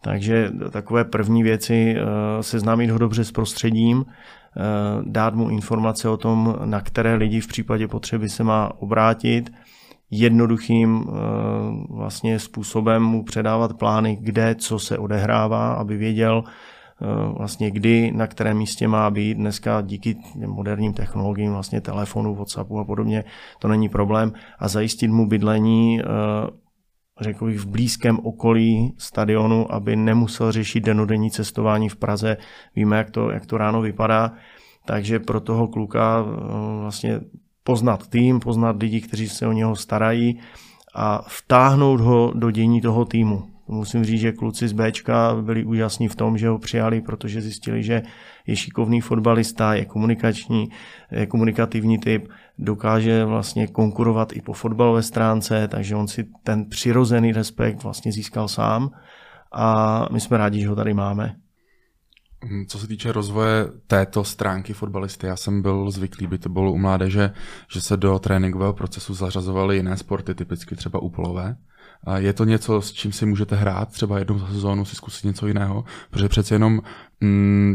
Takže 0.03 0.51
takové 0.71 1.05
první 1.05 1.43
věci, 1.43 1.97
eh, 1.97 2.43
seznámit 2.43 2.91
ho 2.91 2.99
dobře 2.99 3.25
s 3.25 3.33
prostředím, 3.33 4.05
eh, 4.07 4.61
dát 5.05 5.35
mu 5.35 5.49
informace 5.49 6.09
o 6.09 6.17
tom, 6.17 6.57
na 6.65 6.81
které 6.81 7.15
lidi 7.15 7.41
v 7.41 7.47
případě 7.47 7.89
potřeby 7.89 8.29
se 8.29 8.45
má 8.45 8.73
obrátit, 8.79 9.53
jednoduchým 10.11 11.05
eh, 11.09 11.13
vlastně 11.91 12.39
způsobem 12.39 13.03
mu 13.03 13.25
předávat 13.25 13.79
plány, 13.79 14.19
kde, 14.21 14.55
co 14.55 14.79
se 14.79 14.99
odehrává, 14.99 15.73
aby 15.73 15.97
věděl 15.97 16.45
vlastně 17.37 17.71
kdy, 17.71 18.13
na 18.13 18.27
kterém 18.27 18.57
místě 18.57 18.89
má 18.89 19.11
být. 19.11 19.35
Dneska 19.35 19.81
díky 19.81 20.17
moderním 20.47 20.93
technologiím, 20.93 21.53
vlastně 21.53 21.81
telefonu, 21.81 22.35
Whatsappu 22.35 22.79
a 22.79 22.85
podobně, 22.85 23.25
to 23.59 23.69
není 23.69 23.89
problém. 23.89 24.33
A 24.59 24.69
zajistit 24.69 25.09
mu 25.09 25.27
bydlení 25.27 26.03
řekl 27.21 27.47
bych, 27.47 27.59
v 27.59 27.67
blízkém 27.67 28.19
okolí 28.23 28.95
stadionu, 28.99 29.75
aby 29.75 29.97
nemusel 29.97 30.53
řešit 30.53 30.85
denodenní 30.85 31.31
cestování 31.31 31.89
v 31.89 31.97
Praze. 31.97 32.37
Víme, 32.77 32.97
jak 32.97 33.11
to, 33.11 33.31
jak 33.31 33.47
to 33.47 33.59
ráno 33.59 33.81
vypadá. 33.81 34.33
Takže 34.87 35.19
pro 35.19 35.41
toho 35.41 35.69
kluka 35.69 36.25
vlastně 36.81 37.21
poznat 37.65 38.07
tým, 38.07 38.41
poznat 38.41 38.77
lidi, 38.83 39.01
kteří 39.01 39.29
se 39.29 39.47
o 39.47 39.53
něho 39.53 39.77
starají 39.77 40.41
a 40.95 41.23
vtáhnout 41.29 42.01
ho 42.01 42.33
do 42.35 42.51
dění 42.51 42.81
toho 42.81 43.05
týmu. 43.05 43.43
Musím 43.69 44.05
říct, 44.05 44.21
že 44.21 44.33
kluci 44.33 44.69
z 44.69 44.73
Bčka 44.73 45.37
byli 45.43 45.65
úžasní 45.65 46.09
v 46.09 46.17
tom, 46.17 46.39
že 46.39 46.49
ho 46.49 46.59
přijali, 46.59 47.01
protože 47.01 47.41
zjistili, 47.41 47.83
že 47.83 48.03
je 48.47 48.57
šikovný 48.57 49.01
fotbalista, 49.01 49.75
je 49.75 49.85
komunikační, 49.85 50.69
je 51.11 51.27
komunikativní 51.27 51.99
typ, 51.99 52.29
dokáže 52.61 53.25
vlastně 53.25 53.67
konkurovat 53.67 54.33
i 54.33 54.43
po 54.43 54.53
fotbalové 54.53 55.03
stránce, 55.03 55.69
takže 55.69 55.97
on 55.97 56.09
si 56.09 56.29
ten 56.43 56.69
přirozený 56.69 57.33
respekt 57.33 57.83
vlastně 57.83 58.13
získal 58.13 58.49
sám 58.49 58.91
a 59.53 60.07
my 60.13 60.21
jsme 60.21 60.39
rádi, 60.39 60.61
že 60.61 60.69
ho 60.69 60.77
tady 60.77 60.95
máme. 60.95 61.37
Hm, 62.45 62.67
co 62.69 62.79
se 62.79 62.87
týče 62.87 63.13
rozvoje 63.13 63.67
této 63.87 64.25
stránky 64.25 64.73
fotbalisty, 64.73 65.27
já 65.27 65.37
jsem 65.37 65.63
byl 65.63 65.91
zvyklý, 65.91 66.27
by 66.27 66.39
to 66.39 66.49
bylo 66.49 66.73
u 66.73 66.79
mládeže, 66.79 67.31
že 67.73 67.81
se 67.81 67.97
do 67.97 68.19
tréninkového 68.19 68.73
procesu 68.73 69.15
zařazovaly 69.15 69.77
jiné 69.77 69.97
sporty, 69.97 70.35
typicky 70.35 70.77
třeba 70.77 71.03
úpolové. 71.03 71.57
A 72.05 72.19
je 72.19 72.33
to 72.33 72.45
něco, 72.45 72.83
s 72.83 72.93
čím 72.93 73.13
si 73.13 73.27
můžete 73.27 73.57
hrát, 73.57 73.89
třeba 73.89 74.19
jednou 74.19 74.39
za 74.39 74.47
sezónu 74.47 74.85
si 74.85 74.97
zkusit 74.97 75.27
něco 75.27 75.47
jiného, 75.47 75.85
protože 76.11 76.29
přece 76.29 76.55
jenom 76.55 76.73
mm, 76.73 76.81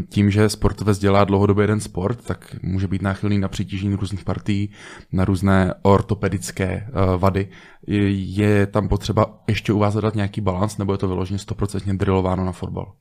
tím, 0.08 0.30
že 0.30 0.48
sportovec 0.48 0.98
dělá 0.98 1.24
dlouhodobě 1.24 1.62
jeden 1.62 1.80
sport, 1.80 2.24
tak 2.26 2.56
může 2.62 2.88
být 2.88 3.02
náchylný 3.02 3.38
na 3.38 3.48
přitížení 3.48 3.94
různých 3.94 4.24
partí, 4.24 4.70
na 5.12 5.24
různé 5.24 5.74
ortopedické 5.82 6.88
uh, 6.88 7.20
vady. 7.20 7.48
Je, 7.86 8.66
tam 8.66 8.88
potřeba 8.88 9.26
ještě 9.48 9.72
u 9.72 9.78
vás 9.78 9.94
zadat 9.94 10.14
nějaký 10.14 10.40
balans, 10.40 10.78
nebo 10.78 10.92
je 10.92 10.98
to 10.98 11.08
vyloženě 11.08 11.38
stoprocentně 11.38 11.94
drillováno 11.94 12.44
na 12.44 12.52
fotbal? 12.52 12.92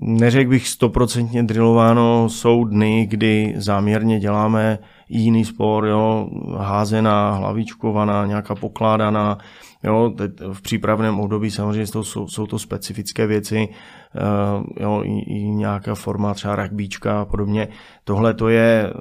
Neřekl 0.00 0.50
bych 0.50 0.68
stoprocentně 0.68 1.42
drillováno, 1.42 2.28
jsou 2.28 2.64
dny, 2.64 3.06
kdy 3.06 3.54
záměrně 3.56 4.20
děláme 4.20 4.78
jiný 5.08 5.44
spor, 5.44 5.86
jo, 5.86 6.28
házená, 6.58 7.32
hlavičkovaná, 7.32 8.26
nějaká 8.26 8.54
pokládaná, 8.54 9.38
jo, 9.84 10.14
v 10.52 10.62
přípravném 10.62 11.20
období 11.20 11.50
samozřejmě 11.50 11.86
to 11.86 12.04
jsou, 12.04 12.28
jsou 12.28 12.46
to 12.46 12.58
specifické 12.58 13.26
věci, 13.26 13.68
eh, 13.68 14.82
jo, 14.82 15.02
i, 15.04 15.18
i 15.18 15.50
nějaká 15.50 15.94
forma 15.94 16.34
třeba 16.34 16.56
rugbyčka 16.56 17.20
a 17.20 17.24
podobně. 17.24 17.68
Tohle 18.04 18.34
to 18.34 18.48
je 18.48 18.86
eh, 18.86 18.92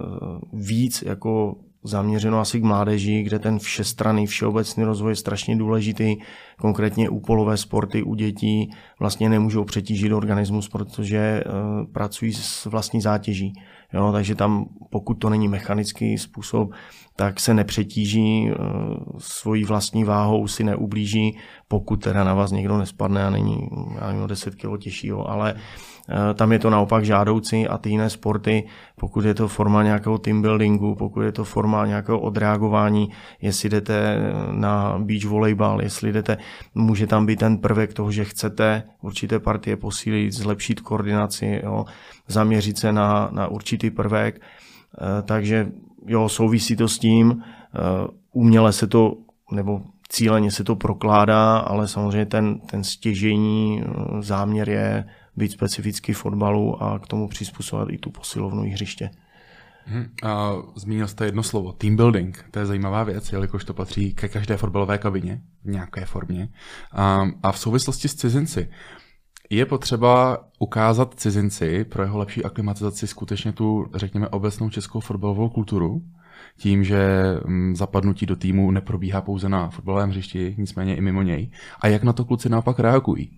víc 0.53 1.03
jako 1.07 1.55
zaměřeno 1.87 2.39
asi 2.39 2.59
k 2.59 2.63
mládeži, 2.63 3.23
kde 3.23 3.39
ten 3.39 3.59
všestranný 3.59 4.27
všeobecný 4.27 4.83
rozvoj 4.83 5.11
je 5.11 5.15
strašně 5.15 5.55
důležitý. 5.55 6.15
Konkrétně 6.59 7.09
úpolové 7.09 7.57
sporty 7.57 8.03
u 8.03 8.15
dětí 8.15 8.71
vlastně 8.99 9.29
nemůžou 9.29 9.63
přetížit 9.63 10.11
organismus, 10.11 10.69
protože 10.69 11.43
uh, 11.45 11.91
pracují 11.91 12.33
s 12.33 12.65
vlastní 12.65 13.01
zátěží. 13.01 13.53
Jo, 13.93 14.11
takže 14.11 14.35
tam, 14.35 14.65
pokud 14.89 15.13
to 15.13 15.29
není 15.29 15.47
mechanický 15.47 16.17
způsob, 16.17 16.71
tak 17.17 17.39
se 17.39 17.53
nepřetíží 17.53 18.51
uh, 18.51 18.57
svojí 19.17 19.63
vlastní 19.63 20.03
váhou, 20.03 20.47
si 20.47 20.63
neublíží, 20.63 21.37
pokud 21.67 22.03
teda 22.03 22.23
na 22.23 22.33
vás 22.33 22.51
někdo 22.51 22.77
nespadne 22.77 23.25
a 23.25 23.29
není 23.29 23.69
já 24.01 24.07
nevím, 24.07 24.27
10 24.27 24.55
kg 24.55 24.79
těžšího, 24.79 25.29
ale 25.29 25.55
Eh, 26.09 26.33
tam 26.33 26.51
je 26.51 26.59
to 26.59 26.69
naopak 26.69 27.05
žádoucí 27.05 27.67
a 27.67 27.77
ty 27.77 27.89
jiné 27.89 28.09
sporty, 28.09 28.63
pokud 28.95 29.25
je 29.25 29.33
to 29.33 29.47
forma 29.47 29.83
nějakého 29.83 30.17
team 30.17 30.41
buildingu, 30.41 30.95
pokud 30.95 31.21
je 31.21 31.31
to 31.31 31.43
forma 31.43 31.85
nějakého 31.85 32.19
odreagování, 32.19 33.09
jestli 33.41 33.69
jdete 33.69 34.19
na 34.51 34.99
beach 34.99 35.25
volejbal, 35.25 35.81
jestli 35.81 36.11
jdete, 36.11 36.37
může 36.75 37.07
tam 37.07 37.25
být 37.25 37.39
ten 37.39 37.57
prvek 37.57 37.93
toho, 37.93 38.11
že 38.11 38.25
chcete 38.25 38.83
určité 39.01 39.39
partie 39.39 39.77
posílit, 39.77 40.33
zlepšit 40.33 40.81
koordinaci, 40.81 41.61
jo, 41.63 41.85
zaměřit 42.27 42.77
se 42.77 42.91
na, 42.91 43.29
na 43.31 43.47
určitý 43.47 43.91
prvek. 43.91 44.41
Eh, 44.41 45.21
takže 45.21 45.67
jo, 46.07 46.29
souvisí 46.29 46.75
to 46.75 46.87
s 46.87 46.99
tím, 46.99 47.43
eh, 47.43 48.07
uměle 48.33 48.73
se 48.73 48.87
to, 48.87 49.17
nebo 49.51 49.81
cíleně 50.09 50.51
se 50.51 50.63
to 50.63 50.75
prokládá, 50.75 51.57
ale 51.57 51.87
samozřejmě 51.87 52.25
ten, 52.25 52.59
ten 52.59 52.83
stěžení 52.83 53.83
záměr 54.19 54.69
je 54.69 55.05
být 55.35 55.51
specifický 55.51 56.13
fotbalu 56.13 56.83
a 56.83 56.99
k 56.99 57.07
tomu 57.07 57.27
přizpůsobovat 57.27 57.89
i 57.89 57.97
tu 57.97 58.09
posilovnu 58.09 58.71
hřiště. 58.71 59.09
Hmm. 59.85 60.05
A 60.23 60.53
zmínil 60.75 61.07
jste 61.07 61.25
jedno 61.25 61.43
slovo, 61.43 61.71
team 61.71 61.95
building. 61.95 62.45
To 62.51 62.59
je 62.59 62.65
zajímavá 62.65 63.03
věc, 63.03 63.31
jelikož 63.31 63.65
to 63.65 63.73
patří 63.73 64.13
ke 64.13 64.27
každé 64.27 64.57
fotbalové 64.57 64.97
kabině 64.97 65.41
v 65.63 65.69
nějaké 65.69 66.05
formě. 66.05 66.49
A, 66.91 67.27
a 67.43 67.51
v 67.51 67.59
souvislosti 67.59 68.07
s 68.07 68.15
cizinci 68.15 68.69
je 69.49 69.65
potřeba 69.65 70.37
ukázat 70.59 71.13
cizinci 71.13 71.85
pro 71.85 72.03
jeho 72.03 72.17
lepší 72.17 72.43
aklimatizaci 72.43 73.07
skutečně 73.07 73.51
tu, 73.51 73.85
řekněme, 73.95 74.27
obecnou 74.27 74.69
českou 74.69 74.99
fotbalovou 74.99 75.49
kulturu, 75.49 76.01
tím, 76.57 76.83
že 76.83 77.07
mm, 77.45 77.75
zapadnutí 77.75 78.25
do 78.25 78.35
týmu 78.35 78.71
neprobíhá 78.71 79.21
pouze 79.21 79.49
na 79.49 79.69
fotbalovém 79.69 80.09
hřišti, 80.09 80.55
nicméně 80.57 80.95
i 80.95 81.01
mimo 81.01 81.21
něj. 81.21 81.51
A 81.79 81.87
jak 81.87 82.03
na 82.03 82.13
to 82.13 82.25
kluci 82.25 82.49
naopak 82.49 82.79
reagují? 82.79 83.31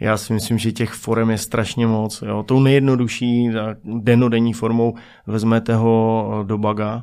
Já 0.00 0.16
si 0.16 0.32
myslím, 0.32 0.58
že 0.58 0.72
těch 0.72 0.90
forem 0.90 1.30
je 1.30 1.38
strašně 1.38 1.86
moc. 1.86 2.22
Jo. 2.22 2.42
Tou 2.42 2.60
nejjednodušší 2.60 3.50
denodenní 3.84 4.52
formou 4.52 4.94
vezmete 5.26 5.74
ho 5.74 6.44
do 6.46 6.58
baga 6.58 7.02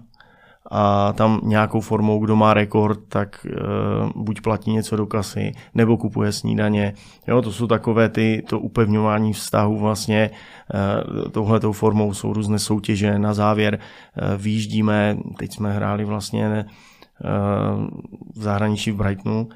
a 0.69 1.13
tam 1.13 1.39
nějakou 1.43 1.81
formou, 1.81 2.19
kdo 2.19 2.35
má 2.35 2.53
rekord, 2.53 2.99
tak 3.07 3.45
uh, 3.45 4.23
buď 4.23 4.41
platí 4.41 4.71
něco 4.71 4.95
do 4.95 5.05
kasy, 5.05 5.51
nebo 5.75 5.97
kupuje 5.97 6.31
snídaně. 6.31 6.93
Jo, 7.27 7.41
to 7.41 7.51
jsou 7.51 7.67
takové 7.67 8.09
ty, 8.09 8.43
to 8.49 8.59
upevňování 8.59 9.33
vztahu 9.33 9.77
vlastně 9.77 10.29
uh, 10.29 11.31
touhletou 11.31 11.71
formou 11.71 12.13
jsou 12.13 12.33
různé 12.33 12.59
soutěže. 12.59 13.19
Na 13.19 13.33
závěr 13.33 13.79
uh, 13.79 14.41
výjíždíme, 14.41 15.17
teď 15.37 15.53
jsme 15.53 15.73
hráli 15.73 16.05
vlastně 16.05 16.65
uh, 16.65 17.87
v 18.35 18.43
zahraničí 18.43 18.91
v 18.91 18.95
Brightonu 18.95 19.49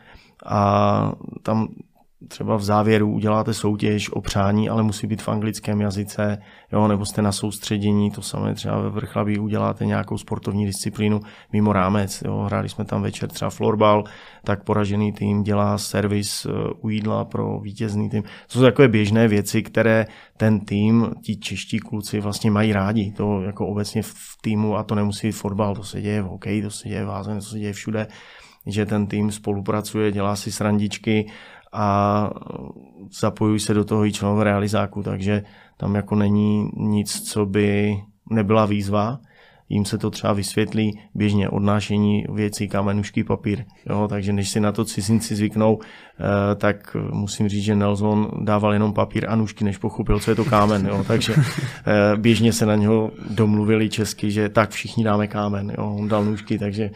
a 0.45 1.11
tam 1.43 1.67
třeba 2.27 2.55
v 2.55 2.63
závěru 2.63 3.11
uděláte 3.11 3.53
soutěž 3.53 4.09
o 4.09 4.21
přání, 4.21 4.69
ale 4.69 4.83
musí 4.83 5.07
být 5.07 5.21
v 5.21 5.29
anglickém 5.29 5.81
jazyce, 5.81 6.37
jo, 6.71 6.87
nebo 6.87 7.05
jste 7.05 7.21
na 7.21 7.31
soustředění, 7.31 8.11
to 8.11 8.21
samé 8.21 8.53
třeba 8.53 8.81
ve 8.81 8.89
vrchlabí 8.89 9.39
uděláte 9.39 9.85
nějakou 9.85 10.17
sportovní 10.17 10.65
disciplínu 10.65 11.19
mimo 11.53 11.73
rámec, 11.73 12.21
jo, 12.25 12.37
hráli 12.37 12.69
jsme 12.69 12.85
tam 12.85 13.01
večer 13.01 13.29
třeba 13.29 13.49
florbal, 13.49 14.03
tak 14.43 14.63
poražený 14.63 15.13
tým 15.13 15.43
dělá 15.43 15.77
servis 15.77 16.45
eh, 16.45 16.49
u 16.81 16.89
jídla 16.89 17.25
pro 17.25 17.59
vítězný 17.59 18.09
tým. 18.09 18.23
To 18.23 18.29
jsou 18.47 18.61
takové 18.61 18.87
běžné 18.87 19.27
věci, 19.27 19.63
které 19.63 20.05
ten 20.37 20.59
tým, 20.59 21.09
ti 21.23 21.35
čeští 21.35 21.79
kluci 21.79 22.19
vlastně 22.19 22.51
mají 22.51 22.73
rádi, 22.73 23.11
to 23.11 23.41
jako 23.41 23.67
obecně 23.67 24.01
v 24.01 24.13
týmu 24.41 24.77
a 24.77 24.83
to 24.83 24.95
nemusí 24.95 25.27
být 25.27 25.31
fotbal, 25.31 25.75
to 25.75 25.83
se 25.83 26.01
děje 26.01 26.21
v 26.21 26.25
hokeji, 26.25 26.61
to 26.61 26.69
se 26.69 26.89
děje 26.89 27.05
v 27.05 27.07
házené, 27.07 27.39
to 27.39 27.45
se 27.45 27.59
děje 27.59 27.73
všude, 27.73 28.07
že 28.65 28.85
ten 28.85 29.07
tým 29.07 29.31
spolupracuje, 29.31 30.11
dělá 30.11 30.35
si 30.35 30.51
srandičky 30.51 31.31
a 31.73 32.29
zapojují 33.19 33.59
se 33.59 33.73
do 33.73 33.85
toho 33.85 34.05
i 34.05 34.11
členové 34.11 34.43
realizáku, 34.43 35.03
takže 35.03 35.43
tam 35.77 35.95
jako 35.95 36.15
není 36.15 36.69
nic, 36.77 37.21
co 37.21 37.45
by 37.45 37.97
nebyla 38.29 38.65
výzva. 38.65 39.19
Jím 39.69 39.85
se 39.85 39.97
to 39.97 40.09
třeba 40.09 40.33
vysvětlí 40.33 40.99
běžně 41.15 41.49
odnášení 41.49 42.25
věcí, 42.33 42.67
kamenušky, 42.67 43.23
papír. 43.23 43.65
Jo, 43.89 44.07
takže 44.09 44.33
než 44.33 44.49
si 44.49 44.59
na 44.59 44.71
to 44.71 44.85
cizinci 44.85 45.35
zvyknou, 45.35 45.79
eh, 45.81 46.55
tak 46.55 46.97
musím 47.11 47.49
říct, 47.49 47.63
že 47.63 47.75
Nelson 47.75 48.31
dával 48.41 48.73
jenom 48.73 48.93
papír 48.93 49.25
a 49.29 49.35
nůžky, 49.35 49.63
než 49.63 49.77
pochopil, 49.77 50.19
co 50.19 50.31
je 50.31 50.35
to 50.35 50.45
kámen. 50.45 50.85
Jo, 50.85 51.03
takže 51.07 51.35
eh, 51.35 52.17
běžně 52.17 52.53
se 52.53 52.65
na 52.65 52.75
něho 52.75 53.11
domluvili 53.29 53.89
česky, 53.89 54.31
že 54.31 54.49
tak 54.49 54.69
všichni 54.69 55.03
dáme 55.03 55.27
kámen. 55.27 55.73
Jo, 55.77 55.95
on 55.99 56.07
dal 56.07 56.25
nůžky, 56.25 56.59
takže 56.59 56.91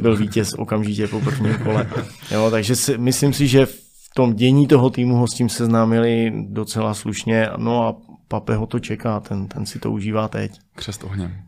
byl 0.00 0.16
vítěz 0.16 0.54
okamžitě 0.54 1.08
po 1.08 1.20
prvním 1.20 1.54
kole. 1.54 1.86
Jo, 2.30 2.50
takže 2.50 2.76
si, 2.76 2.98
myslím 2.98 3.32
si, 3.32 3.46
že 3.46 3.66
tom 4.14 4.34
dění 4.34 4.66
toho 4.66 4.90
týmu 4.90 5.16
ho 5.16 5.26
s 5.26 5.34
tím 5.34 5.48
seznámili 5.48 6.32
docela 6.48 6.94
slušně. 6.94 7.50
No 7.56 7.86
a 7.88 7.96
Pape 8.28 8.56
ho 8.56 8.66
to 8.66 8.78
čeká, 8.78 9.20
ten, 9.20 9.48
ten 9.48 9.66
si 9.66 9.78
to 9.78 9.90
užívá 9.90 10.28
teď. 10.28 10.60
Křest 10.74 11.04
ohněm. 11.04 11.42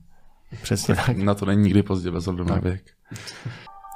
Přesně 0.63 0.95
tak. 0.95 1.17
Na 1.17 1.35
to 1.35 1.47
není 1.47 1.63
nikdy 1.63 1.83
pozdě 1.83 2.11
bez 2.11 2.27
na 2.27 2.57
věk. 2.57 2.83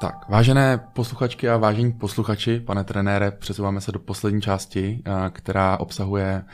Tak, 0.01 0.29
vážené 0.29 0.79
posluchačky 0.93 1.49
a 1.49 1.57
vážení 1.57 1.93
posluchači, 1.93 2.61
pane 2.61 2.85
trenére, 2.85 3.31
přesouváme 3.31 3.81
se 3.81 3.93
do 3.93 3.99
poslední 3.99 4.43
části, 4.43 5.03
eh, 5.07 5.31
která 5.31 5.77
obsahuje 5.77 6.45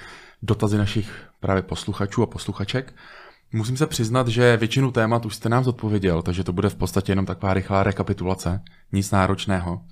dotazy 0.43 0.79
našich 0.79 1.29
právě 1.41 1.63
posluchačů 1.63 2.23
a 2.23 2.27
posluchaček. 2.27 2.95
Musím 3.53 3.77
se 3.77 3.87
přiznat, 3.87 4.29
že 4.29 4.57
většinu 4.57 4.91
témat 4.91 5.27
už 5.27 5.37
jste 5.37 5.49
nám 5.49 5.65
zodpověděl, 5.65 6.23
takže 6.23 6.45
to 6.45 6.53
bude 6.53 6.69
v 6.69 6.75
podstatě 6.75 7.13
jenom 7.13 7.27
taková 7.27 7.55
rychlá 7.55 7.83
rekapitulace, 7.83 8.63
nic 8.93 9.11
náročného. 9.11 9.83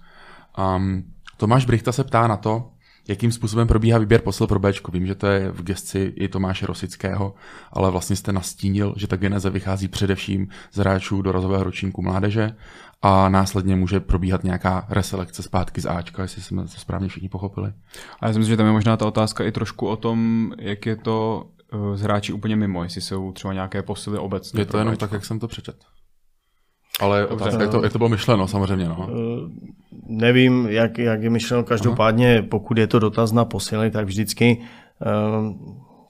Um, 0.76 1.04
Tomáš 1.38 1.66
Brichta 1.66 1.92
se 1.92 2.04
ptá 2.04 2.26
na 2.26 2.36
to, 2.36 2.70
jakým 3.08 3.32
způsobem 3.32 3.68
probíhá 3.68 3.98
výběr 3.98 4.20
posil 4.20 4.46
pro 4.46 4.58
Bčko. 4.58 4.92
Vím, 4.92 5.06
že 5.06 5.14
to 5.14 5.26
je 5.26 5.50
v 5.50 5.62
gesci 5.62 6.12
i 6.16 6.28
Tomáše 6.28 6.66
Rosického, 6.66 7.34
ale 7.72 7.90
vlastně 7.90 8.16
jste 8.16 8.32
nastínil, 8.32 8.94
že 8.96 9.06
ta 9.06 9.16
geneze 9.16 9.50
vychází 9.50 9.88
především 9.88 10.48
z 10.72 10.78
hráčů 10.78 11.22
do 11.22 11.32
rozového 11.32 11.64
ročníku 11.64 12.02
mládeže 12.02 12.54
a 13.02 13.28
následně 13.28 13.76
může 13.76 14.00
probíhat 14.00 14.44
nějaká 14.44 14.86
reselekce 14.88 15.42
zpátky 15.42 15.80
z 15.80 15.86
Ačka, 15.86 16.22
jestli 16.22 16.42
jsme 16.42 16.62
to 16.62 16.68
správně 16.68 17.08
všichni 17.08 17.28
pochopili. 17.28 17.72
A 18.20 18.26
já 18.26 18.32
si 18.32 18.38
myslím, 18.38 18.52
že 18.52 18.56
tam 18.56 18.66
je 18.66 18.72
možná 18.72 18.96
ta 18.96 19.06
otázka 19.06 19.44
i 19.44 19.52
trošku 19.52 19.86
o 19.86 19.96
tom, 19.96 20.52
jak 20.58 20.86
je 20.86 20.96
to 20.96 21.46
eh, 21.72 21.96
z 21.96 22.02
hráči 22.02 22.32
úplně 22.32 22.56
mimo, 22.56 22.82
jestli 22.82 23.00
jsou 23.00 23.32
třeba 23.32 23.54
nějaké 23.54 23.82
posily 23.82 24.18
obecně. 24.18 24.60
Je 24.60 24.66
to 24.66 24.78
jenom 24.78 24.96
tak, 24.96 25.12
jak 25.12 25.24
jsem 25.24 25.38
to 25.38 25.48
přečet. 25.48 25.76
Ale 27.00 27.26
otázka, 27.26 27.62
jak 27.62 27.70
to, 27.70 27.82
jak 27.82 27.92
to 27.92 27.98
bylo 27.98 28.08
myšleno, 28.08 28.48
samozřejmě. 28.48 28.88
No. 28.88 29.08
Eh, 29.10 29.14
nevím, 30.06 30.66
jak, 30.70 30.98
jak 30.98 31.22
je 31.22 31.30
myšleno. 31.30 31.64
Každopádně, 31.64 32.42
pokud 32.42 32.78
je 32.78 32.86
to 32.86 32.98
dotaz 32.98 33.32
na 33.32 33.44
posily, 33.44 33.90
tak 33.90 34.06
vždycky 34.06 34.58
eh, 34.60 35.06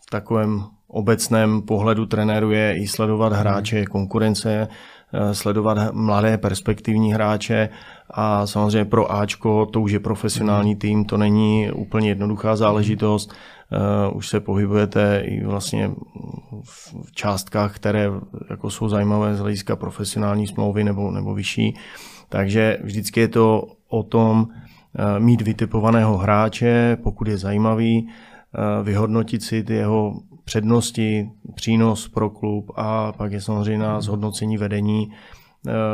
v 0.07 0.11
takovém 0.11 0.65
obecném 0.89 1.63
pohledu 1.63 2.07
trenéru 2.07 2.51
je 2.51 2.75
i 2.77 2.87
sledovat 2.87 3.33
hráče, 3.33 3.85
konkurence, 3.85 4.69
eh, 5.13 5.35
sledovat 5.35 5.93
mladé 5.93 6.39
perspektivní 6.39 7.13
hráče 7.13 7.69
a 8.11 8.47
samozřejmě 8.47 8.85
pro 8.85 9.13
Ačko 9.13 9.67
to 9.67 9.81
už 9.81 9.93
je 9.93 10.01
profesionální 10.01 10.77
tým, 10.77 11.05
to 11.05 11.17
není 11.17 11.71
úplně 11.71 12.09
jednoduchá 12.09 12.57
záležitost. 12.57 13.35
Uh, 13.73 14.17
už 14.17 14.29
se 14.29 14.41
pohybujete 14.41 15.23
i 15.25 15.45
vlastně 15.45 15.91
v 17.05 17.13
částkách, 17.13 17.77
které 17.77 18.11
jako 18.51 18.71
jsou 18.71 18.89
zajímavé 18.89 19.37
z 19.37 19.41
hlediska 19.41 19.77
profesionální 19.77 20.47
smlouvy 20.47 20.85
nebo, 20.85 21.11
nebo 21.11 21.35
vyšší. 21.35 21.77
Takže 22.29 22.79
vždycky 22.83 23.21
je 23.21 23.29
to 23.29 23.65
o 23.89 24.03
tom 24.03 24.41
uh, 24.41 24.49
mít 25.19 25.43
vytipovaného 25.43 26.17
hráče, 26.17 26.97
pokud 27.03 27.29
je 27.29 27.39
zajímavý, 27.39 28.03
uh, 28.09 28.87
vyhodnotit 28.87 29.43
si 29.43 29.65
ty 29.65 29.75
jeho 29.75 30.15
přednosti, 30.45 31.31
přínos 31.55 32.09
pro 32.09 32.31
klub 32.31 32.71
a 32.77 33.13
pak 33.13 33.33
je 33.33 33.41
samozřejmě 33.41 33.85
na 33.85 34.01
zhodnocení 34.01 34.57
vedení, 34.57 35.11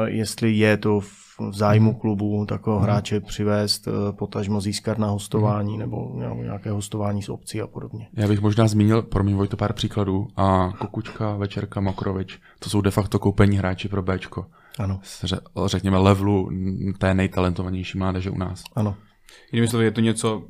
jestli 0.06 0.52
je 0.52 0.76
to 0.76 1.00
v 1.00 1.23
v 1.40 1.54
zájmu 1.54 1.90
mhm. 1.90 2.00
klubu 2.00 2.46
takového 2.46 2.80
mhm. 2.80 2.84
hráče 2.84 3.20
přivést, 3.20 3.88
eh, 3.88 4.12
potažmo 4.12 4.60
získat 4.60 4.98
na 4.98 5.06
hostování 5.06 5.72
mhm. 5.72 5.80
nebo 5.80 6.12
nějaké 6.42 6.70
hostování 6.70 7.22
s 7.22 7.28
obcí 7.28 7.60
a 7.60 7.66
podobně. 7.66 8.08
Já 8.16 8.28
bych 8.28 8.40
možná 8.40 8.68
zmínil, 8.68 9.02
pro 9.02 9.24
mě 9.24 9.34
Vojto, 9.34 9.56
pár 9.56 9.72
příkladů. 9.72 10.26
A 10.36 10.72
Kokučka, 10.78 11.36
Večerka, 11.36 11.80
Mokrovič, 11.80 12.38
to 12.58 12.70
jsou 12.70 12.80
de 12.80 12.90
facto 12.90 13.18
koupení 13.18 13.56
hráči 13.56 13.88
pro 13.88 14.02
Bčko. 14.02 14.46
Ano. 14.78 15.00
Řekněme 15.66 15.98
levelu 15.98 16.50
té 16.98 17.14
nejtalentovanější 17.14 17.98
mládeže 17.98 18.30
u 18.30 18.38
nás. 18.38 18.62
Ano. 18.76 18.96
Jinými 19.52 19.68
slovy, 19.68 19.84
je 19.84 19.90
to 19.90 20.00
něco, 20.00 20.42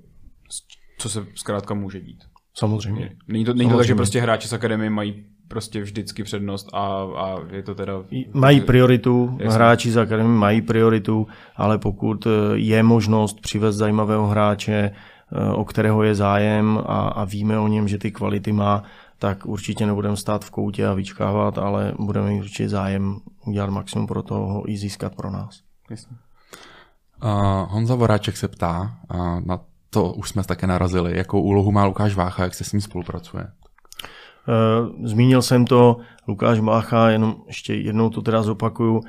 co 0.98 1.08
se 1.08 1.26
zkrátka 1.34 1.74
může 1.74 2.00
dít. 2.00 2.18
Samozřejmě. 2.56 3.16
Není 3.28 3.44
to, 3.44 3.54
není 3.54 3.70
to 3.70 3.76
tak, 3.76 3.86
že 3.86 3.94
prostě 3.94 4.20
hráči 4.20 4.48
z 4.48 4.52
akademie 4.52 4.90
mají 4.90 5.24
prostě 5.48 5.82
vždycky 5.82 6.22
přednost 6.22 6.68
a, 6.72 7.06
a 7.16 7.36
je 7.50 7.62
to 7.62 7.74
teda... 7.74 7.92
Mají 8.32 8.60
prioritu, 8.60 9.36
jasný. 9.40 9.54
hráči 9.54 9.90
z 9.90 9.96
akademie 9.96 10.38
mají 10.38 10.62
prioritu, 10.62 11.26
ale 11.56 11.78
pokud 11.78 12.26
eh, 12.26 12.30
je 12.54 12.82
možnost 12.82 13.40
přivést 13.40 13.76
zajímavého 13.76 14.26
hráče, 14.26 14.90
eh, 14.90 15.50
o 15.52 15.64
kterého 15.64 16.02
je 16.02 16.14
zájem 16.14 16.78
a, 16.86 17.08
a 17.08 17.24
víme 17.24 17.58
o 17.58 17.68
něm, 17.68 17.88
že 17.88 17.98
ty 17.98 18.10
kvality 18.10 18.52
má, 18.52 18.82
tak 19.18 19.46
určitě 19.46 19.86
nebudeme 19.86 20.16
stát 20.16 20.44
v 20.44 20.50
koutě 20.50 20.86
a 20.86 20.94
vyčkávat, 20.94 21.58
ale 21.58 21.94
budeme 21.98 22.28
mít 22.28 22.40
určitě 22.40 22.68
zájem 22.68 23.16
udělat 23.46 23.70
maximum 23.70 24.06
pro 24.06 24.22
toho 24.22 24.70
i 24.70 24.76
získat 24.76 25.14
pro 25.14 25.30
nás. 25.30 25.60
Uh, 27.24 27.30
Honza 27.68 27.94
Voráček 27.94 28.36
se 28.36 28.48
ptá 28.48 28.96
uh, 29.14 29.40
na 29.46 29.60
to 29.90 30.12
už 30.12 30.28
jsme 30.28 30.44
také 30.44 30.66
narazili. 30.66 31.16
Jakou 31.16 31.40
úlohu 31.40 31.72
má 31.72 31.84
Lukáš 31.84 32.14
Vácha, 32.14 32.42
jak 32.42 32.54
se 32.54 32.64
s 32.64 32.72
ním 32.72 32.80
spolupracuje? 32.80 33.46
Eh, 34.48 35.08
zmínil 35.08 35.42
jsem 35.42 35.64
to, 35.64 35.96
Lukáš 36.28 36.60
Vácha, 36.60 37.10
jenom 37.10 37.36
ještě 37.46 37.74
jednou 37.74 38.10
to 38.10 38.22
teda 38.22 38.42
zopakuju, 38.42 39.00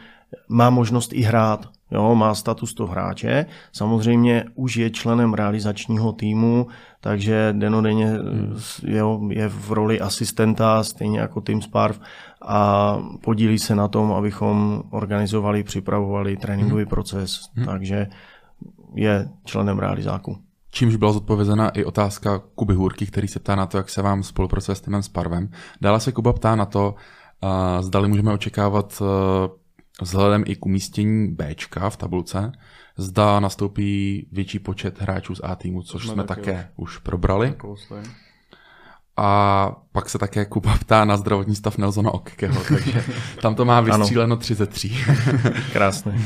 má 0.50 0.70
možnost 0.70 1.14
i 1.14 1.22
hrát, 1.22 1.70
jo, 1.92 2.16
má 2.16 2.36
status 2.36 2.74
toho 2.74 2.92
hráče, 2.92 3.46
samozřejmě 3.72 4.46
už 4.56 4.76
je 4.76 4.90
členem 4.90 5.34
realizačního 5.34 6.12
týmu, 6.12 6.68
takže 7.02 7.54
denodenně 7.58 8.06
hmm. 8.06 9.32
je 9.32 9.48
v 9.48 9.72
roli 9.72 10.00
asistenta, 10.00 10.84
stejně 10.84 11.20
jako 11.20 11.42
Tim 11.42 11.62
Sparv 11.62 12.00
a 12.42 12.98
podílí 13.22 13.60
se 13.60 13.76
na 13.76 13.88
tom, 13.88 14.12
abychom 14.12 14.84
organizovali, 14.90 15.64
připravovali 15.64 16.38
tréninkový 16.38 16.84
hmm. 16.84 16.90
proces, 16.90 17.50
hmm. 17.54 17.66
takže 17.66 18.08
je 18.96 19.30
členem 19.46 19.80
realizáku. 19.80 20.45
Čímž 20.76 20.96
byla 20.96 21.12
zodpovězena 21.12 21.70
i 21.70 21.84
otázka 21.84 22.42
Kuby 22.56 22.74
Hůrky, 22.74 23.06
který 23.06 23.28
se 23.28 23.40
ptá 23.40 23.56
na 23.56 23.66
to, 23.66 23.78
jak 23.78 23.90
se 23.90 24.02
vám 24.02 24.24
spolupracuje 24.24 24.76
s 24.76 24.82
týmem 24.82 25.04
Sparvem. 25.04 25.50
Dále 25.82 26.00
se 26.00 26.12
Kuba 26.12 26.34
ptá 26.34 26.56
na 26.56 26.66
to, 26.66 26.96
zdali 27.80 28.08
můžeme 28.08 28.34
očekávat 28.34 29.02
uh, 29.02 29.08
vzhledem 30.02 30.44
i 30.48 30.56
k 30.56 30.66
umístění 30.66 31.28
B 31.28 31.56
v 31.90 31.98
tabulce, 31.98 32.52
zda 32.98 33.40
nastoupí 33.40 34.28
větší 34.32 34.60
počet 34.60 35.02
hráčů 35.02 35.36
z 35.36 35.42
A 35.44 35.56
týmu, 35.56 35.82
což 35.82 36.04
jsme, 36.04 36.14
jsme 36.14 36.24
také 36.24 36.70
už, 36.76 36.96
už 36.96 36.98
probrali. 36.98 37.56
A 39.18 39.72
pak 39.92 40.10
se 40.10 40.18
také 40.18 40.46
Kuba 40.46 40.78
ptá 40.78 41.06
na 41.06 41.18
zdravotní 41.18 41.56
stav 41.56 41.78
Nelsona 41.78 42.12
Okkeho, 42.12 42.64
takže 42.68 43.06
tam 43.42 43.56
to 43.56 43.66
má 43.66 43.82
vystříleno 43.82 44.38
3 44.38 44.56
ze 44.56 44.66
3. 44.66 44.92
Krásné. 45.74 46.20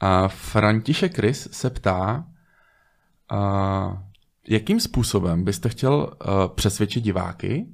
A 0.00 0.28
František 0.28 1.18
Rys 1.18 1.48
se 1.52 1.70
ptá, 1.70 2.24
jakým 4.48 4.80
způsobem 4.80 5.44
byste 5.44 5.68
chtěl 5.68 5.94
uh, 5.94 6.54
přesvědčit 6.54 7.00
diváky 7.00 7.66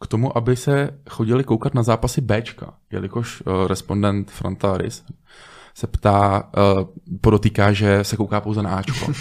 k 0.00 0.06
tomu, 0.06 0.36
aby 0.36 0.56
se 0.56 0.90
chodili 1.10 1.44
koukat 1.44 1.74
na 1.74 1.82
zápasy 1.82 2.20
Bčka, 2.20 2.74
jelikož 2.90 3.42
uh, 3.46 3.66
respondent 3.66 4.30
Frontaris 4.30 5.04
se 5.74 5.86
ptá, 5.86 6.48
uh, 6.56 6.84
podotýká, 7.20 7.72
že 7.72 8.04
se 8.04 8.16
kouká 8.16 8.40
pouze 8.40 8.62
na 8.62 8.70
Ačko. 8.70 9.12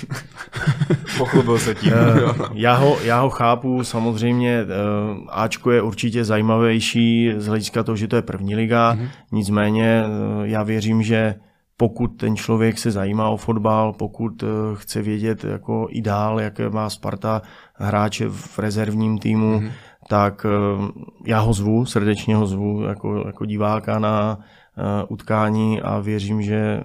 Pochlubil 1.17 1.59
se 1.59 1.75
tím. 1.75 1.93
Uh, 1.99 2.35
já, 2.53 2.75
ho, 2.75 2.97
já 3.03 3.21
ho 3.21 3.29
chápu, 3.29 3.83
samozřejmě 3.83 4.63
uh, 4.63 5.27
Ačko 5.29 5.71
je 5.71 5.81
určitě 5.81 6.25
zajímavější 6.25 7.33
z 7.37 7.47
hlediska 7.47 7.83
toho, 7.83 7.95
že 7.95 8.07
to 8.07 8.15
je 8.15 8.21
první 8.21 8.55
liga, 8.55 8.95
mm-hmm. 8.95 9.09
nicméně 9.31 10.03
uh, 10.05 10.43
já 10.43 10.63
věřím, 10.63 11.03
že 11.03 11.35
pokud 11.79 12.07
ten 12.07 12.35
člověk 12.35 12.77
se 12.77 12.91
zajímá 12.91 13.29
o 13.29 13.37
fotbal, 13.37 13.93
pokud 13.93 14.43
chce 14.73 15.01
vědět 15.01 15.43
jako 15.43 15.87
i 15.89 16.01
dál, 16.01 16.39
jaké 16.39 16.69
má 16.69 16.89
Sparta 16.89 17.41
hráče 17.75 18.29
v 18.29 18.59
rezervním 18.59 19.17
týmu, 19.17 19.59
mm-hmm 19.59 19.71
tak 20.09 20.45
eh, 20.45 20.49
já 21.25 21.39
ho 21.39 21.53
zvu, 21.53 21.85
srdečně 21.85 22.35
ho 22.35 22.45
zvu 22.45 22.83
jako, 22.83 23.23
jako 23.27 23.45
diváka 23.45 23.99
na 23.99 24.37
uh, 24.37 24.83
utkání 25.09 25.81
a 25.81 25.99
věřím, 25.99 26.41
že 26.41 26.81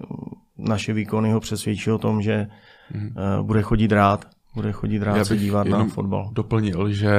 naše 0.59 0.93
výkony 0.93 1.33
ho 1.33 1.41
přesvědčí 1.41 1.91
o 1.91 1.99
tom, 1.99 2.23
že 2.23 2.47
uh, 2.95 3.47
bude 3.47 3.63
chodit 3.63 3.93
rád, 3.93 4.25
bude 4.55 4.73
chodit 4.73 5.03
rád 5.03 5.25
se 5.25 5.37
dívat 5.37 5.67
na 5.67 5.85
fotbal. 5.85 6.31
Doplnil, 6.33 6.93
že 6.93 7.13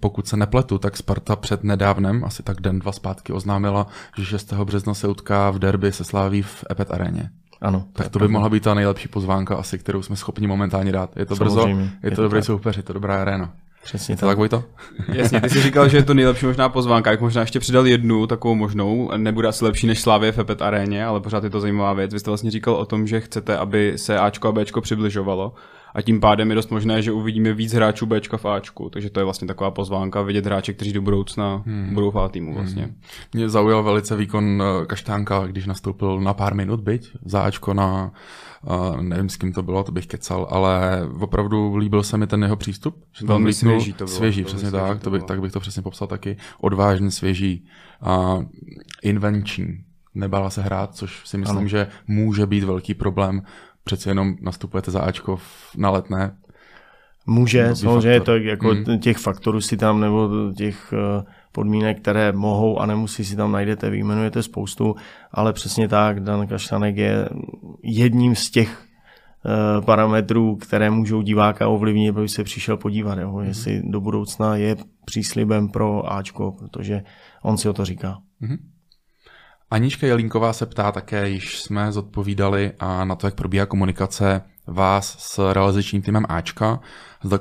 pokud 0.00 0.28
se 0.28 0.36
nepletu, 0.36 0.78
tak 0.78 0.96
Sparta 0.96 1.36
před 1.36 1.64
nedávnem, 1.64 2.24
asi 2.24 2.42
tak 2.42 2.60
den, 2.60 2.78
dva 2.78 2.92
zpátky, 2.92 3.32
oznámila, 3.32 3.86
že 4.16 4.24
6. 4.24 4.52
března 4.52 4.94
se 4.94 5.08
utká 5.08 5.50
v 5.50 5.58
derby 5.58 5.92
se 5.92 6.04
sláví 6.04 6.42
v 6.42 6.64
Epet 6.70 6.90
aréně. 6.90 7.30
Ano. 7.60 7.84
Tak 7.92 8.08
to 8.08 8.18
by 8.18 8.22
pravda. 8.22 8.32
mohla 8.32 8.48
být 8.48 8.62
ta 8.62 8.74
nejlepší 8.74 9.08
pozvánka 9.08 9.56
asi, 9.56 9.78
kterou 9.78 10.02
jsme 10.02 10.16
schopni 10.16 10.46
momentálně 10.46 10.92
dát. 10.92 11.16
Je 11.16 11.26
to 11.26 11.34
brzo, 11.34 11.66
je, 11.66 11.90
je 12.02 12.10
to, 12.10 12.22
dobrý 12.22 12.42
soupeř, 12.42 12.76
je 12.76 12.82
to 12.82 12.92
dobrá 12.92 13.20
aréna. 13.20 13.52
Přesně 13.82 14.16
tak. 14.16 14.38
tak 14.38 14.50
to? 14.50 14.64
Jasně, 15.12 15.40
ty 15.40 15.50
jsi 15.50 15.62
říkal, 15.62 15.88
že 15.88 15.96
je 15.96 16.02
to 16.02 16.14
nejlepší 16.14 16.46
možná 16.46 16.68
pozvánka, 16.68 17.10
jak 17.10 17.20
možná 17.20 17.40
ještě 17.40 17.60
přidal 17.60 17.86
jednu 17.86 18.26
takovou 18.26 18.54
možnou, 18.54 19.10
nebude 19.16 19.48
asi 19.48 19.64
lepší 19.64 19.86
než 19.86 20.00
Slávě 20.00 20.32
v 20.32 20.38
Epet 20.38 20.62
aréně, 20.62 21.04
ale 21.04 21.20
pořád 21.20 21.44
je 21.44 21.50
to 21.50 21.60
zajímavá 21.60 21.92
věc. 21.92 22.12
Vy 22.12 22.20
jste 22.20 22.30
vlastně 22.30 22.50
říkal 22.50 22.74
o 22.74 22.84
tom, 22.84 23.06
že 23.06 23.20
chcete, 23.20 23.56
aby 23.56 23.92
se 23.96 24.18
Ačko 24.18 24.48
a 24.48 24.52
Bčko 24.52 24.80
přibližovalo 24.80 25.52
a 25.94 26.02
tím 26.02 26.20
pádem 26.20 26.50
je 26.50 26.54
dost 26.54 26.70
možné, 26.70 27.02
že 27.02 27.12
uvidíme 27.12 27.52
víc 27.52 27.72
hráčů 27.72 28.06
Bčka 28.06 28.36
v 28.36 28.44
Ačku, 28.44 28.90
takže 28.90 29.10
to 29.10 29.20
je 29.20 29.24
vlastně 29.24 29.48
taková 29.48 29.70
pozvánka 29.70 30.22
vidět 30.22 30.46
hráče, 30.46 30.72
kteří 30.72 30.92
do 30.92 31.02
budoucna 31.02 31.62
hmm. 31.66 31.94
budou 31.94 32.10
v 32.10 32.28
týmu 32.30 32.54
vlastně. 32.54 32.82
Hmm. 32.82 32.94
Mě 33.32 33.48
zaujal 33.48 33.82
velice 33.82 34.16
výkon 34.16 34.62
eh, 34.62 34.86
Kaštánka, 34.86 35.46
když 35.46 35.66
nastoupil 35.66 36.20
na 36.20 36.34
pár 36.34 36.54
minut, 36.54 36.80
byť 36.80 37.10
za 37.24 37.42
Ačko 37.42 37.74
na 37.74 38.12
Uh, 38.62 39.00
nevím, 39.00 39.28
s 39.28 39.36
kým 39.36 39.52
to 39.52 39.62
bylo, 39.62 39.84
to 39.84 39.92
bych 39.92 40.06
kecal, 40.06 40.46
ale 40.50 41.02
opravdu 41.20 41.76
líbil 41.76 42.02
se 42.02 42.18
mi 42.18 42.26
ten 42.26 42.42
jeho 42.42 42.56
přístup. 42.56 43.04
Že 43.12 43.26
Velmi 43.26 43.52
svěží 43.52 43.92
to 43.92 44.04
bylo. 44.04 44.16
Svěží, 44.16 44.44
přesně 44.44 44.70
tak, 44.70 44.98
to, 44.98 45.04
to 45.04 45.10
bych, 45.10 45.22
tak 45.22 45.40
bych 45.40 45.52
to 45.52 45.60
přesně 45.60 45.82
popsal 45.82 46.08
taky. 46.08 46.36
Odvážný, 46.60 47.10
svěží, 47.10 47.66
invenční. 49.02 49.84
Nebála 50.14 50.50
se 50.50 50.62
hrát, 50.62 50.94
což 50.94 51.28
si 51.28 51.38
myslím, 51.38 51.58
ano. 51.58 51.68
že 51.68 51.86
může 52.06 52.46
být 52.46 52.64
velký 52.64 52.94
problém. 52.94 53.42
Přeci 53.90 54.08
jenom 54.08 54.36
nastupujete 54.40 54.90
za 54.90 55.00
Ačko 55.00 55.38
na 55.76 55.90
letné. 55.90 56.36
Může, 57.26 57.76
samozřejmě 57.76 58.20
to 58.20 58.36
jako 58.36 58.68
hmm. 58.68 58.98
těch 58.98 59.18
faktorů 59.18 59.60
si 59.60 59.76
tam, 59.76 60.00
nebo 60.00 60.30
těch 60.56 60.92
uh, 60.92 61.24
podmínek, 61.52 62.00
které 62.00 62.32
mohou 62.32 62.78
a 62.78 62.86
nemusí 62.86 63.24
si 63.24 63.36
tam 63.36 63.52
najdete, 63.52 63.90
vyjmenujete 63.90 64.42
spoustu, 64.42 64.94
ale 65.32 65.52
přesně 65.52 65.88
tak, 65.88 66.20
Dan 66.20 66.46
Kaštanek 66.46 66.96
je 66.96 67.28
jedním 67.82 68.34
z 68.34 68.50
těch 68.50 68.82
uh, 69.78 69.84
parametrů, 69.84 70.56
které 70.56 70.90
můžou 70.90 71.22
diváka 71.22 71.68
ovlivnit, 71.68 72.16
aby 72.16 72.28
se 72.28 72.44
přišel 72.44 72.76
podívat, 72.76 73.18
jo, 73.18 73.32
mm-hmm. 73.32 73.48
jestli 73.48 73.82
do 73.84 74.00
budoucna 74.00 74.56
je 74.56 74.76
příslibem 75.04 75.68
pro 75.68 76.12
Ačko, 76.12 76.52
protože 76.52 77.02
on 77.42 77.58
si 77.58 77.68
o 77.68 77.72
to 77.72 77.84
říká. 77.84 78.18
Mm-hmm. 78.42 78.58
Anička 79.70 80.06
Jelínková 80.06 80.52
se 80.52 80.66
ptá 80.66 80.92
také, 80.92 81.28
již 81.28 81.60
jsme 81.60 81.92
zodpovídali 81.92 82.72
a 82.78 83.04
na 83.04 83.14
to, 83.14 83.26
jak 83.26 83.34
probíhá 83.34 83.66
komunikace 83.66 84.42
vás 84.66 85.16
s 85.18 85.52
realizačním 85.52 86.02
týmem 86.02 86.26
Ačka. 86.28 86.80
Zda 87.22 87.38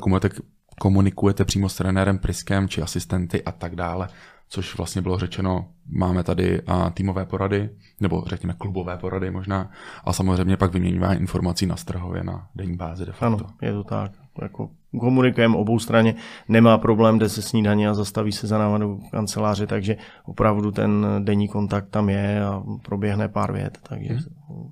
komunikujete 0.80 1.46
přímo 1.46 1.70
s 1.70 1.76
trenérem 1.76 2.18
Priskem 2.18 2.68
či 2.68 2.82
asistenty 2.82 3.44
a 3.44 3.52
tak 3.52 3.76
dále, 3.76 4.08
což 4.50 4.78
vlastně 4.78 5.02
bylo 5.02 5.18
řečeno, 5.20 5.70
máme 5.86 6.24
tady 6.24 6.62
týmové 6.94 7.26
porady, 7.26 7.70
nebo 8.00 8.24
řekněme 8.28 8.54
klubové 8.58 8.98
porady 8.98 9.32
možná, 9.32 9.72
a 10.04 10.14
samozřejmě 10.14 10.58
pak 10.58 10.74
vyměňování 10.74 11.20
informací 11.20 11.66
na 11.66 11.76
Strahově 11.76 12.24
na 12.24 12.48
denní 12.56 12.78
bázi 12.78 13.06
de 13.06 13.12
facto. 13.12 13.26
Ano, 13.26 13.48
je 13.62 13.74
to 13.74 13.84
tak. 13.84 14.12
Jako 14.42 14.70
komunikujeme 15.00 15.58
obou 15.58 15.80
straně, 15.80 16.16
nemá 16.48 16.78
problém, 16.78 17.20
jde 17.20 17.30
se 17.30 17.42
snídaně 17.42 17.90
a 17.90 17.94
zastaví 17.94 18.32
se 18.32 18.48
za 18.48 18.58
náma 18.58 18.78
do 18.78 18.98
kanceláře, 19.12 19.68
takže 19.68 19.98
opravdu 20.26 20.72
ten 20.72 21.06
denní 21.20 21.48
kontakt 21.48 21.90
tam 21.90 22.10
je 22.10 22.44
a 22.44 22.64
proběhne 22.86 23.28
pár 23.28 23.54
vět. 23.54 23.78
Takže... 23.90 24.14
Hmm. 24.14 24.70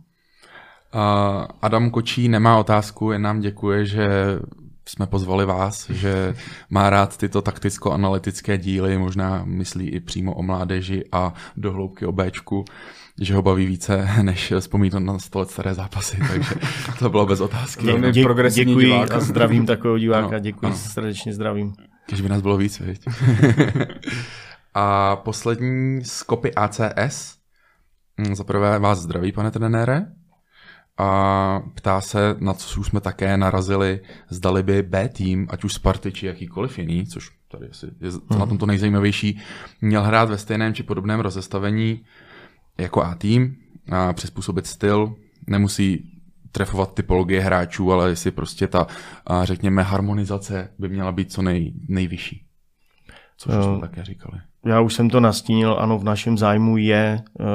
Uh, 0.96 1.46
Adam 1.62 1.90
Kočí 1.90 2.30
nemá 2.30 2.58
otázku, 2.58 3.12
jen 3.12 3.22
nám 3.22 3.40
děkuje, 3.40 3.86
že 3.86 4.08
jsme 4.86 5.08
pozvali 5.08 5.46
vás, 5.46 5.90
že 5.90 6.36
má 6.70 6.90
rád 6.90 7.18
tyto 7.18 7.42
takticko-analytické 7.42 8.58
díly, 8.58 8.98
možná 8.98 9.42
myslí 9.46 9.90
i 9.90 10.00
přímo 10.00 10.34
o 10.34 10.44
mládeži 10.44 11.04
a 11.12 11.34
dohloubky 11.58 12.06
o 12.06 12.12
Bčku, 12.12 12.66
že 13.22 13.36
ho 13.36 13.42
baví 13.42 13.66
více, 13.66 14.08
než 14.22 14.54
vzpomínat 14.60 15.00
na 15.00 15.20
sto 15.20 15.40
let 15.40 15.52
staré 15.52 15.74
zápasy, 15.74 16.18
takže 16.30 16.56
to 17.00 17.10
bylo 17.10 17.26
bez 17.26 17.42
otázky. 17.42 17.86
Velmi 17.86 18.12
Dě, 18.12 18.24
progresivní 18.24 18.74
děkuji 18.74 18.86
divák. 18.86 19.12
a 19.12 19.20
zdravím 19.20 19.66
takového 19.66 19.98
diváka, 19.98 20.28
ano, 20.28 20.40
děkuji, 20.40 20.66
ano. 20.66 20.76
srdečně 20.76 21.34
zdravím. 21.34 21.74
Když 22.08 22.22
by 22.22 22.30
nás 22.30 22.42
bylo 22.42 22.58
víc, 22.58 22.80
viď? 22.80 23.06
a 24.74 25.16
poslední 25.16 26.04
z 26.04 26.24
kopy 26.24 26.54
ACS. 26.56 27.38
Za 28.34 28.44
prvé 28.44 28.80
vás 28.80 29.00
zdraví, 29.00 29.32
pane 29.32 29.52
trenére 29.52 30.06
a 30.98 31.62
ptá 31.76 32.02
se, 32.02 32.36
na 32.40 32.54
co 32.54 32.80
už 32.80 32.88
jsme 32.88 33.02
také 33.02 33.38
narazili, 33.38 34.00
zdali 34.30 34.64
by 34.64 34.84
B 34.84 35.10
tým, 35.10 35.48
ať 35.50 35.64
už 35.64 35.74
Sparty 35.74 36.12
či 36.12 36.26
jakýkoliv 36.26 36.80
jiný, 36.80 37.08
což 37.08 37.30
tady 37.48 37.70
asi 37.70 37.86
je 37.86 38.38
na 38.38 38.46
tom 38.46 38.58
to 38.58 38.66
nejzajímavější, 38.66 39.40
měl 39.82 40.04
hrát 40.04 40.30
ve 40.30 40.38
stejném 40.38 40.74
či 40.74 40.84
podobném 40.84 41.20
rozestavení 41.20 42.06
jako 42.78 43.04
A 43.04 43.16
tým 43.16 43.56
a 43.92 44.14
přizpůsobit 44.14 44.68
styl, 44.68 45.16
nemusí 45.48 46.04
trefovat 46.52 46.94
typologie 46.94 47.42
hráčů, 47.42 47.92
ale 47.92 48.10
jestli 48.10 48.32
prostě 48.32 48.68
ta, 48.68 48.88
řekněme, 49.44 49.84
harmonizace 49.84 50.70
by 50.80 50.90
měla 50.90 51.12
být 51.12 51.32
co 51.32 51.42
nej, 51.42 51.74
nejvyšší. 51.88 52.46
Což 53.38 53.56
uh, 53.56 53.62
jsme 53.62 53.80
také 53.80 54.04
říkali 54.04 54.40
já 54.68 54.82
už 54.82 54.94
jsem 54.94 55.10
to 55.10 55.20
nastínil, 55.20 55.78
ano, 55.80 56.00
v 56.00 56.04
našem 56.04 56.38
zájmu 56.38 56.78
je 56.78 57.22
uh, 57.40 57.46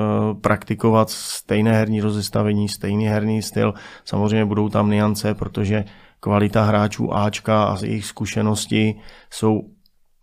praktikovat 0.41 1.11
stejné 1.11 1.73
herní 1.73 2.01
rozestavení, 2.01 2.69
stejný 2.69 3.07
herní 3.07 3.43
styl. 3.43 3.75
Samozřejmě 4.05 4.45
budou 4.45 4.69
tam 4.69 4.91
niance, 4.91 5.35
protože 5.35 5.85
kvalita 6.21 6.65
hráčů 6.65 7.15
Ačka 7.15 7.65
a 7.65 7.77
jejich 7.85 8.07
zkušenosti 8.07 8.95
jsou 9.31 9.61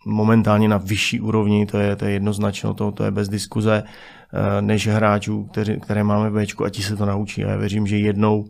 momentálně 0.05 0.69
na 0.69 0.77
vyšší 0.77 1.19
úrovni, 1.21 1.65
to 1.65 1.77
je, 1.77 1.95
to 1.95 2.05
je 2.05 2.11
jednoznačno, 2.11 2.73
to, 2.73 2.91
to 2.91 3.03
je 3.03 3.11
bez 3.11 3.29
diskuze, 3.29 3.83
uh, 3.83 4.39
než 4.61 4.87
hráčů, 4.87 5.43
kteři, 5.43 5.79
které 5.79 6.03
máme 6.03 6.29
v 6.29 6.43
Bčku 6.43 6.65
a 6.65 6.69
ti 6.69 6.83
se 6.83 6.95
to 6.95 7.05
naučí. 7.05 7.45
A 7.45 7.49
já 7.49 7.57
věřím, 7.57 7.87
že 7.87 7.97
jednou 7.97 8.39
uh, 8.39 8.47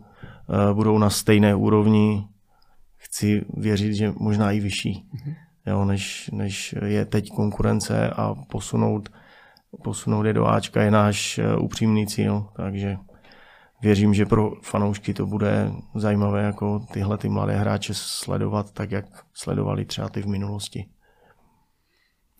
budou 0.72 0.98
na 0.98 1.10
stejné 1.10 1.54
úrovni. 1.54 2.24
chci 2.96 3.44
věřit, 3.56 3.94
že 3.94 4.12
možná 4.18 4.52
i 4.52 4.60
vyšší, 4.60 5.04
jo, 5.66 5.84
než, 5.84 6.30
než 6.32 6.74
je 6.84 7.04
teď 7.04 7.30
konkurence 7.30 8.10
a 8.10 8.34
posunout, 8.34 9.08
posunout 9.82 10.26
je 10.26 10.32
do 10.32 10.46
Ačka 10.46 10.82
je 10.82 10.90
náš 10.90 11.38
eh, 11.38 11.56
upřímný 11.56 12.06
cíl, 12.06 12.46
takže 12.56 12.96
věřím, 13.82 14.14
že 14.14 14.26
pro 14.26 14.52
fanoušky 14.62 15.14
to 15.14 15.26
bude 15.26 15.72
zajímavé 15.94 16.42
jako 16.42 16.80
tyhle 16.92 17.18
ty 17.18 17.28
mladé 17.28 17.56
hráče 17.56 17.94
sledovat 17.94 18.72
tak, 18.72 18.90
jak 18.90 19.04
sledovali 19.34 19.84
třeba 19.84 20.08
ty 20.08 20.22
v 20.22 20.26
minulosti. 20.26 20.86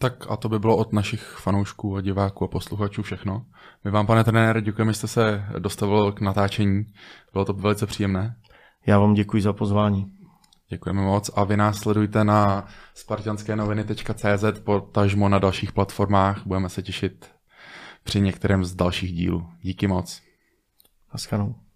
Tak 0.03 0.31
a 0.31 0.37
to 0.37 0.49
by 0.49 0.59
bylo 0.59 0.77
od 0.77 0.93
našich 0.93 1.23
fanoušků 1.23 1.97
a 1.97 2.01
diváků 2.01 2.45
a 2.45 2.49
posluchačů 2.49 3.03
všechno. 3.03 3.47
My 3.85 3.91
vám, 3.91 4.07
pane 4.07 4.25
trenére, 4.25 4.63
děkujeme, 4.63 4.93
že 4.93 4.99
jste 4.99 5.09
se 5.09 5.45
dostavil 5.59 6.13
k 6.13 6.21
natáčení. 6.21 6.85
Bylo 7.33 7.45
to 7.45 7.53
velice 7.53 7.87
příjemné. 7.87 8.37
Já 8.87 8.99
vám 8.99 9.15
děkuji 9.15 9.43
za 9.43 9.53
pozvání. 9.53 10.13
Děkujeme 10.69 11.03
moc 11.03 11.31
a 11.35 11.45
vy 11.45 11.57
nás 11.57 11.79
sledujte 11.79 12.25
na 12.25 12.69
spartianskénoviny.cz 12.95 14.61
potažmo 14.65 15.29
na 15.29 15.39
dalších 15.39 15.73
platformách. 15.73 16.47
Budeme 16.47 16.69
se 16.69 16.83
těšit 16.83 17.31
při 18.05 18.21
některém 18.21 18.65
z 18.65 18.75
dalších 18.75 19.13
dílů. 19.13 19.49
Díky 19.63 19.87
moc. 19.87 20.23
Naschledanou. 21.13 21.55